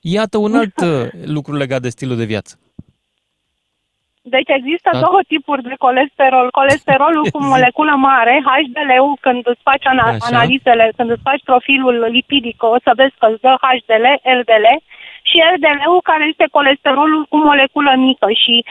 Iată 0.00 0.36
un 0.46 0.52
alt 0.60 0.76
uh, 0.90 1.08
lucru 1.36 1.52
legat 1.62 1.80
de 1.86 1.88
stilul 1.96 2.16
de 2.16 2.24
viață. 2.34 2.52
Deci 4.22 4.48
există 4.58 4.90
Da. 4.92 4.98
două 5.00 5.18
tipuri 5.28 5.62
de 5.62 5.74
colesterol. 5.78 6.48
Colesterolul 6.50 7.26
cu 7.32 7.40
Zi. 7.42 7.48
moleculă 7.48 7.94
mare, 8.08 8.42
HDL-ul, 8.48 9.16
când 9.20 9.42
îți 9.46 9.60
faci 9.62 9.86
ana- 9.92 10.12
Așa. 10.14 10.26
analizele, 10.30 10.92
când 10.96 11.10
îți 11.10 11.26
faci 11.28 11.42
profilul 11.44 11.96
lipidic, 12.10 12.62
o 12.62 12.76
să 12.84 12.92
vezi 12.94 13.14
că 13.18 13.26
îți 13.26 13.40
dă 13.40 13.54
HDL, 13.64 14.06
LDL 14.38 14.66
și 15.22 15.36
LDL-ul 15.54 16.00
care 16.02 16.24
este 16.28 16.46
colesterolul 16.50 17.26
cu 17.28 17.36
moleculă 17.36 17.92
mică 17.96 18.28
și 18.42 18.64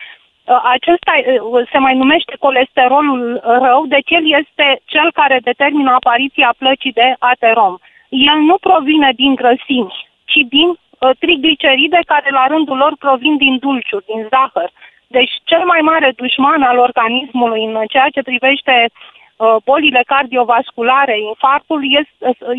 acesta 0.75 1.11
uh, 1.17 1.67
se 1.71 1.77
mai 1.77 1.95
numește 1.95 2.33
colesterolul 2.39 3.39
rău, 3.43 3.85
deci 3.85 4.09
el 4.09 4.25
este 4.39 4.81
cel 4.85 5.11
care 5.11 5.39
determină 5.43 5.91
apariția 5.91 6.53
plăcii 6.57 6.91
de 6.91 7.15
aterom. 7.19 7.75
El 8.09 8.37
nu 8.49 8.57
provine 8.57 9.11
din 9.15 9.35
grăsimi, 9.35 9.93
ci 10.25 10.39
din 10.55 10.67
uh, 10.69 11.09
trigliceride 11.19 11.99
care 12.05 12.29
la 12.31 12.45
rândul 12.47 12.77
lor 12.77 12.93
provin 12.99 13.37
din 13.37 13.57
dulciuri, 13.57 14.05
din 14.05 14.27
zahăr. 14.29 14.69
Deci 15.17 15.33
cel 15.51 15.63
mai 15.71 15.81
mare 15.91 16.09
dușman 16.21 16.61
al 16.71 16.77
organismului 16.87 17.63
în 17.65 17.75
ceea 17.93 18.09
ce 18.15 18.21
privește 18.29 18.75
uh, 18.89 19.55
bolile 19.67 20.01
cardiovasculare, 20.13 21.15
infarctul, 21.29 21.81
este, 21.99 22.15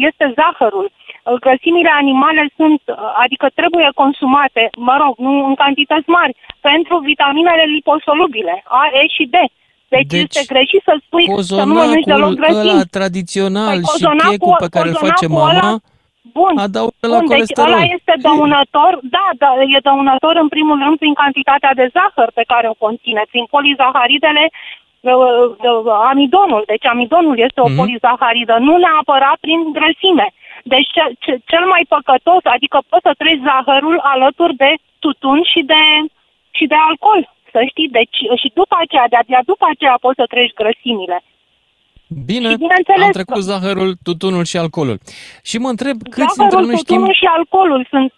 este 0.09 0.24
zahărul. 0.38 0.86
Uh, 0.90 1.32
grăsimile 1.44 1.92
animale 2.03 2.42
sunt, 2.59 2.82
uh, 2.86 2.96
adică 3.24 3.46
trebuie 3.61 3.88
consumate, 4.03 4.62
mă 4.88 4.94
rog, 5.03 5.12
nu 5.26 5.32
în 5.50 5.55
cantități 5.62 6.09
mari, 6.18 6.36
pentru 6.68 6.94
vitaminele 7.11 7.64
liposolubile, 7.76 8.55
A, 8.80 8.82
E 9.00 9.03
și 9.16 9.24
D. 9.34 9.36
Deci, 9.94 10.07
deci 10.07 10.36
este 10.36 10.53
greșit 10.55 10.82
să 10.88 10.94
spui 11.05 11.26
că 11.57 11.64
nu 11.64 11.74
mănânci 11.74 12.11
deloc 12.12 12.32
grăsimi. 12.40 12.70
ăla 12.70 12.82
tradițional 12.90 13.78
păi, 13.80 13.98
și 13.98 14.28
checul 14.28 14.57
pe 14.59 14.72
care 14.74 14.88
îl 14.88 14.94
face 14.94 15.26
mama, 15.26 15.48
ăla, 15.50 15.70
Bun, 16.39 16.55
adaugă 16.59 17.07
la 17.14 17.18
bun 17.18 17.26
deci 17.26 17.59
ăla 17.66 17.83
este 17.97 18.14
dăunător, 18.26 18.93
da, 19.16 19.26
da, 19.43 19.51
e 19.76 19.87
dăunător 19.89 20.35
în 20.45 20.49
primul 20.49 20.78
rând 20.85 20.97
prin 20.99 21.14
cantitatea 21.22 21.72
de 21.80 21.91
zahăr 21.95 22.30
pe 22.35 22.45
care 22.53 22.66
o 22.68 22.80
conține, 22.85 23.22
prin 23.33 23.45
polizaharidele 23.55 24.45
uh, 25.01 25.12
uh, 25.68 26.09
amidonul. 26.11 26.62
Deci 26.66 26.87
amidonul 26.87 27.39
este 27.47 27.61
o 27.61 27.68
mm-hmm. 27.68 27.80
polizaharidă, 27.80 28.57
nu 28.66 28.74
neapărat 28.76 29.37
prin 29.41 29.61
grăsime. 29.76 30.28
Deci 30.72 30.89
ce, 30.95 31.05
ce, 31.24 31.33
cel 31.51 31.64
mai 31.72 31.85
păcătos, 31.95 32.43
adică 32.45 32.78
poți 32.89 33.07
să 33.09 33.12
treci 33.18 33.45
zahărul 33.49 33.99
alături 34.14 34.55
de 34.55 34.70
tutun 34.99 35.39
și 35.53 35.61
de, 35.72 35.83
și 36.51 36.64
de 36.66 36.78
alcool, 36.89 37.20
să 37.53 37.61
știi. 37.70 37.89
Deci 37.99 38.18
și 38.41 38.49
după 38.55 38.76
aceea, 38.78 39.07
de-abia 39.09 39.43
după 39.53 39.66
aceea 39.72 39.97
poți 40.05 40.18
să 40.20 40.26
treci 40.35 40.59
grăsimile. 40.61 41.18
Bine, 42.24 42.48
am 42.48 43.10
trecut 43.12 43.42
zahărul, 43.42 43.96
tutunul 44.02 44.44
și 44.44 44.56
alcoolul. 44.56 44.98
Și 45.42 45.58
mă 45.58 45.68
întreb 45.68 46.02
câți 46.02 46.34
zahărul, 46.36 46.48
dintre 46.48 46.66
noi 46.66 46.76
știm... 46.76 46.94
tutunul 46.94 47.14
și 47.14 47.24
alcoolul 47.36 47.86
sunt 47.90 48.12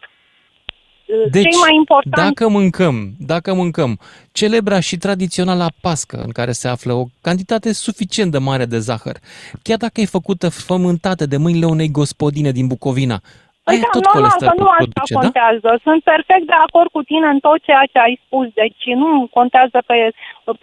uh, 1.07 1.31
deci, 1.31 1.43
cei 1.43 1.61
mai 1.61 1.75
importanti. 1.75 2.21
dacă 2.21 2.49
mâncăm, 2.49 3.13
dacă 3.19 3.55
mâncăm 3.55 3.99
celebra 4.33 4.81
și 4.81 4.97
tradiționala 4.97 5.67
pască, 5.81 6.23
în 6.25 6.31
care 6.31 6.53
se 6.53 6.69
află 6.69 6.93
o 6.93 7.05
cantitate 7.21 7.73
suficient 7.73 8.31
de 8.31 8.39
mare 8.39 8.65
de 8.65 8.79
zahăr, 8.79 9.17
chiar 9.63 9.77
dacă 9.77 10.01
e 10.01 10.05
făcută 10.05 10.49
frământată 10.49 11.27
de 11.27 11.37
mâinile 11.37 11.67
unei 11.67 11.91
gospodine 11.91 12.51
din 12.51 12.67
Bucovina, 12.67 13.21
Păi 13.67 13.79
da, 13.85 13.89
tot 13.95 14.05
normal 14.09 14.39
că 14.49 14.53
nu 14.63 14.69
asta 14.77 14.93
produce, 14.93 15.15
contează. 15.21 15.69
Da? 15.73 15.83
Sunt 15.87 16.01
perfect 16.13 16.47
de 16.53 16.59
acord 16.67 16.89
cu 16.97 17.03
tine 17.11 17.27
în 17.35 17.39
tot 17.47 17.59
ceea 17.69 17.85
ce 17.93 17.99
ai 18.07 18.15
spus. 18.25 18.47
Deci 18.63 18.85
nu 19.03 19.11
contează 19.39 19.79
pe 19.91 19.99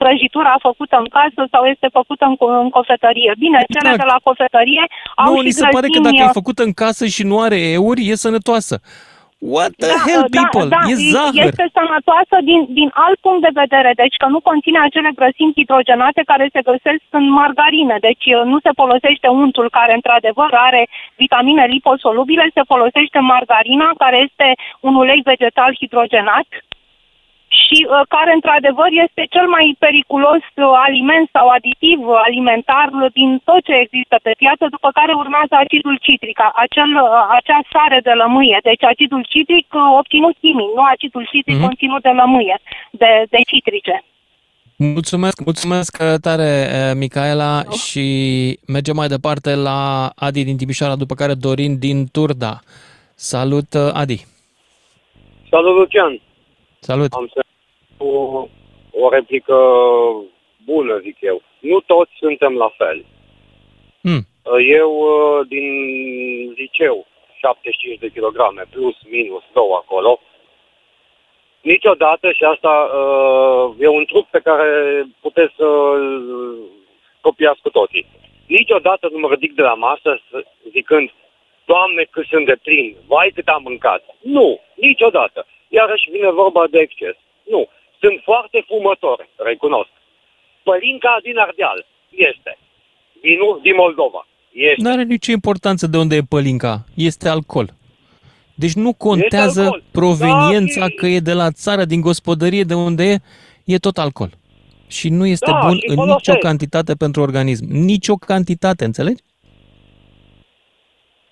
prăjitura 0.02 0.54
făcută 0.68 0.96
în 1.04 1.08
casă 1.18 1.42
sau 1.54 1.64
este 1.74 1.88
făcută 2.00 2.24
în, 2.32 2.36
în 2.64 2.70
cofetărie. 2.78 3.32
Bine, 3.44 3.60
exact. 3.62 3.74
cele 3.76 3.92
de 4.04 4.08
la 4.14 4.18
cofetărie 4.28 4.84
au 5.26 5.34
nu, 5.34 5.42
și 5.42 5.52
se 5.60 5.68
pare 5.76 5.88
că 5.94 6.00
dacă 6.08 6.22
e 6.26 6.40
făcută 6.42 6.62
în 6.68 6.74
casă 6.84 7.04
și 7.16 7.24
nu 7.30 7.36
are 7.46 7.60
euri, 7.78 8.08
e 8.12 8.26
sănătoasă. 8.28 8.76
What 9.42 9.72
the 9.78 9.88
da, 9.88 9.98
hell, 10.06 10.26
da, 10.30 10.34
people? 10.40 10.68
Da, 10.70 10.82
e 10.92 10.96
zahăr. 11.14 11.46
Este 11.48 11.66
sănătoasă 11.78 12.36
din, 12.50 12.62
din 12.80 12.90
alt 13.06 13.20
punct 13.26 13.42
de 13.48 13.58
vedere, 13.64 13.92
deci 13.96 14.16
că 14.22 14.28
nu 14.34 14.40
conține 14.50 14.80
acele 14.80 15.12
grăsimi 15.20 15.56
hidrogenate 15.58 16.22
care 16.32 16.46
se 16.54 16.62
găsesc 16.72 17.04
în 17.20 17.26
margarine. 17.42 17.98
Deci 18.08 18.26
uh, 18.36 18.42
nu 18.52 18.58
se 18.66 18.72
folosește 18.82 19.28
untul 19.28 19.68
care 19.78 19.94
într-adevăr 19.94 20.50
are 20.68 20.82
vitamine 21.16 21.66
liposolubile, 21.66 22.46
se 22.54 22.64
folosește 22.74 23.20
margarina 23.20 23.90
care 24.04 24.18
este 24.28 24.48
un 24.88 24.94
ulei 24.96 25.22
vegetal 25.32 25.72
hidrogenat 25.80 26.48
și 27.60 27.78
uh, 27.84 28.02
care 28.16 28.32
într-adevăr 28.38 28.90
este 29.06 29.24
cel 29.36 29.48
mai 29.56 29.66
periculos 29.86 30.44
uh, 30.56 30.86
aliment 30.88 31.28
sau 31.36 31.46
aditiv 31.58 32.00
alimentar 32.28 32.88
din 33.20 33.32
tot 33.50 33.62
ce 33.68 33.76
există 33.86 34.16
pe 34.26 34.34
piață, 34.42 34.64
după 34.76 34.90
care 34.98 35.14
urmează 35.24 35.54
acidul 35.58 35.96
citric, 36.06 36.38
acel, 36.66 36.92
uh, 37.06 37.10
acea 37.38 37.62
sare 37.74 38.00
de 38.08 38.14
lămâie. 38.22 38.58
Deci 38.70 38.84
acidul 38.92 39.24
citric 39.34 39.68
uh, 39.74 39.82
obținut 40.02 40.36
chimic, 40.44 40.70
nu 40.78 40.84
acidul 40.94 41.24
citric 41.32 41.56
mm-hmm. 41.56 41.68
conținut 41.68 42.02
de 42.08 42.14
lămâie, 42.22 42.58
de, 43.02 43.12
de 43.34 43.40
citrice. 43.52 43.96
Mulțumesc, 44.76 45.38
mulțumesc 45.50 45.92
tare, 46.28 46.52
uh, 46.70 46.92
Micaela, 47.02 47.54
oh. 47.66 47.74
și 47.86 48.06
mergem 48.76 48.96
mai 49.02 49.08
departe 49.16 49.52
la 49.56 49.80
Adi 50.26 50.48
din 50.50 50.58
Timișoara, 50.58 50.96
după 51.04 51.14
care 51.22 51.34
Dorin 51.46 51.74
din 51.86 51.98
Turda. 52.16 52.54
Salut, 53.16 53.70
uh, 53.74 54.02
Adi! 54.02 54.20
Salut, 55.50 55.76
Lucian! 55.78 56.14
Salut! 56.84 57.12
Am 57.14 57.30
să 57.34 57.42
o, 57.98 58.48
o 58.92 59.10
replică 59.10 59.58
bună, 60.66 60.98
zic 60.98 61.18
eu. 61.20 61.42
Nu 61.60 61.80
toți 61.80 62.12
suntem 62.20 62.54
la 62.54 62.74
fel. 62.78 63.06
Mm. 64.02 64.26
Eu, 64.68 64.92
uh, 64.92 65.48
din 65.48 65.68
liceu, 66.56 67.08
75 67.38 68.00
de 68.00 68.10
kilograme, 68.10 68.64
plus, 68.70 68.96
minus, 69.10 69.44
două 69.54 69.76
acolo, 69.76 70.20
niciodată, 71.62 72.32
și 72.32 72.44
asta 72.44 72.70
uh, 72.70 73.76
e 73.80 73.88
un 73.88 74.06
truc 74.06 74.28
pe 74.28 74.40
care 74.40 74.70
puteți 75.22 75.54
să-l 75.58 76.24
copiați 77.22 77.62
cu 77.62 77.70
toții, 77.70 78.06
niciodată 78.48 79.10
nu 79.12 79.18
mă 79.20 79.28
ridic 79.30 79.56
de 79.56 79.62
la 79.62 79.74
masă 79.74 80.22
zicând, 80.72 81.10
Doamne, 81.66 82.04
cât 82.04 82.26
sunt 82.26 82.46
de 82.46 82.56
plin, 82.64 82.96
vai 83.08 83.32
cât 83.36 83.48
am 83.48 83.62
mâncat. 83.64 84.04
Nu, 84.22 84.60
niciodată 84.76 85.46
iarăși 85.78 86.12
vine 86.16 86.30
vorba 86.42 86.64
de 86.74 86.80
exces. 86.80 87.16
Nu. 87.54 87.62
Sunt 88.02 88.18
foarte 88.24 88.64
fumători, 88.68 89.30
recunosc. 89.36 89.92
Pălinca 90.64 91.14
din 91.24 91.38
Ardeal 91.38 91.86
este. 92.10 92.58
Vinul 93.22 93.60
din 93.62 93.76
Moldova 93.76 94.28
este. 94.52 94.82
Nu 94.84 94.92
are 94.92 95.04
nicio 95.04 95.32
importanță 95.32 95.88
de 95.88 95.98
unde 95.98 96.16
e 96.16 96.34
pălinca. 96.36 96.74
Este 96.96 97.30
alcool. 97.30 97.68
Deci 98.56 98.74
nu 98.74 98.94
contează 98.94 99.84
proveniența 99.92 100.80
da, 100.80 100.94
că 100.96 101.06
e 101.06 101.20
de 101.20 101.34
la 101.34 101.52
țară, 101.52 101.84
din 101.86 102.02
gospodărie, 102.02 102.64
de 102.64 102.74
unde 102.74 103.04
e, 103.04 103.18
e 103.66 103.78
tot 103.78 103.98
alcool. 103.98 104.30
Și 104.88 105.10
nu 105.10 105.26
este 105.26 105.52
da, 105.52 105.60
bun 105.66 105.78
în 105.88 105.96
folosesc. 105.96 106.18
nicio 106.18 106.40
cantitate 106.48 106.94
pentru 106.94 107.22
organism. 107.22 107.66
Nicio 107.70 108.16
cantitate, 108.16 108.84
înțelegi? 108.86 109.22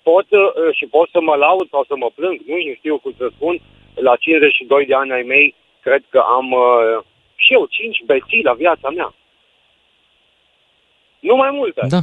Pot 0.02 0.26
uh, 0.30 0.40
și 0.78 0.86
pot 0.86 1.08
să 1.10 1.20
mă 1.20 1.34
laud 1.34 1.68
sau 1.68 1.84
să 1.88 1.94
mă 1.96 2.10
plâng, 2.14 2.40
nu 2.46 2.56
știu 2.76 2.98
cum 2.98 3.14
să 3.16 3.30
spun, 3.34 3.60
la 3.94 4.16
52 4.16 4.86
de 4.86 4.94
ani 4.94 5.12
ai 5.12 5.22
mei, 5.22 5.54
cred 5.80 6.02
că 6.08 6.18
am 6.18 6.52
uh, 6.52 7.04
și 7.34 7.52
eu 7.52 7.66
5 7.66 8.02
beții 8.06 8.42
la 8.42 8.52
viața 8.52 8.90
mea. 8.90 9.14
Nu 11.20 11.36
mai 11.36 11.50
multe. 11.50 11.86
Da. 11.88 12.00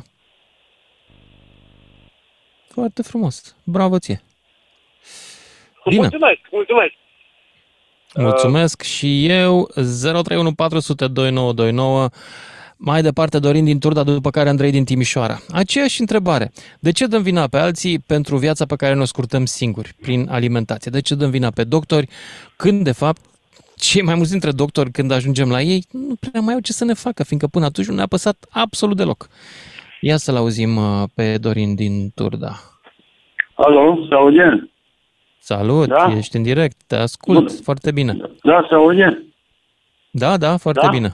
Foarte 2.68 3.02
frumos. 3.02 3.56
Bravo 3.66 4.00
ție. 4.00 4.22
Bine. 5.90 6.02
Mulțumesc, 6.02 6.40
mulțumesc. 6.52 6.94
Mulțumesc 8.14 8.82
uh, 8.82 8.88
și 8.88 9.28
eu. 9.28 9.70
031 9.74 10.54
400 10.54 11.08
2929 11.08 12.10
mai 12.78 13.02
departe, 13.02 13.40
Dorin 13.40 13.64
din 13.64 13.80
Turda, 13.80 14.04
după 14.04 14.30
care 14.30 14.50
Andrei 14.50 14.72
din 14.72 14.84
Timișoara. 14.84 15.38
Aceeași 15.52 16.00
întrebare. 16.00 16.52
De 16.80 16.92
ce 16.92 17.06
dăm 17.06 17.22
vina 17.22 17.48
pe 17.48 17.58
alții 17.58 18.00
pentru 18.00 18.38
viața 18.38 18.66
pe 18.66 18.76
care 18.76 18.94
ne-o 18.94 19.06
scurtăm 19.06 19.46
singuri, 19.46 19.96
prin 20.02 20.28
alimentație? 20.30 20.92
De 20.92 21.02
ce 21.02 21.16
dăm 21.16 21.30
vina 21.30 21.50
pe 21.50 21.64
doctori, 21.64 22.08
când, 22.56 22.84
de 22.84 22.92
fapt, 22.92 23.22
cei 23.76 24.02
mai 24.02 24.16
mulți 24.16 24.32
dintre 24.32 24.52
doctori, 24.52 24.92
când 24.92 25.12
ajungem 25.12 25.50
la 25.50 25.62
ei, 25.62 25.86
nu 25.92 26.16
prea 26.20 26.42
mai 26.42 26.54
au 26.54 26.60
ce 26.60 26.74
să 26.74 26.86
ne 26.86 26.94
facă, 26.94 27.24
fiindcă 27.24 27.48
până 27.48 27.66
atunci 27.66 27.88
nu 27.88 27.96
ne-a 27.96 28.08
păsat 28.08 28.46
absolut 28.50 28.98
deloc. 28.98 29.28
Ia 30.02 30.18
să-l 30.18 30.36
auzim 30.36 30.76
uh, 30.78 31.04
pe 31.16 31.38
Dorin 31.38 31.76
din 31.76 32.12
Turda. 32.16 32.60
Alo, 33.56 34.06
se 34.10 34.14
aude? 34.14 34.72
Salut, 35.40 35.88
da? 35.88 36.14
ești 36.18 36.36
în 36.36 36.44
direct, 36.44 36.78
te 36.88 36.96
ascult 36.96 37.38
Bun. 37.40 37.58
foarte 37.64 37.92
bine. 37.92 38.18
Da, 38.44 38.66
se 38.70 38.74
aude? 38.74 39.26
Da, 40.12 40.38
da, 40.38 40.58
foarte 40.58 40.86
da? 40.86 40.92
bine. 40.92 41.14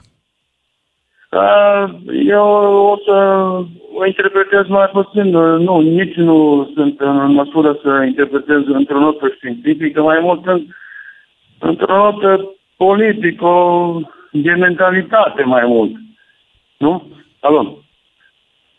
Eu 2.26 2.46
o 2.92 2.96
să 3.06 3.12
o 3.94 4.06
interpretez 4.06 4.66
mai 4.66 4.88
puțin. 4.92 5.30
Nu, 5.38 5.80
nici 5.80 6.14
nu 6.14 6.70
sunt 6.74 7.00
în 7.00 7.32
măsură 7.32 7.78
să 7.82 8.02
interpretez 8.06 8.62
într-o 8.66 8.98
notă 8.98 9.32
științifică, 9.36 10.02
mai 10.02 10.18
mult 10.20 10.46
în, 10.46 10.66
într-o 11.58 11.96
notă 11.96 12.50
politică, 12.76 13.48
de 14.32 14.52
mentalitate 14.52 15.42
mai 15.42 15.66
mult. 15.66 15.92
Nu? 16.76 17.02
Alo? 17.40 17.78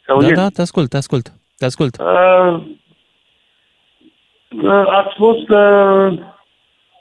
Da, 0.08 0.32
da, 0.34 0.50
te 0.50 0.62
ascult, 0.62 0.90
te 0.90 0.98
ascult. 0.98 1.34
Te 1.58 1.66
ascult. 1.66 1.98
Uh, 2.00 2.60
ați 4.88 5.14
spus 5.14 5.44
că 5.48 6.12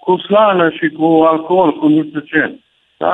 cu 0.00 0.16
slană 0.16 0.70
și 0.70 0.88
cu 0.88 1.04
alcool, 1.04 1.72
cu 1.72 1.88
nu 1.88 2.04
știu 2.04 2.20
ce. 2.20 2.58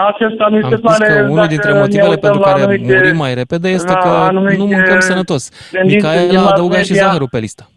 Acesta 0.07 0.49
mi 0.49 0.61
se 0.68 0.74
Am 0.74 0.80
pare... 0.80 1.07
că 1.07 1.26
unul 1.30 1.47
dintre 1.47 1.72
motivele 1.72 2.16
pentru 2.16 2.41
care 2.41 2.62
anumite, 2.62 2.97
murim 2.97 3.16
mai 3.16 3.34
repede 3.34 3.68
este 3.68 3.93
că 3.93 4.09
anumite, 4.09 4.57
nu 4.57 4.66
mâncăm 4.66 5.01
sănătos. 5.01 5.51
Micaela 5.84 6.41
a 6.41 6.51
adăugat 6.51 6.84
și 6.84 6.95
zahărul 6.95 7.28
pe 7.30 7.38
listă. 7.38 7.68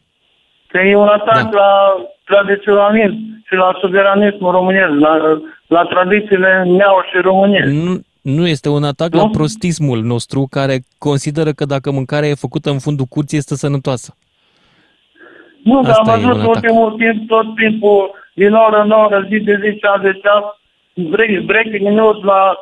Că 0.67 0.79
e 0.79 0.95
un 0.95 1.07
atac 1.07 1.49
da. 1.49 1.49
la 1.51 1.95
tradiționalism. 2.25 3.33
Și 3.45 3.53
și 3.53 3.59
la 3.59 3.77
suveranismul 3.79 4.51
românesc, 4.51 4.99
la, 4.99 5.41
la 5.67 5.83
tradițiile 5.83 6.63
neau 6.65 7.05
și 7.09 7.17
românesc. 7.21 7.71
Nu, 7.71 7.99
nu 8.21 8.47
este 8.47 8.69
un 8.69 8.83
atac 8.83 9.13
nu? 9.13 9.19
la 9.19 9.29
prostismul 9.29 10.01
nostru 10.01 10.47
care 10.49 10.75
consideră 10.97 11.51
că 11.51 11.65
dacă 11.65 11.91
mâncarea 11.91 12.29
e 12.29 12.45
făcută 12.47 12.69
în 12.69 12.79
fundul 12.79 13.05
curții 13.05 13.37
este 13.37 13.55
sănătoasă. 13.55 14.15
Nu, 15.63 15.81
dar 15.81 15.95
am 15.97 16.19
văzut 16.19 16.47
ultimul 16.47 16.91
timp, 16.97 17.27
tot 17.27 17.55
timpul, 17.55 18.11
din 18.33 18.53
oră 18.53 18.81
în 18.81 18.91
oră, 18.91 19.25
zi 19.29 19.39
de 19.39 19.59
zi, 19.61 19.79
ceas 19.79 20.01
de 20.01 20.19
ceas, 20.21 20.43
breaking 21.45 21.87
news 21.87 22.23
la, 22.23 22.57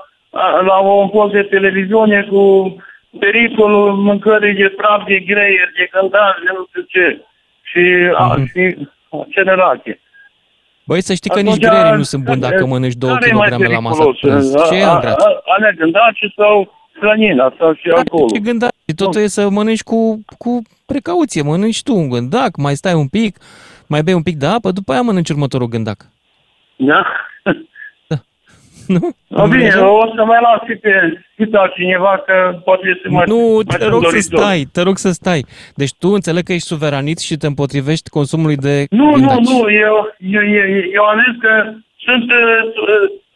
la 0.65 0.77
un 0.77 1.09
post 1.09 1.31
de 1.31 1.41
televiziune 1.43 2.27
cu 2.29 2.75
pericolul 3.19 3.93
mâncării 3.93 4.53
de 4.53 4.73
praf, 4.77 5.05
de 5.05 5.19
greier, 5.19 5.69
de 5.77 5.89
gândaj, 5.91 6.35
de 6.45 6.51
nu 6.57 6.65
știu 6.69 6.81
ce. 6.81 7.21
Și, 7.61 7.79
mm-hmm. 7.79 8.17
a, 8.17 8.35
mhm. 8.35 8.45
și 8.45 8.75
generație. 9.29 9.99
Băi, 10.83 11.01
să 11.01 11.13
știi 11.13 11.29
că 11.29 11.41
nici 11.41 11.59
greierii 11.59 11.97
nu 11.97 12.03
sunt 12.03 12.23
buni 12.23 12.41
dacă 12.41 12.65
mănânci 12.65 12.93
2 12.93 13.17
kg 13.19 13.71
la 13.71 13.79
masă. 13.79 14.03
Ce 14.69 14.75
e 14.75 14.99
grat? 14.99 15.21
Alea 15.45 15.71
gândaci 15.71 16.33
sau 16.35 16.73
slănina 16.99 17.53
sau 17.57 17.73
și 17.73 17.89
acolo. 17.89 18.25
Ce 18.33 18.39
gândaci? 18.39 18.69
Totul 18.95 19.21
e 19.21 19.27
să 19.27 19.49
mănânci 19.49 19.83
cu, 19.83 20.23
cu 20.37 20.61
precauție. 20.85 21.41
Mănânci 21.41 21.83
tu 21.83 21.95
un 21.95 22.09
gândac, 22.09 22.55
mai 22.55 22.75
stai 22.75 22.93
un 22.93 23.07
pic, 23.07 23.37
mai 23.87 24.01
bei 24.01 24.13
un 24.13 24.23
pic 24.23 24.35
de 24.37 24.45
apă, 24.45 24.71
după 24.71 24.91
aia 24.91 25.01
mănânci 25.01 25.29
următorul 25.29 25.67
gândac. 25.67 26.05
Da? 26.75 27.05
Nu? 28.95 29.09
No, 29.27 29.47
bine, 29.47 29.67
o 29.67 30.03
să 30.15 30.23
mai 30.25 30.39
las 30.45 30.59
și 30.67 30.75
pe 30.75 30.91
câte 31.35 31.57
cineva 31.75 32.23
că 32.25 32.35
poate 32.65 32.99
să 33.01 33.07
mai 33.09 33.23
Nu, 33.27 33.61
mai 33.67 33.77
te 33.79 33.85
rog 33.85 34.05
să 34.05 34.19
stai, 34.19 34.61
te 34.73 34.81
rog 34.81 34.97
să 34.97 35.11
stai. 35.11 35.45
Deci 35.75 35.93
tu 35.99 36.09
înțeleg 36.09 36.43
că 36.43 36.53
ești 36.53 36.67
suveranist 36.67 37.23
și 37.25 37.37
te 37.37 37.47
împotrivești 37.47 38.09
consumului 38.09 38.55
de 38.55 38.85
Nu, 38.89 39.11
gândaci. 39.11 39.37
nu, 39.37 39.51
nu, 39.51 39.71
eu, 39.85 39.95
eu, 40.17 40.43
eu, 40.59 40.65
eu 40.97 41.03
am 41.11 41.17
zis 41.25 41.35
că 41.45 41.53
sunt, 42.05 42.25
uh, 42.31 42.59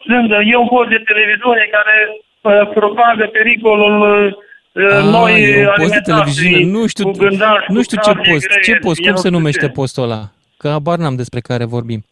sunt 0.08 0.28
eu 0.52 0.60
un 0.60 0.68
post 0.68 0.88
de 0.88 1.02
televiziune 1.10 1.68
care 1.76 1.96
uh, 2.10 2.70
propagă 2.74 3.24
pericolul 3.32 3.94
uh, 4.02 4.44
A, 4.92 5.10
noi 5.10 5.32
e 5.42 5.66
un 5.66 5.72
post 5.76 5.92
de 5.92 6.00
televiziune, 6.04 6.64
nu 6.64 6.86
știu, 6.86 7.10
gândaș, 7.10 7.60
nu 7.68 7.82
știu 7.82 7.98
ce 8.02 8.12
post, 8.30 8.46
ce 8.62 8.74
post, 8.74 9.00
cum 9.00 9.14
se 9.14 9.28
numește 9.28 9.68
postul 9.68 10.02
ăla? 10.02 10.22
Că 10.56 10.68
abar 10.68 10.98
n-am 10.98 11.16
despre 11.16 11.40
care 11.40 11.64
vorbim. 11.64 12.04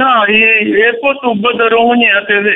Da, 0.00 0.24
e, 0.28 0.68
e 0.86 0.98
postul 1.00 1.34
Bădă 1.40 1.66
România 1.70 2.24
TV. 2.26 2.46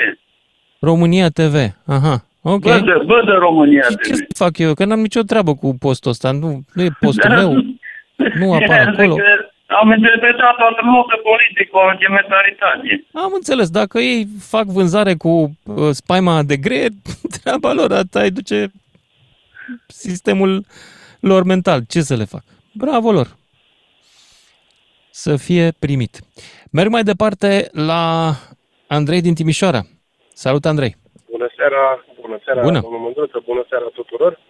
România 0.80 1.28
TV, 1.28 1.54
aha. 1.86 2.24
Ok. 2.42 2.62
Bădă, 2.62 3.02
Bădă 3.06 3.32
România 3.32 3.82
și 3.90 3.96
TV. 3.96 4.16
ce 4.16 4.26
fac 4.36 4.58
eu? 4.58 4.74
Că 4.74 4.84
n-am 4.84 5.00
nicio 5.00 5.22
treabă 5.22 5.54
cu 5.54 5.76
postul 5.78 6.10
ăsta. 6.10 6.30
Nu, 6.30 6.60
nu 6.72 6.82
e 6.82 6.88
postul 7.00 7.30
meu. 7.30 7.52
Nu 8.38 8.52
apar 8.58 8.88
acolo. 8.88 9.16
Am 9.66 9.90
interpretat 9.90 10.56
o 10.58 10.86
notă 10.86 11.16
politică, 11.22 11.70
o 11.72 12.10
mentalitate. 12.10 13.04
Am 13.12 13.32
înțeles. 13.34 13.70
Dacă 13.70 13.98
ei 13.98 14.26
fac 14.40 14.64
vânzare 14.64 15.14
cu 15.14 15.58
uh, 15.64 15.90
spaima 15.90 16.42
de 16.42 16.56
gre, 16.56 16.86
treaba 17.42 17.72
lor, 17.72 17.92
asta 17.92 18.20
îi 18.20 18.30
duce 18.30 18.70
sistemul 19.86 20.64
lor 21.20 21.42
mental. 21.44 21.82
Ce 21.88 22.00
să 22.00 22.14
le 22.14 22.24
fac? 22.24 22.42
Bravo 22.72 23.12
lor! 23.12 23.36
Să 25.10 25.36
fie 25.36 25.72
primit. 25.78 26.20
Merg 26.72 26.90
mai 26.90 27.02
departe 27.02 27.68
la 27.72 28.32
Andrei 28.86 29.20
din 29.20 29.34
Timișoara. 29.34 29.80
Salut, 30.32 30.64
Andrei! 30.64 30.96
Bună 31.30 31.48
seara, 31.56 32.04
bună 32.20 32.38
seara, 32.44 32.60
bună. 32.62 32.80
domnul 32.80 33.00
Mândruță, 33.00 33.42
bună 33.44 33.64
seara 33.68 33.88
tuturor! 33.94 34.40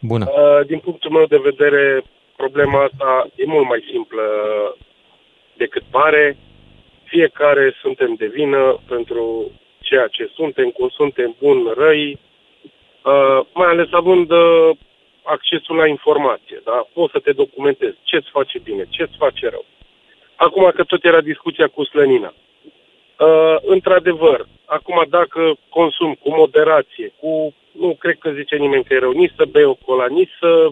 Bună! 0.00 0.24
Uh, 0.28 0.66
din 0.66 0.78
punctul 0.78 1.10
meu 1.10 1.26
de 1.26 1.40
vedere, 1.50 2.04
problema 2.36 2.82
asta 2.82 3.26
e 3.36 3.44
mult 3.46 3.66
mai 3.68 3.84
simplă 3.90 4.22
decât 5.56 5.82
pare. 5.90 6.36
Fiecare 7.04 7.74
suntem 7.80 8.14
de 8.14 8.26
vină 8.26 8.80
pentru 8.88 9.50
ceea 9.80 10.06
ce 10.06 10.30
suntem, 10.34 10.68
cum 10.70 10.88
suntem 10.88 11.36
bun, 11.40 11.74
răi, 11.76 12.18
uh, 13.04 13.40
mai 13.54 13.68
ales 13.68 13.88
având 13.90 14.30
uh, 14.30 14.70
accesul 15.22 15.76
la 15.76 15.86
informație. 15.86 16.60
Da? 16.64 16.86
Poți 16.92 17.12
să 17.12 17.18
te 17.18 17.32
documentezi 17.32 17.96
ce-ți 18.02 18.30
face 18.30 18.58
bine, 18.58 18.84
ce-ți 18.88 19.16
face 19.16 19.48
rău. 19.48 19.64
Acum 20.46 20.70
că 20.74 20.84
tot 20.84 21.04
era 21.04 21.20
discuția 21.20 21.68
cu 21.68 21.84
slănina. 21.84 22.34
Uh, 23.18 23.56
într-adevăr, 23.60 24.46
acum 24.64 25.04
dacă 25.08 25.56
consum 25.68 26.14
cu 26.14 26.34
moderație, 26.34 27.12
cu, 27.20 27.54
nu 27.72 27.96
cred 27.98 28.16
că 28.18 28.30
zice 28.30 28.56
nimeni 28.56 28.84
că 28.84 28.94
e 28.94 28.98
rău, 28.98 29.10
nici 29.10 29.32
să 29.36 29.44
bei 29.44 29.64
o 29.64 29.74
cola, 29.74 30.06
nici 30.06 30.30
să, 30.40 30.68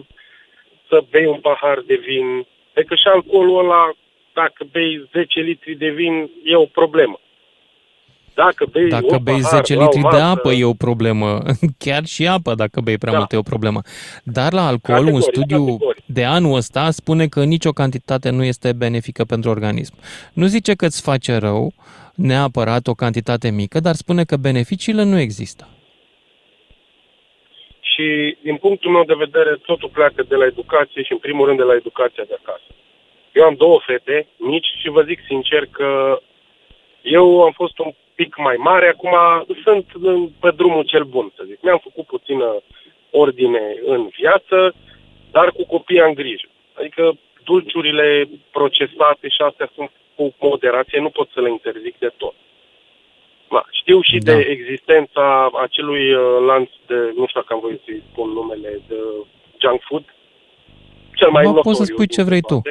să 0.89 1.03
bei 1.09 1.25
un 1.25 1.39
pahar 1.39 1.79
de 1.85 1.95
vin, 1.95 2.47
că 2.73 2.95
și 2.95 3.07
alcoolul 3.07 3.59
ăla, 3.59 3.91
dacă 4.33 4.63
bei 4.71 5.09
10 5.11 5.39
litri 5.39 5.75
de 5.75 5.89
vin, 5.89 6.31
e 6.43 6.55
o 6.55 6.65
problemă. 6.65 7.19
Dacă 8.33 8.65
bei, 8.71 8.87
dacă 8.87 9.17
bei 9.17 9.39
10 9.39 9.75
litri 9.75 10.01
de 10.11 10.17
apă 10.17 10.51
e 10.51 10.65
o 10.65 10.73
problemă. 10.73 11.39
Chiar 11.83 12.05
și 12.05 12.27
apă, 12.27 12.53
dacă 12.55 12.81
bei 12.81 12.97
prea 12.97 13.11
da. 13.11 13.17
mult, 13.17 13.31
e 13.31 13.37
o 13.37 13.41
problemă. 13.41 13.81
Dar 14.23 14.53
la 14.53 14.67
alcool, 14.67 14.97
categoric, 14.97 15.13
un 15.13 15.21
studiu 15.21 15.65
categoric. 15.65 16.03
de 16.05 16.23
anul 16.23 16.55
ăsta 16.55 16.91
spune 16.91 17.27
că 17.27 17.43
nicio 17.43 17.71
cantitate 17.71 18.29
nu 18.29 18.43
este 18.43 18.73
benefică 18.73 19.23
pentru 19.23 19.49
organism. 19.49 19.93
Nu 20.33 20.45
zice 20.45 20.73
că 20.73 20.85
îți 20.85 21.01
face 21.01 21.37
rău 21.37 21.73
neapărat 22.15 22.87
o 22.87 22.93
cantitate 22.93 23.49
mică, 23.51 23.79
dar 23.79 23.95
spune 23.95 24.23
că 24.23 24.35
beneficiile 24.37 25.03
nu 25.03 25.19
există. 25.19 25.67
Și 27.81 28.37
din 28.41 28.55
punctul 28.55 28.91
meu 28.91 29.03
de 29.03 29.13
vedere, 29.25 29.55
totul 29.65 29.89
pleacă 29.89 30.23
de 30.27 30.35
la 30.35 30.45
educație 30.45 31.03
și 31.03 31.11
în 31.11 31.17
primul 31.17 31.45
rând 31.45 31.57
de 31.57 31.63
la 31.63 31.75
educația 31.75 32.23
de 32.27 32.37
acasă. 32.41 32.69
Eu 33.33 33.43
am 33.43 33.55
două 33.55 33.79
fete 33.85 34.27
mici 34.37 34.71
și 34.81 34.89
vă 34.89 35.01
zic 35.01 35.19
sincer 35.27 35.65
că 35.71 36.21
eu 37.01 37.41
am 37.41 37.51
fost 37.51 37.79
un 37.79 37.91
pic 38.21 38.31
mai 38.47 38.57
mare, 38.69 38.87
acum 38.87 39.15
sunt 39.63 39.85
pe 40.43 40.49
drumul 40.59 40.83
cel 40.83 41.03
bun, 41.03 41.31
să 41.35 41.43
zic. 41.49 41.59
Mi-am 41.61 41.81
făcut 41.87 42.05
puțină 42.05 42.47
ordine 43.23 43.65
în 43.85 44.01
viață, 44.19 44.57
dar 45.31 45.47
cu 45.57 45.63
copii 45.73 46.01
am 46.01 46.13
grijă. 46.13 46.47
Adică 46.79 47.03
dulciurile 47.43 48.29
procesate 48.51 49.27
și 49.35 49.41
astea 49.49 49.69
sunt 49.75 49.91
cu 50.15 50.23
moderație, 50.39 50.99
nu 50.99 51.09
pot 51.09 51.27
să 51.33 51.39
le 51.41 51.49
interzic 51.49 51.95
de 52.05 52.11
tot. 52.17 52.35
Da, 53.49 53.63
știu 53.79 54.01
și 54.01 54.17
da. 54.17 54.33
de 54.33 54.37
existența 54.55 55.49
acelui 55.65 56.13
uh, 56.13 56.21
lanț 56.47 56.69
de, 56.87 56.95
nu 57.17 57.25
știu 57.27 57.39
dacă 57.41 57.53
am 57.53 57.59
voie 57.59 57.79
să-i 57.85 58.03
spun 58.11 58.29
numele, 58.29 58.81
de 58.87 58.99
junk 59.61 59.81
food, 59.87 60.05
cel 61.19 61.29
mai 61.29 61.43
Bă, 61.43 61.59
poți 61.59 61.77
să 61.77 61.83
spui 61.83 62.07
ce 62.07 62.23
vrei 62.23 62.41
tu. 62.41 62.61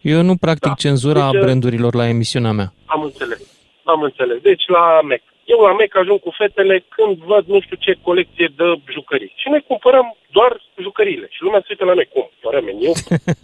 Eu 0.00 0.22
nu 0.22 0.34
practic 0.36 0.68
da. 0.68 0.82
cenzura 0.84 1.30
deci, 1.30 1.40
brandurilor 1.40 1.94
la 1.94 2.08
emisiunea 2.08 2.52
mea. 2.52 2.72
Am 2.86 3.02
înțeles. 3.02 3.57
Am 3.92 4.02
înțeles. 4.02 4.38
Deci 4.50 4.64
la 4.66 4.84
MEC. 5.10 5.22
Eu 5.44 5.60
la 5.60 5.74
MEC 5.74 5.96
ajung 5.96 6.20
cu 6.20 6.32
fetele 6.40 6.84
când 6.88 7.16
văd 7.30 7.44
nu 7.46 7.60
știu 7.60 7.76
ce 7.76 7.98
colecție 8.02 8.48
de 8.56 8.64
jucării. 8.96 9.32
Și 9.36 9.48
noi 9.48 9.64
cumpărăm 9.66 10.16
doar 10.30 10.52
jucăriile. 10.80 11.26
Și 11.30 11.42
lumea 11.42 11.60
se 11.60 11.66
uită 11.70 11.84
la 11.84 11.94
noi. 11.94 12.08
Cum? 12.12 12.30
Fără 12.40 12.60
meniu? 12.60 12.92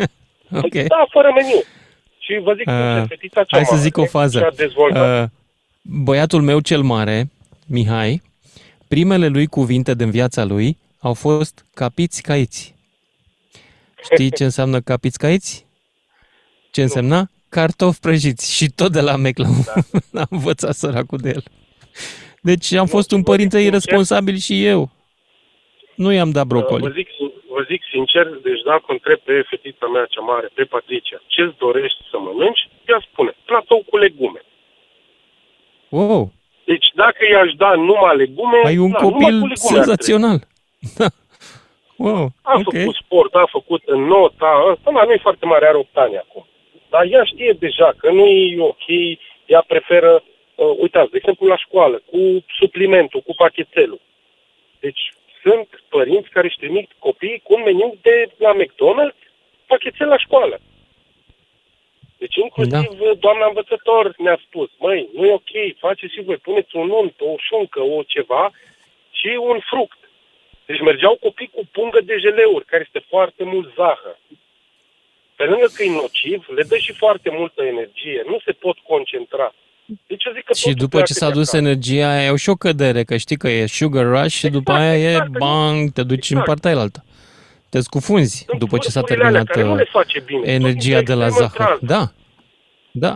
okay. 0.67 0.85
Da, 0.85 1.07
fără 1.11 1.31
meniu. 1.35 1.61
Și 2.19 2.41
vă 2.43 2.53
zic, 2.53 2.67
uh, 2.67 3.05
fetița 3.09 3.45
cea 3.45 3.57
Hai 3.57 3.65
să 3.65 3.77
zic 3.77 3.97
o 3.97 4.05
fază. 4.05 4.55
Uh, 4.77 5.25
băiatul 5.83 6.43
meu 6.43 6.61
cel 6.61 6.83
mare, 6.83 7.25
Mihai, 7.67 8.23
primele 8.89 9.29
lui 9.29 9.47
cuvinte 9.47 9.95
din 9.95 10.11
viața 10.11 10.45
lui 10.45 10.79
au 11.01 11.15
fost 11.15 11.65
capiți 11.75 12.23
caiți. 12.23 12.75
Știi 14.03 14.31
ce 14.39 14.45
înseamnă 14.45 14.81
capiți 14.81 15.19
caiți? 15.19 15.67
Ce 16.71 16.83
însemna? 16.83 17.29
Cartofi 17.57 18.01
prăjiți 18.05 18.47
și 18.57 18.67
tot 18.81 18.91
de 18.93 19.03
la 19.09 19.17
Mec 19.25 19.37
da. 19.39 19.75
am 20.25 20.33
învățat 20.39 20.75
săracul 20.83 21.19
de 21.25 21.31
el. 21.37 21.45
Deci 22.49 22.69
am 22.83 22.89
fost 22.97 23.11
un 23.17 23.23
părinte 23.31 23.59
irresponsabil 23.69 24.37
și 24.47 24.55
eu. 24.73 24.81
Nu 26.03 26.11
i-am 26.13 26.31
dat 26.37 26.47
brocoli. 26.47 26.87
Vă 26.89 26.95
zic, 27.01 27.09
vă 27.55 27.63
zic 27.71 27.83
sincer, 27.95 28.27
deci 28.47 28.63
dacă 28.71 28.85
întreb 28.87 29.19
pe 29.29 29.35
fetița 29.51 29.87
mea 29.87 30.05
cea 30.15 30.25
mare, 30.33 30.49
pe 30.55 30.65
Patricia, 30.65 31.19
ce-ți 31.27 31.59
dorești 31.65 32.01
să 32.11 32.17
mănânci, 32.19 32.69
ea 32.91 33.01
spune, 33.09 33.33
platou 33.45 33.83
cu 33.91 33.97
legume. 33.97 34.41
Wow! 35.89 36.33
Deci 36.65 36.87
dacă 36.95 37.23
i-aș 37.33 37.51
da 37.63 37.71
numai 37.89 38.17
legume... 38.17 38.61
Ai 38.65 38.79
un 38.79 38.91
da, 38.91 38.99
copil 38.99 39.37
senzațional. 39.55 40.39
Da. 40.99 41.09
Wow, 41.97 42.25
a 42.43 42.53
okay. 42.53 42.65
făcut 42.65 42.95
sport, 42.95 43.35
a 43.35 43.47
făcut 43.51 43.83
în 43.87 44.01
nota, 44.01 44.51
ăsta 44.71 44.91
nu 44.91 45.13
e 45.13 45.27
foarte 45.29 45.47
mare, 45.47 45.67
are 45.67 45.77
8 45.77 45.97
ani 45.97 46.17
acum. 46.19 46.45
Dar 46.95 47.07
ea 47.11 47.25
știe 47.25 47.53
deja 47.59 47.95
că 47.99 48.11
nu 48.11 48.27
e 48.27 48.61
ok, 48.61 48.87
ea 49.47 49.63
preferă, 49.67 50.13
uh, 50.55 50.77
uitați, 50.79 51.11
de 51.11 51.17
exemplu 51.17 51.47
la 51.47 51.57
școală, 51.57 52.03
cu 52.11 52.45
suplimentul, 52.59 53.21
cu 53.21 53.35
pachetelul. 53.37 54.01
Deci 54.81 55.03
sunt 55.43 55.69
părinți 55.89 56.29
care 56.29 56.47
își 56.47 56.63
trimit 56.63 56.89
copiii 56.99 57.41
cu 57.43 57.55
un 57.55 57.63
meniu 57.65 57.99
de 58.03 58.31
la 58.37 58.53
McDonald's, 58.61 59.21
pachetel 59.67 60.09
la 60.09 60.19
școală. 60.19 60.61
Deci 62.19 62.35
inclusiv 62.35 62.99
da. 62.99 63.15
doamna 63.25 63.47
învățător 63.47 64.15
ne-a 64.17 64.41
spus, 64.47 64.71
măi, 64.79 65.09
nu 65.15 65.27
e 65.27 65.33
ok, 65.33 65.79
faceți 65.79 66.13
și 66.13 66.23
voi, 66.23 66.37
puneți 66.37 66.77
un 66.77 66.91
unt, 66.91 67.15
o 67.19 67.35
șuncă, 67.39 67.81
o 67.81 68.03
ceva 68.03 68.51
și 69.11 69.29
un 69.41 69.59
fruct. 69.71 69.99
Deci 70.67 70.81
mergeau 70.81 71.17
copii 71.21 71.51
cu 71.55 71.63
pungă 71.73 72.01
de 72.01 72.17
jeleuri, 72.19 72.65
care 72.65 72.83
este 72.87 73.07
foarte 73.09 73.45
mult 73.45 73.75
zahăr. 73.75 74.17
Pe 75.45 75.51
lângă 75.51 75.67
că 75.75 75.83
e 75.83 75.91
nociv, 75.91 76.47
le 76.57 76.63
dă 76.63 76.77
și 76.77 76.93
foarte 76.93 77.29
multă 77.39 77.63
energie. 77.63 78.23
Nu 78.27 78.39
se 78.45 78.53
pot 78.53 78.77
concentra. 78.79 79.55
Deci 80.07 80.25
eu 80.25 80.33
zic 80.33 80.45
că 80.45 80.53
Și 80.53 80.73
după 80.85 81.03
ce 81.03 81.13
s-a 81.13 81.31
dus 81.31 81.53
energia 81.53 82.09
aia, 82.11 82.31
e 82.33 82.37
și 82.37 82.51
o 82.51 82.55
cădere, 82.55 83.03
că 83.05 83.17
știi 83.17 83.37
că 83.37 83.49
e 83.49 83.67
sugar 83.67 84.07
rush 84.15 84.35
și 84.41 84.49
după 84.59 84.73
Exact, 84.73 84.91
aia 84.91 84.99
e 84.99 85.11
exact, 85.11 85.31
bang, 85.39 85.93
te 85.97 86.03
duci 86.03 86.31
în 86.31 86.39
exact. 86.39 86.47
partea 86.47 86.81
altă. 86.81 87.05
Te 87.71 87.81
scufunzi 87.81 88.45
Sunt 88.47 88.59
după 88.59 88.77
ce 88.79 88.89
s-a 88.89 89.01
vârfurile 89.01 89.27
alea 89.27 89.43
terminat 89.43 89.57
care 89.57 89.67
nu 89.73 89.75
le 89.83 89.89
uh, 89.91 89.97
face 90.01 90.19
bine. 90.31 90.45
energia 90.59 91.01
Sunt 91.01 91.09
de 91.11 91.15
la 91.23 91.27
extremă 91.27 91.51
zahăr. 91.57 91.67
trans. 91.67 91.81
Da, 91.95 92.03
da. 93.07 93.15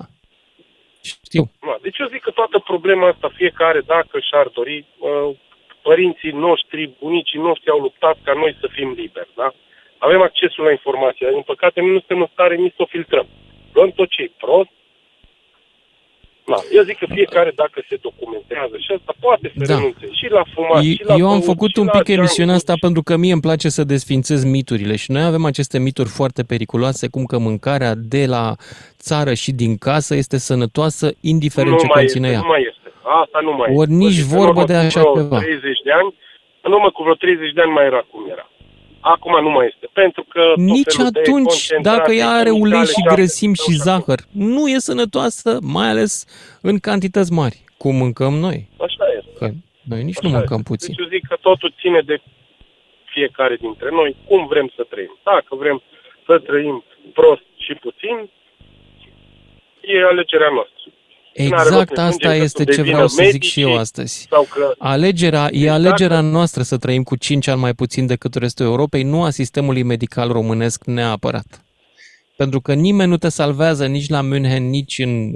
Știu. 1.24 1.44
Da, 1.66 1.76
Deci 1.82 1.98
eu 1.98 2.08
zic 2.14 2.22
că 2.22 2.30
toată 2.30 2.58
problema 2.58 3.08
asta, 3.08 3.28
fiecare 3.40 3.80
dacă 3.94 4.16
și-ar 4.28 4.48
dori, 4.58 4.78
uh, 4.98 5.36
părinții 5.82 6.34
noștri, 6.46 6.90
bunicii 7.00 7.40
noștri 7.48 7.70
au 7.70 7.80
luptat 7.86 8.16
ca 8.26 8.32
noi 8.32 8.56
să 8.60 8.66
fim 8.76 8.88
liberi, 9.00 9.30
da? 9.42 9.48
Avem 9.98 10.20
accesul 10.22 10.64
la 10.64 10.70
informație, 10.70 11.26
dar 11.26 11.34
din 11.34 11.42
păcate 11.52 11.80
noi 11.80 11.90
nu 11.90 11.98
suntem 11.98 12.20
în 12.20 12.28
stare 12.32 12.54
nici 12.56 12.74
să 12.76 12.82
o 12.82 12.92
filtrăm. 12.94 13.26
Luăm 13.72 13.90
tot 13.90 14.08
ce 14.08 14.22
e 14.22 14.30
prost. 14.44 14.68
Da, 16.52 16.56
eu 16.76 16.82
zic 16.82 16.98
că 16.98 17.06
fiecare 17.14 17.52
dacă 17.54 17.84
se 17.88 17.96
documentează 18.06 18.76
și 18.84 18.90
asta 18.96 19.12
poate 19.20 19.52
să 19.56 19.64
Da. 19.66 19.74
renunțe 19.74 20.06
și 20.12 20.26
la 20.30 20.42
fumat, 20.54 20.82
și 20.82 21.02
la 21.06 21.14
Eu 21.14 21.26
am 21.26 21.32
băut, 21.32 21.44
făcut 21.44 21.70
și 21.70 21.78
un 21.78 21.84
la 21.84 21.90
pic 21.98 22.06
junk 22.06 22.18
emisiunea 22.18 22.54
food. 22.54 22.68
asta 22.68 22.74
pentru 22.86 23.02
că 23.02 23.16
mie 23.16 23.32
îmi 23.32 23.40
place 23.48 23.68
să 23.68 23.84
desfințez 23.84 24.44
miturile 24.44 24.96
și 24.96 25.10
noi 25.10 25.22
avem 25.22 25.44
aceste 25.44 25.78
mituri 25.78 26.08
foarte 26.08 26.42
periculoase, 26.42 27.08
cum 27.08 27.24
că 27.24 27.38
mâncarea 27.38 27.92
de 27.94 28.26
la 28.26 28.54
țară 29.08 29.34
și 29.34 29.52
din 29.52 29.76
casă 29.76 30.14
este 30.14 30.36
sănătoasă, 30.38 31.06
indiferent 31.20 31.72
nu 31.72 31.78
ce 31.78 31.86
mai 31.86 31.94
conține 31.98 32.26
este, 32.26 32.36
ea. 32.38 32.42
Nu 32.46 32.52
mai 32.54 32.62
este. 32.70 32.88
Asta 33.22 33.38
nu 33.42 33.52
mai 33.52 33.68
Ori 33.80 33.90
este. 33.92 34.02
nici 34.04 34.16
Deci, 34.16 34.24
în 34.30 34.36
vorbă 34.36 34.48
urmă 34.60 34.64
de 34.64 34.72
cu 34.72 34.78
așa 34.78 35.00
vreo 35.00 35.14
ceva. 35.14 35.38
30 35.38 35.80
de 35.84 35.92
ani, 36.00 36.14
în 36.66 36.72
urmă 36.72 36.90
cu 36.90 37.02
vreo 37.02 37.14
30 37.14 37.52
de 37.52 37.60
ani 37.60 37.72
mai 37.72 37.84
era 37.84 38.02
cum 38.10 38.22
era. 38.30 38.46
Acum 39.14 39.42
nu 39.42 39.50
mai 39.50 39.66
este. 39.72 39.86
Pentru 39.92 40.22
că 40.32 40.42
tot 40.54 40.56
Nici 40.56 40.92
felul 40.94 41.10
de 41.10 41.20
atunci, 41.20 41.46
concentrate 41.46 41.96
dacă 41.96 42.12
ea 42.12 42.30
are 42.40 42.50
chimicale 42.50 42.64
ulei 42.64 42.84
și 42.92 43.00
astea 43.02 43.14
grăsimi 43.14 43.54
stau 43.56 43.66
și 43.66 43.72
și 43.72 43.78
acolo. 43.80 43.96
zahăr, 43.96 44.20
nu 44.52 44.68
e 44.68 44.78
sănătoasă, 44.78 45.58
mai 45.76 45.88
ales 45.88 46.12
în 46.62 46.76
cantități 46.78 47.32
mari, 47.32 47.56
cum 47.76 47.94
mâncăm 47.96 48.34
noi. 48.46 48.58
Așa 48.86 49.04
este. 49.18 49.32
Că 49.38 49.46
noi 49.90 50.02
nici 50.08 50.22
nu 50.24 50.28
Așa 50.28 50.36
mâncăm 50.38 50.60
este. 50.60 50.70
puțin. 50.72 50.94
Deci 50.94 51.04
eu 51.04 51.10
zic 51.14 51.22
că 51.30 51.36
totul 51.48 51.74
ține 51.80 52.00
de 52.10 52.16
fiecare 53.14 53.56
dintre 53.56 53.88
noi, 53.98 54.16
cum 54.28 54.46
vrem 54.46 54.68
să 54.76 54.82
trăim. 54.92 55.12
Dacă 55.22 55.50
vrem 55.62 55.82
să 56.26 56.34
trăim 56.38 56.84
prost 57.18 57.46
și 57.56 57.72
puțin, 57.74 58.16
e 59.80 59.96
alegerea 60.12 60.50
noastră. 60.56 60.76
N-are 61.46 61.68
rost 61.68 61.80
Exact 61.80 61.88
să 61.88 62.00
ne 62.00 62.06
asta 62.08 62.18
plângem 62.18 62.38
că 62.38 62.44
este 62.44 62.62
să 62.62 62.70
ce 62.70 62.76
devină 62.76 62.92
vreau 62.92 63.08
să 63.08 63.28
zic 63.30 63.42
și 63.42 63.60
eu 63.60 63.66
medicii 63.66 63.80
astăzi. 63.80 64.26
Sau 64.30 64.46
că 64.50 64.72
Alegerea, 64.78 65.48
e 65.52 65.58
Deci 65.58 65.68
alegerea 65.68 66.20
noastră 66.20 66.62
să 66.62 66.76
trăim 66.76 67.02
cu 67.02 67.16
5 67.16 67.46
ani 67.46 67.60
mai 67.60 67.74
puțin 67.74 68.06
decât 68.06 68.34
restul 68.34 68.66
Europei, 68.66 69.02
nu 69.02 69.22
a 69.22 69.30
sistemului 69.30 69.82
medical 69.82 70.32
românesc 70.32 70.84
neapărat. 70.84 71.64
Pentru 72.36 72.60
că 72.60 72.74
nimeni 72.74 73.10
nu 73.10 73.16
te 73.16 73.28
salvează 73.28 73.86
nici 73.86 74.08
la 74.08 74.20
München, 74.20 74.68
nici 74.68 74.98
în 74.98 75.32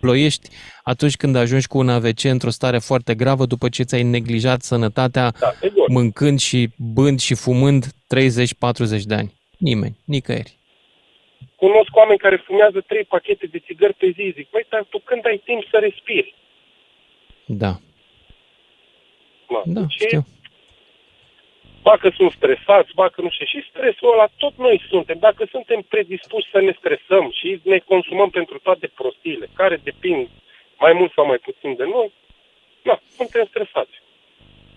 Ploiești 0.00 0.48
atunci 0.82 1.16
când 1.16 1.36
ajungi 1.36 1.66
cu 1.66 1.78
un 1.78 1.88
AVC 1.88 2.24
într-o 2.24 2.50
stare 2.50 2.78
foarte 2.78 3.14
gravă 3.14 3.46
după 3.46 3.68
ce 3.68 3.82
ți-ai 3.82 4.02
neglijat 4.02 4.62
sănătatea 4.62 5.32
Da, 5.40 5.52
sigur. 5.62 5.88
mâncând 5.88 6.38
și 6.38 6.68
bând 6.76 7.20
și 7.20 7.34
fumând 7.34 7.86
30-40 7.86 7.88
de 9.04 9.14
ani. 9.14 9.34
Nimeni, 9.58 9.96
nicăieri. 10.04 10.58
Cunosc 11.62 11.90
oameni 12.00 12.18
care 12.24 12.36
fumează 12.36 12.80
trei 12.80 13.04
pachete 13.04 13.46
de 13.46 13.58
țigări 13.66 13.94
pe 13.94 14.08
zi. 14.16 14.32
Zic, 14.36 14.50
băi, 14.50 14.66
dar 14.68 14.84
tu 14.92 14.98
când 14.98 15.26
ai 15.26 15.40
timp 15.44 15.62
să 15.70 15.76
respiri? 15.78 16.34
Da, 17.44 17.72
Da, 19.54 19.62
da, 19.64 19.80
deci, 19.80 19.92
știu. 19.92 20.22
ba 21.82 21.94
că 22.00 22.08
sunt 22.16 22.30
stresați, 22.32 22.90
ba 22.94 23.08
că 23.08 23.20
nu 23.22 23.30
știu. 23.30 23.46
Și 23.46 23.66
stresul 23.70 24.12
ăla 24.12 24.28
tot 24.36 24.54
noi 24.56 24.82
suntem. 24.90 25.16
Dacă 25.18 25.42
suntem 25.50 25.80
predispuși 25.88 26.50
să 26.52 26.60
ne 26.60 26.72
stresăm 26.78 27.30
și 27.38 27.60
ne 27.62 27.78
consumăm 27.78 28.30
pentru 28.30 28.58
toate 28.58 28.86
prostiile, 28.98 29.46
care 29.54 29.76
depind 29.76 30.28
mai 30.78 30.92
mult 30.92 31.12
sau 31.12 31.26
mai 31.26 31.38
puțin 31.38 31.74
de 31.76 31.84
noi, 31.84 32.12
da, 32.82 33.00
suntem 33.16 33.44
stresați. 33.46 33.96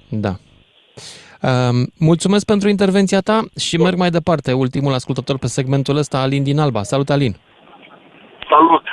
Da. 0.10 0.34
Um, 1.50 1.78
mulțumesc 2.00 2.46
pentru 2.46 2.68
intervenția 2.70 3.22
ta 3.30 3.38
și 3.66 3.76
merg 3.86 3.98
mai 4.04 4.16
departe. 4.18 4.50
Ultimul 4.66 4.94
ascultător 4.94 5.38
pe 5.44 5.54
segmentul 5.58 5.98
ăsta, 6.04 6.18
Alin 6.18 6.44
din 6.44 6.60
Alba. 6.60 6.82
Salut, 6.92 7.10
Alin! 7.10 7.34
Salut! 8.54 8.86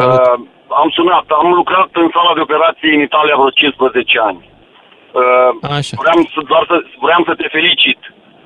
Uh, 0.00 0.36
am 0.82 0.88
sunat, 0.98 1.26
am 1.42 1.48
lucrat 1.60 1.90
în 2.02 2.08
sala 2.16 2.32
de 2.34 2.40
operații 2.40 2.94
în 2.96 3.02
Italia 3.08 3.36
vreo 3.40 3.50
15 3.50 4.18
ani. 4.28 4.40
Uh, 5.20 5.70
Așa. 5.78 5.96
vreau, 6.02 6.18
să, 6.34 6.40
doar 6.52 6.64
să, 6.70 6.76
vreau 7.06 7.22
să 7.28 7.34
te 7.34 7.48
felicit 7.56 8.00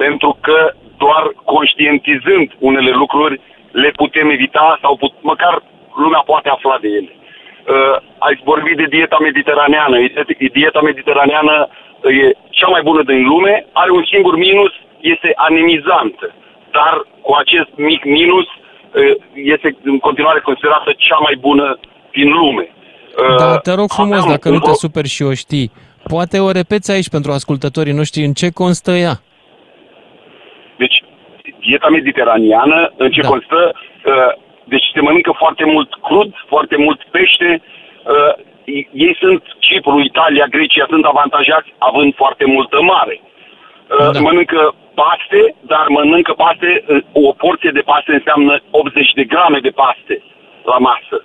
pentru 0.05 0.31
că 0.41 0.59
doar 1.05 1.23
conștientizând 1.55 2.49
unele 2.59 2.93
lucruri 3.03 3.41
le 3.83 3.91
putem 4.01 4.31
evita 4.31 4.79
sau 4.83 4.97
put, 4.97 5.13
măcar 5.33 5.55
lumea 6.03 6.23
poate 6.31 6.49
afla 6.49 6.77
de 6.85 6.89
ele. 6.99 7.13
Uh, 7.17 7.97
ai 8.27 8.35
vorbit 8.45 8.77
de 8.77 8.93
dieta 8.95 9.19
mediteraneană. 9.21 9.97
E- 9.99 10.49
Dieta 10.59 10.81
mediteraneană 10.91 11.69
e 12.03 12.37
cea 12.51 12.69
mai 12.69 12.83
bună 12.83 13.03
din 13.03 13.23
lume, 13.27 13.67
are 13.73 13.91
un 13.91 14.05
singur 14.13 14.37
minus, 14.37 14.73
este 15.01 15.33
anemizantă. 15.35 16.35
Dar 16.71 17.07
cu 17.21 17.33
acest 17.43 17.71
mic 17.77 18.05
minus 18.05 18.47
uh, 18.47 19.15
este 19.35 19.77
în 19.83 19.99
continuare 19.99 20.41
considerată 20.41 20.95
cea 20.97 21.19
mai 21.27 21.37
bună 21.41 21.79
din 22.13 22.29
lume. 22.31 22.69
Uh, 23.31 23.37
Da, 23.39 23.59
te 23.59 23.73
rog 23.75 23.89
frumos, 23.91 24.17
aveam 24.17 24.31
dacă 24.31 24.49
un 24.49 24.55
nu 24.55 24.61
te 24.61 24.65
pro- 24.65 24.75
superi 24.85 25.09
și 25.09 25.23
o 25.23 25.33
știi, 25.35 25.71
poate 26.03 26.39
o 26.39 26.51
repeți 26.51 26.91
aici 26.91 27.09
pentru 27.09 27.31
ascultătorii 27.33 27.93
noștri 27.93 28.25
în 28.25 28.33
ce 28.33 28.49
constă 28.51 28.91
ea. 28.91 29.15
Deci, 30.77 31.03
dieta 31.61 31.89
mediteraneană, 31.89 32.93
în 32.97 33.11
ce 33.11 33.21
da. 33.21 33.29
constă? 33.29 33.73
Uh, 34.07 34.13
deci 34.65 34.85
se 34.95 35.01
mănâncă 35.01 35.33
foarte 35.39 35.65
mult 35.65 35.89
crud, 36.03 36.33
foarte 36.49 36.77
mult 36.77 37.01
pește. 37.11 37.63
Uh, 38.71 38.87
ei 39.07 39.17
sunt, 39.23 39.43
Cipru, 39.59 40.01
Italia, 40.11 40.47
Grecia, 40.55 40.87
sunt 40.89 41.05
avantajați 41.05 41.69
având 41.79 42.11
foarte 42.23 42.45
multă 42.55 42.79
mare. 42.83 43.17
Uh, 43.21 44.11
da. 44.13 44.21
Mănâncă 44.21 44.75
paste, 45.01 45.43
dar 45.73 45.85
mănâncă 45.89 46.33
paste, 46.33 46.85
uh, 46.89 47.29
o 47.29 47.33
porție 47.33 47.71
de 47.79 47.85
paste 47.91 48.13
înseamnă 48.13 48.53
80 48.71 49.13
de 49.21 49.25
grame 49.25 49.59
de 49.67 49.73
paste 49.83 50.23
la 50.71 50.79
masă. 50.89 51.17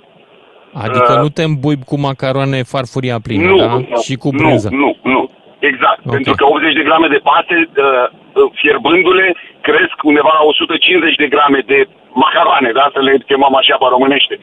Adică 0.84 1.12
Uh, 1.16 1.22
nu 1.26 1.30
te 1.38 1.43
îmbuibi 1.43 1.89
cu 1.91 1.98
macaroane 2.08 2.60
farfuria 2.74 3.18
plină, 3.26 3.50
nu, 3.50 3.58
da? 3.58 3.66
nu, 3.66 4.02
Și 4.06 4.16
cu 4.24 4.30
nu, 4.32 4.38
brânză. 4.38 4.70
Nu, 4.84 4.89
nu, 5.14 5.22
exact. 5.60 6.02
Ok. 6.06 6.12
Pentru 6.16 6.34
că 6.39 6.46
80 6.46 6.74
de 6.80 6.88
grame 6.89 7.08
de 7.16 7.22
paste, 7.30 7.56
uh, 7.58 8.08
uh, 8.39 8.52
fierbându-le, 8.60 9.28
cresc 9.68 9.96
undeva 10.04 10.32
la 10.39 10.43
150 10.43 11.16
de 11.24 11.28
grame 11.28 11.60
de 11.72 11.88
macaroane, 12.24 12.72
da? 12.80 12.86
Să 12.93 13.00
le 13.00 13.14
chemăm 13.30 13.56
așa 13.56 13.76
pe 13.80 13.86
românește. 13.96 14.36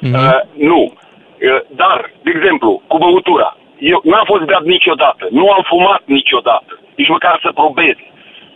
Mhm. 0.00 0.14
Uh, 0.14 0.40
nu. 0.70 0.80
Uh, 1.42 1.60
dar, 1.82 1.98
de 2.22 2.30
exemplu, 2.36 2.82
cu 2.86 2.96
băutura. 2.98 3.56
Eu 3.78 4.00
n-am 4.04 4.24
fost 4.24 4.42
beat 4.44 4.64
niciodată, 4.64 5.24
nu 5.30 5.50
am 5.50 5.62
fumat 5.72 6.02
niciodată, 6.04 6.72
nici 6.94 7.08
măcar 7.08 7.38
să 7.42 7.50
probez. 7.54 7.96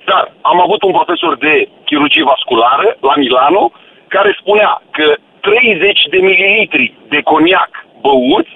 Dar 0.05 0.33
am 0.41 0.61
avut 0.61 0.83
un 0.83 0.93
profesor 0.93 1.37
de 1.37 1.69
chirurgie 1.85 2.25
vasculară 2.25 2.97
la 3.01 3.15
Milano 3.17 3.73
care 4.09 4.37
spunea 4.41 4.83
că 4.91 5.15
30 5.41 6.01
de 6.11 6.17
mililitri 6.29 6.95
de 7.09 7.21
coniac 7.21 7.71
băuți 8.01 8.53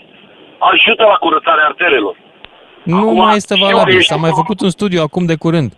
ajută 0.59 1.03
la 1.05 1.15
curățarea 1.25 1.65
arterelor. 1.65 2.17
Nu 2.83 2.97
Acum, 2.97 3.17
mai 3.17 3.37
este 3.37 3.55
eu 3.59 3.67
valabil. 3.67 3.97
ești- 3.97 4.09
S-a 4.13 4.17
mai 4.17 4.31
făcut 4.35 4.61
un 4.61 4.71
studiu 4.71 5.01
acum 5.03 5.25
de 5.27 5.37
curând. 5.37 5.73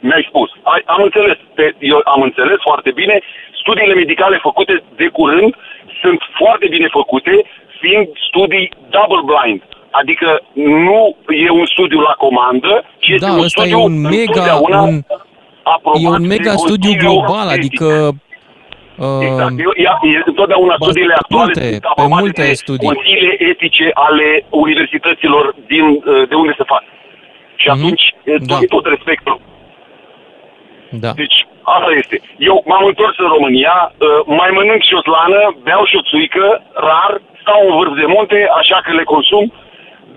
Mi-ai 0.00 0.26
spus. 0.28 0.50
Ai, 0.62 0.82
am 0.86 1.02
înțeles. 1.02 1.36
Pe, 1.54 1.74
eu 1.78 2.00
am 2.04 2.22
înțeles 2.22 2.56
foarte 2.68 2.90
bine. 2.90 3.20
Studiile 3.60 3.94
medicale 3.94 4.36
făcute 4.42 4.82
de 4.96 5.06
curând 5.08 5.54
sunt 6.02 6.20
foarte 6.38 6.66
bine 6.68 6.88
făcute, 6.90 7.44
fiind 7.80 8.06
studii 8.28 8.72
double 8.96 9.22
blind. 9.30 9.60
Adică 9.90 10.40
nu 10.52 11.16
e 11.44 11.50
un 11.50 11.66
studiu 11.66 12.00
la 12.00 12.14
comandă, 12.24 12.84
ci 12.98 13.08
este 13.08 13.26
Da, 13.26 13.32
un 13.32 13.38
ăsta 13.44 13.62
e 13.62 13.66
studiu 13.66 13.84
un 13.84 14.00
mega, 14.00 14.16
întotdeauna 14.26 14.80
un, 14.82 15.00
aprobat 15.62 16.00
e 16.02 16.06
un 16.08 16.20
de 16.22 16.26
mega 16.34 16.52
studiu 16.64 16.90
Consiliul 16.90 17.22
global, 17.24 17.46
Etic. 17.48 17.58
adică 17.58 17.88
Exact. 19.28 19.52
uh, 19.58 19.64
Eu, 19.66 19.72
e, 19.84 19.88
e, 20.14 20.22
întotdeauna 20.32 20.74
Bazat 20.78 20.82
studiile 20.88 21.14
pe 21.14 21.20
actuale 21.22 21.44
multe- 21.44 21.68
sunt 21.70 21.80
pe 21.80 21.86
aprobate 21.92 22.20
multe 22.22 22.42
de 22.42 22.52
studii. 22.64 22.88
consiliile 22.92 23.34
etice 23.52 23.86
ale 24.06 24.28
universităților 24.50 25.44
din, 25.66 25.84
uh, 25.84 26.28
de 26.28 26.34
unde 26.42 26.54
se 26.56 26.64
fac. 26.72 26.82
Și 27.62 27.68
atunci, 27.68 28.04
Mhm. 28.14 28.44
Da. 28.46 28.54
da. 28.54 28.58
tot 28.74 28.84
respectul. 28.94 29.36
Da. 31.04 31.12
Deci, 31.22 31.36
asta 31.62 31.90
este. 32.02 32.16
Eu 32.38 32.62
m-am 32.66 32.84
întors 32.90 33.16
în 33.18 33.28
România, 33.36 33.76
uh, 33.92 34.08
mai 34.40 34.50
mănânc 34.58 34.82
și 34.88 34.94
o 34.98 35.00
slană, 35.08 35.40
beau 35.62 35.84
și 35.90 35.96
o 36.00 36.06
țuică, 36.10 36.46
rar, 36.88 37.12
stau 37.40 37.60
în 37.68 37.76
vârf 37.76 37.94
de 38.00 38.06
munte, 38.06 38.48
așa 38.60 38.80
că 38.84 38.92
le 38.92 39.04
consum, 39.04 39.52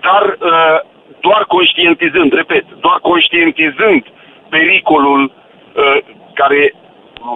dar 0.00 0.24
uh, 0.24 0.78
doar 1.20 1.44
conștientizând, 1.44 2.32
repet, 2.32 2.64
doar 2.80 2.98
conștientizând 3.10 4.02
pericolul 4.48 5.22
uh, 5.24 5.96
care 6.34 6.74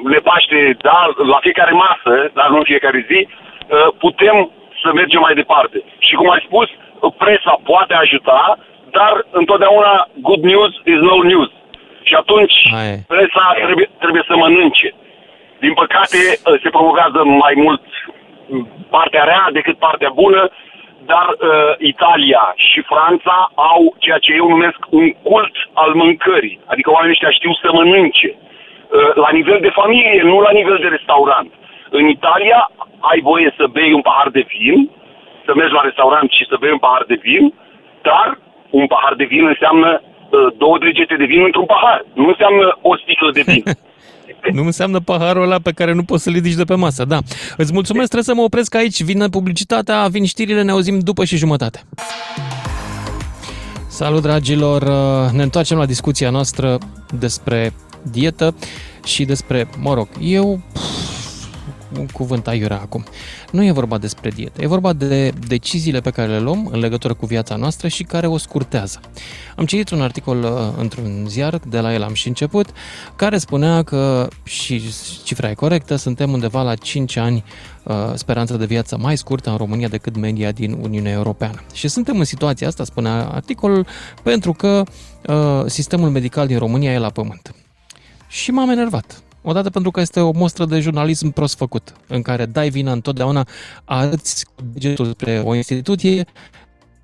le 0.05 0.21
paște 0.31 0.77
da, 0.81 0.99
la 1.33 1.39
fiecare 1.41 1.73
masă, 1.73 2.31
dar 2.35 2.49
nu 2.49 2.57
în 2.57 2.71
fiecare 2.73 3.07
zi, 3.11 3.21
uh, 3.29 3.89
putem 3.99 4.51
să 4.83 4.89
mergem 4.95 5.21
mai 5.21 5.35
departe. 5.35 5.79
Și 5.99 6.15
cum 6.15 6.31
ai 6.31 6.45
spus, 6.47 6.69
presa 7.19 7.61
poate 7.65 7.95
ajuta, 7.95 8.59
dar 8.91 9.27
întotdeauna 9.31 10.09
good 10.21 10.43
news 10.43 10.73
is 10.85 11.01
no 11.09 11.23
news. 11.23 11.51
Și 12.03 12.15
atunci 12.15 12.57
Aia 12.75 12.93
e. 12.93 13.05
presa 13.07 13.45
trebuie, 13.65 13.91
trebuie 13.99 14.25
să 14.27 14.37
mănânce. 14.37 14.95
Din 15.59 15.75
păcate, 15.75 16.21
uh, 16.33 16.61
se 16.63 16.69
promovează 16.69 17.21
mai 17.25 17.55
mult 17.57 17.83
partea 18.91 19.25
rea 19.25 19.49
decât 19.53 19.79
partea 19.79 20.11
bună, 20.15 20.51
dar 21.13 21.27
uh, 21.29 21.73
Italia 21.79 22.53
și 22.57 22.81
Franța 22.93 23.37
au 23.55 23.95
ceea 23.99 24.19
ce 24.19 24.33
eu 24.41 24.49
numesc 24.49 24.79
un 24.91 25.13
cult 25.13 25.55
al 25.73 25.91
mâncării. 25.95 26.61
Adică 26.67 26.91
oamenii 26.91 27.17
ăștia 27.17 27.31
știu 27.31 27.53
să 27.63 27.69
mănânce. 27.73 28.31
Uh, 28.35 29.15
la 29.15 29.31
nivel 29.33 29.59
de 29.61 29.77
familie, 29.81 30.23
nu 30.23 30.41
la 30.41 30.51
nivel 30.51 30.79
de 30.81 30.89
restaurant. 30.89 31.51
În 31.91 32.09
Italia 32.09 32.71
ai 33.01 33.21
voie 33.21 33.55
să 33.57 33.65
bei 33.67 33.93
un 33.93 34.01
pahar 34.01 34.29
de 34.29 34.45
vin, 34.53 34.91
să 35.45 35.53
mergi 35.55 35.75
la 35.75 35.87
restaurant 35.89 36.31
și 36.31 36.45
să 36.49 36.57
bei 36.61 36.71
un 36.71 36.79
pahar 36.79 37.05
de 37.07 37.19
vin, 37.23 37.55
dar 38.03 38.39
un 38.71 38.87
pahar 38.87 39.15
de 39.15 39.25
vin 39.25 39.47
înseamnă 39.47 40.03
uh, 40.03 40.47
două 40.57 40.79
degete 40.79 41.17
de 41.17 41.25
vin 41.25 41.43
într-un 41.43 41.67
pahar. 41.67 42.05
Nu 42.15 42.29
înseamnă 42.29 42.79
o 42.83 42.97
sticlă 42.97 43.31
de 43.31 43.43
vin. 43.47 43.63
Nu 44.53 44.65
înseamnă 44.65 45.01
paharul 45.01 45.43
ăla 45.43 45.59
pe 45.59 45.73
care 45.73 45.93
nu 45.93 46.03
poți 46.03 46.23
să-l 46.23 46.33
ridici 46.33 46.55
de 46.55 46.65
pe 46.65 46.75
masă, 46.75 47.05
da. 47.05 47.21
Îți 47.57 47.73
mulțumesc, 47.73 48.11
trebuie 48.11 48.35
să 48.35 48.41
mă 48.41 48.43
opresc 48.43 48.75
aici, 48.75 49.03
vine 49.03 49.29
publicitatea, 49.29 50.07
vin 50.07 50.25
știrile, 50.25 50.63
ne 50.63 50.71
auzim 50.71 50.99
după 50.99 51.25
și 51.25 51.37
jumătate. 51.37 51.83
Salut, 53.89 54.23
dragilor! 54.23 54.83
Ne 55.33 55.43
întoarcem 55.43 55.79
la 55.79 55.87
discuția 55.87 56.31
noastră 56.31 56.79
despre 57.19 57.73
dietă 58.03 58.55
și 59.05 59.25
despre, 59.25 59.69
mă 59.79 59.95
rog, 59.95 60.09
eu 60.21 60.61
un 61.99 62.07
cuvânt 62.07 62.47
aiurea 62.47 62.81
acum. 62.81 63.05
Nu 63.51 63.65
e 63.65 63.71
vorba 63.71 63.99
despre 63.99 64.31
dietă, 64.31 64.63
e 64.63 64.67
vorba 64.67 64.93
de 64.93 65.31
deciziile 65.47 66.01
pe 66.01 66.11
care 66.11 66.29
le 66.29 66.39
luăm 66.39 66.69
în 66.73 66.79
legătură 66.79 67.15
cu 67.15 67.27
viața 67.27 67.57
noastră 67.57 67.89
și 67.89 68.03
care 68.03 68.27
o 68.27 68.37
scurtează. 68.37 69.01
Am 69.57 69.65
citit 69.65 69.91
un 69.91 70.01
articol 70.01 70.43
uh, 70.43 70.51
într-un 70.79 71.25
ziar, 71.29 71.61
de 71.69 71.81
la 71.81 71.95
el 71.95 72.03
am 72.03 72.15
și 72.15 72.29
început, 72.29 72.67
care 73.17 73.39
spunea 73.39 73.83
că, 73.83 74.29
și 74.43 74.83
cifra 75.25 75.51
e 75.51 75.55
corectă, 75.55 75.97
suntem 75.97 76.33
undeva 76.33 76.63
la 76.63 76.75
5 76.75 77.17
ani 77.17 77.45
uh, 77.83 77.95
speranță 78.15 78.57
de 78.57 78.65
viață 78.65 78.99
mai 78.99 79.17
scurtă 79.17 79.51
în 79.51 79.57
România 79.57 79.89
decât 79.89 80.17
media 80.17 80.53
din 80.53 80.79
Uniunea 80.81 81.13
Europeană. 81.13 81.63
Și 81.73 81.89
suntem 81.89 82.19
în 82.19 82.25
situația 82.25 82.67
asta, 82.67 82.85
spunea 82.85 83.29
articolul, 83.29 83.87
pentru 84.23 84.53
că 84.53 84.83
uh, 85.27 85.63
sistemul 85.67 86.11
medical 86.11 86.47
din 86.47 86.59
România 86.59 86.93
e 86.93 86.99
la 86.99 87.11
pământ. 87.11 87.55
Și 88.29 88.51
m-am 88.51 88.71
enervat. 88.71 89.23
Odată 89.49 89.71
pentru 89.71 89.91
că 89.91 90.01
este 90.01 90.21
o 90.21 90.33
mostră 90.33 90.65
de 90.65 90.81
jurnalism 90.81 91.31
prost 91.31 91.57
făcut, 91.57 91.93
în 92.07 92.23
care 92.23 92.47
dai 92.47 92.69
vina 92.69 92.93
întotdeauna, 92.93 93.47
arăți 93.85 94.45
cu 94.45 94.63
degetul 94.73 95.07
spre 95.07 95.43
o 95.45 95.55
instituție, 95.55 96.25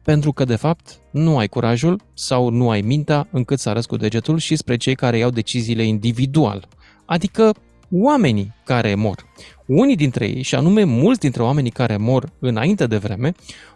pentru 0.02 0.32
că, 0.32 0.44
de 0.44 0.56
fapt, 0.56 0.98
nu 1.10 1.38
ai 1.38 1.48
curajul 1.48 2.00
sau 2.14 2.48
nu 2.48 2.70
ai 2.70 2.80
mintea 2.80 3.28
încât 3.30 3.58
să 3.58 3.68
arăți 3.68 3.88
cu 3.88 3.96
degetul 3.96 4.38
și 4.38 4.56
spre 4.56 4.76
cei 4.76 4.94
care 4.94 5.18
iau 5.18 5.30
deciziile 5.30 5.84
individual, 5.84 6.68
adică 7.04 7.54
oamenii 7.90 8.54
care 8.64 8.94
mor. 8.94 9.24
Unii 9.66 9.96
dintre 9.96 10.26
ei, 10.26 10.42
și 10.42 10.54
anume 10.54 10.84
mulți 10.84 11.20
dintre 11.20 11.42
oamenii 11.42 11.70
care 11.70 11.96
mor 11.96 12.32
înainte 12.38 12.86
de 12.86 12.96
vreme, 12.96 13.34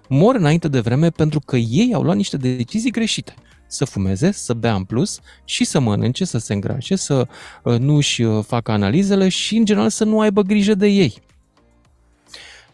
mor 0.09 0.35
înainte 0.35 0.69
de 0.69 0.81
vreme 0.81 1.11
pentru 1.11 1.41
că 1.41 1.57
ei 1.57 1.91
au 1.95 2.03
luat 2.03 2.17
niște 2.17 2.37
decizii 2.37 2.91
greșite 2.91 3.35
să 3.69 3.85
fumeze, 3.85 4.31
să 4.31 4.55
bea 4.55 4.75
în 4.75 4.85
plus 4.85 5.21
și 5.45 5.65
să 5.65 5.81
mănânce, 5.81 6.25
să 6.25 6.39
se 6.39 6.53
îngrașe, 6.53 6.97
să 6.97 7.29
uh, 7.63 7.79
nu-și 7.79 8.23
uh, 8.23 8.45
facă 8.45 8.73
analizele 8.73 9.29
și, 9.29 9.57
în 9.57 9.65
general, 9.65 9.91
să 9.91 10.05
nu 10.05 10.21
aibă 10.21 10.43
grijă 10.43 10.75
de 10.75 10.87
ei. 10.87 11.23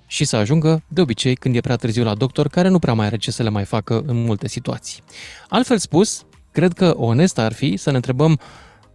Și 0.06 0.24
să 0.24 0.36
ajungă, 0.36 0.82
de 0.88 1.00
obicei, 1.00 1.34
când 1.34 1.56
e 1.56 1.60
prea 1.60 1.76
târziu 1.76 2.04
la 2.04 2.14
doctor, 2.14 2.48
care 2.48 2.68
nu 2.68 2.78
prea 2.78 2.94
mai 2.94 3.06
are 3.06 3.16
ce 3.16 3.30
să 3.30 3.42
le 3.42 3.48
mai 3.48 3.64
facă 3.64 4.02
în 4.06 4.22
multe 4.22 4.48
situații. 4.48 5.02
Altfel 5.48 5.78
spus, 5.78 6.24
cred 6.50 6.72
că 6.72 6.94
onest 6.96 7.38
ar 7.38 7.52
fi 7.52 7.76
să 7.76 7.90
ne 7.90 7.96
întrebăm 7.96 8.40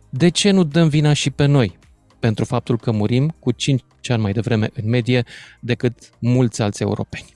de 0.10 0.30
ce 0.30 0.52
nu 0.52 0.64
dăm 0.64 0.88
vina 0.88 1.14
și 1.14 1.30
pe 1.30 1.46
noi 1.46 1.78
pentru 2.20 2.46
faptul 2.46 2.78
că 2.78 2.92
murim 2.92 3.36
cu 3.40 3.52
5 3.52 3.84
ani 4.08 4.22
mai 4.22 4.32
devreme 4.32 4.70
în 4.74 4.90
medie 4.90 5.26
decât 5.60 5.94
mulți 6.20 6.62
alți 6.62 6.82
europeni. 6.82 7.34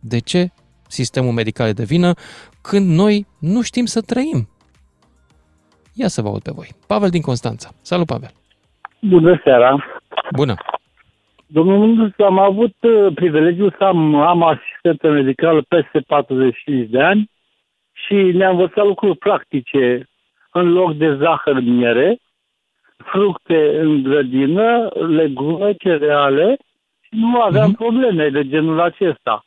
De 0.00 0.18
ce 0.18 0.50
sistemul 0.88 1.32
medical 1.32 1.68
e 1.68 1.72
de 1.72 1.84
vină 1.84 2.14
când 2.62 2.86
noi 3.02 3.26
nu 3.40 3.62
știm 3.62 3.84
să 3.84 4.00
trăim. 4.00 4.48
Ia 5.94 6.08
să 6.08 6.22
vă 6.22 6.28
aud 6.28 6.42
pe 6.42 6.50
voi. 6.54 6.68
Pavel 6.86 7.10
din 7.10 7.20
Constanța. 7.20 7.68
Salut, 7.82 8.06
Pavel! 8.06 8.30
Bună 9.00 9.40
seara! 9.44 9.84
Bună! 10.36 10.54
Domnul 11.46 11.78
Mândus, 11.78 12.18
am 12.18 12.38
avut 12.38 12.74
uh, 12.80 13.14
privilegiul 13.14 13.74
să 13.78 13.84
am, 13.84 14.14
am 14.14 14.42
asistentă 14.42 15.10
medicală 15.10 15.62
peste 15.68 16.00
45 16.06 16.88
de 16.88 17.00
ani 17.00 17.30
și 17.92 18.14
ne-am 18.14 18.58
învățat 18.58 18.84
lucruri 18.84 19.18
practice 19.18 20.08
în 20.52 20.72
loc 20.72 20.94
de 20.94 21.16
zahăr 21.16 21.60
miere, 21.60 22.18
fructe 22.96 23.80
în 23.80 24.02
grădină, 24.02 24.88
legume, 25.08 25.72
cereale 25.72 26.56
și 27.00 27.10
nu 27.10 27.40
aveam 27.40 27.72
mm-hmm. 27.72 27.76
probleme 27.76 28.28
de 28.28 28.48
genul 28.48 28.80
acesta. 28.80 29.44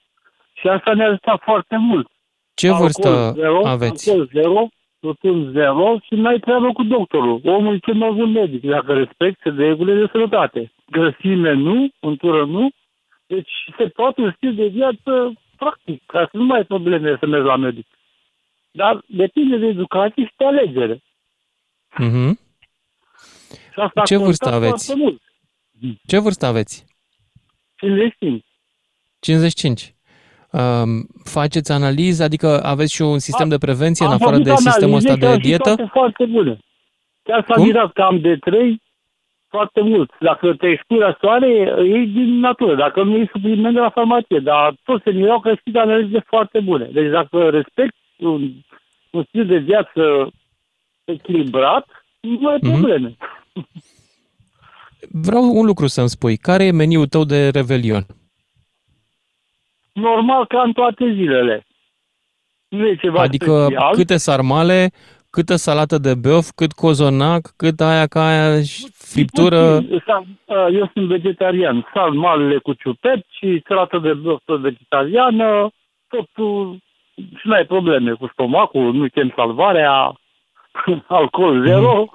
Și 0.54 0.68
asta 0.68 0.94
ne-a 0.94 1.08
ajutat 1.08 1.42
foarte 1.42 1.78
mult. 1.78 2.08
Ce 2.54 2.68
alcool 2.68 2.82
vârstă 2.82 3.32
zero, 3.36 3.68
aveți? 3.68 4.10
Alcool 4.10 4.30
zero, 4.34 4.68
tutun 5.00 5.52
zero 5.52 5.98
și 6.02 6.16
n-ai 6.16 6.40
treabă 6.40 6.72
cu 6.74 6.84
doctorul. 6.84 7.42
Omul 7.44 7.76
e 7.76 7.80
cel 7.80 7.94
mai 7.94 8.12
bun 8.12 8.32
medic, 8.32 8.62
dacă 8.62 8.94
respecte 8.94 9.50
regulile 9.50 10.00
de 10.00 10.10
sănătate. 10.12 10.72
Grăsime 10.92 11.54
nu, 11.54 11.90
untură 12.00 12.46
nu, 12.46 12.70
deci 13.28 13.52
se 13.78 13.88
poate 13.88 14.22
un 14.22 14.34
stil 14.36 14.56
de 14.56 14.66
viață 14.66 15.34
practic, 15.58 16.04
ca 16.06 16.28
să 16.32 16.38
nu 16.38 16.44
mai 16.44 16.58
ai 16.58 16.66
probleme 16.66 17.18
să 17.20 17.26
mergi 17.26 17.48
la 17.48 17.56
medic. 17.56 17.88
Dar 18.72 19.04
depinde 19.08 19.58
de 19.58 19.66
educație 19.66 20.26
și 20.26 20.34
de 20.38 20.46
alegere. 20.46 21.02
Mm-hmm. 22.00 22.32
Și 23.74 23.80
asta 23.80 24.02
Ce 24.02 24.18
vârstă 24.18 24.50
aveți? 24.50 24.96
Mult. 24.96 25.22
Ce 26.08 26.20
vârstă 26.20 26.46
aveți? 26.46 26.86
55. 27.76 28.46
55 29.20 29.93
faceți 31.24 31.72
analize, 31.72 32.24
adică 32.24 32.64
aveți 32.64 32.94
și 32.94 33.02
un 33.02 33.20
sistem 33.20 33.50
de 33.50 33.58
prevenție 33.58 34.06
în 34.06 34.12
afară 34.12 34.38
de 34.38 34.56
sistemul 34.56 34.96
ăsta 34.96 35.16
de 35.16 35.36
dietă? 35.36 35.76
foarte 35.92 36.26
bune. 36.26 36.60
Chiar 37.24 37.46
s-a 37.48 37.62
mirat 37.62 37.92
că 37.92 38.02
am 38.02 38.20
de 38.20 38.36
trei 38.36 38.82
foarte 39.48 39.82
mult. 39.82 40.12
Dacă 40.20 40.54
te 40.54 40.68
expui 40.68 40.98
la 40.98 41.18
soare, 41.22 41.52
e 41.96 41.98
din 42.06 42.40
natură. 42.40 42.76
Dacă 42.76 43.04
nu 43.04 43.16
e 43.16 43.30
supliment 43.32 43.74
de 43.74 43.80
la 43.80 43.90
farmacie. 43.90 44.40
Dar 44.40 44.76
toți 44.84 45.04
se 45.04 45.12
mirau 45.12 45.40
că 45.40 45.54
sunt 45.64 45.76
analize 45.76 46.24
foarte 46.28 46.60
bune. 46.60 46.90
Deci 46.94 47.12
dacă 47.12 47.50
respecti 47.50 47.98
un, 48.18 48.52
un 49.12 49.24
stil 49.28 49.46
de 49.46 49.58
viață 49.58 50.02
echilibrat, 51.04 51.86
nu 52.20 52.48
ai 52.48 52.58
mhm. 52.62 52.72
probleme. 52.72 53.10
Mm-hmm. 53.10 54.02
Vreau 55.12 55.44
un 55.44 55.66
lucru 55.66 55.88
să-mi 55.88 56.10
spui. 56.10 56.38
Care 56.38 56.64
e 56.64 56.72
meniul 56.72 57.08
tău 57.08 57.24
de 57.24 57.50
revelion? 57.50 58.06
Normal 59.94 60.46
ca 60.48 60.62
în 60.62 60.72
toate 60.72 61.14
zilele. 61.14 61.66
Nu 62.68 62.88
e 62.88 62.96
ceva 62.96 63.22
Adică 63.22 63.64
special. 63.64 63.94
câte 63.94 64.18
sarmale, 64.18 64.92
câtă 65.30 65.56
salată 65.56 65.98
de 65.98 66.16
băf, 66.16 66.50
cât 66.56 66.72
cozonac, 66.72 67.54
cât 67.58 67.80
aia 67.80 68.08
ca 68.08 68.26
aia 68.28 68.62
friptură. 68.94 69.84
Eu 70.72 70.90
sunt 70.94 71.08
vegetarian. 71.08 71.88
Sarmalele 71.94 72.58
cu 72.58 72.74
ciuperci 72.74 73.26
și 73.30 73.64
salată 73.68 73.98
de 73.98 74.14
băf 74.14 74.42
tot 74.46 74.60
vegetariană, 74.60 75.70
totul 76.08 76.78
și 77.16 77.48
nu 77.48 77.54
ai 77.54 77.66
probleme 77.66 78.12
cu 78.12 78.30
stomacul, 78.32 78.94
nu 78.94 79.08
chem 79.08 79.34
salvarea, 79.36 80.20
alcool 81.08 81.66
zero, 81.66 82.06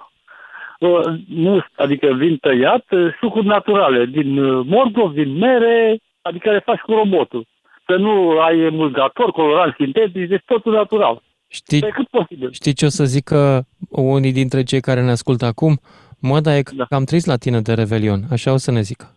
mm. 0.80 1.24
nu, 1.28 1.64
adică 1.76 2.12
vin 2.12 2.36
tăiat, 2.36 2.84
sucuri 3.20 3.46
naturale, 3.46 4.04
din 4.04 4.60
morcov, 4.60 5.12
din 5.12 5.36
mere, 5.36 5.98
adică 6.22 6.50
le 6.50 6.58
faci 6.58 6.80
cu 6.80 6.92
robotul 6.92 7.46
să 7.88 7.96
nu 7.96 8.38
ai 8.38 8.58
emulgator, 8.58 9.30
colorant 9.30 9.74
sintetic, 9.74 10.28
deci 10.28 10.42
totul 10.44 10.72
natural. 10.72 11.22
Știi, 11.48 11.80
pe 11.80 11.88
cât 11.88 12.08
posibil. 12.08 12.52
știi 12.52 12.72
ce 12.72 12.84
o 12.84 12.88
să 12.88 13.04
zică 13.04 13.66
unii 13.88 14.32
dintre 14.32 14.62
cei 14.62 14.80
care 14.80 15.02
ne 15.02 15.10
ascultă 15.10 15.44
acum? 15.44 15.80
Mă, 16.20 16.40
dar 16.40 16.56
e 16.56 16.62
da. 16.76 16.84
cam 16.84 17.04
trist 17.04 17.26
la 17.26 17.36
tine 17.36 17.60
de 17.60 17.72
Revelion, 17.74 18.20
așa 18.30 18.52
o 18.52 18.56
să 18.56 18.70
ne 18.70 18.80
zică. 18.80 19.16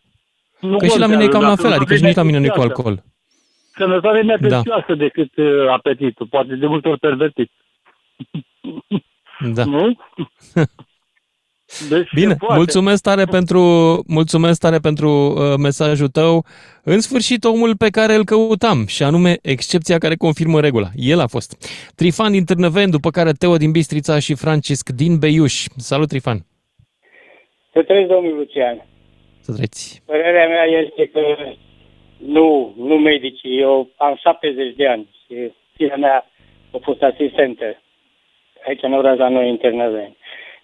Nu 0.60 0.78
că 0.78 0.86
și 0.86 1.00
la 1.00 1.08
mine 1.08 1.24
e 1.24 1.28
cam 1.28 1.42
la 1.42 1.56
fel, 1.56 1.72
adică 1.72 1.96
și 1.96 2.04
nici 2.04 2.16
la 2.16 2.24
mine 2.24 2.38
nu 2.38 2.46
e 2.46 2.50
cu 2.50 2.62
alcool. 2.62 3.04
Sănătatea 3.76 4.24
mea 4.24 4.38
da. 4.38 4.48
prețioasă 4.48 4.96
decât 4.96 5.36
uh, 5.36 5.68
apetitul, 5.70 6.28
poate 6.28 6.56
de 6.56 6.68
multe 6.68 6.88
ori 6.88 7.00
pervertit. 7.00 7.52
Da. 9.54 9.64
Nu? 9.64 9.98
Deci 11.90 12.10
Bine, 12.14 12.36
mulțumesc 12.50 13.02
tare 13.02 13.24
pentru, 13.32 13.62
mulțumesc 14.08 14.60
tare 14.60 14.78
pentru 14.78 15.10
uh, 15.10 15.56
mesajul 15.58 16.08
tău. 16.08 16.46
În 16.84 17.00
sfârșit, 17.00 17.44
omul 17.44 17.78
pe 17.78 17.90
care 17.90 18.14
îl 18.14 18.24
căutam, 18.24 18.86
și 18.88 19.04
anume 19.04 19.38
excepția 19.42 19.98
care 19.98 20.16
confirmă 20.16 20.60
regula. 20.60 20.88
El 20.96 21.20
a 21.20 21.28
fost. 21.28 21.50
Trifan 21.96 22.32
din 22.32 22.44
Târnăven, 22.44 22.90
după 22.90 23.10
care 23.10 23.32
Teo 23.32 23.56
din 23.58 23.72
Bistrița 23.72 24.20
și 24.20 24.36
Francisc 24.36 24.90
din 24.90 25.18
Beiuș. 25.20 25.66
Salut, 25.78 26.08
Trifan! 26.08 26.38
Să 27.74 27.84
trăiți, 27.84 28.10
domnul 28.10 28.36
Lucian. 28.36 28.86
Să 29.40 29.54
trăiți. 29.54 30.04
Părerea 30.06 30.48
mea 30.48 30.64
este 30.64 31.10
că 31.14 31.22
nu, 32.18 32.74
nu 32.78 32.96
medici. 32.98 33.40
Eu 33.44 33.90
am 33.98 34.16
70 34.16 34.76
de 34.76 34.88
ani 34.88 35.08
și 35.26 35.52
firea 35.76 35.96
mea 35.96 36.26
a 36.72 36.78
fost 36.82 37.02
asistentă 37.02 37.82
aici 38.68 38.84
în 38.84 38.94
ora 38.94 39.14
la 39.14 39.30
noi 39.30 39.50
în 39.50 39.58
Târnăveni. 39.58 40.18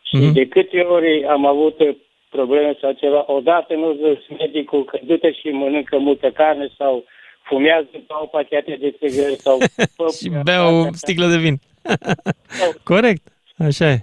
Și 0.07 0.17
mm-hmm. 0.17 0.33
de 0.33 0.47
câte 0.47 0.79
ori 0.79 1.25
am 1.25 1.45
avut 1.45 1.81
probleme 2.29 2.77
sau 2.81 2.91
ceva, 2.91 3.23
odată 3.27 3.73
nu 3.73 3.93
zici 3.93 4.37
medicul 4.39 4.83
că 4.85 4.99
du-te 5.03 5.31
și 5.31 5.49
mănâncă 5.49 5.97
multă 5.97 6.31
carne 6.31 6.67
sau 6.77 7.05
fumează 7.41 7.87
sau 8.07 8.27
pachete 8.27 8.77
de 8.79 8.91
țigări 8.91 9.35
sau... 9.35 9.57
și 10.19 10.31
bea 10.43 10.69
o 10.69 10.87
sticlă 10.91 11.25
de 11.25 11.37
vin. 11.37 11.55
Corect, 12.91 13.23
așa 13.57 13.89
e. 13.89 13.97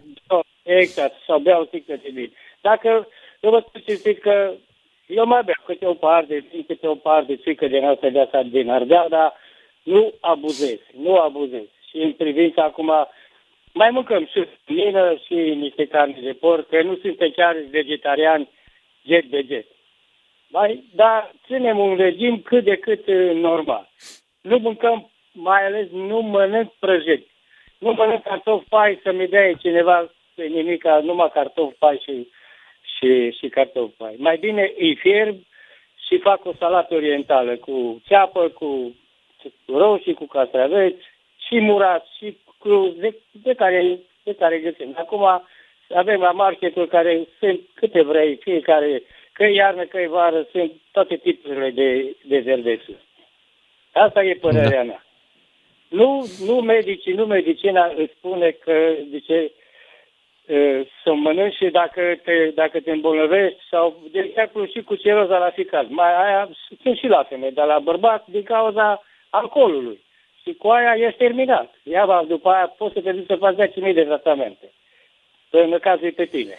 Exact, 0.62 1.14
sau 1.26 1.38
bea 1.38 1.60
o 1.60 1.64
sticlă 1.64 1.94
de 2.02 2.10
vin. 2.12 2.32
Dacă, 2.60 3.08
eu 3.40 3.50
vă 3.50 3.64
spun 3.66 4.14
că 4.20 4.52
eu 5.06 5.26
mai 5.26 5.42
beau 5.44 5.62
câte 5.66 5.86
o 5.86 5.94
par 5.94 6.24
de 6.24 6.44
vin, 6.50 6.64
câte 6.66 6.86
o 6.86 6.94
par 6.94 7.24
de 7.24 7.36
țuică 7.36 7.66
din 7.66 7.84
asta 7.84 8.08
de 8.08 8.20
asta 8.20 8.42
din 8.42 8.70
Ardeal, 8.70 9.06
dar 9.08 9.32
nu 9.82 10.12
abuzez, 10.20 10.78
nu 11.02 11.16
abuzez. 11.16 11.66
Și 11.88 11.96
în 11.96 12.12
privința 12.12 12.62
acum, 12.62 12.92
mai 13.74 13.90
mâncăm 13.90 14.26
și 14.26 14.46
mină 14.66 15.14
și 15.26 15.34
niște 15.34 15.86
carne 15.86 16.18
de 16.20 16.32
porc, 16.32 16.68
că 16.68 16.82
nu 16.82 16.96
suntem 16.96 17.30
chiar 17.30 17.56
vegetariani 17.70 18.48
jet 19.04 19.24
de 19.24 19.44
jet. 19.48 19.66
Mai, 20.48 20.84
dar 20.94 21.30
ținem 21.46 21.78
un 21.78 21.96
regim 21.96 22.40
cât 22.40 22.64
de 22.64 22.76
cât 22.76 23.06
uh, 23.06 23.30
normal. 23.34 23.90
Nu 24.40 24.58
mâncăm, 24.58 25.10
mai 25.32 25.66
ales 25.66 25.90
nu 25.90 26.20
mănânc 26.20 26.72
prăjit. 26.78 27.28
Nu 27.78 27.92
mănânc 27.92 28.22
cartofi 28.22 28.68
pai 28.68 29.00
să-mi 29.02 29.28
dea 29.28 29.52
cineva 29.52 30.12
pe 30.34 30.44
nimic, 30.44 30.84
numai 30.84 31.30
cartofi 31.32 31.76
pai 31.78 32.02
și, 32.04 32.28
și, 32.96 33.30
și 33.30 33.48
cartofi 33.48 33.96
pai. 33.96 34.14
Mai 34.18 34.36
bine 34.36 34.72
îi 34.78 34.96
fierb 34.96 35.36
și 36.06 36.18
fac 36.18 36.44
o 36.44 36.52
salată 36.58 36.94
orientală 36.94 37.56
cu 37.56 38.02
ceapă, 38.06 38.48
cu 38.48 38.94
roșii, 39.66 40.14
cu 40.14 40.26
castraveți 40.26 41.02
și 41.46 41.60
murat 41.60 42.06
și 42.18 42.36
cruz, 42.64 42.94
de, 42.94 43.14
de, 43.30 43.54
care, 43.54 43.98
de 44.22 44.34
care 44.34 44.58
găsim. 44.58 44.94
Acum 44.98 45.42
avem 45.94 46.20
la 46.20 46.30
marketul 46.30 46.86
care 46.86 47.26
sunt 47.38 47.60
câte 47.74 48.02
vrei, 48.02 48.36
fiecare, 48.36 49.02
că 49.32 49.44
iarnă, 49.44 49.84
că 49.84 50.00
e 50.00 50.08
vară, 50.08 50.46
sunt 50.50 50.72
toate 50.92 51.16
tipurile 51.16 51.70
de, 51.70 52.16
de 52.22 52.38
verdețuri. 52.38 53.04
Asta 53.92 54.24
e 54.24 54.34
părerea 54.34 54.70
da. 54.70 54.82
mea. 54.82 55.04
Nu, 55.88 56.26
nu 56.46 56.54
medicii, 56.54 57.12
nu 57.12 57.24
medicina 57.26 57.92
îți 57.96 58.14
spune 58.16 58.50
că, 58.50 58.94
de 59.10 59.18
ce, 59.18 59.52
să 61.02 61.14
mănânci 61.14 61.54
și 61.54 61.64
dacă 61.70 62.20
te, 62.24 62.50
dacă 62.54 62.80
te 62.80 62.90
îmbolnăvești 62.90 63.58
sau, 63.70 64.02
de 64.10 64.18
exemplu, 64.18 64.66
și 64.66 64.82
cu 64.82 64.94
ciroza 64.94 65.38
la 65.38 65.50
ficat. 65.50 65.88
Mai 65.88 66.24
aia 66.24 66.48
sunt 66.82 66.96
și 66.96 67.06
la 67.06 67.22
femei, 67.22 67.52
dar 67.52 67.66
la 67.66 67.78
bărbat 67.78 68.26
din 68.26 68.42
cauza 68.42 69.02
alcoolului. 69.30 70.03
Și 70.46 70.54
cu 70.58 70.68
aia 70.68 71.06
ești 71.06 71.18
terminat. 71.18 71.70
Ia, 71.82 72.24
după 72.28 72.48
aia 72.48 72.66
poți 72.66 72.94
să 72.94 73.00
te 73.00 73.12
duci 73.12 73.26
să 73.26 73.36
faci 73.38 73.54
10.000 73.54 73.94
de 73.94 74.02
tratamente. 74.02 74.72
În 75.50 75.78
cazul 75.80 76.12
pe 76.16 76.24
tine. 76.24 76.58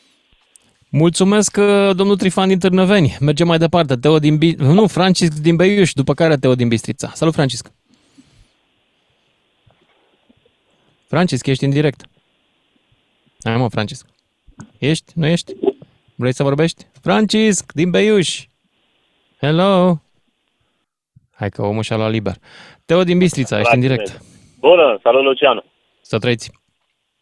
Mulțumesc, 0.89 1.57
uh, 1.57 1.95
domnul 1.95 2.17
Trifan 2.17 2.47
din 2.47 2.59
Târnăveni. 2.59 3.17
Mergem 3.19 3.47
mai 3.47 3.57
departe. 3.57 3.95
Teo 3.95 4.19
din 4.19 4.38
Bi... 4.38 4.55
Nu, 4.57 4.88
Francisc 4.88 5.41
din 5.41 5.55
Beiuș, 5.55 5.93
după 5.93 6.13
care 6.13 6.36
Teo 6.36 6.55
din 6.55 6.67
Bistrița. 6.67 7.07
Salut, 7.07 7.33
Francisc! 7.33 7.71
Francisc, 11.07 11.45
ești 11.45 11.63
în 11.63 11.69
direct. 11.69 12.01
Hai 13.43 13.57
mă, 13.57 13.69
Francisc. 13.69 14.05
Ești? 14.77 15.11
Nu 15.15 15.25
ești? 15.25 15.53
Vrei 16.15 16.33
să 16.33 16.43
vorbești? 16.43 16.86
Francisc, 17.01 17.71
din 17.71 17.89
Beiuș! 17.89 18.45
Hello! 19.39 19.99
Hai 21.31 21.49
că 21.49 21.61
omul 21.61 21.83
și-a 21.83 21.95
luat 21.95 22.11
liber. 22.11 22.36
Teo 22.86 23.03
din 23.03 23.17
Bistrița, 23.17 23.59
ești 23.59 23.73
în 23.73 23.79
direct. 23.79 24.17
Bună, 24.59 24.99
salut 25.03 25.23
Luciano. 25.23 25.63
Să 26.01 26.17
trăiți. 26.19 26.51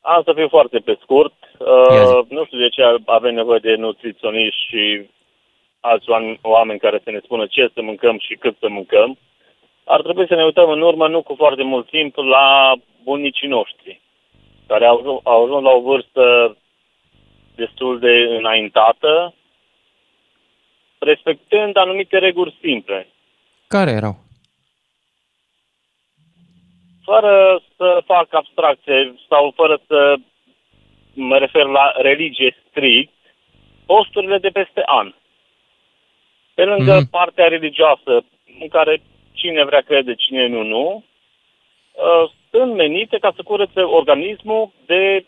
Am 0.01 0.22
să 0.24 0.34
fiu 0.36 0.47
foarte 0.47 0.78
pe 0.80 0.97
scurt. 1.01 1.34
Uh, 1.59 2.26
nu 2.30 2.45
știu 2.45 2.57
de 2.57 2.70
ce 2.70 2.82
avem 3.05 3.34
nevoie 3.34 3.59
de 3.59 3.76
nutriționiști 3.76 4.61
și 4.70 5.09
alți 5.80 6.05
oameni 6.41 6.80
care 6.80 7.01
să 7.03 7.09
ne 7.11 7.20
spună 7.24 7.45
ce 7.45 7.72
să 7.74 7.82
mâncăm 7.82 8.18
și 8.20 8.36
cât 8.36 8.55
să 8.59 8.68
mâncăm. 8.70 9.18
Ar 9.86 10.01
trebui 10.01 10.28
să 10.28 10.36
ne 10.36 10.43
uităm 10.43 10.70
în 10.70 10.82
urmă, 10.82 11.07
nu 11.07 11.22
cu 11.22 11.34
foarte 11.38 11.64
mult 11.64 11.89
timp, 11.89 12.16
la 12.16 12.74
bunicii 13.03 13.47
noștri, 13.47 14.01
care 14.68 14.86
au, 14.86 15.22
au 15.24 15.43
ajuns 15.43 15.64
la 15.64 15.72
o 15.72 15.82
vârstă 15.82 16.57
destul 17.55 17.99
de 17.99 18.11
înaintată, 18.39 19.34
respectând 20.99 21.78
anumite 21.78 22.18
reguli 22.18 22.57
simple. 22.61 23.07
Care 23.68 23.91
erau? 23.91 24.16
Fără 27.04 27.62
să 27.78 28.04
fac 28.06 28.28
abstracție 28.34 29.16
sau 29.30 29.54
fără 29.56 29.82
să 29.88 30.16
mă 31.14 31.38
refer 31.38 31.66
la 31.66 31.93
religie 31.97 32.56
strict, 32.70 33.14
posturile 33.86 34.38
de 34.38 34.49
peste 34.49 34.82
an. 34.86 35.14
Pe 36.54 36.64
lângă 36.64 36.99
mm-hmm. 36.99 37.10
partea 37.10 37.47
religioasă, 37.47 38.26
în 38.62 38.68
care 38.68 39.01
cine 39.32 39.64
vrea 39.64 39.82
crede, 39.82 40.16
cine 40.16 40.47
nu, 40.47 40.64
nu, 40.64 41.04
uh, 41.91 42.32
sunt 42.51 42.76
menite 42.76 43.18
ca 43.18 43.34
să 43.36 43.43
curețe 43.43 43.82
organismul 43.82 44.72
de 44.86 45.26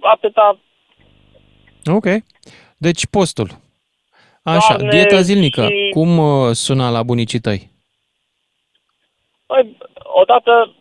atâta... 0.00 0.58
Ok. 1.86 2.06
Deci 2.76 3.06
postul. 3.06 3.48
Așa, 4.42 4.76
Doamne 4.76 4.88
dieta 4.90 5.20
zilnică. 5.20 5.66
Și... 5.66 5.88
Cum 5.90 6.18
uh, 6.18 6.50
suna 6.52 6.90
la 6.90 7.02
bunicii 7.02 7.38
tăi? 7.38 7.70
Păi, 9.50 9.76
odată, 10.22 10.74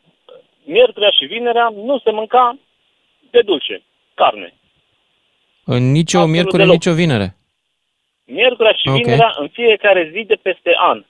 miercurea 0.63 1.09
și 1.09 1.26
vinerea, 1.26 1.70
nu 1.76 1.99
se 1.99 2.11
mânca 2.11 2.57
de 3.30 3.41
dulce, 3.41 3.84
carne. 4.13 4.53
În 5.65 5.91
nicio 5.91 6.18
Absolut 6.18 6.36
miercuri, 6.36 6.61
deloc. 6.61 6.74
nicio 6.74 6.93
vinere? 6.93 7.38
Miercurea 8.26 8.72
și 8.72 8.88
okay. 8.88 9.01
vinerea 9.01 9.32
în 9.39 9.47
fiecare 9.47 10.11
zi 10.13 10.24
de 10.24 10.36
peste 10.36 10.72
an. 10.78 11.05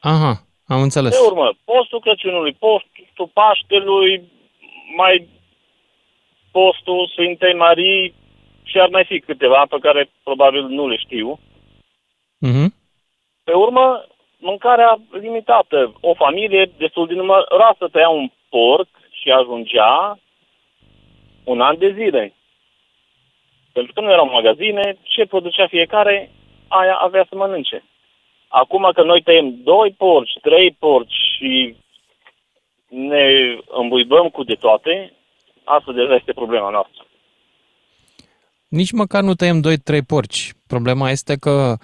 Aha, 0.00 0.32
am 0.66 0.82
înțeles. 0.82 1.14
Pe 1.14 1.26
urmă, 1.26 1.52
postul 1.64 2.00
Crăciunului, 2.00 2.52
postul 2.52 3.30
Paștelui, 3.32 4.30
mai 4.96 5.28
postul 6.50 7.10
Sfintei 7.12 7.54
Marii 7.54 8.14
și 8.62 8.78
ar 8.78 8.88
mai 8.88 9.04
fi 9.04 9.20
câteva 9.20 9.66
pe 9.70 9.78
care 9.80 10.10
probabil 10.22 10.62
nu 10.62 10.88
le 10.88 10.96
știu. 10.96 11.38
Uh-huh. 12.46 12.68
Pe 13.44 13.52
urmă, 13.52 14.04
mâncarea 14.42 15.00
limitată. 15.10 15.92
O 16.00 16.14
familie 16.14 16.72
destul 16.78 17.06
de 17.06 17.14
numeroasă 17.14 17.88
tăia 17.92 18.08
un 18.08 18.30
porc 18.48 18.88
și 19.20 19.30
ajungea 19.30 20.18
un 21.44 21.60
an 21.60 21.78
de 21.78 21.92
zile. 21.92 22.34
Pentru 23.72 23.92
că 23.92 24.00
nu 24.00 24.10
erau 24.10 24.28
magazine, 24.30 24.96
ce 25.02 25.26
producea 25.26 25.66
fiecare, 25.66 26.30
aia 26.68 26.94
avea 26.94 27.26
să 27.28 27.36
mănânce. 27.36 27.84
Acum 28.48 28.90
că 28.94 29.02
noi 29.02 29.22
tăiem 29.22 29.62
doi 29.62 29.94
porci, 29.98 30.38
trei 30.42 30.76
porci 30.78 31.14
și 31.36 31.76
ne 32.88 33.24
îmbuibăm 33.68 34.28
cu 34.28 34.42
de 34.42 34.54
toate, 34.54 35.12
asta 35.64 35.92
deja 35.92 36.14
este 36.14 36.32
problema 36.32 36.70
noastră. 36.70 37.06
Nici 38.68 38.92
măcar 38.92 39.22
nu 39.22 39.34
tăiem 39.34 39.60
2-3 39.96 39.98
porci. 40.06 40.52
Problema 40.66 41.10
este 41.10 41.36
că 41.36 41.50
uh, 41.50 41.78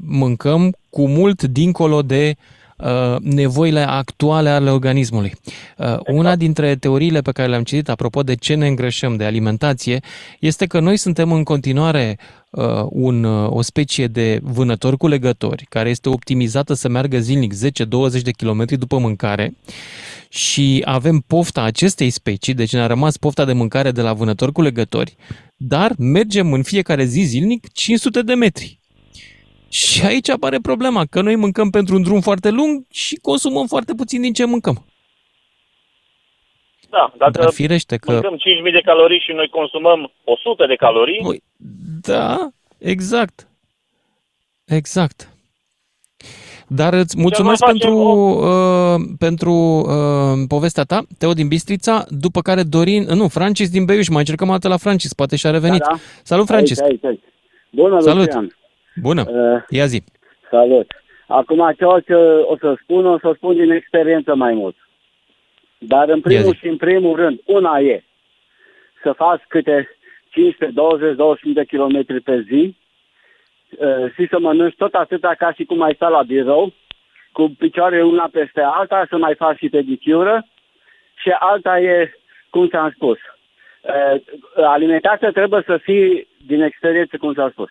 mâncăm 0.00 0.76
cu 0.90 1.08
mult 1.08 1.42
dincolo 1.42 2.02
de 2.02 2.36
uh, 2.82 3.16
nevoile 3.20 3.80
actuale 3.80 4.48
ale 4.48 4.70
organismului. 4.70 5.32
Uh, 5.44 5.86
exact. 5.86 6.08
Una 6.08 6.36
dintre 6.36 6.76
teoriile 6.76 7.20
pe 7.20 7.32
care 7.32 7.48
le-am 7.48 7.62
citit 7.62 7.88
apropo 7.88 8.22
de 8.22 8.34
ce 8.34 8.54
ne 8.54 8.66
îngrășăm 8.66 9.16
de 9.16 9.24
alimentație 9.24 10.00
este 10.40 10.66
că 10.66 10.80
noi 10.80 10.96
suntem 10.96 11.32
în 11.32 11.42
continuare 11.42 12.18
uh, 12.50 12.64
un, 12.88 13.24
uh, 13.24 13.50
o 13.50 13.62
specie 13.62 14.06
de 14.06 14.40
vânători 14.42 14.96
cu 14.96 15.06
legători 15.06 15.66
care 15.68 15.90
este 15.90 16.08
optimizată 16.08 16.74
să 16.74 16.88
meargă 16.88 17.18
zilnic 17.18 17.54
10-20 17.54 17.58
de 18.22 18.30
kilometri 18.30 18.76
după 18.76 18.98
mâncare 18.98 19.54
și 20.28 20.82
avem 20.84 21.24
pofta 21.26 21.62
acestei 21.62 22.10
specii, 22.10 22.54
deci 22.54 22.72
ne-a 22.72 22.86
rămas 22.86 23.16
pofta 23.16 23.44
de 23.44 23.52
mâncare 23.52 23.90
de 23.90 24.02
la 24.02 24.12
vânători 24.12 24.52
cu 24.52 24.62
legători, 24.62 25.16
dar 25.56 25.92
mergem 25.98 26.52
în 26.52 26.62
fiecare 26.62 27.04
zi 27.04 27.20
zilnic 27.20 27.72
500 27.72 28.22
de 28.22 28.34
metri. 28.34 28.81
Și 29.72 30.04
aici 30.04 30.28
apare 30.28 30.58
problema, 30.62 31.04
că 31.10 31.20
noi 31.20 31.36
mâncăm 31.36 31.70
pentru 31.70 31.94
un 31.94 32.02
drum 32.02 32.20
foarte 32.20 32.50
lung 32.50 32.84
și 32.90 33.16
consumăm 33.16 33.66
foarte 33.66 33.94
puțin 33.94 34.20
din 34.20 34.32
ce 34.32 34.44
mâncăm. 34.44 34.84
Da, 36.90 37.12
dacă 37.18 37.38
Dar 37.40 37.50
firește 37.50 37.96
că... 37.96 38.12
mâncăm 38.12 38.34
5.000 38.66 38.72
de 38.72 38.80
calorii 38.84 39.20
și 39.20 39.32
noi 39.32 39.48
consumăm 39.48 40.12
100 40.24 40.66
de 40.66 40.74
calorii... 40.74 41.20
Ui, 41.24 41.42
da, 42.00 42.48
exact. 42.78 43.48
Exact. 44.64 45.28
Dar 46.66 46.92
îți 46.92 47.20
mulțumesc 47.20 47.64
pentru, 47.64 47.96
o... 47.96 48.46
uh, 48.46 49.00
pentru 49.18 49.52
uh, 49.52 50.44
povestea 50.48 50.84
ta, 50.84 51.02
Teo 51.18 51.32
din 51.32 51.48
Bistrița, 51.48 52.04
după 52.08 52.40
care 52.40 52.62
Dorin, 52.62 53.02
nu, 53.02 53.28
Francis 53.28 53.70
din 53.70 53.84
Beiuș, 53.84 54.08
mai 54.08 54.18
încercăm 54.18 54.48
o 54.48 54.52
dată 54.52 54.68
la 54.68 54.76
Francis, 54.76 55.12
poate 55.12 55.36
și-a 55.36 55.50
revenit. 55.50 55.80
Da, 55.80 55.86
da. 55.90 55.98
Salut, 56.22 56.46
Francis! 56.46 56.80
Aici, 56.80 56.90
aici, 56.90 57.04
aici. 57.04 57.20
Bună, 57.70 58.00
Salut! 58.00 58.26
Lucian. 58.26 58.56
Bună, 58.94 59.24
uh, 59.28 59.62
ia 59.68 59.86
zi! 59.86 60.02
Salut! 60.50 60.92
Acum 61.26 61.72
ce 61.76 61.84
o 61.84 62.00
să, 62.00 62.44
o 62.46 62.56
să 62.56 62.76
spun, 62.82 63.06
o 63.06 63.18
să 63.18 63.32
spun 63.36 63.54
din 63.54 63.70
experiență 63.70 64.34
mai 64.34 64.54
mult. 64.54 64.76
Dar 65.78 66.08
în 66.08 66.20
primul 66.20 66.54
și 66.54 66.68
în 66.68 66.76
primul 66.76 67.16
rând, 67.16 67.40
una 67.44 67.78
e 67.78 68.04
să 69.02 69.12
faci 69.12 69.42
câte 69.48 69.96
520-25 70.30 71.52
de 71.54 71.64
kilometri 71.64 72.20
pe 72.20 72.40
zi 72.40 72.76
uh, 73.78 74.12
și 74.14 74.26
să 74.30 74.38
mănânci 74.38 74.76
tot 74.76 74.94
atâta 74.94 75.34
ca 75.38 75.52
și 75.52 75.64
cum 75.64 75.82
ai 75.82 75.94
sta 75.94 76.08
la 76.08 76.22
birou, 76.22 76.72
cu 77.32 77.54
picioare 77.58 78.02
una 78.02 78.28
peste 78.32 78.60
alta, 78.60 79.06
să 79.08 79.16
mai 79.16 79.34
faci 79.34 79.58
și 79.58 79.68
pedicură 79.68 80.46
și 81.14 81.30
alta 81.38 81.80
e, 81.80 82.12
cum 82.50 82.68
ți-am 82.68 82.90
spus, 82.94 83.18
uh, 83.18 84.20
alimentația 84.54 85.30
trebuie 85.30 85.62
să 85.66 85.76
fie, 85.76 86.26
din 86.46 86.62
experiență, 86.62 87.16
cum 87.16 87.34
ți-am 87.34 87.50
spus, 87.50 87.70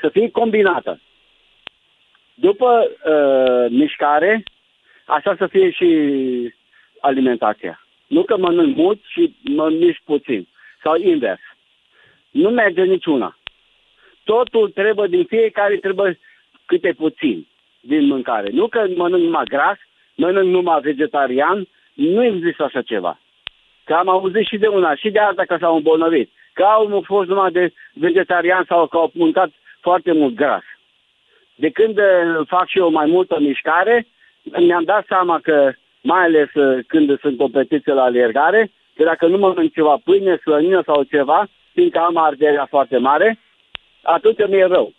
să 0.00 0.08
fie 0.08 0.30
combinată. 0.30 1.00
După 2.34 2.90
uh, 3.04 3.70
mișcare, 3.70 4.42
așa 5.04 5.34
să 5.38 5.46
fie 5.46 5.70
și 5.70 5.88
alimentația. 7.00 7.86
Nu 8.06 8.22
că 8.22 8.36
mănânc 8.36 8.76
mult 8.76 9.00
și 9.04 9.34
mănânc 9.42 9.96
puțin. 10.04 10.48
Sau 10.82 10.96
invers. 10.96 11.40
Nu 12.30 12.50
merge 12.50 12.82
niciuna. 12.82 13.36
Totul 14.24 14.70
trebuie, 14.70 15.08
din 15.08 15.24
fiecare 15.24 15.76
trebuie 15.76 16.18
câte 16.66 16.92
puțin 16.92 17.46
din 17.80 18.06
mâncare. 18.06 18.48
Nu 18.52 18.68
că 18.68 18.86
mănânc 18.94 19.22
numai 19.22 19.44
gras, 19.44 19.76
mănânc 20.14 20.48
numai 20.50 20.80
vegetarian, 20.80 21.68
nu 21.92 22.24
există 22.24 22.62
așa 22.62 22.82
ceva. 22.82 23.20
Că 23.84 23.94
am 23.94 24.08
auzit 24.08 24.46
și 24.46 24.56
de 24.56 24.66
una 24.66 24.94
și 24.94 25.10
de 25.10 25.18
alta 25.18 25.44
că 25.44 25.56
s-au 25.60 25.76
îmbolnăvit. 25.76 26.30
Că 26.52 26.62
au 26.62 27.02
fost 27.06 27.28
numai 27.28 27.50
de 27.50 27.72
vegetarian 27.92 28.64
sau 28.68 28.86
că 28.86 28.96
au 28.96 29.10
mâncat 29.14 29.50
foarte 29.88 30.12
mult 30.12 30.34
gras. 30.34 30.66
De 31.64 31.70
când 31.78 31.96
uh, 31.98 32.46
fac 32.46 32.66
și 32.68 32.78
eu 32.78 32.90
mai 32.90 33.06
multă 33.06 33.36
mișcare, 33.40 34.06
mi-am 34.68 34.84
dat 34.92 35.04
seama 35.12 35.36
că, 35.46 35.72
mai 36.00 36.22
ales 36.24 36.50
uh, 36.54 36.84
când 36.86 37.20
sunt 37.20 37.36
competiție 37.36 37.92
la 37.92 38.02
alergare, 38.02 38.70
că 38.96 39.02
dacă 39.04 39.26
nu 39.26 39.36
mănânc 39.38 39.72
ceva 39.72 39.96
pâine, 40.04 40.36
slănină 40.36 40.82
sau 40.86 41.02
ceva, 41.02 41.48
fiindcă 41.74 41.98
am 41.98 42.16
arderea 42.16 42.66
foarte 42.74 42.98
mare, 42.98 43.38
atunci 44.02 44.48
mi-e 44.48 44.66
rău. 44.76 44.92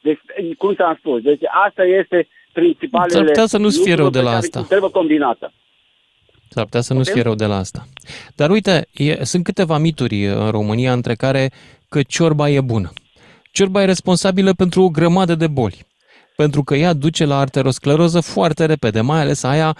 Deci, 0.00 0.20
cum 0.58 0.74
ți-am 0.74 0.96
spus, 0.98 1.22
deci 1.22 1.42
asta 1.66 1.84
este 1.84 2.28
principalele 2.52 3.18
S-ar 3.18 3.24
putea 3.24 3.46
să 3.46 3.58
nu-ți 3.58 3.82
fie 3.82 3.94
rău 3.94 4.10
de 4.10 4.20
la 4.20 4.30
asta. 4.30 4.62
Trebuie 4.62 4.90
combinată. 4.90 5.52
S-ar 6.48 6.64
putea 6.64 6.80
să 6.80 6.94
nu-ți 6.94 7.12
fie 7.12 7.22
rău 7.22 7.34
de 7.34 7.46
la 7.46 7.56
asta. 7.56 7.80
Dar 8.36 8.50
uite, 8.50 8.86
e, 8.92 9.24
sunt 9.24 9.44
câteva 9.44 9.78
mituri 9.78 10.24
în 10.24 10.50
România 10.50 10.92
între 10.92 11.14
care 11.14 11.50
că 11.88 12.02
ciorba 12.02 12.48
e 12.48 12.60
bună. 12.60 12.90
Ciorba 13.52 13.82
e 13.82 13.84
responsabilă 13.84 14.52
pentru 14.52 14.82
o 14.82 14.88
grămadă 14.88 15.34
de 15.34 15.46
boli, 15.46 15.86
pentru 16.36 16.64
că 16.64 16.74
ea 16.74 16.92
duce 16.92 17.24
la 17.24 17.38
arteroscleroză 17.38 18.20
foarte 18.20 18.64
repede, 18.64 19.00
mai 19.00 19.20
ales 19.20 19.42
aia 19.42 19.76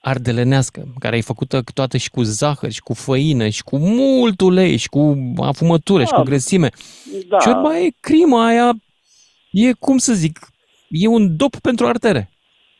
ardelenească, 0.00 0.92
care 0.98 1.16
e 1.16 1.20
făcută 1.20 1.62
toată 1.74 1.96
și 1.96 2.10
cu 2.10 2.22
zahăr, 2.22 2.72
și 2.72 2.80
cu 2.80 2.94
făină, 2.94 3.48
și 3.48 3.62
cu 3.62 3.78
mult 3.78 4.40
ulei, 4.40 4.76
și 4.76 4.88
cu 4.88 5.32
afumătură, 5.36 5.98
da. 5.98 6.06
și 6.06 6.12
cu 6.12 6.22
grăsime. 6.22 6.70
Da. 7.28 7.38
Ciorba 7.38 7.78
e 7.78 7.88
crima 8.00 8.46
aia, 8.46 8.72
e, 9.50 9.72
cum 9.72 9.98
să 9.98 10.12
zic, 10.12 10.38
e 10.88 11.06
un 11.06 11.36
dop 11.36 11.58
pentru 11.58 11.86
artere. 11.86 12.30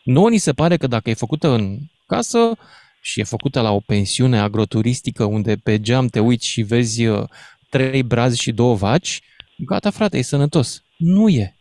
Nu 0.04 0.26
ni 0.26 0.38
se 0.38 0.52
pare 0.52 0.76
că 0.76 0.86
dacă 0.86 1.10
e 1.10 1.14
făcută 1.14 1.48
în 1.48 1.78
casă 2.06 2.56
și 3.00 3.20
e 3.20 3.24
făcută 3.24 3.60
la 3.60 3.72
o 3.72 3.80
pensiune 3.80 4.38
agroturistică 4.40 5.24
unde 5.24 5.56
pe 5.56 5.80
geam 5.80 6.06
te 6.06 6.20
uiți 6.20 6.46
și 6.46 6.62
vezi 6.62 7.06
uh, 7.06 7.24
trei 7.70 8.02
brazi 8.02 8.40
și 8.40 8.52
două 8.52 8.74
vaci, 8.74 9.20
gata 9.56 9.90
frate, 9.90 10.18
e 10.18 10.22
sănătos. 10.22 10.84
Nu 10.96 11.28
e. 11.28 11.54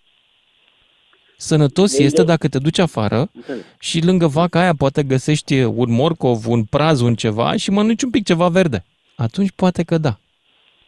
Sănătos 1.38 2.00
este 2.00 2.24
dacă 2.24 2.48
te 2.48 2.60
duci 2.60 2.80
afară 2.80 3.32
și 3.80 4.06
lângă 4.06 4.28
vaca 4.28 4.60
aia 4.60 4.74
poate 4.78 5.04
găsești 5.04 5.62
un 5.64 5.92
morcov, 5.92 6.48
un 6.48 6.64
praz, 6.64 7.02
un 7.02 7.16
ceva 7.16 7.56
și 7.56 7.70
mănânci 7.70 8.04
un 8.04 8.10
pic 8.10 8.26
ceva 8.26 8.48
verde. 8.48 8.84
Atunci 9.16 9.52
poate 9.56 9.84
că 9.84 9.98
da. 9.98 10.18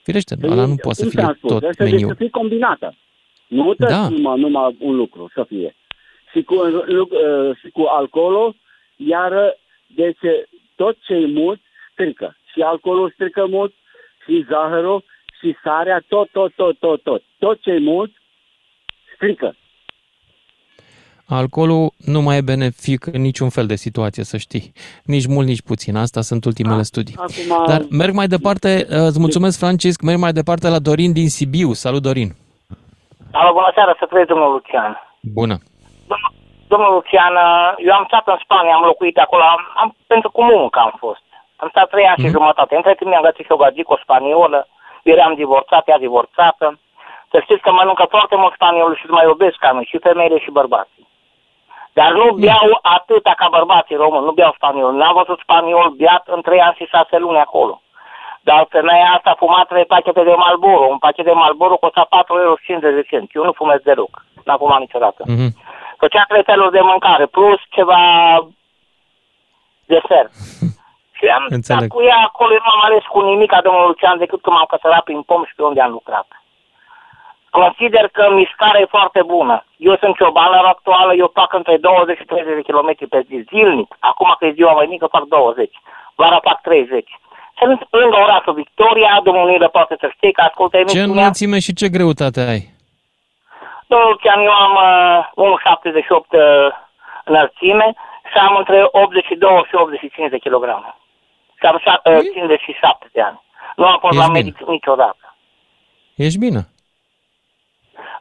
Firește, 0.03 0.35
păi, 0.35 0.49
ăla 0.49 0.65
nu 0.65 0.75
poate 0.75 1.03
să 1.03 1.09
fie 1.09 1.37
tot 1.41 1.63
Asta 1.63 1.83
meniul. 1.83 2.09
să 2.09 2.15
fie 2.15 2.29
combinată. 2.29 2.95
Nu 3.47 3.73
da. 3.77 4.09
numai, 4.09 4.39
numai 4.39 4.77
un 4.79 4.95
lucru 4.95 5.31
să 5.33 5.43
fie. 5.47 5.75
Și 6.31 6.43
cu, 6.43 6.55
uh, 6.55 7.57
și 7.59 7.69
cu 7.69 7.81
alcoolul, 7.81 8.55
iar 8.95 9.57
deci 9.95 10.19
tot 10.75 10.97
ce 11.05 11.13
e 11.13 11.25
mult 11.25 11.59
strică. 11.91 12.37
Și 12.53 12.61
alcoolul 12.61 13.11
strică 13.13 13.45
mult, 13.49 13.73
și 14.25 14.45
zahărul, 14.49 15.03
și 15.39 15.57
sarea, 15.63 16.03
tot, 16.07 16.29
tot, 16.31 16.53
tot, 16.55 16.79
tot, 16.79 17.03
tot. 17.03 17.23
Tot 17.39 17.61
ce 17.61 17.71
e 17.71 17.79
mult 17.79 18.11
strică. 19.15 19.55
Alcoolul 21.29 21.91
nu 22.13 22.21
mai 22.21 22.37
e 22.37 22.49
benefic 22.51 23.05
în 23.05 23.21
niciun 23.21 23.49
fel 23.49 23.65
de 23.65 23.75
situație, 23.75 24.23
să 24.23 24.37
știi. 24.37 24.65
Nici 25.13 25.27
mult, 25.27 25.47
nici 25.47 25.67
puțin. 25.69 25.95
Asta 25.95 26.21
sunt 26.21 26.45
ultimele 26.45 26.83
A, 26.85 26.89
studii. 26.91 27.17
Acum... 27.17 27.65
Dar 27.71 27.81
merg 27.99 28.13
mai 28.13 28.27
departe, 28.27 28.69
uh, 28.89 29.09
îți 29.09 29.19
mulțumesc, 29.19 29.59
Francisc, 29.59 30.01
merg 30.01 30.19
mai 30.19 30.31
departe 30.39 30.67
la 30.69 30.79
Dorin 30.79 31.11
din 31.19 31.29
Sibiu. 31.29 31.69
Salut, 31.83 32.01
Dorin! 32.01 32.29
Alo, 33.31 33.51
bună 33.57 33.71
seara, 33.75 33.95
să 33.99 34.05
trăiesc, 34.05 34.29
domnul 34.33 34.51
Lucian. 34.51 34.91
Bună! 35.39 35.55
Domnul, 36.11 36.31
domnul 36.71 36.91
Lucian, 36.93 37.33
uh, 37.47 37.73
eu 37.87 37.93
am 37.99 38.05
stat 38.09 38.25
în 38.27 38.39
Spania, 38.43 38.73
am 38.75 38.85
locuit 38.91 39.17
acolo, 39.17 39.43
am, 39.43 39.61
am 39.81 39.89
pentru 40.11 40.29
cu 40.35 40.41
muncă 40.43 40.79
am 40.79 40.93
fost. 41.03 41.25
Am 41.61 41.69
stat 41.73 41.87
trei 41.89 42.07
ani 42.11 42.17
mm. 42.17 42.23
și 42.23 42.29
mhm. 42.29 42.37
jumătate. 42.37 42.75
Între 42.75 42.93
timp 42.95 43.09
mi-am 43.09 43.27
găsit 43.27 43.45
și 43.45 43.55
o 43.55 43.61
gagică 43.63 43.93
spaniolă, 44.05 44.59
eram 45.07 45.33
divorțat, 45.33 45.87
ea 45.87 45.97
divorțată. 45.97 46.79
Să 47.31 47.39
știți 47.39 47.61
că 47.61 47.71
mănâncă 47.71 48.05
foarte 48.09 48.35
mult 48.35 48.53
spaniol 48.53 48.95
și 48.95 49.05
mai 49.05 49.25
iubesc 49.25 49.57
ca 49.57 49.71
noi, 49.71 49.87
și 49.89 49.97
femeile 49.99 50.39
și 50.39 50.51
bărbații. 50.51 51.07
Dar 51.93 52.11
nu 52.11 52.33
beau 52.33 52.79
atâta 52.81 53.33
ca 53.37 53.47
bărbații 53.51 53.95
români, 53.95 54.25
nu 54.25 54.31
beau 54.31 54.53
spaniol. 54.55 54.93
N-am 54.93 55.13
văzut 55.13 55.39
spaniol 55.39 55.89
beat 55.97 56.23
în 56.25 56.41
3 56.41 56.59
ani 56.59 56.75
și 56.79 56.85
6 56.85 57.17
luni 57.17 57.37
acolo. 57.37 57.81
Dar 58.41 58.67
femeia 58.69 59.13
asta 59.15 59.29
a 59.29 59.41
fumat 59.43 59.67
3 59.67 59.85
pachete 59.85 60.23
de 60.23 60.33
Malboro. 60.37 60.85
Un 60.85 60.97
pachet 60.97 61.25
de 61.25 61.31
Malboro 61.31 61.75
costa 61.77 62.07
4,50 62.11 62.31
euro. 62.31 62.55
Eu 63.31 63.43
nu 63.43 63.51
fumez 63.51 63.79
deloc. 63.83 64.25
N-am 64.45 64.57
fumat 64.57 64.79
niciodată. 64.79 65.23
Mm-hmm. 65.23 65.51
Făcea 65.97 66.23
trei 66.27 66.43
feluri 66.43 66.71
de 66.71 66.79
mâncare, 66.81 67.25
plus 67.25 67.59
ceva 67.69 67.99
desert. 69.85 70.31
și 71.17 71.25
am 71.37 71.61
stat 71.61 71.87
cu 71.87 72.01
ea 72.03 72.19
acolo, 72.25 72.53
nu 72.53 72.69
am 72.75 72.81
ales 72.87 73.03
cu 73.13 73.19
nimic 73.21 73.53
a 73.53 73.61
domnul 73.61 73.87
Lucian 73.87 74.17
decât 74.17 74.41
că 74.41 74.49
m-am 74.49 74.71
căsărat 74.73 75.03
prin 75.03 75.21
pom 75.21 75.43
și 75.45 75.55
pe 75.55 75.63
unde 75.63 75.81
am 75.81 75.91
lucrat. 75.91 76.27
Consider 77.49 78.05
că 78.07 78.23
mișcarea 78.33 78.81
e 78.81 78.95
foarte 78.97 79.21
bună. 79.33 79.65
Eu 79.77 79.95
sunt 80.01 80.15
cioban 80.15 80.49
la 80.49 80.61
actuală, 80.75 81.13
eu 81.13 81.31
fac 81.33 81.53
între 81.53 81.77
20 81.77 82.17
și 82.17 82.25
30 82.25 82.55
de 82.55 82.71
km 82.71 83.07
pe 83.09 83.25
zi, 83.27 83.45
zilnic. 83.49 83.95
Acum 83.99 84.35
că 84.39 84.45
e 84.45 84.51
ziua 84.59 84.73
mai 84.73 84.85
mică, 84.89 85.05
fac 85.11 85.23
20. 85.23 85.81
Vara 86.15 86.39
fac 86.43 86.61
30. 86.61 87.19
Sunt 87.59 87.87
lângă 87.89 88.17
orașul 88.17 88.53
Victoria, 88.53 89.21
domnul 89.23 89.49
Nilă 89.49 89.67
poate 89.67 89.95
să 89.99 90.09
știe 90.15 90.31
că 90.31 90.41
ascultă 90.41 90.83
Ce 90.83 91.01
înălțime 91.01 91.59
și 91.59 91.73
ce 91.73 91.89
greutate 91.89 92.39
ai? 92.39 92.61
Domnul 93.87 94.09
Lucian, 94.09 94.39
eu 94.39 94.51
am 94.51 94.73
uh, 95.35 95.49
1,78 96.03 96.09
uh, 96.09 96.67
înălțime 97.23 97.93
și 98.31 98.37
am 98.37 98.55
între 98.57 98.87
82 98.91 99.65
și 99.67 99.75
85 99.75 100.29
de 100.29 100.37
kilograme. 100.37 100.95
Și 101.77 101.87
am 101.87 102.01
uh, 102.13 102.19
57 102.33 103.09
de 103.11 103.21
ani. 103.21 103.41
Nu 103.75 103.85
am 103.85 103.97
fost 103.99 104.13
Ești 104.13 104.27
la 104.27 104.33
medic 104.33 104.57
bine. 104.57 104.71
niciodată. 104.71 105.35
Ești 106.15 106.39
bine 106.39 106.67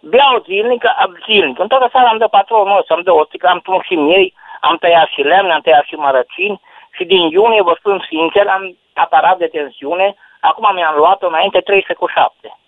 beau 0.01 0.43
zilnic, 0.45 0.85
zilnic. 1.27 1.59
În 1.59 1.69
toată 1.69 1.89
seara 1.93 2.09
am 2.09 2.19
de 2.19 2.27
patronul 2.31 2.67
meu 2.67 2.85
să-mi 2.87 3.03
dă 3.03 3.13
o 3.13 3.25
sticlă, 3.25 3.49
am 3.49 3.61
tuns 3.61 3.85
și 3.85 3.95
miei, 3.95 4.35
am 4.61 4.77
tăiat 4.77 5.09
și 5.09 5.21
lemne, 5.21 5.53
am 5.53 5.61
tăiat 5.61 5.85
și 5.85 5.95
mărăcini 5.95 6.61
și 6.91 7.05
din 7.05 7.23
iunie, 7.31 7.63
vă 7.63 7.75
spun 7.79 8.05
sincer, 8.09 8.47
am 8.47 8.77
aparat 8.95 9.39
de 9.39 9.47
tensiune, 9.47 10.15
acum 10.41 10.75
mi-am 10.75 10.97
luat-o 10.97 11.27
înainte 11.27 11.61
300 11.61 11.95
cu 11.95 12.07
7. 12.07 12.59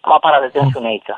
Am 0.00 0.12
aparat 0.12 0.40
de 0.40 0.58
tensiune 0.58 0.88
aici. 0.88 1.12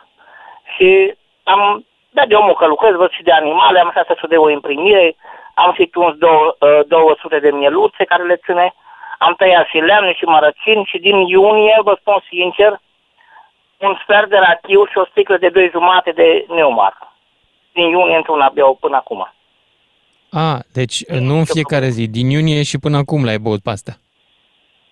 Și 0.77 1.15
am 1.45 1.87
dat 2.11 2.27
de 2.27 2.35
omul 2.35 2.55
că 2.55 2.67
lucrez, 2.67 2.95
văd 2.95 3.11
și 3.11 3.23
de 3.23 3.33
animale, 3.33 3.81
am 3.81 3.91
600 3.95 4.27
de 4.27 4.37
o 4.37 4.51
imprimire, 4.51 5.17
am 5.63 5.73
și 5.77 5.85
tuns 5.87 6.15
două, 6.25 6.57
200 6.89 7.39
de 7.39 7.51
mieluțe 7.51 8.05
care 8.05 8.23
le 8.23 8.37
ține, 8.45 8.75
am 9.19 9.35
tăiat 9.39 9.67
și 9.67 9.77
lemne 9.77 10.13
și 10.15 10.25
mărăcini 10.25 10.89
și 10.91 10.99
din 10.99 11.17
iunie, 11.17 11.77
vă 11.85 11.97
spun 12.01 12.19
sincer, 12.29 12.73
un 13.87 13.95
sfert 14.03 14.29
de 14.29 14.37
rachiu 14.37 14.85
și 14.91 14.99
o 14.99 15.05
sticlă 15.11 15.37
de 15.37 15.49
doi 15.49 15.69
jumate 15.73 16.11
de 16.11 16.47
neumar. 16.49 16.95
Din 17.73 17.87
iunie 17.89 18.17
într-una 18.17 18.49
beau 18.55 18.75
până 18.81 18.97
acum. 18.97 19.33
A, 20.31 20.59
deci 20.73 20.97
nu 21.09 21.35
în 21.35 21.45
fiecare 21.45 21.89
zi, 21.89 22.09
din 22.09 22.31
iunie 22.31 22.63
și 22.63 22.79
până 22.79 22.97
acum 22.97 23.25
l-ai 23.25 23.39
băut 23.39 23.63
pe 23.63 23.71
asta. 23.71 23.93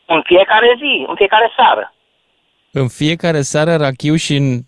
În 0.07 0.23
fiecare 0.24 0.74
zi, 0.77 1.05
în 1.09 1.15
fiecare 1.15 1.53
seară. 1.57 1.95
În 2.73 2.89
fiecare 2.89 3.41
seară 3.41 3.77
rachiu 3.77 4.15
și 4.15 4.35
în 4.36 4.61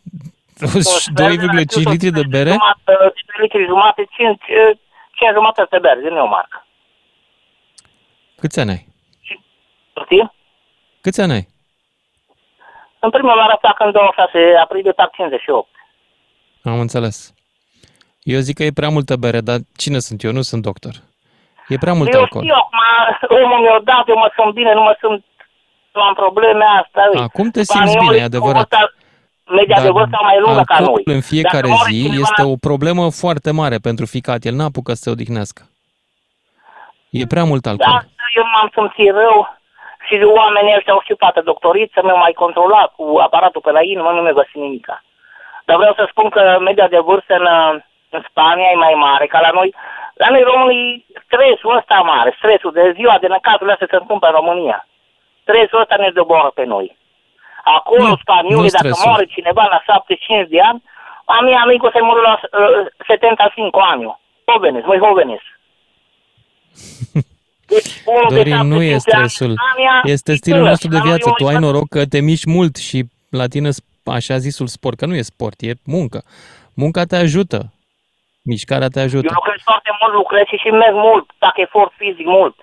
2,5 0.61 1.85
litri 1.93 2.11
de 2.11 2.23
bere? 2.31 2.51
Jumate, 2.51 2.93
de 3.27 3.35
litri 3.41 3.65
jumate, 3.65 4.07
5, 4.11 4.41
5 5.17 5.33
jumate 5.35 5.67
de 5.71 5.79
bere, 5.79 6.01
de 6.01 6.09
neomarcă. 6.09 6.67
Câți 8.41 8.61
ani 8.61 8.71
ai? 8.71 8.87
Poftim? 9.93 10.33
Câți 11.01 11.21
ani 11.21 11.33
ai? 11.33 11.49
În 12.99 13.11
primăvară 13.11 13.59
fac 13.61 13.81
în 13.81 13.93
26 13.93 14.57
aprilie, 14.63 14.93
fac 14.93 15.11
58. 15.13 15.69
Am 16.63 16.81
înțeles. 16.81 17.35
Eu 18.23 18.39
zic 18.39 18.57
că 18.57 18.63
e 18.65 18.71
prea 18.81 18.89
multă 18.89 19.17
bere, 19.17 19.41
dar 19.41 19.59
cine 19.77 19.99
sunt 19.99 20.23
eu? 20.23 20.33
Nu 20.33 20.43
sunt 20.43 20.63
doctor. 20.63 20.95
E 21.69 21.77
prea 21.85 21.93
mult 21.93 22.13
eu 22.15 22.21
alcool. 22.21 22.45
Eu 22.47 22.55
știu, 22.55 22.67
acum 23.23 23.43
omul 23.43 23.61
mi-a 23.61 23.81
dat, 23.85 24.09
eu 24.09 24.17
mă 24.17 24.31
sunt 24.37 24.55
bine, 24.55 24.73
nu 24.75 24.83
mă 24.83 24.97
sunt 25.01 25.25
eu 25.95 26.03
am 26.03 26.15
probleme 26.15 26.65
asta. 26.83 27.01
Acum 27.23 27.51
te 27.51 27.61
După 27.61 27.73
simți 27.73 27.89
aia, 27.97 27.99
bine, 27.99 28.11
noi, 28.11 28.19
e 28.19 28.23
adevărat. 28.23 28.63
ăsta, 28.73 28.93
Media 29.51 29.81
de 29.81 29.91
vârstă 29.91 30.19
mai 30.23 30.39
lungă 30.41 30.63
ca 30.67 30.75
alcoolul 30.75 31.03
noi. 31.07 31.15
în 31.15 31.21
fiecare 31.21 31.67
Dacă 31.69 31.73
moare 31.73 31.91
zi 31.93 32.03
cineva 32.03 32.21
este 32.23 32.43
la- 32.43 32.49
o 32.49 32.57
problemă 32.69 33.11
foarte 33.11 33.51
mare 33.61 33.77
pentru 33.89 34.05
ficat. 34.07 34.41
El 34.45 34.55
n-apucă 34.55 34.93
să 34.95 35.03
se 35.03 35.11
odihnească. 35.11 35.63
E 37.11 37.27
prea 37.35 37.45
mult 37.45 37.67
alcool. 37.67 37.93
Da, 37.93 38.01
eu 38.39 38.45
m-am 38.53 38.69
simțit 38.75 39.13
rău 39.23 39.39
și 40.07 40.15
oamenii 40.41 40.75
ăștia 40.77 40.93
au 40.93 41.03
și 41.05 41.15
poate 41.15 41.41
doctoriță, 41.41 41.99
mi-au 42.03 42.19
mai 42.19 42.33
controlat 42.33 42.89
cu 42.97 43.05
aparatul 43.27 43.61
pe 43.61 43.71
la 43.71 43.83
inimă, 43.83 44.11
nu 44.11 44.21
mi-a 44.23 44.33
găsit 44.41 44.55
nimica. 44.67 44.97
Dar 45.65 45.77
vreau 45.77 45.95
să 45.95 46.07
spun 46.11 46.29
că 46.29 46.43
media 46.61 46.89
de 46.89 46.99
vârstă 46.99 47.35
în, 47.35 47.47
în 48.17 48.23
Spania 48.31 48.69
e 48.73 48.85
mai 48.87 48.95
mare 48.95 49.27
ca 49.27 49.41
la 49.41 49.51
noi. 49.59 49.75
La 50.15 50.29
noi 50.31 50.43
românii 50.43 51.07
stresul 51.25 51.77
ăsta 51.77 51.95
mare, 52.13 52.35
stresul 52.39 52.73
de 52.73 52.93
ziua 52.97 53.17
de 53.21 53.27
năcatul 53.27 53.71
astea 53.71 53.87
se 53.91 53.97
întâmplă 54.01 54.27
în 54.29 54.35
România. 54.41 54.87
Stresul 55.43 55.81
ăsta 55.81 55.97
ne 55.99 56.11
doboară 56.15 56.51
pe 56.55 56.65
noi. 56.65 56.97
Acolo, 57.79 58.09
Nu, 58.09 58.17
spaniolii, 58.25 58.57
nu 58.57 58.77
dacă 58.77 58.77
stresul. 58.79 59.05
moare 59.11 59.25
cineva 59.37 59.63
la 59.75 59.79
75 59.87 60.49
de 60.55 60.61
ani, 60.71 60.81
a 61.35 61.37
mí 61.45 61.53
amigo 61.65 61.87
se 61.95 62.01
murió 62.09 62.23
a 62.27 62.31
los 62.31 62.43
uh, 62.43 62.87
75 63.07 63.81
años. 63.93 64.15
Jóvenes, 64.49 64.83
muy 64.91 64.99
jóvenes. 65.05 65.43
Deci, 67.73 68.03
unul 68.15 68.29
de 68.29 68.35
Dorin, 68.35 68.53
75 68.57 68.73
nu 68.73 68.83
e 68.83 68.91
ani, 68.93 69.01
stresul. 69.01 69.53
Spania, 69.57 69.95
Este 70.15 70.33
e 70.33 70.35
stilul 70.37 70.57
tânăr. 70.59 70.71
nostru 70.73 70.89
de 70.89 70.97
La 70.97 71.03
noi 71.03 71.11
viață. 71.13 71.29
Tu 71.31 71.45
ai 71.47 71.55
oamenii 71.55 71.67
noroc 71.69 71.89
că 71.89 72.07
te 72.13 72.21
miști 72.21 72.51
mult 72.51 72.77
și 72.77 72.99
la 73.41 73.47
tine 73.47 73.71
sp- 73.71 74.05
așa 74.05 74.37
zisul 74.39 74.67
sport, 74.67 74.97
că 74.99 75.07
nu 75.07 75.15
e 75.15 75.23
sport, 75.23 75.61
e 75.61 75.73
muncă. 75.85 76.19
Munca 76.75 77.05
te 77.05 77.17
ajută. 77.17 77.73
Mișcarea 78.43 78.89
te 78.89 79.01
ajută. 79.01 79.27
Eu 79.27 79.33
lucrez 79.35 79.61
foarte 79.65 79.91
mult, 80.01 80.13
lucrez 80.15 80.45
și 80.47 80.57
și 80.57 80.69
merg 80.69 80.95
mult, 80.95 81.31
dacă 81.39 81.61
efort 81.61 81.93
fizic 81.97 82.27
mult. 82.27 82.57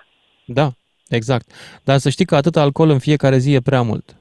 Da, 0.46 0.68
exact. 1.10 1.46
Dar 1.84 1.98
să 1.98 2.10
știi 2.10 2.26
că 2.26 2.36
atât 2.36 2.56
alcool 2.56 2.90
în 2.90 3.00
fiecare 3.00 3.38
zi 3.38 3.54
e 3.54 3.60
prea 3.60 3.82
mult. 3.82 4.16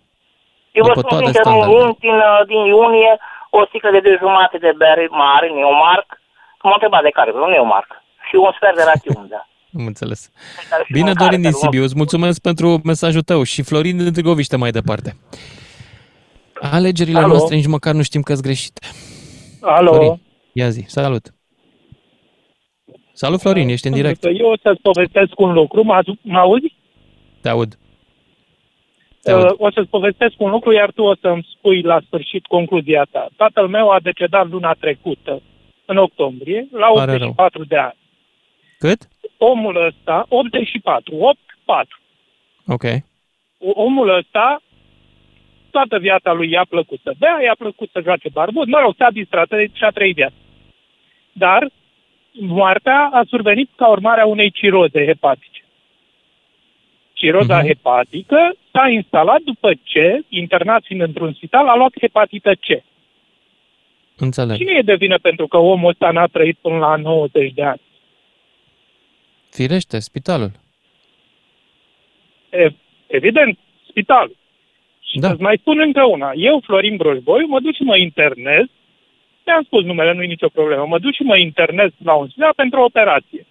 Eu 0.79 0.83
vă 0.87 0.93
După 0.95 1.01
spun 1.01 1.11
toate 1.11 1.25
sincer, 1.25 1.43
standardele. 1.45 1.81
în, 1.83 1.89
din, 2.05 2.17
uh, 2.31 2.41
din 2.51 2.63
iunie, 2.73 3.13
o 3.59 3.61
sticlă 3.69 3.91
de 3.95 4.01
două 4.05 4.17
jumate 4.23 4.57
de 4.67 4.73
bere 4.83 5.05
mare, 5.23 5.47
Neomark, 5.57 6.09
m-a 6.63 6.77
întrebat 6.79 7.03
de 7.09 7.13
care, 7.19 7.31
vreau 7.37 7.49
Neomark. 7.55 7.91
Și 8.29 8.35
un 8.47 8.53
sfert 8.59 8.77
de 8.81 8.85
rațiune, 8.91 9.27
da. 9.35 9.43
Am 9.79 9.85
înțeles. 9.93 10.21
Care 10.71 10.83
și 10.87 10.93
Bine, 10.99 11.05
mâncare 11.11 11.25
Dorin 11.29 11.43
din 11.47 11.51
pe 11.55 11.57
Sibiu, 11.61 11.83
îți 11.87 12.01
mulțumesc 12.03 12.39
pentru 12.49 12.69
mesajul 12.91 13.23
tău 13.31 13.41
și 13.53 13.61
Florin 13.69 13.97
din 13.97 14.13
Târgoviște 14.17 14.57
mai 14.57 14.71
departe. 14.79 15.11
Alegerile 16.77 17.19
Alo? 17.19 17.27
noastre 17.33 17.55
nici 17.57 17.67
măcar 17.77 17.93
nu 17.95 18.03
știm 18.03 18.23
că 18.23 18.33
sunt 18.33 18.45
greșite. 18.45 18.81
Alo? 19.61 19.93
Florin, 19.93 20.21
ia 20.53 20.69
zi, 20.69 20.85
salut. 20.87 21.25
Salut, 23.13 23.41
Florin, 23.41 23.69
ești 23.69 23.87
în 23.87 23.93
direct. 23.93 24.25
Eu 24.25 24.49
o 24.51 24.57
să-ți 24.63 24.81
povestesc 24.81 25.41
un 25.41 25.53
lucru. 25.53 25.83
Mă, 25.83 25.95
azu- 25.95 26.19
mă 26.23 26.39
auzi? 26.39 26.75
Te 27.43 27.49
aud. 27.49 27.79
Uh, 29.25 29.53
o 29.57 29.71
să-ți 29.71 29.89
povestesc 29.89 30.35
un 30.39 30.51
lucru, 30.51 30.73
iar 30.73 30.91
tu 30.91 31.03
o 31.03 31.15
să-mi 31.15 31.47
spui 31.57 31.83
la 31.83 32.01
sfârșit 32.07 32.47
concluzia 32.47 33.07
ta. 33.11 33.29
Tatăl 33.37 33.69
meu 33.69 33.91
a 33.91 34.01
decedat 34.01 34.49
luna 34.49 34.73
trecută, 34.73 35.43
în 35.85 35.97
octombrie, 35.97 36.69
la 36.73 36.87
Pare 36.87 37.17
rău. 37.17 37.29
84 37.29 37.65
de 37.65 37.77
ani. 37.77 37.99
Cât? 38.79 39.09
Omul 39.37 39.87
ăsta, 39.87 40.27
84, 40.29 41.15
8-4. 41.15 42.03
Ok. 42.67 42.83
Omul 43.59 44.17
ăsta, 44.17 44.63
toată 45.71 45.99
viața 45.99 46.33
lui 46.33 46.51
i-a 46.51 46.67
plăcut 46.69 47.01
să 47.03 47.13
bea, 47.19 47.39
i-a 47.43 47.55
plăcut 47.59 47.91
să 47.93 48.01
joace 48.03 48.29
barbut, 48.33 48.67
mă 48.69 48.79
rog, 48.79 48.95
s-a 48.99 49.09
distrat 49.13 49.49
și 49.73 49.85
a 49.85 49.91
trăit 49.91 50.15
viața. 50.15 50.35
Dar 51.33 51.71
moartea 52.33 53.11
a 53.13 53.23
survenit 53.29 53.71
ca 53.77 53.89
urmare 53.89 54.21
a 54.21 54.27
unei 54.27 54.51
ciroze 54.51 55.05
hepatice. 55.05 55.62
Ciroza 57.23 57.57
Mhm. 57.59 57.67
hepatică 57.67 58.53
s-a 58.73 58.89
instalat 58.89 59.41
după 59.41 59.73
ce, 59.83 60.21
internat 60.29 60.83
fiind 60.85 61.03
într-un 61.03 61.33
spital, 61.33 61.69
a 61.69 61.77
luat 61.77 61.93
hepatită 62.01 62.55
C. 62.55 62.83
Înțeleg. 64.17 64.57
Cine 64.57 64.73
e 64.79 64.83
de 64.83 64.95
vină 64.95 65.19
pentru 65.19 65.47
că 65.47 65.57
omul 65.57 65.89
ăsta 65.91 66.11
n-a 66.11 66.27
trăit 66.27 66.57
până 66.61 66.79
la 66.79 66.97
90 66.97 67.53
de 67.53 67.63
ani? 67.63 67.81
Firește, 69.51 69.99
spitalul. 69.99 70.51
E, 72.51 72.69
evident, 73.07 73.59
spitalul. 73.89 74.37
Și 75.11 75.19
Da. 75.19 75.29
să-ți 75.29 75.43
mai 75.43 75.57
spun 75.61 75.81
încă 75.81 76.05
una. 76.05 76.31
Eu, 76.35 76.61
Florin 76.61 76.97
Broșboiu, 76.97 77.47
mă 77.47 77.61
duc 77.61 77.75
și 77.75 77.83
mă 77.83 77.97
internez. 77.97 78.65
Mi-am 79.47 79.63
spus 79.63 79.85
numele, 79.85 80.13
nu 80.13 80.23
e 80.23 80.27
nicio 80.27 80.49
problemă. 80.49 80.87
Mă 80.87 80.99
duc 80.99 81.15
și 81.15 81.23
mă 81.23 81.37
internez 81.37 81.91
la 82.05 82.15
un 82.15 82.29
spital 82.29 82.53
pentru 82.57 82.81
o 82.81 82.85
operație. 82.85 83.47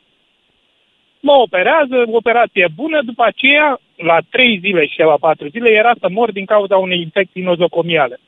Mă 1.22 1.32
operează, 1.32 1.96
operație 2.12 2.68
bună, 2.76 3.02
după 3.06 3.24
aceea, 3.26 3.80
la 3.96 4.18
trei 4.30 4.60
zile 4.60 4.86
și 4.86 5.00
la 5.00 5.18
patru 5.20 5.48
zile, 5.48 5.70
era 5.70 5.92
să 6.00 6.08
mor 6.10 6.32
din 6.32 6.46
cauza 6.46 6.78
unei 6.78 7.02
infecții 7.02 7.42
nozocomiale. 7.42 8.20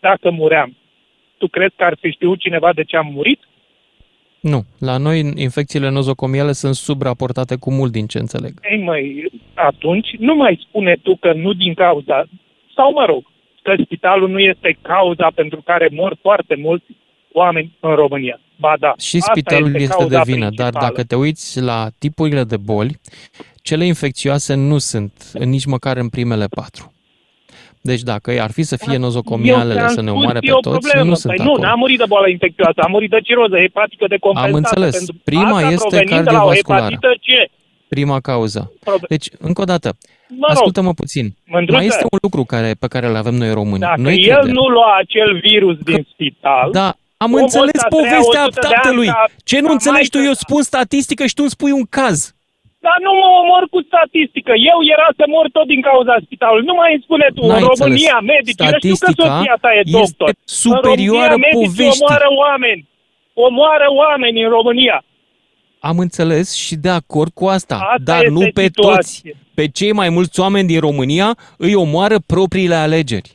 Dacă 0.00 0.30
muream, 0.30 0.76
tu 1.38 1.48
crezi 1.48 1.74
că 1.76 1.84
ar 1.84 1.96
fi 2.00 2.10
știut 2.10 2.38
cineva 2.38 2.72
de 2.72 2.84
ce 2.84 2.96
am 2.96 3.10
murit? 3.12 3.40
Nu, 4.40 4.60
la 4.78 4.96
noi 4.96 5.18
infecțiile 5.36 5.90
nozocomiale 5.90 6.52
sunt 6.52 6.74
subraportate 6.74 7.56
cu 7.56 7.72
mult 7.72 7.92
din 7.92 8.06
ce 8.06 8.18
înțeleg. 8.18 8.52
Ei 8.70 8.82
măi, 8.82 9.30
atunci 9.54 10.08
nu 10.18 10.34
mai 10.34 10.60
spune 10.68 10.96
tu 11.02 11.16
că 11.16 11.32
nu 11.32 11.52
din 11.52 11.74
cauza, 11.74 12.24
sau 12.76 12.92
mă 12.92 13.04
rog, 13.04 13.22
că 13.62 13.74
spitalul 13.84 14.28
nu 14.28 14.38
este 14.38 14.78
cauza 14.82 15.30
pentru 15.34 15.62
care 15.64 15.88
mor 15.92 16.16
foarte 16.20 16.54
mulți 16.54 16.84
oameni 17.32 17.76
în 17.80 17.94
România. 17.94 18.40
Ba 18.56 18.74
da, 18.80 18.92
Și 18.98 19.16
asta 19.16 19.30
spitalul 19.34 19.66
este, 19.74 19.78
de 19.78 19.86
cauza 19.86 20.22
vină, 20.22 20.38
dar 20.38 20.50
principală. 20.50 20.86
dacă 20.86 21.02
te 21.04 21.14
uiți 21.16 21.60
la 21.60 21.88
tipurile 21.98 22.44
de 22.44 22.56
boli, 22.56 23.00
cele 23.62 23.84
infecțioase 23.86 24.54
nu 24.54 24.78
sunt 24.78 25.12
nici 25.32 25.64
măcar 25.64 25.96
în 25.96 26.08
primele 26.08 26.46
patru. 26.46 26.92
Deci 27.80 28.00
dacă 28.02 28.40
ar 28.40 28.50
fi 28.50 28.62
să 28.62 28.76
fie 28.76 28.92
Eu 28.92 29.00
nozocomialele 29.00 29.74
ți-am 29.74 29.88
să 29.88 30.00
ne 30.00 30.08
spus, 30.08 30.20
omoare 30.20 30.38
e 30.42 30.46
pe 30.46 30.52
o 30.52 30.60
toți, 30.60 30.78
problemă. 30.78 31.08
nu 31.08 31.14
sunt 31.14 31.34
păi 31.36 31.44
nu, 31.44 31.52
acolo. 31.52 31.66
n-a 31.68 31.74
murit 31.74 31.98
de 31.98 32.04
boală 32.08 32.28
infecțioasă, 32.28 32.80
a 32.80 32.86
murit 32.86 33.10
de 33.10 33.20
ciroză 33.20 33.56
hepatică 33.56 34.04
de 34.08 34.16
compensată. 34.16 34.48
Am 34.56 34.62
înțeles. 34.62 34.96
Pentru 34.96 35.14
Prima 35.24 35.56
asta 35.56 35.70
este 35.70 35.86
provenind 35.88 36.08
de 36.08 36.14
la 36.14 36.20
o 36.20 36.24
cardiovasculară. 36.24 36.82
hepatită 36.94 37.12
C. 37.24 37.50
Prima 37.88 38.20
cauză. 38.20 38.72
Probe- 38.84 39.06
Deci, 39.08 39.28
încă 39.38 39.60
o 39.60 39.64
dată, 39.64 39.88
Mă 40.28 40.36
rog, 40.40 40.50
ascultă-mă 40.50 40.92
puțin. 40.92 41.34
Mândruță. 41.46 41.76
Mai 41.76 41.86
este 41.86 42.06
un 42.10 42.18
lucru 42.22 42.44
care, 42.44 42.74
pe 42.78 42.86
care 42.86 43.06
îl 43.06 43.16
avem 43.16 43.34
noi 43.34 43.52
români. 43.52 43.80
Dacă 43.80 44.00
noi 44.00 44.16
el 44.16 44.34
credem. 44.36 44.52
nu 44.54 44.62
lua 44.68 44.96
acel 44.98 45.38
virus 45.40 45.76
din 45.78 46.06
spital... 46.12 46.68
Da, 46.72 46.94
am 47.24 47.30
omul 47.32 47.40
înțeles 47.46 47.76
ăsta 47.78 47.88
trăia 47.88 47.98
povestea 47.98 48.42
100 48.46 48.60
de 48.60 48.66
ani 48.66 48.74
tatălui. 48.74 49.08
ca- 49.12 49.24
Ce 49.50 49.56
nu 49.64 49.68
ca 49.70 49.76
înțelegi 49.76 50.10
tu? 50.10 50.16
maică 50.16 50.28
Eu 50.30 50.36
spun 50.44 50.62
statistică 50.70 51.22
și 51.30 51.34
tu 51.36 51.42
îmi 51.46 51.54
spui 51.56 51.72
un 51.80 51.86
caz. 51.98 52.18
Dar 52.86 52.96
nu 53.06 53.12
mă 53.20 53.28
omor 53.42 53.64
cu 53.74 53.80
statistică. 53.90 54.52
Eu 54.72 54.78
era 54.94 55.08
să 55.18 55.24
mor 55.34 55.46
tot 55.56 55.66
din 55.72 55.82
cauza 55.88 56.14
spitalului. 56.26 56.66
Nu 56.70 56.74
mai 56.80 56.90
îmi 56.94 57.04
spune 57.06 57.26
tu. 57.36 57.42
N-ai 57.46 57.62
în 57.64 57.70
România, 57.74 58.16
înțeles. 58.18 58.32
medici, 58.34 58.60
eu 58.60 58.66
știu 58.66 58.94
că 58.94 58.96
Statistica 58.96 59.24
soția 59.38 59.56
ta 59.64 59.70
e 59.72 59.78
este 59.84 59.96
doctor. 59.98 60.30
superioară 60.64 61.34
în 61.34 61.40
România, 61.40 61.50
medicii 61.52 61.68
poveștii. 61.76 62.04
omoară 62.04 62.28
oameni. 62.44 62.80
Omoară 63.46 63.86
oameni 64.02 64.38
în 64.44 64.50
România. 64.58 64.98
Am 65.90 65.96
înțeles 66.06 66.46
și 66.64 66.74
de 66.86 66.88
acord 67.00 67.30
cu 67.38 67.44
asta, 67.56 67.74
Asta 67.74 67.94
dar 68.10 68.20
este 68.22 68.30
nu 68.36 68.40
pe 68.58 68.62
situație. 68.62 69.30
toți. 69.32 69.40
Pe 69.54 69.64
cei 69.68 69.92
mai 69.92 70.08
mulți 70.08 70.40
oameni 70.40 70.66
din 70.72 70.80
România 70.80 71.28
îi 71.66 71.74
omoară 71.74 72.16
propriile 72.26 72.74
alegeri. 72.74 73.28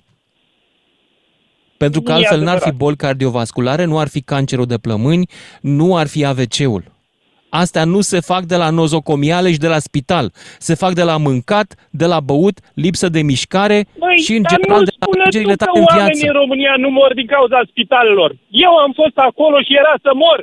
Pentru 1.78 2.02
că 2.02 2.12
Nu 2.12 2.18
e 2.18 2.20
altfel 2.20 2.38
n-ar 2.40 2.48
fi 2.48 2.54
adevărat. 2.56 2.76
boli 2.84 2.96
cardiovasculare, 2.96 3.84
nu 3.86 3.98
ar 4.00 4.08
fi 4.08 4.22
cancerul 4.22 4.66
de 4.66 4.78
plămâni, 4.78 5.28
nu 5.62 5.96
ar 5.96 6.08
fi 6.08 6.26
AVC-ul. 6.26 6.84
Astea 7.50 7.86
nu 7.86 8.02
se 8.02 8.20
fac 8.20 8.44
de 8.44 8.56
la 8.56 8.70
nozocomiale 8.70 9.52
și 9.52 9.58
de 9.58 9.68
la 9.68 9.80
spital. 9.80 10.32
Se 10.60 10.74
fac 10.76 10.94
de 10.94 11.04
la 11.04 11.18
mâncat, 11.18 11.76
de 11.90 12.06
la 12.06 12.20
băut, 12.20 12.58
lipsă 12.74 13.08
de 13.10 13.22
mișcare 13.22 13.88
Băi, 13.98 14.18
și 14.26 14.34
în 14.36 14.42
dar 14.42 14.52
general 14.54 14.80
nu 14.80 14.84
de 14.84 14.92
la 15.00 15.06
spune 15.06 15.22
alegerile 15.22 15.56
tu 15.56 15.58
că 15.66 15.66
tale 15.72 15.80
în 15.80 15.86
oamenii 15.90 16.14
viață. 16.22 16.32
în 16.34 16.40
România 16.42 16.74
nu 16.84 16.90
mor 16.90 17.12
din 17.20 17.28
cauza 17.36 17.60
spitalelor. 17.72 18.30
Eu 18.66 18.74
am 18.86 18.92
fost 19.02 19.18
acolo 19.30 19.58
și 19.68 19.74
era 19.82 19.94
să 20.06 20.12
mor. 20.24 20.40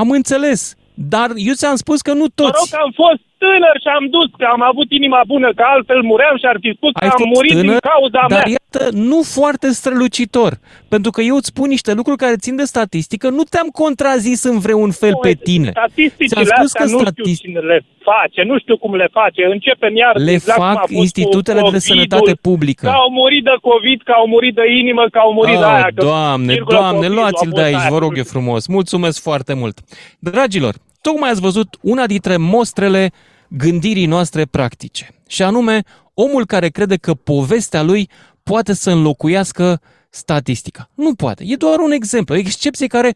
Am 0.00 0.08
înțeles, 0.10 0.60
dar 0.94 1.28
eu 1.48 1.54
ți-am 1.60 1.76
spus 1.84 1.98
că 2.06 2.12
nu 2.12 2.26
Mă 2.26 2.30
rog 2.36 2.46
toți. 2.56 2.70
că 2.70 2.78
am 2.86 2.92
fost 3.04 3.22
tânăr 3.46 3.76
și 3.84 3.88
am 3.98 4.04
dus, 4.16 4.28
că 4.40 4.46
am 4.56 4.62
avut 4.70 4.88
inima 4.98 5.20
bună, 5.32 5.48
că 5.58 5.62
altfel 5.74 6.00
muream 6.10 6.36
și 6.40 6.46
ar 6.52 6.58
fi 6.64 6.70
spus 6.78 6.92
Ai 6.94 7.08
că 7.08 7.14
am 7.14 7.20
fost 7.22 7.34
murit 7.36 7.52
tânăr, 7.56 7.64
din 7.66 7.88
cauza 7.90 8.22
dar 8.34 8.44
mea. 8.46 8.56
iată, 8.56 8.82
nu 9.10 9.18
foarte 9.36 9.68
strălucitor. 9.80 10.52
Pentru 10.94 11.10
că 11.14 11.20
eu 11.30 11.36
îți 11.36 11.50
spun 11.52 11.68
niște 11.76 11.92
lucruri 11.98 12.18
care 12.24 12.36
țin 12.44 12.56
de 12.60 12.66
statistică, 12.72 13.26
nu 13.38 13.42
te-am 13.52 13.68
contrazis 13.82 14.40
în 14.50 14.56
vreun 14.66 14.90
fel 15.02 15.14
pe 15.26 15.32
tine. 15.48 15.68
Ți-am 15.70 15.84
Statisticile 15.86 16.44
spus 16.52 16.70
astea 16.70 16.84
că 16.84 16.90
nu 16.94 16.98
stati- 17.02 17.20
știu 17.20 17.34
cine 17.44 17.60
le 17.72 17.78
face, 18.10 18.40
nu 18.50 18.58
știu 18.62 18.76
cum 18.82 18.92
le 19.02 19.08
face. 19.18 19.40
Începem 19.56 19.96
iar 19.96 20.12
Le 20.28 20.30
exact 20.38 20.58
cum 20.58 20.66
a 20.66 20.72
fac 20.72 20.78
fost 20.80 20.92
cu 20.92 20.98
institutele 21.04 21.60
de 21.60 21.60
COVID-ul, 21.70 21.80
sănătate 21.90 22.32
publică. 22.48 22.86
Că 22.86 22.92
au 23.04 23.10
murit 23.20 23.44
de 23.44 23.54
COVID, 23.70 23.98
că 24.08 24.12
au 24.20 24.26
murit 24.26 24.54
de 24.54 24.64
inimă, 24.80 25.02
că 25.14 25.18
au 25.18 25.32
murit 25.32 25.58
de 25.58 25.64
Oh, 25.64 25.72
aia. 25.74 25.88
Că 25.94 26.02
doamne, 26.08 26.52
circulă 26.52 26.76
doamne, 26.78 26.96
COVID-ul, 26.96 27.16
luați-l 27.18 27.48
a 27.48 27.54
de 27.54 27.60
fost 27.60 27.66
aici, 27.72 27.80
aia. 27.80 27.90
vă 27.94 27.98
rog 27.98 28.16
eu 28.16 28.24
frumos. 28.24 28.66
Mulțumesc 28.66 29.22
foarte 29.22 29.54
mult. 29.54 29.76
Dragilor, 30.18 30.74
tocmai 31.00 31.30
ați 31.30 31.40
văzut 31.40 31.68
una 31.82 32.06
dintre 32.06 32.36
mostrele 32.36 33.10
gândirii 33.48 34.06
noastre 34.06 34.44
practice. 34.44 35.14
Și 35.26 35.42
anume, 35.42 35.82
omul 36.14 36.46
care 36.46 36.68
crede 36.68 36.96
că 36.96 37.14
povestea 37.14 37.82
lui 37.82 38.10
poate 38.42 38.72
să 38.72 38.90
înlocuiască 38.90 39.80
statistica. 40.10 40.90
Nu 40.94 41.14
poate. 41.14 41.44
E 41.46 41.56
doar 41.56 41.78
un 41.78 41.90
exemplu, 41.90 42.34
o 42.34 42.38
excepție 42.38 42.86
care 42.86 43.14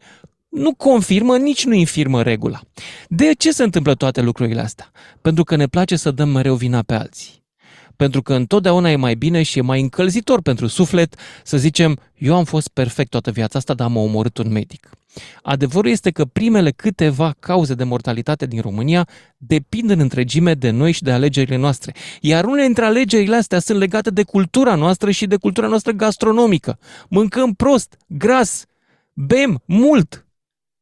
nu 0.49 0.73
confirmă, 0.73 1.37
nici 1.37 1.65
nu 1.65 1.73
infirmă 1.73 2.21
regula. 2.21 2.59
De 3.07 3.33
ce 3.33 3.51
se 3.51 3.63
întâmplă 3.63 3.93
toate 3.93 4.21
lucrurile 4.21 4.61
astea? 4.61 4.91
Pentru 5.21 5.43
că 5.43 5.55
ne 5.55 5.67
place 5.67 5.95
să 5.95 6.11
dăm 6.11 6.29
mereu 6.29 6.55
vina 6.55 6.81
pe 6.81 6.93
alții 6.93 7.40
Pentru 8.01 8.21
că 8.21 8.33
întotdeauna 8.33 8.91
e 8.91 8.95
mai 8.95 9.15
bine 9.15 9.43
și 9.43 9.57
e 9.57 9.61
mai 9.61 9.81
încălzitor 9.81 10.41
pentru 10.41 10.67
suflet 10.67 11.15
să 11.43 11.57
zicem, 11.57 11.99
eu 12.17 12.35
am 12.35 12.43
fost 12.43 12.67
perfect 12.67 13.09
toată 13.09 13.31
viața 13.31 13.57
asta, 13.57 13.73
dar 13.73 13.89
m-a 13.89 13.99
omorât 13.99 14.37
un 14.37 14.51
medic. 14.51 14.89
Adevărul 15.41 15.89
este 15.89 16.11
că 16.11 16.25
primele 16.25 16.71
câteva 16.71 17.35
cauze 17.39 17.73
de 17.73 17.83
mortalitate 17.83 18.45
din 18.45 18.61
România 18.61 19.07
depind 19.37 19.89
în 19.89 19.99
întregime 19.99 20.53
de 20.53 20.69
noi 20.69 20.91
și 20.91 21.03
de 21.03 21.11
alegerile 21.11 21.55
noastre. 21.55 21.95
Iar 22.21 22.45
unele 22.45 22.65
dintre 22.65 22.85
alegerile 22.85 23.35
astea 23.35 23.59
sunt 23.59 23.77
legate 23.77 24.09
de 24.09 24.23
cultura 24.23 24.75
noastră 24.75 25.11
și 25.11 25.27
de 25.27 25.35
cultura 25.35 25.67
noastră 25.67 25.91
gastronomică. 25.91 26.79
Mâncăm 27.09 27.53
prost, 27.53 27.97
gras, 28.07 28.65
bem 29.13 29.61
mult, 29.65 30.27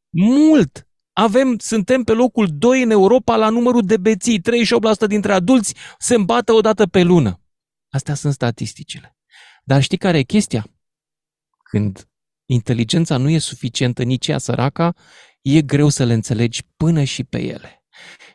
mult. 0.10 0.88
Avem, 1.20 1.58
suntem 1.58 2.04
pe 2.04 2.12
locul 2.12 2.48
2 2.52 2.82
în 2.82 2.90
Europa 2.90 3.36
la 3.36 3.50
numărul 3.50 3.86
de 3.86 3.98
beții. 3.98 4.42
38% 5.04 5.08
dintre 5.08 5.34
adulți 5.34 5.76
se 5.98 6.16
îmbată 6.16 6.54
o 6.54 6.62
dată 6.62 6.86
pe 6.86 7.02
lună. 7.02 7.42
Astea 7.90 8.14
sunt 8.14 8.34
statisticile. 8.34 9.18
Dar 9.64 9.82
știi 9.82 9.98
care 9.98 10.18
e 10.18 10.24
chestia? 10.24 10.68
Când 11.64 12.08
inteligența 12.46 13.18
nu 13.18 13.30
e 13.30 13.38
suficientă 13.38 14.04
nici 14.04 14.28
ea 14.28 14.38
săraca, 14.38 14.94
e 15.42 15.62
greu 15.62 15.90
să 15.90 16.04
le 16.04 16.14
înțelegi 16.14 16.64
până 16.78 17.04
și 17.04 17.24
pe 17.24 17.42
ele. 17.42 17.84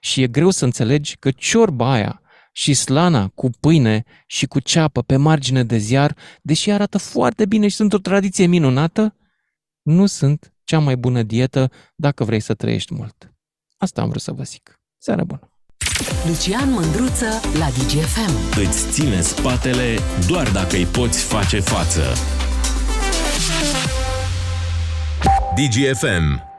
Și 0.01 0.23
e 0.23 0.27
greu 0.27 0.51
să 0.51 0.65
înțelegi 0.65 1.17
că 1.17 1.31
ciorba 1.31 1.93
aia 1.93 2.23
și 2.53 2.75
slana 2.75 3.29
cu 3.29 3.51
pâine 3.61 4.05
și 4.27 4.47
cu 4.47 4.61
ceapă 4.61 5.03
pe 5.03 5.17
margine 5.17 5.65
de 5.65 5.77
ziar, 5.77 6.17
deși 6.43 6.71
arată 6.71 6.99
foarte 6.99 7.47
bine 7.47 7.69
și 7.69 7.77
sunt 7.77 7.93
o 7.93 7.99
tradiție 7.99 8.47
minunată, 8.47 9.17
nu 9.83 10.07
sunt 10.07 10.54
cea 10.65 10.79
mai 10.79 10.97
bună 10.97 11.23
dietă 11.23 11.71
dacă 11.95 12.25
vrei 12.25 12.41
să 12.41 12.55
trăiești 12.55 12.95
mult. 12.95 13.33
Asta 13.77 14.01
am 14.01 14.09
vrut 14.09 14.23
să 14.23 14.33
vă 14.33 14.43
zic. 14.43 14.81
Seară 14.99 15.25
bună! 15.25 15.49
Lucian 16.27 16.71
Mândruță 16.71 17.27
la 17.59 17.69
DGFM. 17.69 18.61
Îți 18.69 18.91
ține 18.91 19.21
spatele 19.21 19.99
doar 20.27 20.51
dacă 20.51 20.77
îi 20.77 20.87
poți 20.87 21.25
face 21.25 21.61
față. 21.61 22.03
DGFM 25.55 26.54